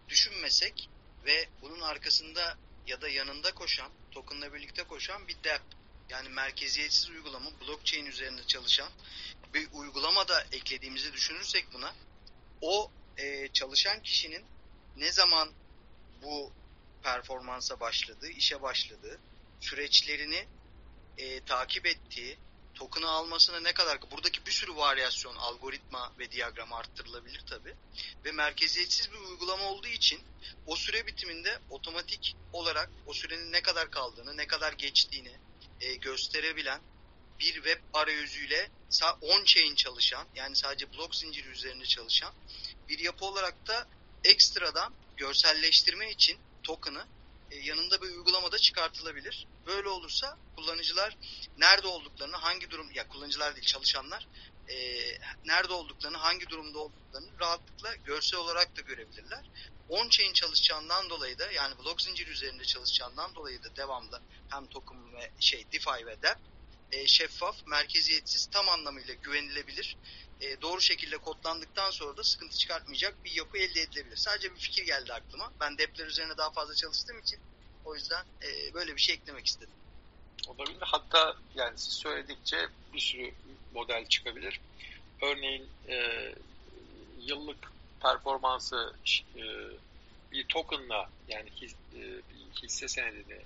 düşünmesek 0.09 0.89
ve 1.25 1.49
bunun 1.61 1.79
arkasında 1.81 2.57
ya 2.87 3.01
da 3.01 3.09
yanında 3.09 3.53
koşan, 3.53 3.91
tokenla 4.11 4.53
birlikte 4.53 4.83
koşan 4.83 5.27
bir 5.27 5.35
DApp. 5.43 5.63
Yani 6.09 6.29
merkeziyetsiz 6.29 7.09
uygulama 7.09 7.49
blockchain 7.61 8.05
üzerinde 8.05 8.43
çalışan 8.47 8.91
bir 9.53 9.67
uygulama 9.73 10.27
da 10.27 10.45
eklediğimizi 10.51 11.13
düşünürsek 11.13 11.65
buna 11.73 11.95
o 12.61 12.91
e, 13.17 13.47
çalışan 13.47 14.01
kişinin 14.01 14.45
ne 14.97 15.11
zaman 15.11 15.49
bu 16.23 16.51
performansa 17.03 17.79
başladığı, 17.79 18.29
işe 18.29 18.61
başladığı, 18.61 19.19
süreçlerini 19.59 20.47
e, 21.17 21.43
takip 21.43 21.85
ettiği, 21.85 22.37
token'ı 22.79 23.09
almasına 23.09 23.59
ne 23.59 23.73
kadar 23.73 24.11
buradaki 24.11 24.45
bir 24.45 24.51
sürü 24.51 24.75
varyasyon 24.75 25.35
algoritma 25.35 26.13
ve 26.19 26.31
diyagram 26.31 26.73
arttırılabilir 26.73 27.41
tabi 27.49 27.75
ve 28.25 28.31
merkeziyetsiz 28.31 29.11
bir 29.11 29.17
uygulama 29.17 29.63
olduğu 29.63 29.87
için 29.87 30.21
o 30.65 30.75
süre 30.75 31.07
bitiminde 31.07 31.59
otomatik 31.69 32.35
olarak 32.53 32.89
o 33.05 33.13
sürenin 33.13 33.51
ne 33.51 33.61
kadar 33.61 33.91
kaldığını, 33.91 34.37
ne 34.37 34.47
kadar 34.47 34.73
geçtiğini, 34.73 35.31
e, 35.81 35.95
gösterebilen 35.95 36.81
bir 37.39 37.53
web 37.53 37.79
arayüzüyle 37.93 38.69
on-chain 39.21 39.75
çalışan 39.75 40.27
yani 40.35 40.55
sadece 40.55 40.93
blok 40.93 41.15
zinciri 41.15 41.47
üzerinde 41.47 41.85
çalışan 41.85 42.33
bir 42.89 42.99
yapı 42.99 43.25
olarak 43.25 43.67
da 43.67 43.87
ekstradan 44.23 44.93
görselleştirme 45.17 46.11
için 46.11 46.37
token'ı 46.63 47.07
yanında 47.51 48.01
bir 48.01 48.07
uygulama 48.07 48.51
da 48.51 48.57
çıkartılabilir. 48.57 49.47
Böyle 49.67 49.89
olursa 49.89 50.37
kullanıcılar 50.55 51.17
nerede 51.57 51.87
olduklarını, 51.87 52.35
hangi 52.35 52.69
durum, 52.69 52.91
ya 52.91 53.07
kullanıcılar 53.07 53.55
değil 53.55 53.65
çalışanlar 53.65 54.27
e, 54.69 54.75
nerede 55.45 55.73
olduklarını, 55.73 56.17
hangi 56.17 56.49
durumda 56.49 56.79
olduklarını 56.79 57.39
rahatlıkla 57.39 57.95
görsel 57.95 58.39
olarak 58.39 58.77
da 58.77 58.81
görebilirler. 58.81 59.45
On-chain 59.89 60.33
çalışacağından 60.33 61.09
dolayı 61.09 61.39
da 61.39 61.51
yani 61.51 61.77
blok 61.77 62.01
zincir 62.01 62.27
üzerinde 62.27 62.65
çalışacağından 62.65 63.35
dolayı 63.35 63.63
da 63.63 63.75
devamlı 63.75 64.21
hem 64.49 64.67
token 64.67 65.13
ve 65.13 65.31
şey 65.39 65.65
DeFi 65.71 66.05
ve 66.05 66.21
DApp 66.21 66.39
e, 66.91 67.07
şeffaf, 67.07 67.67
merkeziyetsiz, 67.67 68.45
tam 68.45 68.69
anlamıyla 68.69 69.13
güvenilebilir, 69.13 69.97
e, 70.41 70.61
doğru 70.61 70.81
şekilde 70.81 71.17
kodlandıktan 71.17 71.91
sonra 71.91 72.17
da 72.17 72.23
sıkıntı 72.23 72.57
çıkartmayacak 72.57 73.25
bir 73.25 73.31
yapı 73.31 73.57
elde 73.57 73.81
edilebilir. 73.81 74.15
Sadece 74.15 74.55
bir 74.55 74.59
fikir 74.59 74.85
geldi 74.85 75.13
aklıma. 75.13 75.53
Ben 75.59 75.77
depler 75.77 76.07
üzerine 76.07 76.37
daha 76.37 76.51
fazla 76.51 76.75
çalıştığım 76.75 77.19
için 77.19 77.39
o 77.85 77.95
yüzden 77.95 78.25
e, 78.41 78.73
böyle 78.73 78.95
bir 78.95 79.01
şey 79.01 79.15
eklemek 79.15 79.45
istedim. 79.45 79.73
Olabilir. 80.47 80.77
Hatta 80.81 81.35
yani 81.55 81.77
siz 81.77 81.93
söyledikçe 81.93 82.67
bir 82.93 82.99
sürü 82.99 83.33
model 83.73 84.05
çıkabilir. 84.05 84.61
Örneğin 85.21 85.69
yıllık 87.21 87.71
performansı 88.01 88.93
bir 90.31 90.45
tokenla 90.47 91.09
yani 91.27 91.49
bir 91.61 91.75
hisse 92.63 92.87
senedini 92.87 93.41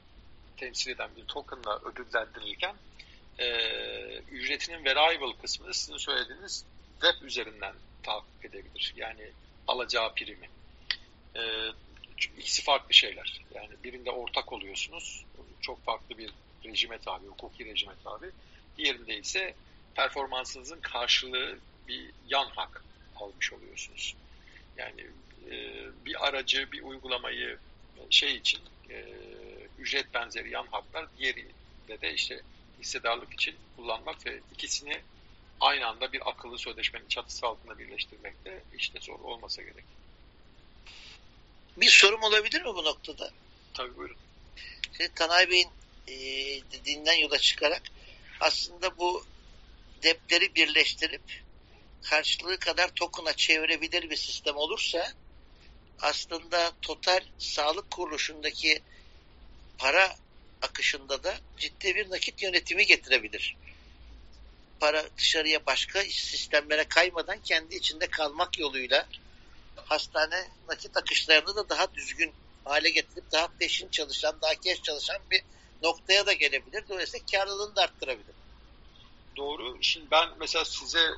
temsil 0.57 0.91
eden 0.91 1.09
bir 1.15 1.25
tokenla 1.25 1.79
ödüllendirilirken 1.79 2.75
e, 3.39 3.47
ücretinin 4.31 4.85
variable 4.85 5.41
kısmını 5.41 5.73
sizin 5.73 5.97
söylediğiniz 5.97 6.65
web 7.01 7.27
üzerinden 7.27 7.73
takip 8.03 8.45
edebilir. 8.45 8.93
Yani 8.97 9.31
alacağı 9.67 10.13
primi. 10.13 10.49
E, 11.35 11.41
ikisi 12.37 12.63
farklı 12.63 12.93
şeyler. 12.93 13.41
Yani 13.55 13.69
birinde 13.83 14.11
ortak 14.11 14.53
oluyorsunuz. 14.53 15.25
Çok 15.61 15.85
farklı 15.85 16.17
bir 16.17 16.31
rejime 16.65 16.97
tabi, 16.97 17.27
hukuki 17.27 17.65
rejime 17.65 17.93
tabi. 18.03 18.31
Diğerinde 18.77 19.17
ise 19.17 19.55
performansınızın 19.95 20.81
karşılığı 20.81 21.57
bir 21.87 22.09
yan 22.29 22.49
hak 22.49 22.83
almış 23.15 23.53
oluyorsunuz. 23.53 24.15
Yani 24.77 25.01
e, 25.51 25.55
bir 26.05 26.27
aracı, 26.27 26.71
bir 26.71 26.81
uygulamayı 26.81 27.57
şey 28.09 28.35
için 28.35 28.61
e, 28.89 29.05
ücret 29.79 30.13
benzeri 30.13 30.49
yan 30.49 30.67
haklar, 30.67 31.05
diğerinde 31.17 32.01
de 32.01 32.13
işte 32.13 32.41
hissedarlık 32.83 33.33
için 33.33 33.55
kullanmak 33.75 34.25
ve 34.25 34.39
ikisini 34.53 35.01
aynı 35.61 35.87
anda 35.87 36.13
bir 36.13 36.29
akıllı 36.29 36.57
sözleşmenin 36.57 37.07
çatısı 37.07 37.45
altında 37.45 37.79
birleştirmek 37.79 38.45
de 38.45 38.63
işte 38.77 38.99
zor 39.01 39.19
olmasa 39.19 39.61
gerek. 39.61 39.85
Bir 41.77 41.89
sorum 41.89 42.23
olabilir 42.23 42.61
mi 42.61 42.75
bu 42.75 42.83
noktada? 42.83 43.31
Tabii 43.73 43.97
buyurun. 43.97 44.17
Şimdi 44.97 45.13
Tanay 45.15 45.49
Bey'in 45.49 45.69
e, 46.07 46.15
dediğinden 46.71 47.13
yola 47.13 47.37
çıkarak 47.37 47.81
aslında 48.39 48.97
bu 48.97 49.25
depleri 50.03 50.55
birleştirip 50.55 51.43
karşılığı 52.01 52.59
kadar 52.59 52.89
token'a 52.89 53.33
çevirebilir 53.33 54.09
bir 54.09 54.15
sistem 54.15 54.55
olursa 54.55 55.13
aslında 55.99 56.71
total 56.81 57.21
sağlık 57.37 57.91
kuruluşundaki 57.91 58.81
para 59.77 60.15
akışında 60.63 61.23
da 61.23 61.37
ciddi 61.57 61.95
bir 61.95 62.09
nakit 62.09 62.41
yönetimi 62.41 62.85
getirebilir. 62.85 63.57
Para 64.79 65.05
dışarıya 65.17 65.65
başka 65.65 66.01
sistemlere 66.03 66.83
kaymadan 66.83 67.39
kendi 67.39 67.75
içinde 67.75 68.07
kalmak 68.07 68.59
yoluyla 68.59 69.07
hastane 69.75 70.47
nakit 70.69 70.97
akışlarını 70.97 71.55
da 71.55 71.69
daha 71.69 71.93
düzgün 71.93 72.33
hale 72.65 72.89
getirip 72.89 73.31
daha 73.31 73.47
peşin 73.47 73.89
çalışan, 73.89 74.41
daha 74.41 74.53
geç 74.53 74.83
çalışan 74.83 75.17
bir 75.31 75.41
noktaya 75.83 76.25
da 76.25 76.33
gelebilir. 76.33 76.83
Dolayısıyla 76.89 77.25
karlılığını 77.31 77.75
da 77.75 77.81
arttırabilir. 77.81 78.35
Doğru. 79.37 79.77
Şimdi 79.81 80.11
ben 80.11 80.29
mesela 80.39 80.65
size 80.65 81.09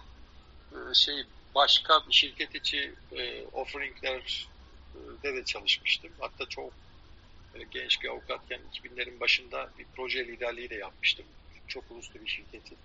e, 0.71 0.93
şey 0.93 1.23
başka 1.55 2.07
bir 2.07 2.13
şirket 2.13 2.55
içi 2.55 2.93
e, 3.11 3.43
offeringler 3.43 4.47
de 5.23 5.35
de 5.35 5.45
çalışmıştım. 5.45 6.11
Hatta 6.19 6.45
çok 6.45 6.73
genç 7.63 8.03
bir 8.03 8.09
avukatken 8.09 8.59
2000'lerin 8.73 9.19
başında 9.19 9.69
bir 9.79 9.85
proje 9.95 10.27
liderliği 10.27 10.69
de 10.69 10.75
yapmıştım. 10.75 11.25
Çok 11.67 11.91
uluslu 11.91 12.21
bir 12.21 12.27
şirketin 12.27 12.77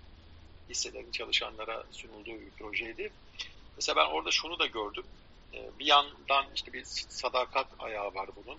hisselerin 0.69 1.11
çalışanlara 1.11 1.83
sunulduğu 1.91 2.41
bir 2.41 2.51
projeydi. 2.51 3.11
Mesela 3.75 3.95
ben 3.95 4.11
orada 4.11 4.31
şunu 4.31 4.59
da 4.59 4.65
gördüm. 4.65 5.05
Ee, 5.53 5.69
bir 5.79 5.85
yandan 5.85 6.45
işte 6.55 6.73
bir 6.73 6.83
sadakat 7.09 7.67
ayağı 7.79 8.13
var 8.13 8.29
bunun. 8.35 8.57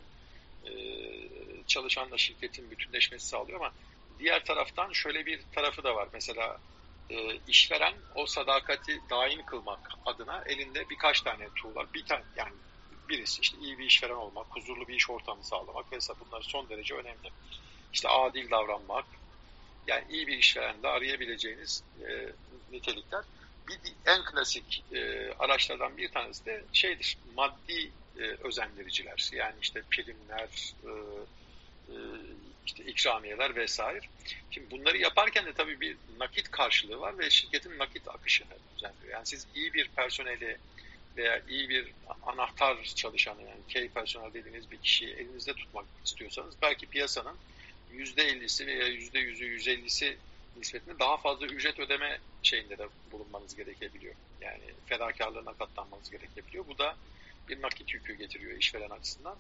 Ee, 0.67 1.29
çalışanla 1.67 2.19
şirketin 2.19 2.71
bütünleşmesi 2.71 3.27
sağlıyor 3.27 3.61
ama 3.61 3.73
diğer 4.19 4.45
taraftan 4.45 4.93
şöyle 4.93 5.27
bir 5.27 5.41
tarafı 5.53 5.85
da 5.85 5.95
var. 5.95 6.09
Mesela 6.13 6.59
e, 7.11 7.37
işveren 7.47 7.95
o 8.15 8.27
sadakati 8.27 9.01
daim 9.11 9.45
kılmak 9.47 9.91
adına 10.05 10.43
elinde 10.47 10.91
birkaç 10.91 11.21
tane 11.21 11.49
var. 11.65 11.87
Bir 11.95 12.05
tane 12.05 12.23
yani 12.37 12.53
birisi 13.13 13.41
işte 13.41 13.57
iyi 13.63 13.79
bir 13.79 13.85
işveren 13.85 14.15
olmak, 14.15 14.47
huzurlu 14.51 14.89
bir 14.89 14.95
iş 14.95 15.11
ortamı 15.11 15.45
sağlamak 15.45 15.93
vesaire 15.93 16.21
bunlar 16.27 16.43
son 16.43 16.69
derece 16.69 16.95
önemli. 16.95 17.31
İşte 17.93 18.09
adil 18.09 18.51
davranmak, 18.51 19.05
yani 19.87 20.05
iyi 20.11 20.27
bir 20.27 20.39
işverende 20.39 20.89
arayabileceğiniz 20.89 21.83
e, 22.09 22.33
nitelikler. 22.73 23.25
Bir 23.69 23.79
en 24.07 24.25
klasik 24.25 24.85
e, 24.93 25.33
araçlardan 25.39 25.97
bir 25.97 26.09
tanesi 26.09 26.47
de 26.47 26.65
şeydir, 26.73 27.19
maddi 27.35 27.91
e, 28.17 28.23
özendiriciler. 28.23 29.31
Yani 29.33 29.55
işte 29.63 29.83
primler, 29.91 30.75
e, 30.85 30.91
e, 31.93 31.97
işte 32.67 32.85
ikramiyeler 32.85 33.57
vesaire. 33.57 34.01
Şimdi 34.51 34.71
bunları 34.71 34.99
yaparken 34.99 35.47
de 35.47 35.53
tabii 35.53 35.81
bir 35.81 35.97
nakit 36.19 36.51
karşılığı 36.51 37.01
var 37.01 37.19
ve 37.19 37.31
şirketin 37.31 37.79
nakit 37.79 38.09
akışını 38.09 38.59
düzenliyor. 38.75 39.13
Yani 39.13 39.27
siz 39.27 39.47
iyi 39.55 39.75
bir 39.75 39.89
personeli 39.89 40.59
veya 41.17 41.43
iyi 41.49 41.69
bir 41.69 41.93
anahtar 42.27 42.85
çalışanı 42.97 43.43
yani 43.43 43.61
key 43.69 43.89
personel 43.89 44.35
dediğiniz 44.35 44.71
bir 44.71 44.77
kişiyi 44.77 45.15
elinizde 45.15 45.53
tutmak 45.53 45.85
istiyorsanız 46.05 46.55
belki 46.63 46.87
piyasanın 46.87 47.37
%50'si 47.95 48.67
veya 48.67 48.89
%100'ü 48.89 49.45
%150'si 49.45 50.17
nispetinde 50.57 50.99
daha 50.99 51.17
fazla 51.17 51.47
ücret 51.47 51.79
ödeme 51.79 52.19
şeyinde 52.43 52.79
de 52.79 52.89
bulunmanız 53.13 53.57
gerekebiliyor. 53.57 54.15
Yani 54.41 54.63
fedakarlığına 54.87 55.53
katlanmanız 55.53 56.11
gerekebiliyor. 56.11 56.67
Bu 56.67 56.79
da 56.79 56.97
bir 57.49 57.63
nakit 57.63 57.95
yükü 57.95 58.15
getiriyor 58.15 58.59
işveren 58.59 58.91
açısından. 58.91 59.37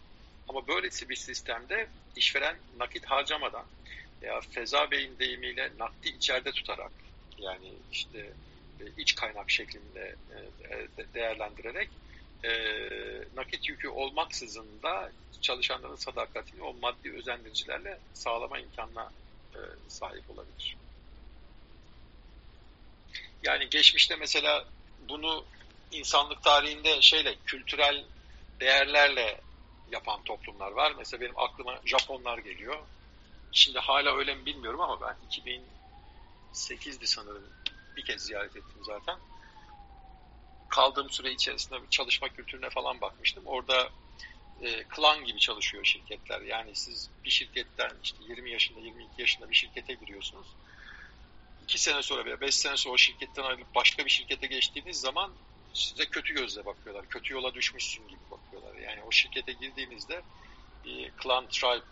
Ama 0.48 0.68
böylesi 0.68 1.08
bir 1.08 1.16
sistemde 1.16 1.88
işveren 2.16 2.56
nakit 2.78 3.04
harcamadan 3.04 3.64
veya 4.22 4.40
Feza 4.40 4.90
Bey'in 4.90 5.18
deyimiyle 5.18 5.70
nakdi 5.78 6.08
içeride 6.08 6.52
tutarak 6.52 6.92
yani 7.38 7.72
işte 7.92 8.32
iç 8.96 9.14
kaynak 9.14 9.50
şeklinde 9.50 10.16
e, 10.70 11.04
değerlendirerek 11.14 11.88
e, 12.44 12.50
nakit 13.36 13.68
yükü 13.68 13.88
olmaksızın 13.88 14.82
da 14.82 15.12
çalışanların 15.40 15.96
sadakatini 15.96 16.62
o 16.62 16.74
maddi 16.74 17.12
özendiricilerle 17.12 17.98
sağlama 18.12 18.58
imkanına 18.58 19.10
e, 19.54 19.58
sahip 19.88 20.30
olabilir. 20.30 20.76
Yani 23.42 23.70
geçmişte 23.70 24.16
mesela 24.16 24.64
bunu 25.08 25.44
insanlık 25.90 26.42
tarihinde 26.42 27.00
şeyle 27.00 27.34
kültürel 27.46 28.04
değerlerle 28.60 29.40
yapan 29.92 30.22
toplumlar 30.22 30.70
var. 30.72 30.92
Mesela 30.98 31.20
benim 31.20 31.38
aklıma 31.38 31.80
Japonlar 31.84 32.38
geliyor. 32.38 32.78
Şimdi 33.52 33.78
hala 33.78 34.16
öyle 34.16 34.34
mi 34.34 34.46
bilmiyorum 34.46 34.80
ama 34.80 35.00
ben 35.00 35.16
2008'di 36.52 37.06
sanırım 37.06 37.44
bir 37.96 38.04
kez 38.04 38.22
ziyaret 38.22 38.56
ettim 38.56 38.82
zaten. 38.82 39.18
Kaldığım 40.68 41.10
süre 41.10 41.32
içerisinde 41.32 41.82
bir 41.82 41.88
çalışma 41.88 42.28
kültürüne 42.28 42.70
falan 42.70 43.00
bakmıştım. 43.00 43.46
Orada 43.46 43.90
e, 44.62 44.82
klan 44.82 45.24
gibi 45.24 45.38
çalışıyor 45.38 45.84
şirketler. 45.84 46.40
Yani 46.40 46.74
siz 46.74 47.10
bir 47.24 47.30
şirketten 47.30 47.90
işte 48.02 48.18
20 48.28 48.50
yaşında, 48.50 48.80
22 48.80 49.20
yaşında 49.20 49.50
bir 49.50 49.54
şirkete 49.54 49.94
giriyorsunuz. 49.94 50.46
2 51.64 51.78
sene 51.78 52.02
sonra 52.02 52.24
veya 52.24 52.40
5 52.40 52.54
sene 52.54 52.76
sonra 52.76 52.94
o 52.94 52.98
şirketten 52.98 53.42
ayrılıp 53.42 53.74
başka 53.74 54.04
bir 54.04 54.10
şirkete 54.10 54.46
geçtiğiniz 54.46 55.00
zaman 55.00 55.32
size 55.74 56.06
kötü 56.06 56.34
gözle 56.34 56.64
bakıyorlar. 56.64 57.08
Kötü 57.08 57.34
yola 57.34 57.54
düşmüşsün 57.54 58.08
gibi 58.08 58.20
bakıyorlar. 58.30 58.74
Yani 58.74 59.02
o 59.02 59.12
şirkete 59.12 59.52
girdiğinizde 59.52 60.22
bir 60.84 61.10
klan, 61.10 61.48
tribe 61.48 61.84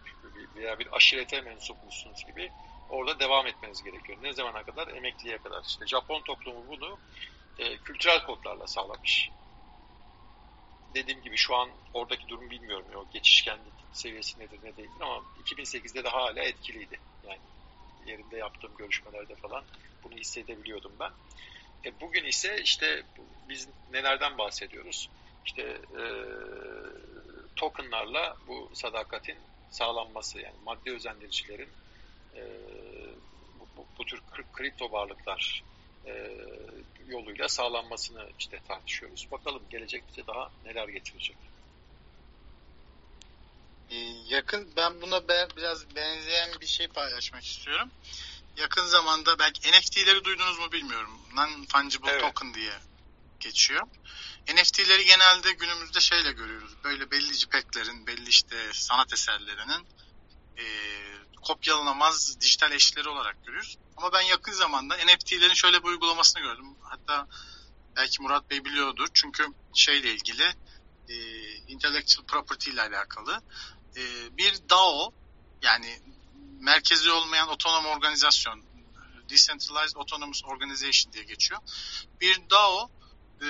veya 0.56 0.78
bir 0.78 0.96
aşirete 0.96 1.40
mensupmuşsunuz 1.40 2.24
gibi 2.26 2.50
orada 2.90 3.20
devam 3.20 3.46
etmeniz 3.46 3.82
gerekiyor. 3.82 4.18
Ne 4.22 4.32
zamana 4.32 4.62
kadar? 4.62 4.88
Emekliye 4.88 5.38
kadar. 5.38 5.64
İşte 5.64 5.86
Japon 5.86 6.22
toplumu 6.22 6.64
bunu 6.68 6.98
e, 7.58 7.76
kültürel 7.76 8.26
kodlarla 8.26 8.66
sağlamış. 8.66 9.30
Dediğim 10.94 11.22
gibi 11.22 11.36
şu 11.36 11.56
an 11.56 11.68
oradaki 11.94 12.28
durum 12.28 12.50
bilmiyorum. 12.50 12.86
O 12.96 13.06
geçişkenlik 13.12 13.72
seviyesi 13.92 14.40
nedir 14.40 14.58
ne 14.62 14.76
değildir 14.76 15.00
ama 15.00 15.22
2008'de 15.44 16.04
de 16.04 16.08
hala 16.08 16.42
etkiliydi. 16.42 17.00
Yani 17.28 17.40
yerinde 18.06 18.36
yaptığım 18.36 18.76
görüşmelerde 18.76 19.34
falan 19.34 19.64
bunu 20.04 20.14
hissedebiliyordum 20.14 20.92
ben. 21.00 21.10
E, 21.84 22.00
bugün 22.00 22.24
ise 22.24 22.62
işte 22.62 23.02
biz 23.48 23.68
nelerden 23.92 24.38
bahsediyoruz? 24.38 25.10
İşte 25.46 25.62
e, 25.98 26.02
tokenlarla 27.56 28.36
bu 28.48 28.70
sadakatin 28.74 29.38
sağlanması 29.70 30.40
yani 30.40 30.54
maddi 30.64 30.90
özendiricilerin 30.90 31.68
e, 32.34 32.40
bu, 34.00 34.06
tür 34.06 34.44
kripto 34.52 34.92
varlıklar 34.92 35.62
e, 36.06 36.30
yoluyla 37.08 37.48
sağlanmasını 37.48 38.28
işte 38.38 38.60
tartışıyoruz. 38.68 39.28
Bakalım 39.30 39.62
gelecek 39.70 40.04
bize 40.08 40.26
daha 40.26 40.50
neler 40.64 40.88
getirecek. 40.88 41.36
Ee, 43.90 43.96
yakın 44.28 44.72
ben 44.76 45.00
buna 45.00 45.28
biraz 45.28 45.96
benzeyen 45.96 46.60
bir 46.60 46.66
şey 46.66 46.88
paylaşmak 46.88 47.46
istiyorum. 47.46 47.90
Yakın 48.56 48.86
zamanda 48.86 49.38
belki 49.38 49.72
NFT'leri 49.72 50.24
duydunuz 50.24 50.58
mu 50.58 50.72
bilmiyorum. 50.72 51.20
Non-Fungible 51.34 52.10
evet. 52.10 52.20
Token 52.20 52.54
diye 52.54 52.72
geçiyor. 53.40 53.82
NFT'leri 54.54 55.04
genelde 55.04 55.52
günümüzde 55.52 56.00
şeyle 56.00 56.32
görüyoruz. 56.32 56.72
Böyle 56.84 57.10
belli 57.10 57.34
JPEG'lerin, 57.34 58.06
belli 58.06 58.28
işte 58.28 58.56
sanat 58.72 59.12
eserlerinin 59.12 59.86
e, 60.58 60.64
kopyalanamaz 61.42 62.40
dijital 62.40 62.72
eşleri 62.72 63.08
olarak 63.08 63.46
görüyoruz. 63.46 63.78
Ama 63.96 64.12
ben 64.12 64.20
yakın 64.20 64.52
zamanda 64.52 64.96
NFT'lerin 64.96 65.54
şöyle 65.54 65.82
bir 65.82 65.88
uygulamasını 65.88 66.42
gördüm. 66.42 66.66
Hatta 66.82 67.26
belki 67.96 68.22
Murat 68.22 68.50
Bey 68.50 68.64
biliyordur. 68.64 69.06
Çünkü 69.14 69.46
şeyle 69.74 70.12
ilgili 70.12 70.54
e, 71.08 71.14
intellectual 71.68 72.26
property 72.26 72.70
ile 72.70 72.82
alakalı 72.82 73.42
e, 73.96 74.02
bir 74.36 74.54
DAO 74.70 75.12
yani 75.62 76.00
merkezi 76.60 77.10
olmayan 77.10 77.48
otonom 77.48 77.86
organizasyon 77.86 78.62
Decentralized 79.30 79.96
Autonomous 79.96 80.44
Organization 80.44 81.12
diye 81.12 81.24
geçiyor. 81.24 81.60
Bir 82.20 82.50
DAO 82.50 82.90
e, 83.42 83.48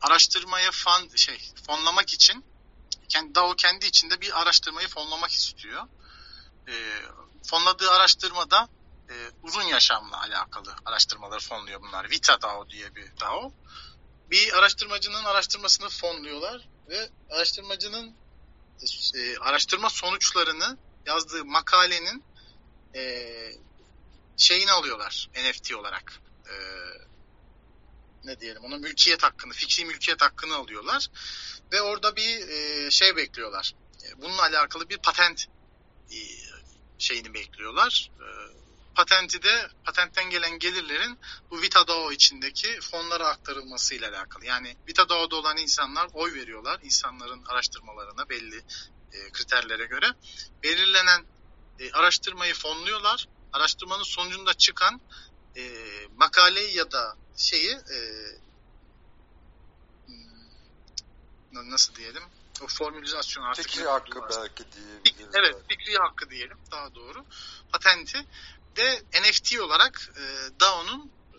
araştırmaya 0.00 0.70
fon, 0.70 1.16
şey 1.16 1.38
fonlamak 1.66 2.14
için 2.14 2.44
DAO 3.34 3.54
kendi 3.56 3.86
içinde 3.86 4.20
bir 4.20 4.42
araştırmayı 4.42 4.88
fonlamak 4.88 5.30
istiyor. 5.30 5.82
E, 6.68 6.74
fonladığı 7.46 7.90
araştırmada 7.90 8.68
e, 9.10 9.14
uzun 9.42 9.62
yaşamla 9.62 10.20
alakalı 10.20 10.74
araştırmaları 10.84 11.40
fonluyor 11.40 11.82
bunlar. 11.82 12.10
Vita 12.10 12.42
DAO 12.42 12.68
diye 12.68 12.94
bir 12.94 13.20
DAO. 13.20 13.52
Bir 14.30 14.58
araştırmacının 14.58 15.24
araştırmasını 15.24 15.88
fonluyorlar 15.88 16.68
ve 16.88 17.10
araştırmacının 17.30 18.16
e, 19.14 19.38
araştırma 19.38 19.90
sonuçlarını 19.90 20.78
yazdığı 21.06 21.44
makalenin 21.44 22.24
e, 22.94 23.24
şeyini 24.36 24.72
alıyorlar 24.72 25.30
NFT 25.36 25.74
olarak. 25.74 26.20
E, 26.46 26.54
ne 28.24 28.40
diyelim 28.40 28.64
ona 28.64 28.76
mülkiyet 28.76 29.22
hakkını, 29.22 29.52
fikri 29.52 29.84
mülkiyet 29.84 30.22
hakkını 30.22 30.54
alıyorlar 30.54 31.08
ve 31.72 31.82
orada 31.82 32.16
bir 32.16 32.48
e, 32.48 32.90
şey 32.90 33.16
bekliyorlar. 33.16 33.74
E, 34.04 34.22
bununla 34.22 34.42
alakalı 34.42 34.88
bir 34.88 34.98
patent 34.98 35.46
e, 36.10 36.18
şeyini 36.98 37.34
bekliyorlar. 37.34 38.10
E, 38.20 38.26
patenti 38.94 39.42
de 39.42 39.68
patentten 39.84 40.30
gelen 40.30 40.58
gelirlerin 40.58 41.18
bu 41.50 41.62
VitaDAO 41.62 42.12
içindeki 42.12 42.80
fonlara 42.80 43.28
aktarılmasıyla 43.28 44.10
alakalı. 44.10 44.44
Yani 44.44 44.76
VitaDAO'da 44.88 45.36
olan 45.36 45.56
insanlar 45.56 46.08
oy 46.12 46.34
veriyorlar 46.34 46.80
insanların 46.82 47.44
araştırmalarına 47.44 48.28
belli 48.28 48.56
e, 49.12 49.30
kriterlere 49.32 49.86
göre. 49.86 50.06
Belirlenen 50.62 51.24
e, 51.78 51.92
araştırmayı 51.92 52.54
fonluyorlar. 52.54 53.28
Araştırmanın 53.52 54.02
sonucunda 54.02 54.54
çıkan 54.54 55.00
e, 55.56 55.62
makaleyi 56.16 56.76
ya 56.76 56.92
da 56.92 57.16
şeyi 57.36 57.70
e, 57.70 57.98
hmm, 60.06 61.70
nasıl 61.70 61.94
diyelim 61.94 62.22
o 62.62 62.66
formülizasyon 62.66 63.44
artık 63.44 63.68
fikri 63.68 63.88
hakkı 63.88 64.20
var. 64.20 64.30
belki 64.30 64.64
diyebiliriz. 64.72 65.34
Evet 65.34 65.56
fikri 65.68 65.96
hakkı 65.96 66.30
diyelim 66.30 66.58
daha 66.70 66.94
doğru. 66.94 67.24
Patenti 67.72 68.26
de 68.76 69.02
NFT 69.22 69.60
olarak 69.60 70.10
e, 70.16 70.22
DAO'nun 70.60 71.10
e, 71.34 71.38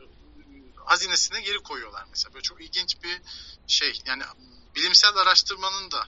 hazinesine 0.76 1.42
geri 1.42 1.58
koyuyorlar 1.58 2.06
mesela. 2.10 2.34
Böyle 2.34 2.44
çok 2.44 2.62
ilginç 2.62 3.04
bir 3.04 3.22
şey. 3.68 4.02
Yani 4.06 4.24
bilimsel 4.76 5.18
araştırmanın 5.18 5.92
da 5.92 6.08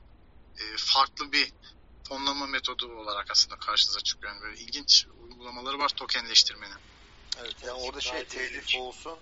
e, 0.58 0.64
farklı 0.78 1.32
bir 1.32 1.54
fonlama 2.10 2.48
metodu 2.48 2.88
olarak 2.88 3.32
aslında 3.32 3.56
karşınıza 3.56 4.00
çıkıyor. 4.00 4.34
Yani 4.34 4.42
böyle 4.42 4.62
ilginç 4.62 5.06
uygulamaları 5.24 5.80
var 5.80 5.90
tokenleştirmenin. 5.90 6.78
Evet 7.42 7.56
yani 7.64 7.82
orada 7.82 8.00
şey 8.00 8.26
telif 8.26 8.76
olsun, 8.80 9.20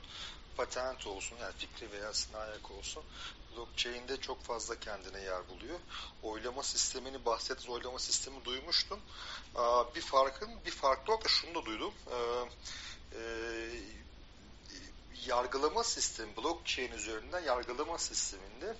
patent 0.57 1.07
olsun 1.07 1.37
yani 1.41 1.53
fikri 1.57 1.91
veya 1.91 2.13
sinayak 2.13 2.71
olsun 2.71 3.03
blockchain'de 3.55 4.17
çok 4.17 4.43
fazla 4.43 4.79
kendine 4.79 5.21
yer 5.21 5.49
buluyor. 5.49 5.79
Oylama 6.23 6.63
sistemini 6.63 7.25
bahsettiğiniz 7.25 7.69
oylama 7.69 7.99
sistemi 7.99 8.45
duymuştum. 8.45 8.99
Bir 9.95 10.01
farkın 10.01 10.49
bir 10.65 10.71
farklı 10.71 11.13
olarak 11.13 11.29
şunu 11.29 11.55
da 11.55 11.65
duydum. 11.65 11.93
Ee, 12.11 13.69
yargılama 15.25 15.83
sistemi 15.83 16.37
blockchain 16.37 16.91
üzerinden 16.91 17.39
yargılama 17.39 17.97
sisteminde 17.97 18.75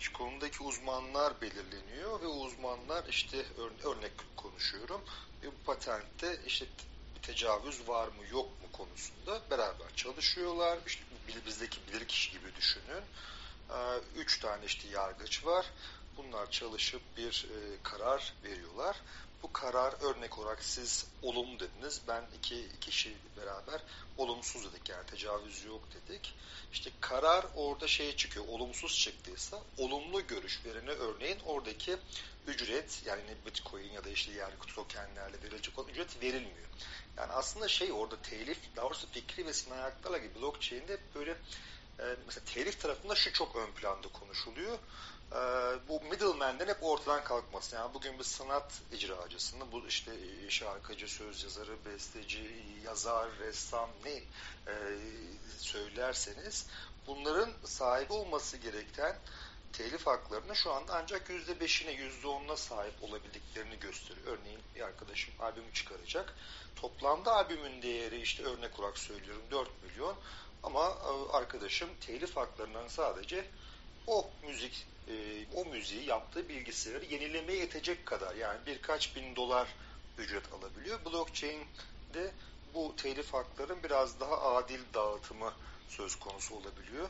işte 0.00 0.12
konudaki 0.12 0.62
uzmanlar 0.62 1.40
belirleniyor 1.40 2.20
ve 2.20 2.26
uzmanlar 2.26 3.04
işte 3.08 3.46
örnek 3.84 4.12
konuşuyorum. 4.36 5.00
Bu 5.44 5.52
patentte 5.66 6.40
işte 6.46 6.66
bir 6.66 6.95
tecavüz 7.26 7.88
var 7.88 8.08
mı 8.08 8.26
yok 8.30 8.46
mu 8.46 8.68
konusunda 8.72 9.50
beraber 9.50 9.96
çalışıyorlar. 9.96 10.78
İşte 10.86 11.02
bizdeki 11.46 11.80
bilirkişi 11.88 12.32
gibi 12.32 12.54
düşünün. 12.56 13.02
Üç 14.16 14.40
tane 14.40 14.64
işte 14.64 14.88
yargıç 14.88 15.44
var. 15.44 15.66
Bunlar 16.16 16.50
çalışıp 16.50 17.02
bir 17.16 17.46
e, 17.50 17.82
karar 17.82 18.34
veriyorlar. 18.44 18.96
Bu 19.42 19.52
karar 19.52 19.94
örnek 20.02 20.38
olarak 20.38 20.62
siz 20.62 21.06
olumlu 21.22 21.60
dediniz. 21.60 22.00
Ben 22.08 22.24
iki 22.38 22.68
kişi 22.80 23.16
beraber 23.36 23.82
olumsuz 24.16 24.72
dedik 24.72 24.88
yani 24.88 25.06
tecavüz 25.06 25.64
yok 25.64 25.82
dedik. 25.94 26.34
İşte 26.72 26.90
karar 27.00 27.46
orada 27.56 27.88
şey 27.88 28.16
çıkıyor. 28.16 28.48
Olumsuz 28.48 28.98
çıktıysa 28.98 29.62
olumlu 29.78 30.26
görüş 30.26 30.60
verene 30.64 30.90
örneğin 30.90 31.38
oradaki 31.46 31.96
ücret 32.46 33.02
yani 33.06 33.22
bitcoin 33.46 33.92
ya 33.92 34.04
da 34.04 34.08
işte 34.08 34.32
yer 34.32 34.50
tokenlerle 34.74 35.42
verilecek 35.42 35.78
olan 35.78 35.88
ücret 35.88 36.22
verilmiyor. 36.22 36.68
Yani 37.16 37.32
aslında 37.32 37.68
şey 37.68 37.92
orada 37.92 38.16
telif, 38.22 38.58
daha 38.76 38.86
doğrusu 38.86 39.10
fikri 39.10 39.46
ve 39.46 39.52
sinayaklarla 39.52 40.18
gibi 40.18 40.34
blockchain'de 40.34 40.98
böyle 41.14 41.30
e, 41.98 42.04
mesela 42.26 42.44
telif 42.54 42.80
tarafında 42.80 43.14
şu 43.14 43.32
çok 43.32 43.56
ön 43.56 43.72
planda 43.72 44.08
konuşuluyor. 44.08 44.78
E, 45.32 45.38
bu 45.88 46.00
middleman'den 46.00 46.68
hep 46.68 46.82
ortadan 46.82 47.24
kalkması. 47.24 47.76
Yani 47.76 47.94
bugün 47.94 48.18
bir 48.18 48.24
sanat 48.24 48.72
icracısını, 48.92 49.72
bu 49.72 49.86
işte 49.88 50.12
şarkıcı, 50.48 51.08
söz 51.08 51.44
yazarı, 51.44 51.84
besteci, 51.84 52.64
yazar, 52.84 53.38
ressam 53.38 53.90
ne 54.04 54.12
e, 54.12 54.74
söylerseniz 55.58 56.66
bunların 57.06 57.50
sahibi 57.64 58.12
olması 58.12 58.56
gereken 58.56 59.16
telif 59.72 60.06
haklarını 60.06 60.56
şu 60.56 60.72
anda 60.72 60.94
ancak 60.94 61.28
%5'ine 61.28 62.10
%10'una 62.22 62.56
sahip 62.56 62.94
olabildiklerini 63.02 63.78
gösteriyor. 63.78 64.26
Örneğin 64.26 64.60
bir 64.74 64.80
arkadaşım 64.80 65.34
albümü 65.40 65.72
çıkaracak. 65.72 66.34
Toplamda 66.76 67.32
albümün 67.32 67.82
değeri 67.82 68.20
işte 68.20 68.42
örnek 68.42 68.80
olarak 68.80 68.98
söylüyorum 68.98 69.42
4 69.50 69.68
milyon 69.82 70.16
ama 70.62 70.86
e, 70.88 71.36
arkadaşım 71.36 71.88
telif 72.00 72.36
haklarından 72.36 72.88
sadece 72.88 73.44
o 74.06 74.30
müzik 74.46 74.86
e, 75.08 75.46
o 75.54 75.64
müziği 75.64 76.04
yaptığı 76.04 76.48
bilgisayarı 76.48 77.04
yenilemeye 77.04 77.58
yetecek 77.58 78.06
kadar 78.06 78.34
yani 78.34 78.58
birkaç 78.66 79.16
bin 79.16 79.36
dolar 79.36 79.68
ücret 80.18 80.52
alabiliyor. 80.52 81.04
Blockchain'de 81.04 82.32
bu 82.74 82.96
telif 82.96 83.34
hakların 83.34 83.82
biraz 83.82 84.20
daha 84.20 84.42
adil 84.54 84.80
dağıtımı 84.94 85.52
söz 85.88 86.16
konusu 86.16 86.54
olabiliyor. 86.54 87.08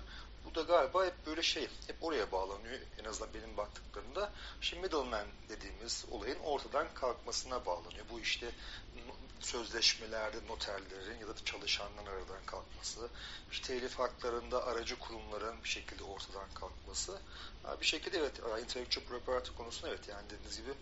Da 0.56 0.62
galiba 0.62 1.06
hep 1.06 1.26
böyle 1.26 1.42
şey, 1.42 1.68
hep 1.86 1.96
oraya 2.00 2.32
bağlanıyor 2.32 2.78
en 3.00 3.04
azından 3.04 3.34
benim 3.34 3.56
baktıklarımda. 3.56 4.32
Şimdi 4.60 4.82
middleman 4.82 5.26
dediğimiz 5.48 6.04
olayın 6.10 6.38
ortadan 6.38 6.86
kalkmasına 6.94 7.66
bağlanıyor. 7.66 8.06
Bu 8.12 8.20
işte 8.20 8.50
sözleşmelerde 9.40 10.36
noterlerin 10.48 11.20
ya 11.20 11.28
da 11.28 11.32
çalışanların 11.44 12.06
aradan 12.06 12.44
kalkması, 12.46 13.08
işte 13.52 13.66
telif 13.66 13.98
haklarında 13.98 14.66
aracı 14.66 14.98
kurumların 14.98 15.62
bir 15.64 15.68
şekilde 15.68 16.04
ortadan 16.04 16.48
kalkması. 16.54 17.18
Bir 17.80 17.86
şekilde 17.86 18.18
evet, 18.18 18.38
intellectual 18.62 19.04
property 19.04 19.50
konusunda 19.56 19.88
evet 19.90 20.08
yani 20.08 20.30
dediğiniz 20.30 20.56
gibi 20.56 20.74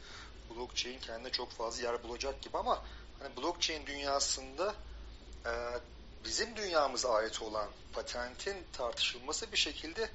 blockchain 0.50 0.98
kendine 0.98 1.30
çok 1.30 1.50
fazla 1.50 1.82
yer 1.82 2.02
bulacak 2.02 2.42
gibi 2.42 2.58
ama 2.58 2.84
hani 3.18 3.36
blockchain 3.36 3.86
dünyasında 3.86 4.74
e, 5.46 5.50
bizim 6.24 6.56
dünyamıza 6.56 7.12
ait 7.14 7.42
olan 7.42 7.70
patentin 7.92 8.66
tartışılması 8.72 9.52
bir 9.52 9.56
şekilde 9.56 10.10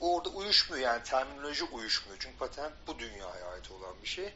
orada 0.00 0.28
uyuşmuyor 0.28 0.84
yani 0.84 1.02
terminoloji 1.02 1.64
uyuşmuyor. 1.64 2.18
Çünkü 2.20 2.36
patent 2.36 2.74
bu 2.86 2.98
dünyaya 2.98 3.46
ait 3.48 3.70
olan 3.70 4.02
bir 4.02 4.06
şey. 4.08 4.34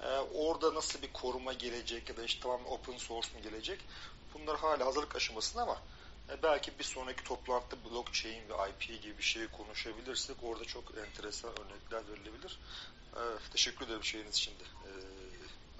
Ee, 0.00 0.06
orada 0.18 0.74
nasıl 0.74 1.02
bir 1.02 1.12
koruma 1.12 1.52
gelecek 1.52 2.08
ya 2.08 2.16
da 2.16 2.24
işte 2.24 2.40
tamam 2.42 2.66
open 2.66 2.98
source 2.98 3.28
mu 3.34 3.42
gelecek? 3.42 3.86
Bunlar 4.34 4.58
hala 4.58 4.86
hazırlık 4.86 5.16
aşamasında 5.16 5.62
ama 5.62 5.82
E, 6.30 6.42
belki 6.42 6.78
bir 6.78 6.84
sonraki 6.84 7.22
toplantıda 7.24 7.84
blockchain 7.84 8.48
ve 8.48 8.54
IP 8.70 8.80
gibi 9.02 9.18
bir 9.18 9.22
şey 9.22 9.48
konuşabilirsek 9.48 10.42
orada 10.42 10.64
çok 10.64 10.98
enteresan 10.98 11.50
örnekler 11.60 12.08
verilebilir. 12.08 12.60
E, 13.16 13.20
teşekkür 13.50 13.86
ederim 13.86 14.04
şeyiniz 14.04 14.36
için 14.36 14.58
de. 14.58 14.64
E, 14.64 14.90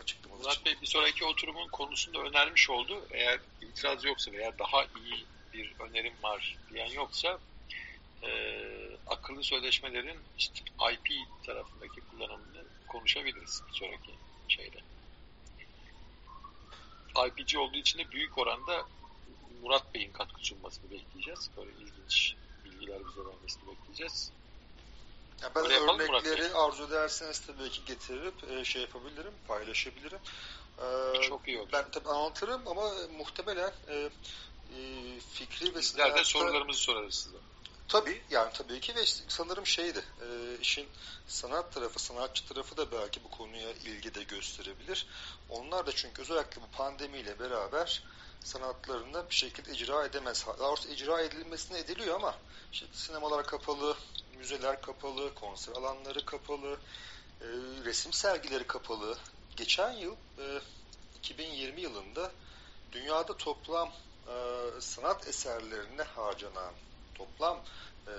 açıklamanız 0.02 0.44
Murat. 0.44 0.64
Bey 0.66 0.77
bir 0.82 0.86
sonraki 0.86 1.24
oturumun 1.24 1.68
konusunda 1.68 2.18
önermiş 2.18 2.70
oldu. 2.70 3.06
Eğer 3.10 3.40
itiraz 3.62 4.05
yoksa 4.05 4.32
veya 4.32 4.59
daha 4.59 4.85
iyi 4.85 5.24
bir 5.52 5.74
önerim 5.81 6.14
var 6.23 6.56
diyen 6.70 6.90
yoksa 6.90 7.39
e, 8.23 8.31
akıllı 9.06 9.44
sözleşmelerin 9.44 10.18
işte 10.39 10.60
IP 10.93 11.09
tarafındaki 11.47 12.01
kullanımını 12.01 12.64
konuşabiliriz 12.86 13.62
bir 13.68 13.74
sonraki 13.74 14.14
şeyde. 14.48 14.78
IPC 17.28 17.59
olduğu 17.59 17.77
için 17.77 17.98
de 17.98 18.10
büyük 18.10 18.39
oranda 18.39 18.86
Murat 19.62 19.94
Bey'in 19.94 20.12
katkı 20.12 20.40
sunmasını 20.44 20.90
bekleyeceğiz. 20.90 21.51
Böyle 21.56 21.70
ilginç 21.70 22.35
bilgiler 22.64 22.98
bize 23.09 23.20
vermesini 23.20 23.66
bekleyeceğiz. 23.66 24.32
Ya 25.42 25.54
ben 25.54 25.64
Öyle 25.64 25.76
örnekleri 25.76 26.54
arzu 26.54 26.84
ederseniz 26.84 27.40
tabii 27.40 27.70
ki 27.70 27.84
getirip 27.84 28.50
e, 28.50 28.64
şey 28.64 28.82
yapabilirim, 28.82 29.32
paylaşabilirim. 29.48 30.18
E, 30.78 31.20
Çok 31.20 31.48
iyi 31.48 31.58
olur. 31.58 31.68
Ben 31.72 31.90
tabii 31.90 32.08
anlatırım 32.08 32.68
ama 32.68 32.92
muhtemelen 33.18 33.72
e, 33.88 33.94
e, 33.94 34.10
fikri 35.20 35.74
ve 35.74 35.78
Bizler 35.78 36.16
de 36.16 36.24
sorularımızı 36.24 36.80
sorarız 36.80 37.14
size. 37.14 37.36
Tabii 37.88 38.22
yani 38.30 38.52
tabii 38.52 38.80
ki 38.80 38.94
ve 38.94 39.04
sanırım 39.28 39.66
şeydi 39.66 40.04
e, 40.20 40.58
işin 40.60 40.88
sanat 41.26 41.72
tarafı, 41.72 41.98
sanatçı 41.98 42.46
tarafı 42.46 42.76
da 42.76 42.92
belki 42.92 43.24
bu 43.24 43.30
konuya 43.30 43.72
ilgi 43.72 44.14
de 44.14 44.22
gösterebilir. 44.22 45.06
Onlar 45.48 45.86
da 45.86 45.92
çünkü 45.92 46.22
özellikle 46.22 46.62
bu 46.62 46.66
pandemiyle 46.66 47.38
beraber 47.38 48.02
sanatlarını 48.47 49.31
bir 49.31 49.35
şekilde 49.35 49.73
icra 49.73 50.05
edemez. 50.05 50.47
Daha 50.47 50.59
doğrusu 50.59 50.89
icra 50.89 51.20
edilmesine 51.20 51.78
ediliyor 51.78 52.14
ama 52.14 52.35
işte 52.73 52.86
sinemalar 52.93 53.47
kapalı, 53.47 53.97
müzeler 54.39 54.81
kapalı, 54.81 55.35
konser 55.35 55.73
alanları 55.73 56.24
kapalı, 56.24 56.78
e, 57.40 57.47
resim 57.85 58.12
sergileri 58.12 58.66
kapalı. 58.66 59.18
Geçen 59.56 59.93
yıl 59.93 60.16
e, 60.39 60.60
2020 61.18 61.81
yılında 61.81 62.32
dünyada 62.93 63.36
toplam 63.36 63.93
e, 64.28 64.35
sanat 64.81 65.28
eserlerine 65.28 66.02
harcanan 66.02 66.73
toplam 67.14 67.62
e, 68.06 68.14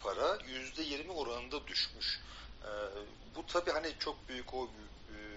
para 0.00 0.38
yüzde 0.46 0.82
yirmi 0.82 1.12
oranında 1.12 1.66
düşmüş. 1.66 2.20
E, 2.64 2.70
bu 3.36 3.46
tabi 3.46 3.70
hani 3.70 3.92
çok 3.98 4.28
büyük 4.28 4.54
o 4.54 4.68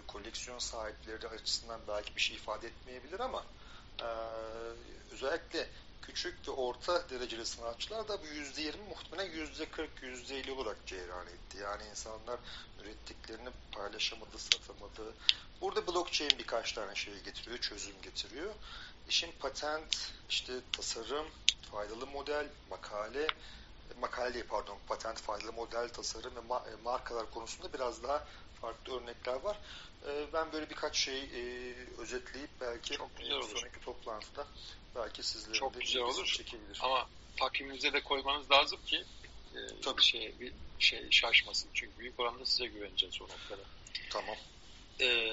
koleksiyon 0.07 0.59
sahipleri 0.59 1.27
açısından 1.27 1.81
belki 1.88 2.15
bir 2.15 2.21
şey 2.21 2.35
ifade 2.35 2.67
etmeyebilir 2.67 3.19
ama 3.19 3.43
e, 4.01 4.07
özellikle 5.11 5.67
küçük 6.01 6.47
ve 6.47 6.51
orta 6.51 7.09
dereceli 7.09 7.45
sanatçılar 7.45 8.07
da 8.07 8.21
bu 8.21 8.25
yüzde 8.27 8.61
yirmi 8.61 8.84
muhtemelen 8.89 9.31
yüzde 9.31 9.65
kırk, 9.65 10.03
yüzde 10.03 10.38
elli 10.38 10.51
olarak 10.51 10.77
cereyan 10.85 11.27
etti. 11.27 11.57
Yani 11.57 11.84
insanlar 11.89 12.39
ürettiklerini 12.81 13.49
paylaşamadı, 13.71 14.38
satamadı. 14.38 15.13
Burada 15.61 15.88
blockchain 15.88 16.39
birkaç 16.39 16.71
tane 16.71 16.95
şey 16.95 17.23
getiriyor, 17.23 17.57
çözüm 17.57 18.01
getiriyor. 18.01 18.53
İşin 19.09 19.31
patent, 19.39 20.11
işte 20.29 20.53
tasarım, 20.71 21.27
faydalı 21.71 22.07
model, 22.07 22.47
makale, 22.69 23.27
makale 24.01 24.43
pardon, 24.43 24.77
patent, 24.88 25.21
faydalı 25.21 25.53
model, 25.53 25.89
tasarım 25.89 26.35
ve 26.35 26.39
e, 26.39 26.75
markalar 26.84 27.31
konusunda 27.31 27.73
biraz 27.73 28.03
daha 28.03 28.27
farklı 28.61 29.01
örnekler 29.01 29.34
var. 29.34 29.57
E, 30.07 30.34
Ben 30.34 30.51
böyle 30.51 30.69
birkaç 30.69 30.97
şey 30.97 31.19
e, 31.23 31.73
özetleyip 31.97 32.49
belki 32.61 32.93
Çok 32.97 33.17
güzel 33.17 33.31
e, 33.31 33.35
olur. 33.35 33.57
sonraki 33.57 33.79
toplantıda 33.85 34.47
belki 34.95 35.23
sizlerin 35.23 35.53
Çok 35.59 35.73
de 35.73 35.79
güzel 35.79 36.01
olur. 36.01 36.25
çekebilir. 36.25 36.79
Ama 36.81 37.09
takviminize 37.39 37.93
de 37.93 38.03
koymanız 38.03 38.51
lazım 38.51 38.79
ki 38.85 39.03
e, 39.55 39.81
Tabii. 39.81 40.01
şey 40.01 40.34
bir 40.39 40.53
şey 40.79 41.11
şaşmasın. 41.11 41.69
Çünkü 41.73 41.99
büyük 41.99 42.19
oranda 42.19 42.45
size 42.45 42.65
güveneceğiz 42.67 43.21
o 43.21 43.23
noktada. 43.23 43.61
Tamam. 44.09 44.35
E, 44.99 45.29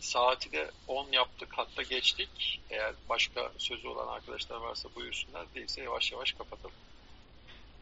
saati 0.00 0.52
de 0.52 0.70
10 0.88 1.12
yaptık 1.12 1.48
hatta 1.52 1.82
geçtik. 1.82 2.60
Eğer 2.70 2.94
başka 3.08 3.52
sözü 3.58 3.88
olan 3.88 4.08
arkadaşlar 4.08 4.56
varsa 4.56 4.88
buyursunlar. 4.94 5.54
Değilse 5.54 5.82
yavaş 5.82 6.12
yavaş 6.12 6.32
kapatalım. 6.32 6.74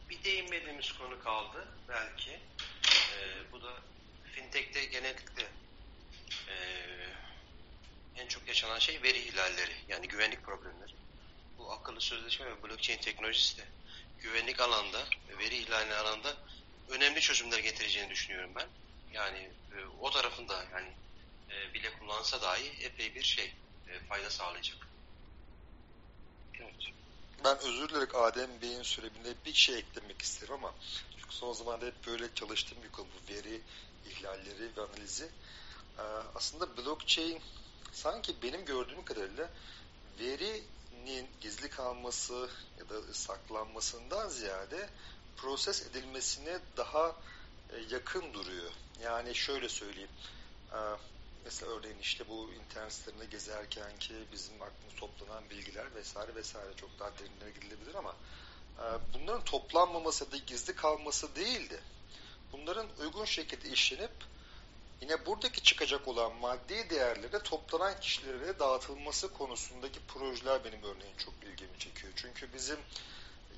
Bir 0.09 0.23
değinmediğimiz 0.23 0.91
konu 0.97 1.23
kaldı 1.23 1.67
belki. 1.89 2.31
Ee, 2.31 3.51
bu 3.51 3.61
da 3.61 3.73
fintech'te 4.35 4.85
genellikle 4.85 5.47
ee, 6.47 8.21
en 8.21 8.27
çok 8.27 8.47
yaşanan 8.47 8.79
şey 8.79 9.03
veri 9.03 9.19
ihlalleri 9.19 9.75
yani 9.87 10.07
güvenlik 10.07 10.43
problemleri. 10.43 10.93
Bu 11.57 11.71
akıllı 11.71 12.01
sözleşme 12.01 12.45
ve 12.45 12.63
blockchain 12.63 12.97
teknolojisi 12.97 13.57
de 13.57 13.65
güvenlik 14.21 14.59
alanda 14.59 15.05
ve 15.29 15.37
veri 15.37 15.57
ihlali 15.57 15.95
alanda 15.95 16.37
önemli 16.89 17.21
çözümler 17.21 17.59
getireceğini 17.59 18.09
düşünüyorum 18.09 18.51
ben. 18.55 18.67
Yani 19.13 19.49
e, 19.77 19.85
o 20.01 20.11
tarafında 20.11 20.65
yani 20.73 20.89
e, 21.49 21.73
bile 21.73 21.99
kullansa 21.99 22.41
dahi 22.41 22.67
epey 22.81 23.15
bir 23.15 23.23
şey 23.23 23.53
e, 23.89 23.99
fayda 23.99 24.29
sağlayacak. 24.29 24.87
Evet. 26.59 26.73
Ben 27.43 27.57
özür 27.57 27.89
dilerim 27.89 28.09
Adem 28.13 28.61
Bey'in 28.61 28.83
söylemine 28.83 29.33
bir 29.45 29.53
şey 29.53 29.77
eklemek 29.77 30.21
isterim 30.21 30.53
ama 30.53 30.73
çünkü 31.21 31.35
son 31.35 31.53
zamanlarda 31.53 31.85
hep 31.85 32.07
böyle 32.07 32.35
çalıştığım 32.35 32.83
bir 32.83 32.91
konu 32.91 33.07
bu 33.07 33.33
veri 33.33 33.61
ihlalleri 34.05 34.77
ve 34.77 34.81
analizi. 34.81 35.29
Ee, 35.97 36.01
aslında 36.35 36.77
blockchain 36.77 37.41
sanki 37.91 38.41
benim 38.41 38.65
gördüğüm 38.65 39.05
kadarıyla 39.05 39.49
verinin 40.19 41.27
gizli 41.41 41.69
kalması 41.69 42.49
ya 42.79 42.89
da 42.89 43.13
saklanmasından 43.13 44.29
ziyade 44.29 44.89
proses 45.37 45.81
edilmesine 45.87 46.59
daha 46.77 47.15
e, 47.69 47.77
yakın 47.89 48.33
duruyor. 48.33 48.71
Yani 49.03 49.35
şöyle 49.35 49.69
söyleyeyim. 49.69 50.09
Ee, 50.73 50.77
Mesela 51.45 51.71
örneğin 51.71 51.99
işte 51.99 52.27
bu 52.27 52.49
internet 52.53 52.93
sitelerinde 52.93 53.25
gezerken 53.25 53.97
ki 53.99 54.13
bizim 54.31 54.61
aklımızda 54.61 54.99
toplanan 54.99 55.49
bilgiler 55.49 55.95
vesaire 55.95 56.35
vesaire 56.35 56.73
çok 56.75 56.99
daha 56.99 57.11
derinlere 57.19 57.51
gidilebilir 57.51 57.95
ama 57.95 58.15
e, 58.79 58.83
bunların 59.13 59.43
toplanmaması 59.43 60.31
da 60.31 60.37
gizli 60.37 60.75
kalması 60.75 61.35
değildi. 61.35 61.81
Bunların 62.53 62.87
uygun 62.99 63.25
şekilde 63.25 63.69
işlenip 63.69 64.11
yine 65.01 65.25
buradaki 65.25 65.63
çıkacak 65.63 66.07
olan 66.07 66.35
maddi 66.35 66.89
değerlere 66.89 67.39
toplanan 67.39 67.99
kişilere 67.99 68.59
dağıtılması 68.59 69.33
konusundaki 69.33 69.99
projeler 70.07 70.63
benim 70.65 70.83
örneğin 70.83 71.17
çok 71.17 71.33
ilgimi 71.43 71.79
çekiyor. 71.79 72.13
Çünkü 72.15 72.53
bizim 72.53 72.77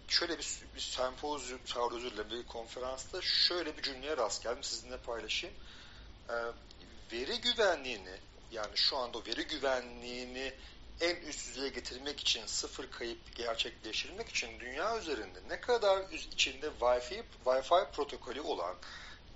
şöyle 0.07 0.37
bir, 0.39 0.47
bir 0.75 0.81
sempozyum, 0.81 1.59
özür 1.91 2.29
bir 2.31 2.45
konferansta 2.47 3.21
şöyle 3.21 3.77
bir 3.77 3.81
cümleye 3.81 4.17
rast 4.17 4.43
geldim 4.43 4.63
sizinle 4.63 4.97
paylaşayım. 4.97 5.55
Ee, 6.29 6.33
veri 7.11 7.41
güvenliğini 7.41 8.17
yani 8.51 8.77
şu 8.77 8.97
anda 8.97 9.25
veri 9.25 9.47
güvenliğini 9.47 10.53
en 11.03 11.15
üst 11.15 11.47
düzeye 11.47 11.69
getirmek 11.69 12.19
için 12.19 12.45
sıfır 12.45 12.91
kayıp 12.91 13.35
gerçekleştirmek 13.35 14.29
için 14.29 14.59
dünya 14.59 14.97
üzerinde 14.97 15.39
ne 15.49 15.61
kadar 15.61 16.09
içinde 16.11 16.67
Wi-Fi, 16.79 17.23
Wi-Fi 17.45 17.91
protokolü 17.91 18.41
olan 18.41 18.75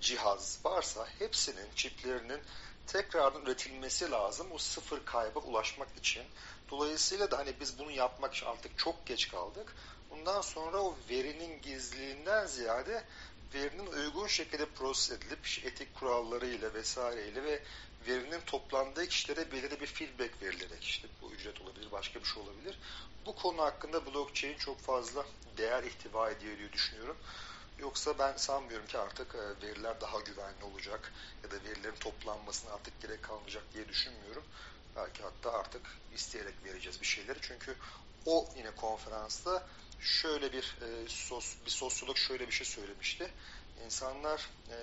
cihaz 0.00 0.58
varsa 0.64 1.06
hepsinin 1.18 1.68
çiplerinin 1.76 2.40
tekrardan 2.86 3.42
üretilmesi 3.42 4.10
lazım 4.10 4.46
o 4.52 4.58
sıfır 4.58 5.04
kayba 5.04 5.38
ulaşmak 5.38 5.88
için. 5.98 6.22
Dolayısıyla 6.70 7.30
da 7.30 7.38
hani 7.38 7.60
biz 7.60 7.78
bunu 7.78 7.90
yapmak 7.90 8.34
için 8.34 8.46
artık 8.46 8.78
çok 8.78 9.06
geç 9.06 9.28
kaldık. 9.28 9.74
Bundan 10.10 10.40
sonra 10.40 10.78
o 10.78 10.96
verinin 11.10 11.62
gizliliğinden 11.62 12.46
ziyade 12.46 13.04
verinin 13.54 13.86
uygun 13.86 14.26
şekilde 14.26 14.66
proses 14.66 15.10
edilip 15.10 15.38
etik 15.64 15.94
kurallarıyla 15.94 16.74
vesaireyle 16.74 17.44
ve 17.44 17.62
verinin 18.08 18.40
toplandığı 18.40 19.06
kişilere 19.08 19.52
belirli 19.52 19.80
bir 19.80 19.86
feedback 19.86 20.42
verilerek 20.42 20.84
işte 20.84 21.08
bu 21.22 21.32
ücret 21.32 21.60
olabilir, 21.60 21.92
başka 21.92 22.20
bir 22.20 22.24
şey 22.24 22.42
olabilir. 22.42 22.78
Bu 23.26 23.34
konu 23.34 23.62
hakkında 23.62 24.06
blockchain 24.06 24.56
çok 24.56 24.80
fazla 24.80 25.26
değer 25.56 25.82
ihtiva 25.82 26.30
ediyor 26.30 26.58
diye 26.58 26.72
düşünüyorum. 26.72 27.16
Yoksa 27.78 28.18
ben 28.18 28.36
sanmıyorum 28.36 28.86
ki 28.86 28.98
artık 28.98 29.34
e, 29.34 29.66
veriler 29.66 30.00
daha 30.00 30.20
güvenli 30.20 30.64
olacak 30.64 31.12
ya 31.44 31.50
da 31.50 31.64
verilerin 31.64 31.94
toplanmasına 31.94 32.72
artık 32.72 33.00
gerek 33.00 33.22
kalmayacak 33.22 33.64
diye 33.74 33.88
düşünmüyorum. 33.88 34.44
Belki 34.96 35.22
hatta 35.22 35.52
artık 35.52 35.82
isteyerek 36.14 36.54
vereceğiz 36.64 37.00
bir 37.00 37.06
şeyleri. 37.06 37.38
Çünkü 37.42 37.76
o 38.26 38.48
yine 38.56 38.70
konferansta 38.70 39.66
şöyle 40.00 40.52
bir 40.52 40.76
e, 40.82 41.08
sos, 41.08 41.54
bir 41.66 41.70
sosyolog 41.70 42.16
şöyle 42.16 42.46
bir 42.46 42.52
şey 42.52 42.66
söylemişti. 42.66 43.32
İnsanlar 43.84 44.48
e, 44.70 44.76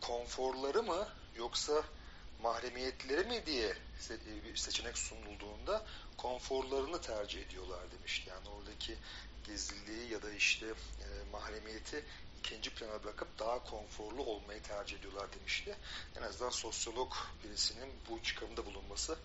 konforları 0.00 0.82
mı 0.82 1.08
yoksa 1.34 1.82
mahremiyetleri 2.42 3.28
mi 3.28 3.46
diye 3.46 3.76
bir 4.44 4.56
seçenek 4.56 4.98
sunulduğunda 4.98 5.86
konforlarını 6.16 7.00
tercih 7.00 7.42
ediyorlar 7.42 7.80
demişti. 7.98 8.30
Yani 8.30 8.48
oradaki 8.48 8.96
gizliliği 9.44 10.12
ya 10.12 10.22
da 10.22 10.32
işte 10.32 10.66
e, 10.66 11.06
mahremiyeti 11.32 12.04
ikinci 12.38 12.70
plana 12.70 13.04
bırakıp 13.04 13.38
daha 13.38 13.64
konforlu 13.64 14.22
olmayı 14.24 14.62
tercih 14.62 14.98
ediyorlar 14.98 15.32
demişti. 15.32 15.76
En 16.16 16.22
azından 16.22 16.50
sosyolog 16.50 17.12
birisinin 17.44 17.92
bu 18.10 18.22
çıkarımda 18.22 18.66
bulunması 18.66 19.18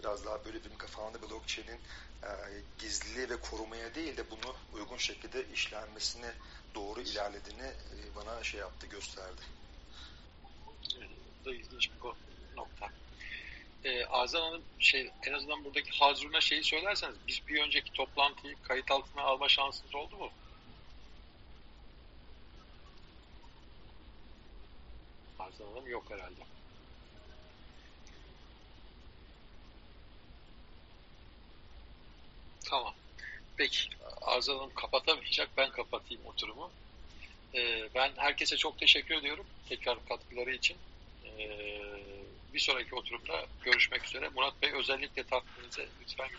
biraz 0.00 0.24
daha 0.24 0.44
böyle 0.44 0.64
benim 0.64 0.78
kafamda 0.78 1.22
blockchain'in 1.22 1.80
e, 2.22 2.28
gizliliğe 2.78 3.28
ve 3.28 3.40
korumaya 3.40 3.94
değil 3.94 4.16
de 4.16 4.30
bunu 4.30 4.54
uygun 4.72 4.96
şekilde 4.96 5.48
işlenmesine 5.48 6.32
doğru 6.74 7.00
ilerlediğini 7.00 7.66
e, 7.66 8.14
bana 8.16 8.42
şey 8.42 8.60
yaptı, 8.60 8.86
gösterdi. 8.86 9.40
Bu 11.40 11.44
da 11.44 11.54
ilginç 11.54 11.92
bir 11.92 11.98
konu- 11.98 12.29
nokta. 12.60 12.88
Ee, 13.84 14.04
Azan 14.04 14.40
Hanım 14.40 14.62
şey, 14.78 15.10
en 15.26 15.32
azından 15.32 15.64
buradaki 15.64 15.90
hazırına 15.90 16.40
şeyi 16.40 16.64
söylerseniz 16.64 17.16
biz 17.28 17.48
bir 17.48 17.62
önceki 17.62 17.92
toplantıyı 17.92 18.56
kayıt 18.62 18.90
altına 18.90 19.22
alma 19.22 19.48
şansınız 19.48 19.94
oldu 19.94 20.16
mu? 20.16 20.30
Azan 25.38 25.66
Hanım 25.66 25.88
yok 25.88 26.04
herhalde. 26.10 26.40
Tamam. 32.70 32.94
Peki. 33.56 33.88
Arzan 34.22 34.56
Hanım 34.56 34.74
kapatamayacak. 34.74 35.48
Ben 35.56 35.70
kapatayım 35.70 36.26
oturumu. 36.26 36.70
Ee, 37.54 37.88
ben 37.94 38.12
herkese 38.16 38.56
çok 38.56 38.78
teşekkür 38.78 39.14
ediyorum. 39.14 39.46
Tekrar 39.68 40.04
katkıları 40.08 40.54
için. 40.54 40.76
Ee, 41.24 41.80
bir 42.54 42.58
sonraki 42.58 42.94
oturumda 42.94 43.46
görüşmek 43.64 44.06
üzere. 44.06 44.28
Murat 44.28 44.62
Bey 44.62 44.72
özellikle 44.72 45.22
takviminize 45.22 45.88
lütfen 46.00 46.28
girin. 46.28 46.38